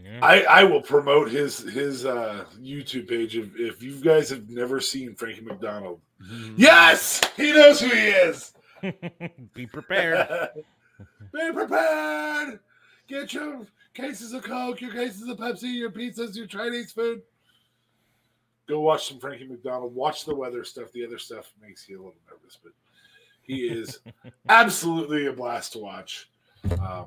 [0.03, 0.19] Yeah.
[0.23, 4.81] I, I will promote his his uh, YouTube page if, if you guys have never
[4.81, 6.01] seen Frankie MacDonald.
[6.21, 6.55] Mhm.
[6.57, 8.53] Yes, he knows who he is.
[9.55, 10.49] Be prepared.
[11.33, 12.61] Be prepared.
[13.09, 17.23] Get your cases of Coke, your cases of Pepsi, your pizzas, your Chinese food.
[18.67, 19.95] Go watch some Frankie MacDonald.
[19.95, 20.91] Watch the weather stuff.
[20.93, 22.73] The other stuff makes you a little nervous, but
[23.43, 23.99] he is
[24.49, 26.29] absolutely a blast to watch.
[26.81, 27.07] Um,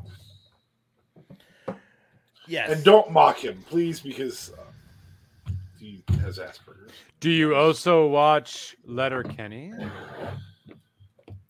[2.47, 2.71] Yes.
[2.71, 6.93] and don't mock him, please, because uh, he has Asperger's.
[7.19, 9.73] Do you also watch Letterkenny?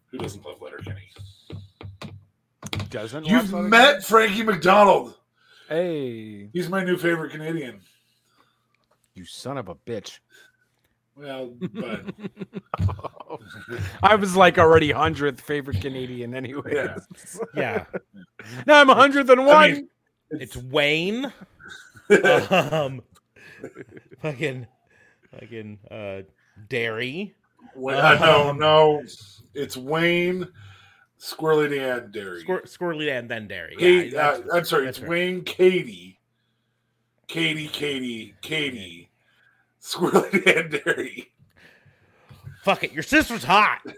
[0.10, 1.08] Who doesn't love Letterkenny?
[2.90, 4.04] Doesn't You've watch met Letterkenny?
[4.04, 5.16] Frankie MacDonald.
[5.70, 7.82] Hey, He's my new favorite Canadian.
[9.16, 10.20] you son of a bitch!
[11.16, 12.04] Well, but
[14.04, 16.76] I was like already hundredth favorite Canadian anyway.
[16.76, 16.98] Yeah.
[17.56, 17.86] yeah.
[18.66, 19.56] now I'm hundredth and one.
[19.56, 19.90] I mean,
[20.32, 21.34] It's Wayne.
[22.50, 23.02] um,
[24.22, 24.68] fucking,
[25.32, 26.22] fucking, uh,
[26.70, 27.34] Daryl.
[27.76, 29.04] Wait, uh, no, no,
[29.54, 30.48] it's Wayne
[31.20, 32.44] Squirrely Dan Daryl.
[32.44, 33.72] Squir- Squirrely and then Daryl.
[33.72, 35.10] Yeah, Kate, uh, I'm sorry, it's right.
[35.10, 36.20] Wayne Katie.
[37.28, 39.10] Katie, Katie, Katie.
[39.82, 41.32] Squirrely Dan Dairy.
[42.64, 42.92] Fuck it.
[42.92, 43.80] Your sister's hot.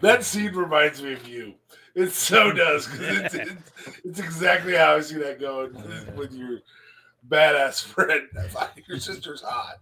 [0.00, 1.54] That scene reminds me of you.
[1.94, 3.62] It so does it's, it's,
[4.04, 5.72] it's exactly how I see that going
[6.16, 6.60] with your
[7.28, 8.28] badass friend.
[8.86, 9.80] Your sister's hot.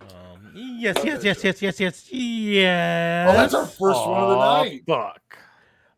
[0.00, 3.28] Um, yes, yes, yes, yes, yes, yes, yes.
[3.30, 4.82] Oh, that's our first one of the night.
[4.86, 5.38] Fuck.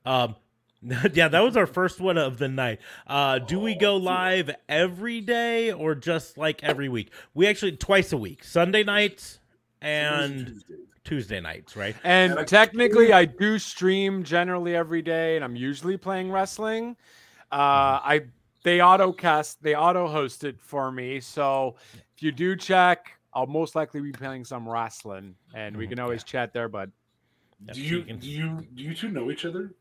[0.04, 0.36] Um,
[1.14, 2.78] yeah, that was our first one of the night.
[3.06, 7.10] Uh, do we go live every day or just like every week?
[7.34, 9.40] We actually twice a week, Sunday nights
[9.80, 10.62] and
[11.04, 11.96] Tuesday nights, right?
[12.04, 16.96] And And I- technically, I do stream generally every day, and I'm usually playing wrestling.
[17.50, 18.22] Uh, I
[18.62, 21.20] they auto cast, they auto host it for me.
[21.20, 21.76] So
[22.16, 25.98] if you do check, I'll most likely be playing some wrestling, and we Mhm, can
[26.00, 26.68] always chat there.
[26.70, 26.88] But
[27.72, 29.74] Do you do you do you two know each other?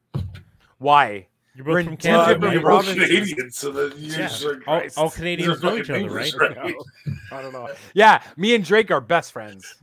[0.77, 1.27] why?
[1.55, 2.53] You're We're both from two Well, Canada, right?
[2.53, 3.07] you're both provinces.
[3.07, 4.29] Canadians, so that yeah.
[4.45, 4.67] like,
[4.97, 6.33] all, all, Canadians know each fucking other, right?
[6.37, 6.75] right?
[7.31, 7.69] I don't know.
[7.93, 9.73] Yeah, me and Drake are best friends.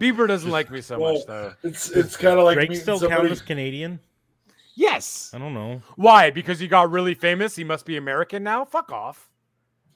[0.00, 1.52] Bieber doesn't like me so Well, much, though.
[1.62, 4.00] It's it's kind of like Drake still count somebody- as Canadian?
[4.76, 5.30] Yes.
[5.34, 5.82] I don't know.
[5.96, 6.30] Why?
[6.30, 7.54] Because he got really famous.
[7.56, 8.64] He must be American now.
[8.64, 9.29] Fuck off.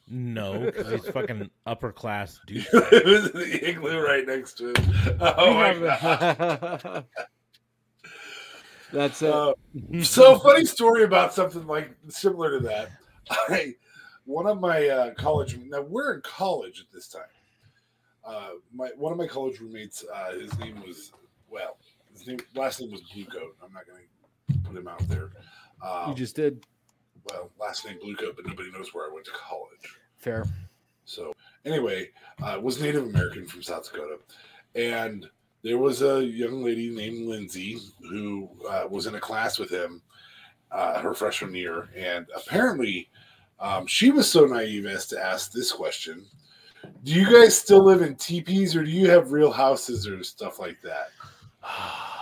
[0.08, 2.66] No, 'cause he's fucking upper class dude.
[2.72, 5.18] it was the igloo right next to him.
[5.20, 7.04] Oh my god!
[8.92, 9.32] That's it.
[9.32, 9.54] Uh,
[10.02, 12.90] so funny story about something like similar to that.
[13.30, 13.74] I
[14.24, 17.22] one of my uh, college now we're in college at this time.
[18.24, 21.12] Uh, my one of my college roommates, uh, his name was
[21.48, 21.78] well,
[22.12, 23.56] his name last name was Blue Coat.
[23.64, 24.02] I'm not going
[24.52, 25.30] to put him out there.
[25.84, 26.64] Um, you just did.
[27.26, 29.98] Well, last name Blue Coat, but nobody knows where I went to college.
[30.16, 30.46] Fair.
[31.04, 32.10] So anyway,
[32.42, 34.18] uh, was Native American from South Dakota,
[34.74, 35.26] and
[35.62, 37.78] there was a young lady named Lindsay
[38.08, 40.02] who uh, was in a class with him
[40.70, 43.08] uh, her freshman year, and apparently
[43.60, 46.24] um, she was so naive as to ask this question:
[47.02, 50.58] Do you guys still live in teepees, or do you have real houses or stuff
[50.58, 51.08] like that?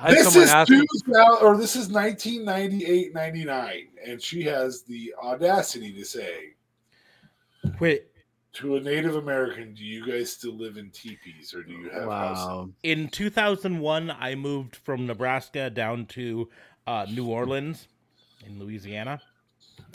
[0.00, 5.14] I this is ask me- 2000 or this is 1998 99 and she has the
[5.22, 6.54] audacity to say
[7.78, 8.06] Wait,
[8.54, 12.08] to a Native American, do you guys still live in teepees or do you have
[12.08, 12.72] houses?
[12.82, 16.48] In 2001, I moved from Nebraska down to
[16.86, 17.88] uh, New Orleans
[18.46, 19.20] in Louisiana,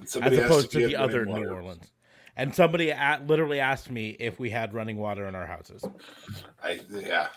[0.01, 1.49] as opposed if to the other running New.
[1.49, 1.91] Orleans.
[2.37, 5.83] And somebody at, literally asked me if we had running water in our houses.
[6.63, 7.27] I, yeah.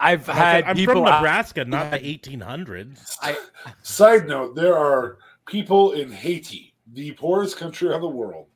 [0.00, 0.94] I've And had I'm people.
[0.94, 3.16] from a- Nebraska, not the 1800s.
[3.22, 3.36] I,
[3.82, 8.48] Side note: There are people in Haiti, the poorest country on the world.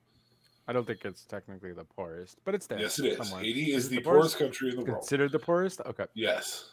[0.67, 2.79] I don't think it's technically the poorest, but it's there.
[2.81, 3.17] Yes, it is.
[3.19, 3.43] somewhere.
[3.43, 4.39] Haiti is it the the poorest poorest?
[4.39, 5.01] country in the world.
[5.01, 5.81] Considered the poorest?
[5.87, 6.05] Okay.
[6.15, 6.71] Yes.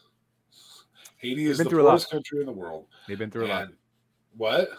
[1.17, 1.89] Haiti is been the through a lot.
[1.91, 2.87] poorest country in the world.
[3.07, 3.69] They've been through a lot.
[4.35, 4.69] What?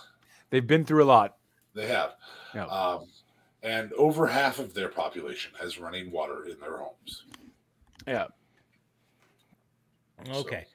[0.51, 1.37] They've been through a lot.
[1.75, 2.13] They have.
[2.55, 2.67] Yeah.
[2.67, 3.07] Um,
[3.63, 7.25] and over half of their population has running water in their homes.
[8.07, 8.27] Yeah.
[10.31, 10.67] Okay.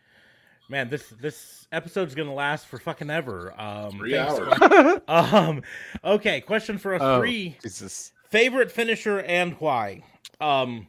[0.70, 3.54] Man, this this episode's gonna last for fucking ever.
[3.60, 5.02] Um, Three thanks, hours.
[5.08, 5.64] Um,
[6.04, 6.40] okay.
[6.42, 7.20] Question for us Oh.
[7.20, 8.14] three: Jesus.
[8.30, 10.04] favorite finisher and why?
[10.40, 10.88] Um,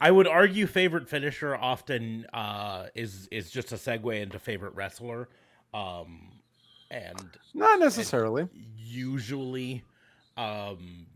[0.00, 5.28] I would argue favorite finisher often uh, is is just a segue into favorite wrestler,
[5.74, 6.28] um,
[6.90, 7.18] and
[7.52, 8.46] Not necessarily.
[8.76, 9.82] usually
[10.36, 11.06] um,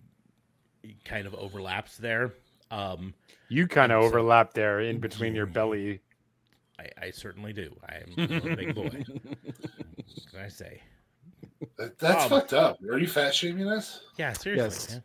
[1.04, 2.32] kind of overlaps there.
[2.72, 3.14] Um,
[3.48, 6.00] You kind of So- overlap there in between your belly.
[6.78, 7.70] I, I certainly do.
[7.88, 8.90] I'm a big boy.
[9.04, 10.80] What can I say?
[11.76, 12.78] That- That's Um, fucked up.
[12.90, 14.02] Are you fat shaming us?
[14.16, 14.64] Yeah, seriously.
[14.64, 14.90] Yes.
[14.92, 15.02] man.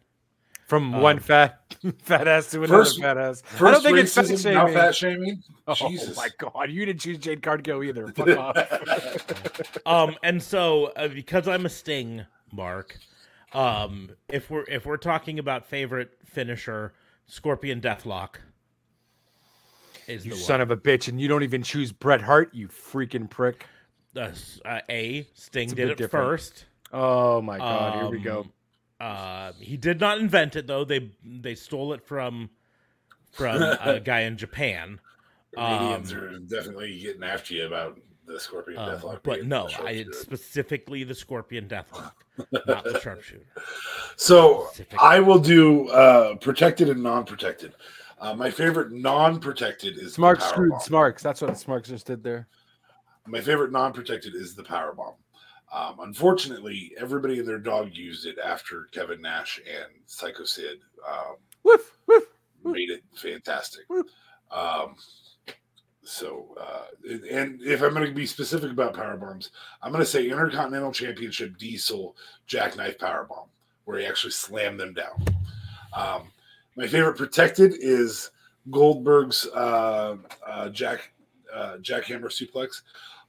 [0.66, 1.62] From Um, one fat
[2.04, 3.44] fat ass to another first- fat ass.
[3.60, 4.74] I don't think it's fat racism, now shaming.
[4.76, 5.44] fat shaming.
[5.70, 6.16] Oh Jesus.
[6.16, 8.08] my god, you didn't choose Jade Cargill either.
[8.14, 9.78] Fuck off.
[9.86, 12.98] Um, and so uh, because I'm a Sting, Mark,
[13.54, 16.94] um, if we're if we're talking about favorite finisher,
[17.28, 18.36] Scorpion Deathlock
[20.08, 22.68] is You the son of a bitch, and you don't even choose Bret Hart, you
[22.68, 23.66] freaking prick.
[24.16, 24.32] Uh,
[24.66, 26.26] uh, a Sting a did it different.
[26.26, 26.66] first.
[26.92, 28.40] Oh my god, here we go.
[28.42, 28.52] Um,
[29.00, 30.84] Uh, he did not invent it though.
[30.86, 32.50] They they stole it from
[33.32, 35.00] from a guy in Japan.
[35.54, 39.20] Comedians Um, are definitely getting after you about the Scorpion Uh, Deathlock.
[39.24, 40.14] but no, I sharpshooter.
[40.14, 42.12] specifically the Scorpion Deathlock,
[42.68, 43.46] not the sharpshooter.
[44.18, 47.74] So I will do uh, protected and non-protected.
[48.20, 50.80] Uh, my favorite non-protected is the Smarks power screwed bomb.
[50.82, 51.24] Smarks.
[51.24, 52.48] That's what Smarks just did there.
[53.28, 55.16] My favorite non-protected is the power bomb.
[55.74, 61.36] Um, unfortunately, everybody and their dog used it after Kevin Nash and Psycho Sid um,
[61.64, 62.24] Woof, woof.
[62.64, 63.82] made it fantastic.
[63.90, 64.04] Woo.
[64.50, 64.96] Um,
[66.08, 66.86] so, uh,
[67.30, 70.94] and if I'm going to be specific about power bombs, I'm going to say Intercontinental
[70.94, 73.50] Championship Diesel Jackknife Power Bomb,
[73.84, 75.26] where he actually slammed them down.
[75.94, 76.32] Um,
[76.78, 78.32] my favorite protected is
[78.72, 81.12] Goldberg's uh, uh, Jack
[81.54, 82.84] uh, Jackhammer Suplex.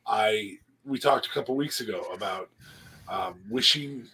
[0.07, 2.48] I we talked a couple weeks ago about
[3.08, 4.07] um, wishing,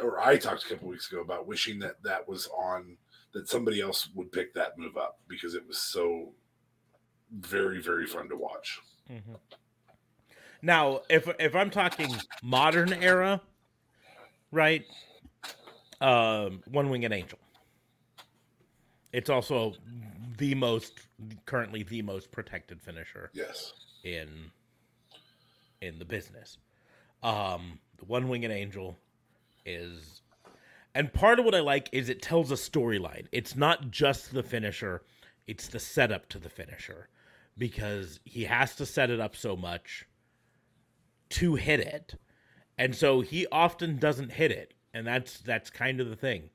[0.00, 2.96] or I talked a couple weeks ago about wishing that that was on
[3.32, 6.28] that somebody else would pick that move up because it was so
[7.32, 8.80] very very fun to watch.
[9.10, 9.38] Mhm.
[10.60, 13.40] Now, if if I'm talking modern era,
[14.50, 14.84] right?
[16.00, 17.38] Um, One Winged Angel.
[19.12, 19.74] It's also
[20.38, 21.00] the most
[21.46, 23.72] currently the most protected finisher Yes.
[24.04, 24.50] in
[25.80, 26.58] in the business.
[27.22, 28.98] Um, the One Winged Angel
[29.64, 30.22] is,
[30.94, 33.26] and part of what I like is it tells a storyline.
[33.32, 35.02] It's not just the finisher;
[35.46, 37.08] it's the setup to the finisher,
[37.56, 40.06] because he has to set it up so much
[41.30, 42.14] to hit it,
[42.78, 46.50] and so he often doesn't hit it, and that's that's kind of the thing.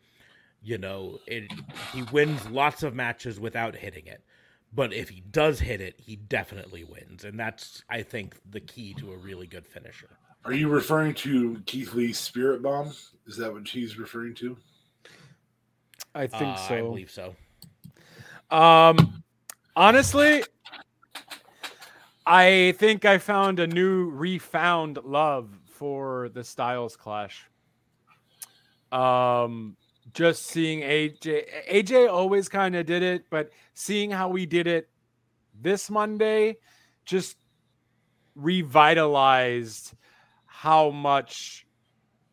[0.61, 1.51] You know, it
[1.93, 4.23] he wins lots of matches without hitting it.
[4.73, 7.23] But if he does hit it, he definitely wins.
[7.23, 10.09] And that's, I think, the key to a really good finisher.
[10.43, 12.91] Are you referring to Keith Lee's Spirit Bomb?
[13.25, 14.57] Is that what he's referring to?
[16.13, 17.35] I think Uh, I believe so.
[18.49, 19.23] Um,
[19.75, 20.43] honestly,
[22.29, 27.45] I think I found a new refound love for the Styles Clash.
[28.91, 29.77] Um,
[30.13, 34.89] just seeing AJ, AJ always kind of did it, but seeing how we did it
[35.57, 36.57] this Monday
[37.05, 37.37] just
[38.35, 39.93] revitalized
[40.45, 41.65] how much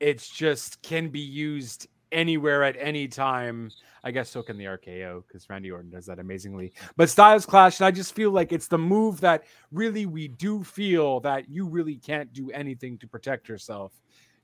[0.00, 3.70] it's just can be used anywhere at any time.
[4.04, 6.74] I guess so can the RKO because Randy Orton does that amazingly.
[6.96, 10.62] But Styles Clash, and I just feel like it's the move that really we do
[10.62, 13.92] feel that you really can't do anything to protect yourself.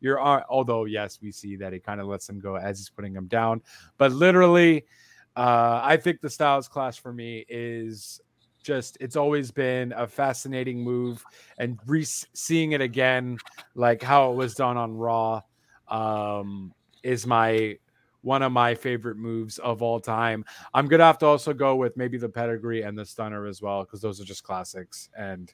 [0.01, 2.89] You're uh, although yes, we see that he kind of lets him go as he's
[2.89, 3.61] putting him down,
[3.99, 4.87] but literally,
[5.37, 8.19] uh, I think the Styles Clash for me is
[8.63, 11.23] just it's always been a fascinating move
[11.59, 13.39] and re- seeing it again
[13.75, 15.41] like how it was done on raw
[15.89, 17.75] um is my
[18.23, 20.45] one of my favorite moves of all time.
[20.75, 23.85] I'm gonna have to also go with maybe the pedigree and the stunner as well
[23.85, 25.53] because those are just classics and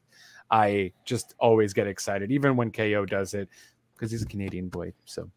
[0.51, 3.49] i just always get excited even when ko does it
[3.95, 5.29] because he's a canadian boy so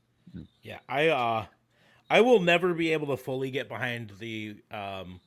[0.61, 1.45] Yeah, I uh
[2.09, 5.19] I will never be able to fully get behind the um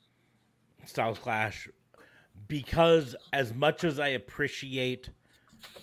[0.84, 1.68] Styles Clash
[2.48, 5.10] because as much as I appreciate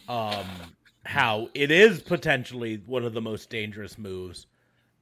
[0.07, 0.45] um
[1.05, 4.47] how it is potentially one of the most dangerous moves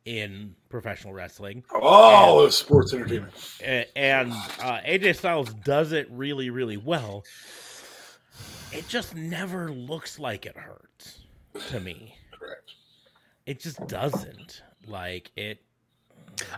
[0.08, 3.34] in professional wrestling Oh, of sports entertainment.
[3.96, 7.26] and uh, AJ Styles does it really really well
[8.72, 11.20] it just never looks like it hurts
[11.72, 12.72] to me Correct.
[13.46, 15.60] it just doesn't like it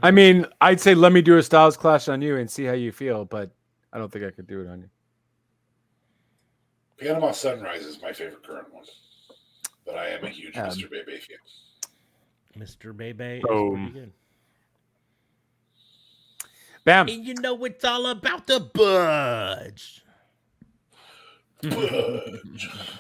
[0.04, 2.74] i mean i'd say let me do a styles clash on you and see how
[2.74, 3.50] you feel but
[3.94, 4.90] i don't think i could do it on you
[7.00, 8.84] Panama Sunrise is my favorite current one,
[9.86, 10.90] but I am a huge Um, Mr.
[10.92, 11.38] Bebe fan.
[12.60, 12.96] Mr.
[12.96, 14.12] Bebe is pretty good.
[16.84, 20.04] bam And you know it's all about the budge.
[21.64, 22.42] anyway,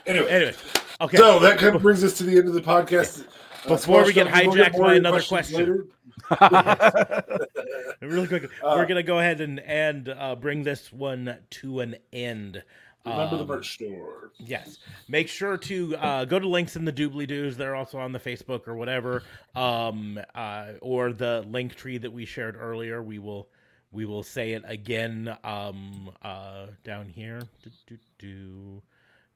[0.05, 0.53] Anyway,
[1.01, 1.17] okay.
[1.17, 3.25] so that kind of brings us to the end of the podcast.
[3.65, 5.87] Uh, Before we Squash get Down, hijacked more by another question.
[8.01, 11.95] really quick, Uh, we're gonna go ahead and and uh, bring this one to an
[12.11, 12.63] end.
[13.09, 14.31] Remember the Um, merch store.
[14.37, 14.77] Yes.
[15.07, 17.57] Make sure to uh, go to links in the doobly doos.
[17.57, 19.23] They're also on the Facebook or whatever,
[19.55, 23.01] um, uh, or the link tree that we shared earlier.
[23.03, 23.49] We will
[23.91, 27.41] we will say it again um, uh, down here.
[27.63, 28.81] Do, do, do.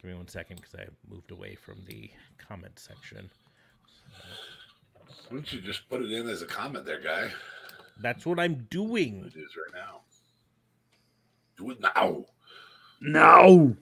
[0.01, 3.29] Give me one second because I moved away from the comment section.
[5.29, 7.31] Why don't you just put it in as a comment there, guy?
[8.01, 9.23] That's what I'm doing.
[9.25, 10.01] It is right now.
[11.57, 12.25] Do it now.
[13.03, 13.75] No.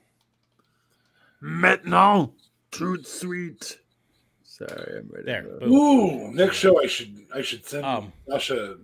[1.40, 2.32] Maintenant.
[2.72, 3.77] Too sweet.
[4.43, 5.25] Sorry, I'm ready.
[5.25, 5.43] There.
[5.43, 8.77] to- Ooh, next show I should I should send Um, Sasha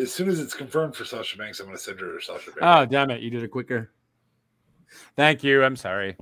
[0.00, 1.60] as soon as it's confirmed for Sasha Banks.
[1.60, 2.58] I'm going to send her Sasha Banks.
[2.62, 3.20] Oh, damn it.
[3.22, 3.90] You did it quicker.
[5.16, 5.62] Thank you.
[5.64, 6.16] I'm sorry.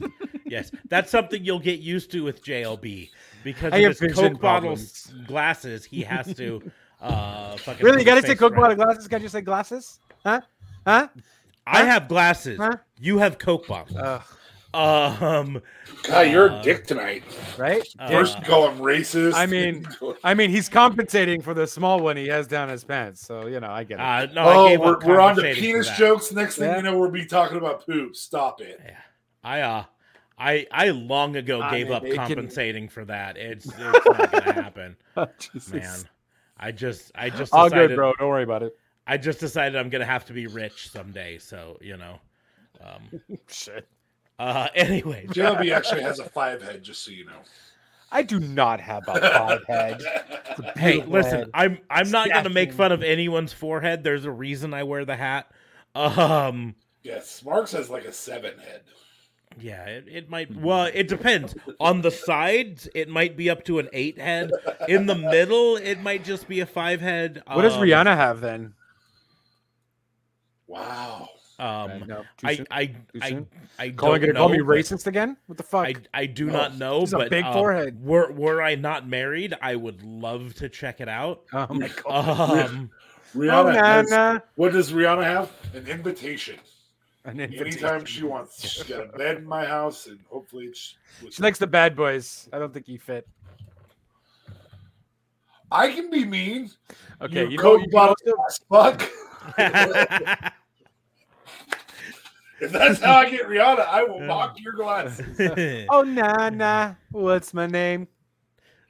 [0.50, 3.10] Yes, that's something you'll get used to with JLB
[3.44, 4.78] because I of have his Coke bottle
[5.26, 5.84] glasses.
[5.84, 6.62] He has to
[7.02, 7.98] uh fucking Really?
[7.98, 8.60] You got to say Coke around.
[8.62, 9.06] bottle glasses?
[9.08, 10.00] Can't you say glasses?
[10.24, 10.40] Huh?
[10.86, 11.08] Huh?
[11.72, 12.58] I have glasses.
[12.58, 12.76] Huh?
[13.00, 13.96] You have Coke bottles.
[13.98, 14.22] Ugh.
[14.74, 15.62] um,
[16.06, 17.24] God, you're uh, a dick tonight.
[17.56, 17.82] right?
[17.98, 19.34] uh, First, you call him racist.
[19.34, 19.86] I mean-
[20.24, 23.26] I mean, he's compensating for the small one he has down his pants.
[23.26, 24.02] So, you know, I get it.
[24.02, 26.32] uh, no, I oh, gave we're, we're on to penis jokes.
[26.32, 26.76] Next thing Yeah.
[26.76, 28.14] you know, we'll be talking about poop.
[28.16, 28.80] Stop it.
[28.84, 28.96] Yeah,
[29.44, 29.84] I uh,
[30.38, 33.36] I I long ago Ah, gave man, up it can- compensating for that.
[33.36, 34.96] It's it's not gonna happen,
[35.38, 35.72] Jesus.
[35.72, 35.98] man.
[36.58, 38.12] I just I just All decided good, bro.
[38.18, 38.76] Don't worry about it.
[39.08, 41.38] I just decided I'm gonna have to be rich someday.
[41.38, 42.20] So you know,
[42.80, 43.88] um, Shit.
[44.38, 47.40] uh, anyway, JLB actually has a five head, just so you know.
[48.10, 50.02] I do not have a five head.
[50.76, 51.50] Hey, Beautiful listen, head.
[51.54, 54.02] I'm I'm not gonna make fun of anyone's forehead.
[54.04, 55.50] There's a reason I wear the hat.
[55.94, 58.80] Um, yes, Marks has like a seven head.
[59.60, 60.54] yeah, it, it might.
[60.54, 61.54] Well, it depends.
[61.80, 64.50] On the sides, it might be up to an eight head.
[64.88, 67.42] In the middle, it might just be a five head.
[67.52, 68.74] What does Um, Rihanna have then?
[70.68, 71.30] Wow.
[71.58, 72.66] Um, no, too I soon?
[72.70, 73.44] I I?
[73.80, 75.36] I Calling don't it call me racist again?
[75.46, 75.88] What the fuck?
[75.88, 78.00] I I do No, not know, a but big uh, forehead.
[78.00, 81.42] Were were I not married, I would love to check it out.
[81.52, 82.66] oh my god.
[82.70, 82.90] Um,
[83.34, 84.42] Rihanna oh, has, Nana.
[84.54, 85.50] what does Rihanna have?
[85.74, 86.56] An invitation.
[87.24, 87.66] An invitation.
[87.66, 88.60] Anytime she wants.
[88.66, 90.94] She's got a bed in my house, and hopefully it's.
[91.30, 92.48] She likes the bad boys.
[92.52, 93.26] I don't think you fit.
[95.70, 96.70] I can be mean.
[97.20, 99.10] Okay, you you know, you can bottle also- ass fuck.
[102.60, 105.86] If that's how I get Rihanna, I will mock your glasses.
[105.90, 106.94] Oh nah nah.
[107.12, 108.08] what's my name?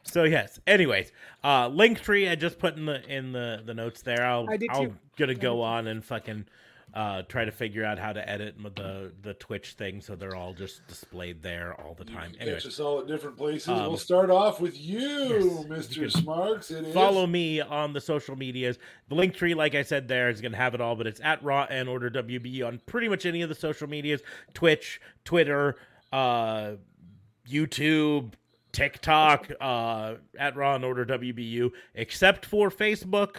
[0.04, 0.58] so yes.
[0.66, 1.12] Anyways,
[1.44, 4.24] uh, link tree I just put in the in the the notes there.
[4.24, 6.46] I'll I did I'll gonna go on and fucking
[6.94, 10.54] uh try to figure out how to edit the the Twitch thing so they're all
[10.54, 12.30] just displayed there all the You time.
[12.32, 13.68] can Anyway, catch us all at different places.
[13.68, 15.96] Um, we'll start off with you, yes, Mr.
[15.96, 16.70] you Smarks.
[16.70, 18.78] It is follow me on the social medias.
[19.08, 21.20] The link tree, like I said, there is going to have it all, but it's
[21.22, 24.22] at Raw and Order WB on pretty much any of the social medias
[24.54, 25.76] Twitch, Twitter,
[26.12, 26.72] uh,
[27.48, 28.32] YouTube,
[28.72, 33.38] TikTok, uh, at Raw and Order WBU, except for Facebook.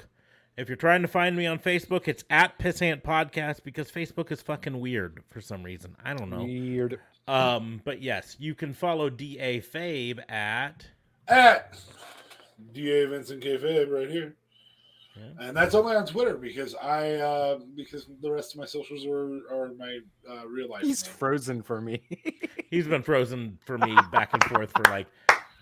[0.59, 4.41] If you're trying to find me on Facebook, it's at Pissant Podcast because Facebook is
[4.41, 5.95] fucking weird for some reason.
[6.03, 6.43] I don't know.
[6.43, 6.99] Weird.
[7.29, 10.85] Um, but yes, you can follow DA Fabe at.
[11.29, 11.79] at
[12.73, 14.35] Da Vincent K Fabe right here.
[15.15, 15.47] Yeah.
[15.47, 19.39] And that's only on Twitter because I uh, because the rest of my socials are,
[19.55, 20.81] are my uh, real life.
[20.83, 21.13] He's name.
[21.13, 22.01] frozen for me.
[22.69, 25.07] He's been frozen for me back and forth for like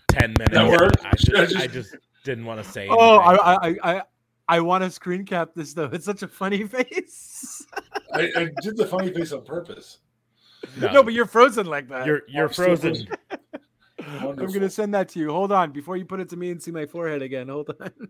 [0.08, 0.54] ten minutes.
[0.54, 1.04] That worked?
[1.04, 2.88] I just, I just- I just didn't want to say.
[2.90, 3.80] oh, anything.
[3.84, 4.02] I, I, I,
[4.48, 5.90] I want to screen cap this though.
[5.92, 7.66] It's such a funny face.
[8.14, 9.98] I, I did the funny face on purpose.
[10.80, 12.06] no, no, but you're frozen like that.
[12.06, 12.94] you're you're I'm frozen.
[12.94, 13.08] frozen.
[14.40, 15.30] I'm gonna send that to you.
[15.30, 17.48] Hold on, before you put it to me and see my forehead again.
[17.48, 17.90] Hold on.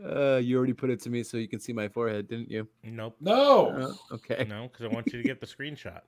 [0.00, 2.68] Uh, you already put it to me so you can see my forehead, didn't you?
[2.84, 4.46] Nope, No, Uh, okay.
[4.48, 6.02] no, because I want you to get the screenshot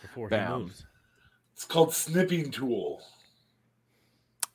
[0.00, 0.50] before Bam.
[0.50, 0.86] he moves.
[1.52, 3.02] it's called snipping tool.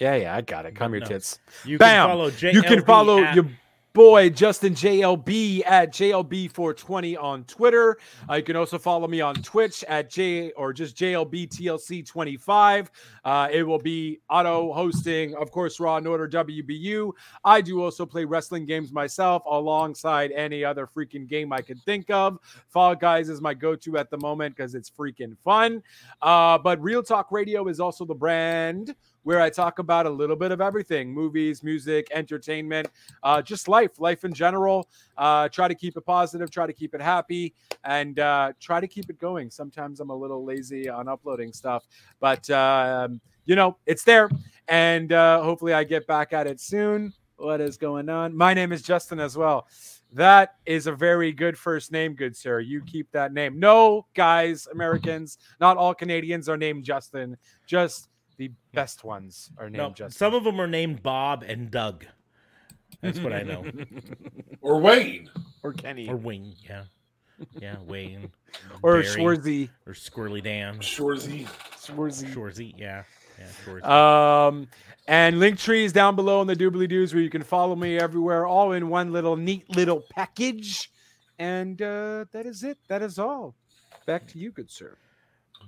[0.02, 0.74] Yeah, yeah, I got it.
[0.76, 1.06] Come your No.
[1.06, 1.38] tits.
[1.64, 2.08] You Bam!
[2.10, 3.46] can follow JLB you can follow at- your
[3.94, 7.98] boy Justin JLB at JLB420 on Twitter.
[8.30, 12.88] Uh, you can also follow me on Twitch at J or just JLBTLC25.
[13.26, 17.12] Uh, it will be auto hosting, of course, Raw and Order WBU.
[17.44, 22.10] I do also play wrestling games myself alongside any other freaking game I can think
[22.10, 22.40] of.
[22.70, 25.84] Fall Guys is my go to at the moment because it's freaking fun.
[26.22, 30.36] Uh, but Real Talk Radio is also the brand where I talk about a little
[30.36, 32.88] bit of everything movies, music, entertainment,
[33.24, 34.88] uh, just life, life in general.
[35.18, 38.88] Uh, try to keep it positive, try to keep it happy, and uh, try to
[38.88, 39.50] keep it going.
[39.50, 41.88] Sometimes I'm a little lazy on uploading stuff,
[42.20, 44.30] but um, you know, it's there.
[44.68, 47.14] And uh, hopefully I get back at it soon.
[47.36, 48.36] What is going on?
[48.38, 49.68] My name is Justin as well.
[50.14, 52.60] That is a very good first name, good sir.
[52.60, 53.60] You keep that name.
[53.60, 57.38] No, guys, Americans, not all Canadians are named Justin.
[57.66, 58.10] Just
[58.42, 60.12] the best ones are named No, Justin.
[60.18, 62.06] some of them are named Bob and Doug.
[63.00, 63.64] That's what I know.
[64.64, 65.30] Or Wayne.
[65.64, 66.84] or Kenny or Wayne, yeah,
[67.60, 68.32] yeah, Wayne
[68.84, 69.70] or Barry, Schwarzy.
[69.88, 71.48] or Squirrely Dan, Shoresy.
[71.78, 72.32] Schwarzy.
[72.34, 73.04] Shoresy, yeah,
[73.40, 73.84] yeah, Shoresy.
[73.88, 74.68] Um,
[75.08, 77.98] and link tree is down below in the doobly doos where you can follow me
[78.00, 80.92] everywhere, all in one little neat little package.
[81.40, 82.78] And uh, that is it.
[82.88, 83.56] That is all.
[84.08, 84.96] Back to you, good sir.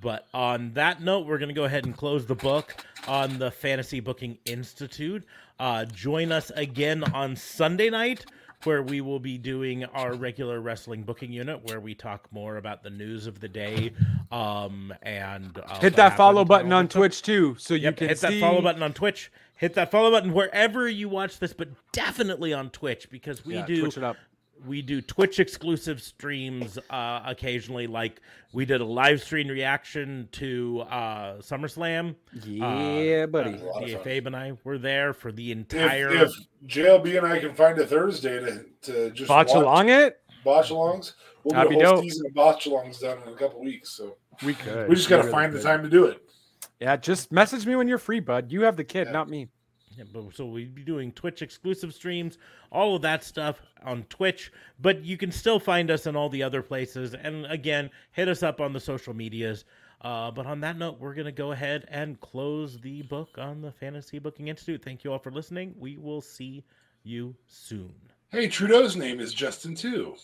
[0.02, 2.76] But on that note, we're going to go ahead and close the book
[3.08, 5.24] on the Fantasy Booking Institute.
[5.60, 8.26] Uh, join us again on Sunday night,
[8.64, 12.84] where we will be doing our regular wrestling booking unit, where we talk more about
[12.84, 13.92] the news of the day.
[14.32, 16.94] Um, and uh, Hit that follow button on the.
[16.94, 18.28] Twitch too, so you Yep, can hit see.
[18.28, 19.32] that follow button on Twitch.
[19.56, 23.66] Hit that follow button wherever you watch this, but definitely on Twitch because we Yeah,
[23.66, 24.18] do Twitch it up.
[24.66, 27.88] We do Twitch exclusive streams uh, occasionally.
[27.88, 28.22] Like
[28.54, 32.16] we did a live stream reaction to uh, SummerSlam.
[32.46, 33.54] Yeah, buddy.
[33.54, 33.98] a Yeah.
[33.98, 36.10] Fabe and I were there for the entire.
[36.12, 36.32] if
[36.68, 40.20] JLB and I can find a Thursday to, to just Botch watch along it.
[40.44, 42.04] botch alongs, we'll That'd get be a whole dope.
[42.06, 43.92] season of botch alongs done in a couple weeks.
[43.98, 44.88] So We could.
[44.90, 46.20] we just got to really find the time to do it.
[46.80, 48.52] Yeah, just message me when you're free, bud.
[48.52, 49.14] You have the kid, Yeah.
[49.14, 49.48] not me.
[49.98, 52.38] Yeah, but so we'd be doing Twitch exclusive streams,
[52.72, 54.52] all of that stuff on Twitch.
[54.82, 57.14] But you can still find us in all the other places.
[57.14, 59.66] And again, hit us up on the social medias.
[60.02, 63.62] Uh, but on that note, we're going to go ahead and close the book on
[63.62, 64.84] the Fantasy Booking Institute.
[64.84, 65.74] Thank you all for listening.
[65.80, 66.64] We will see
[67.04, 67.94] you soon.
[68.30, 70.16] Hey, Trudeau's name is Justin too.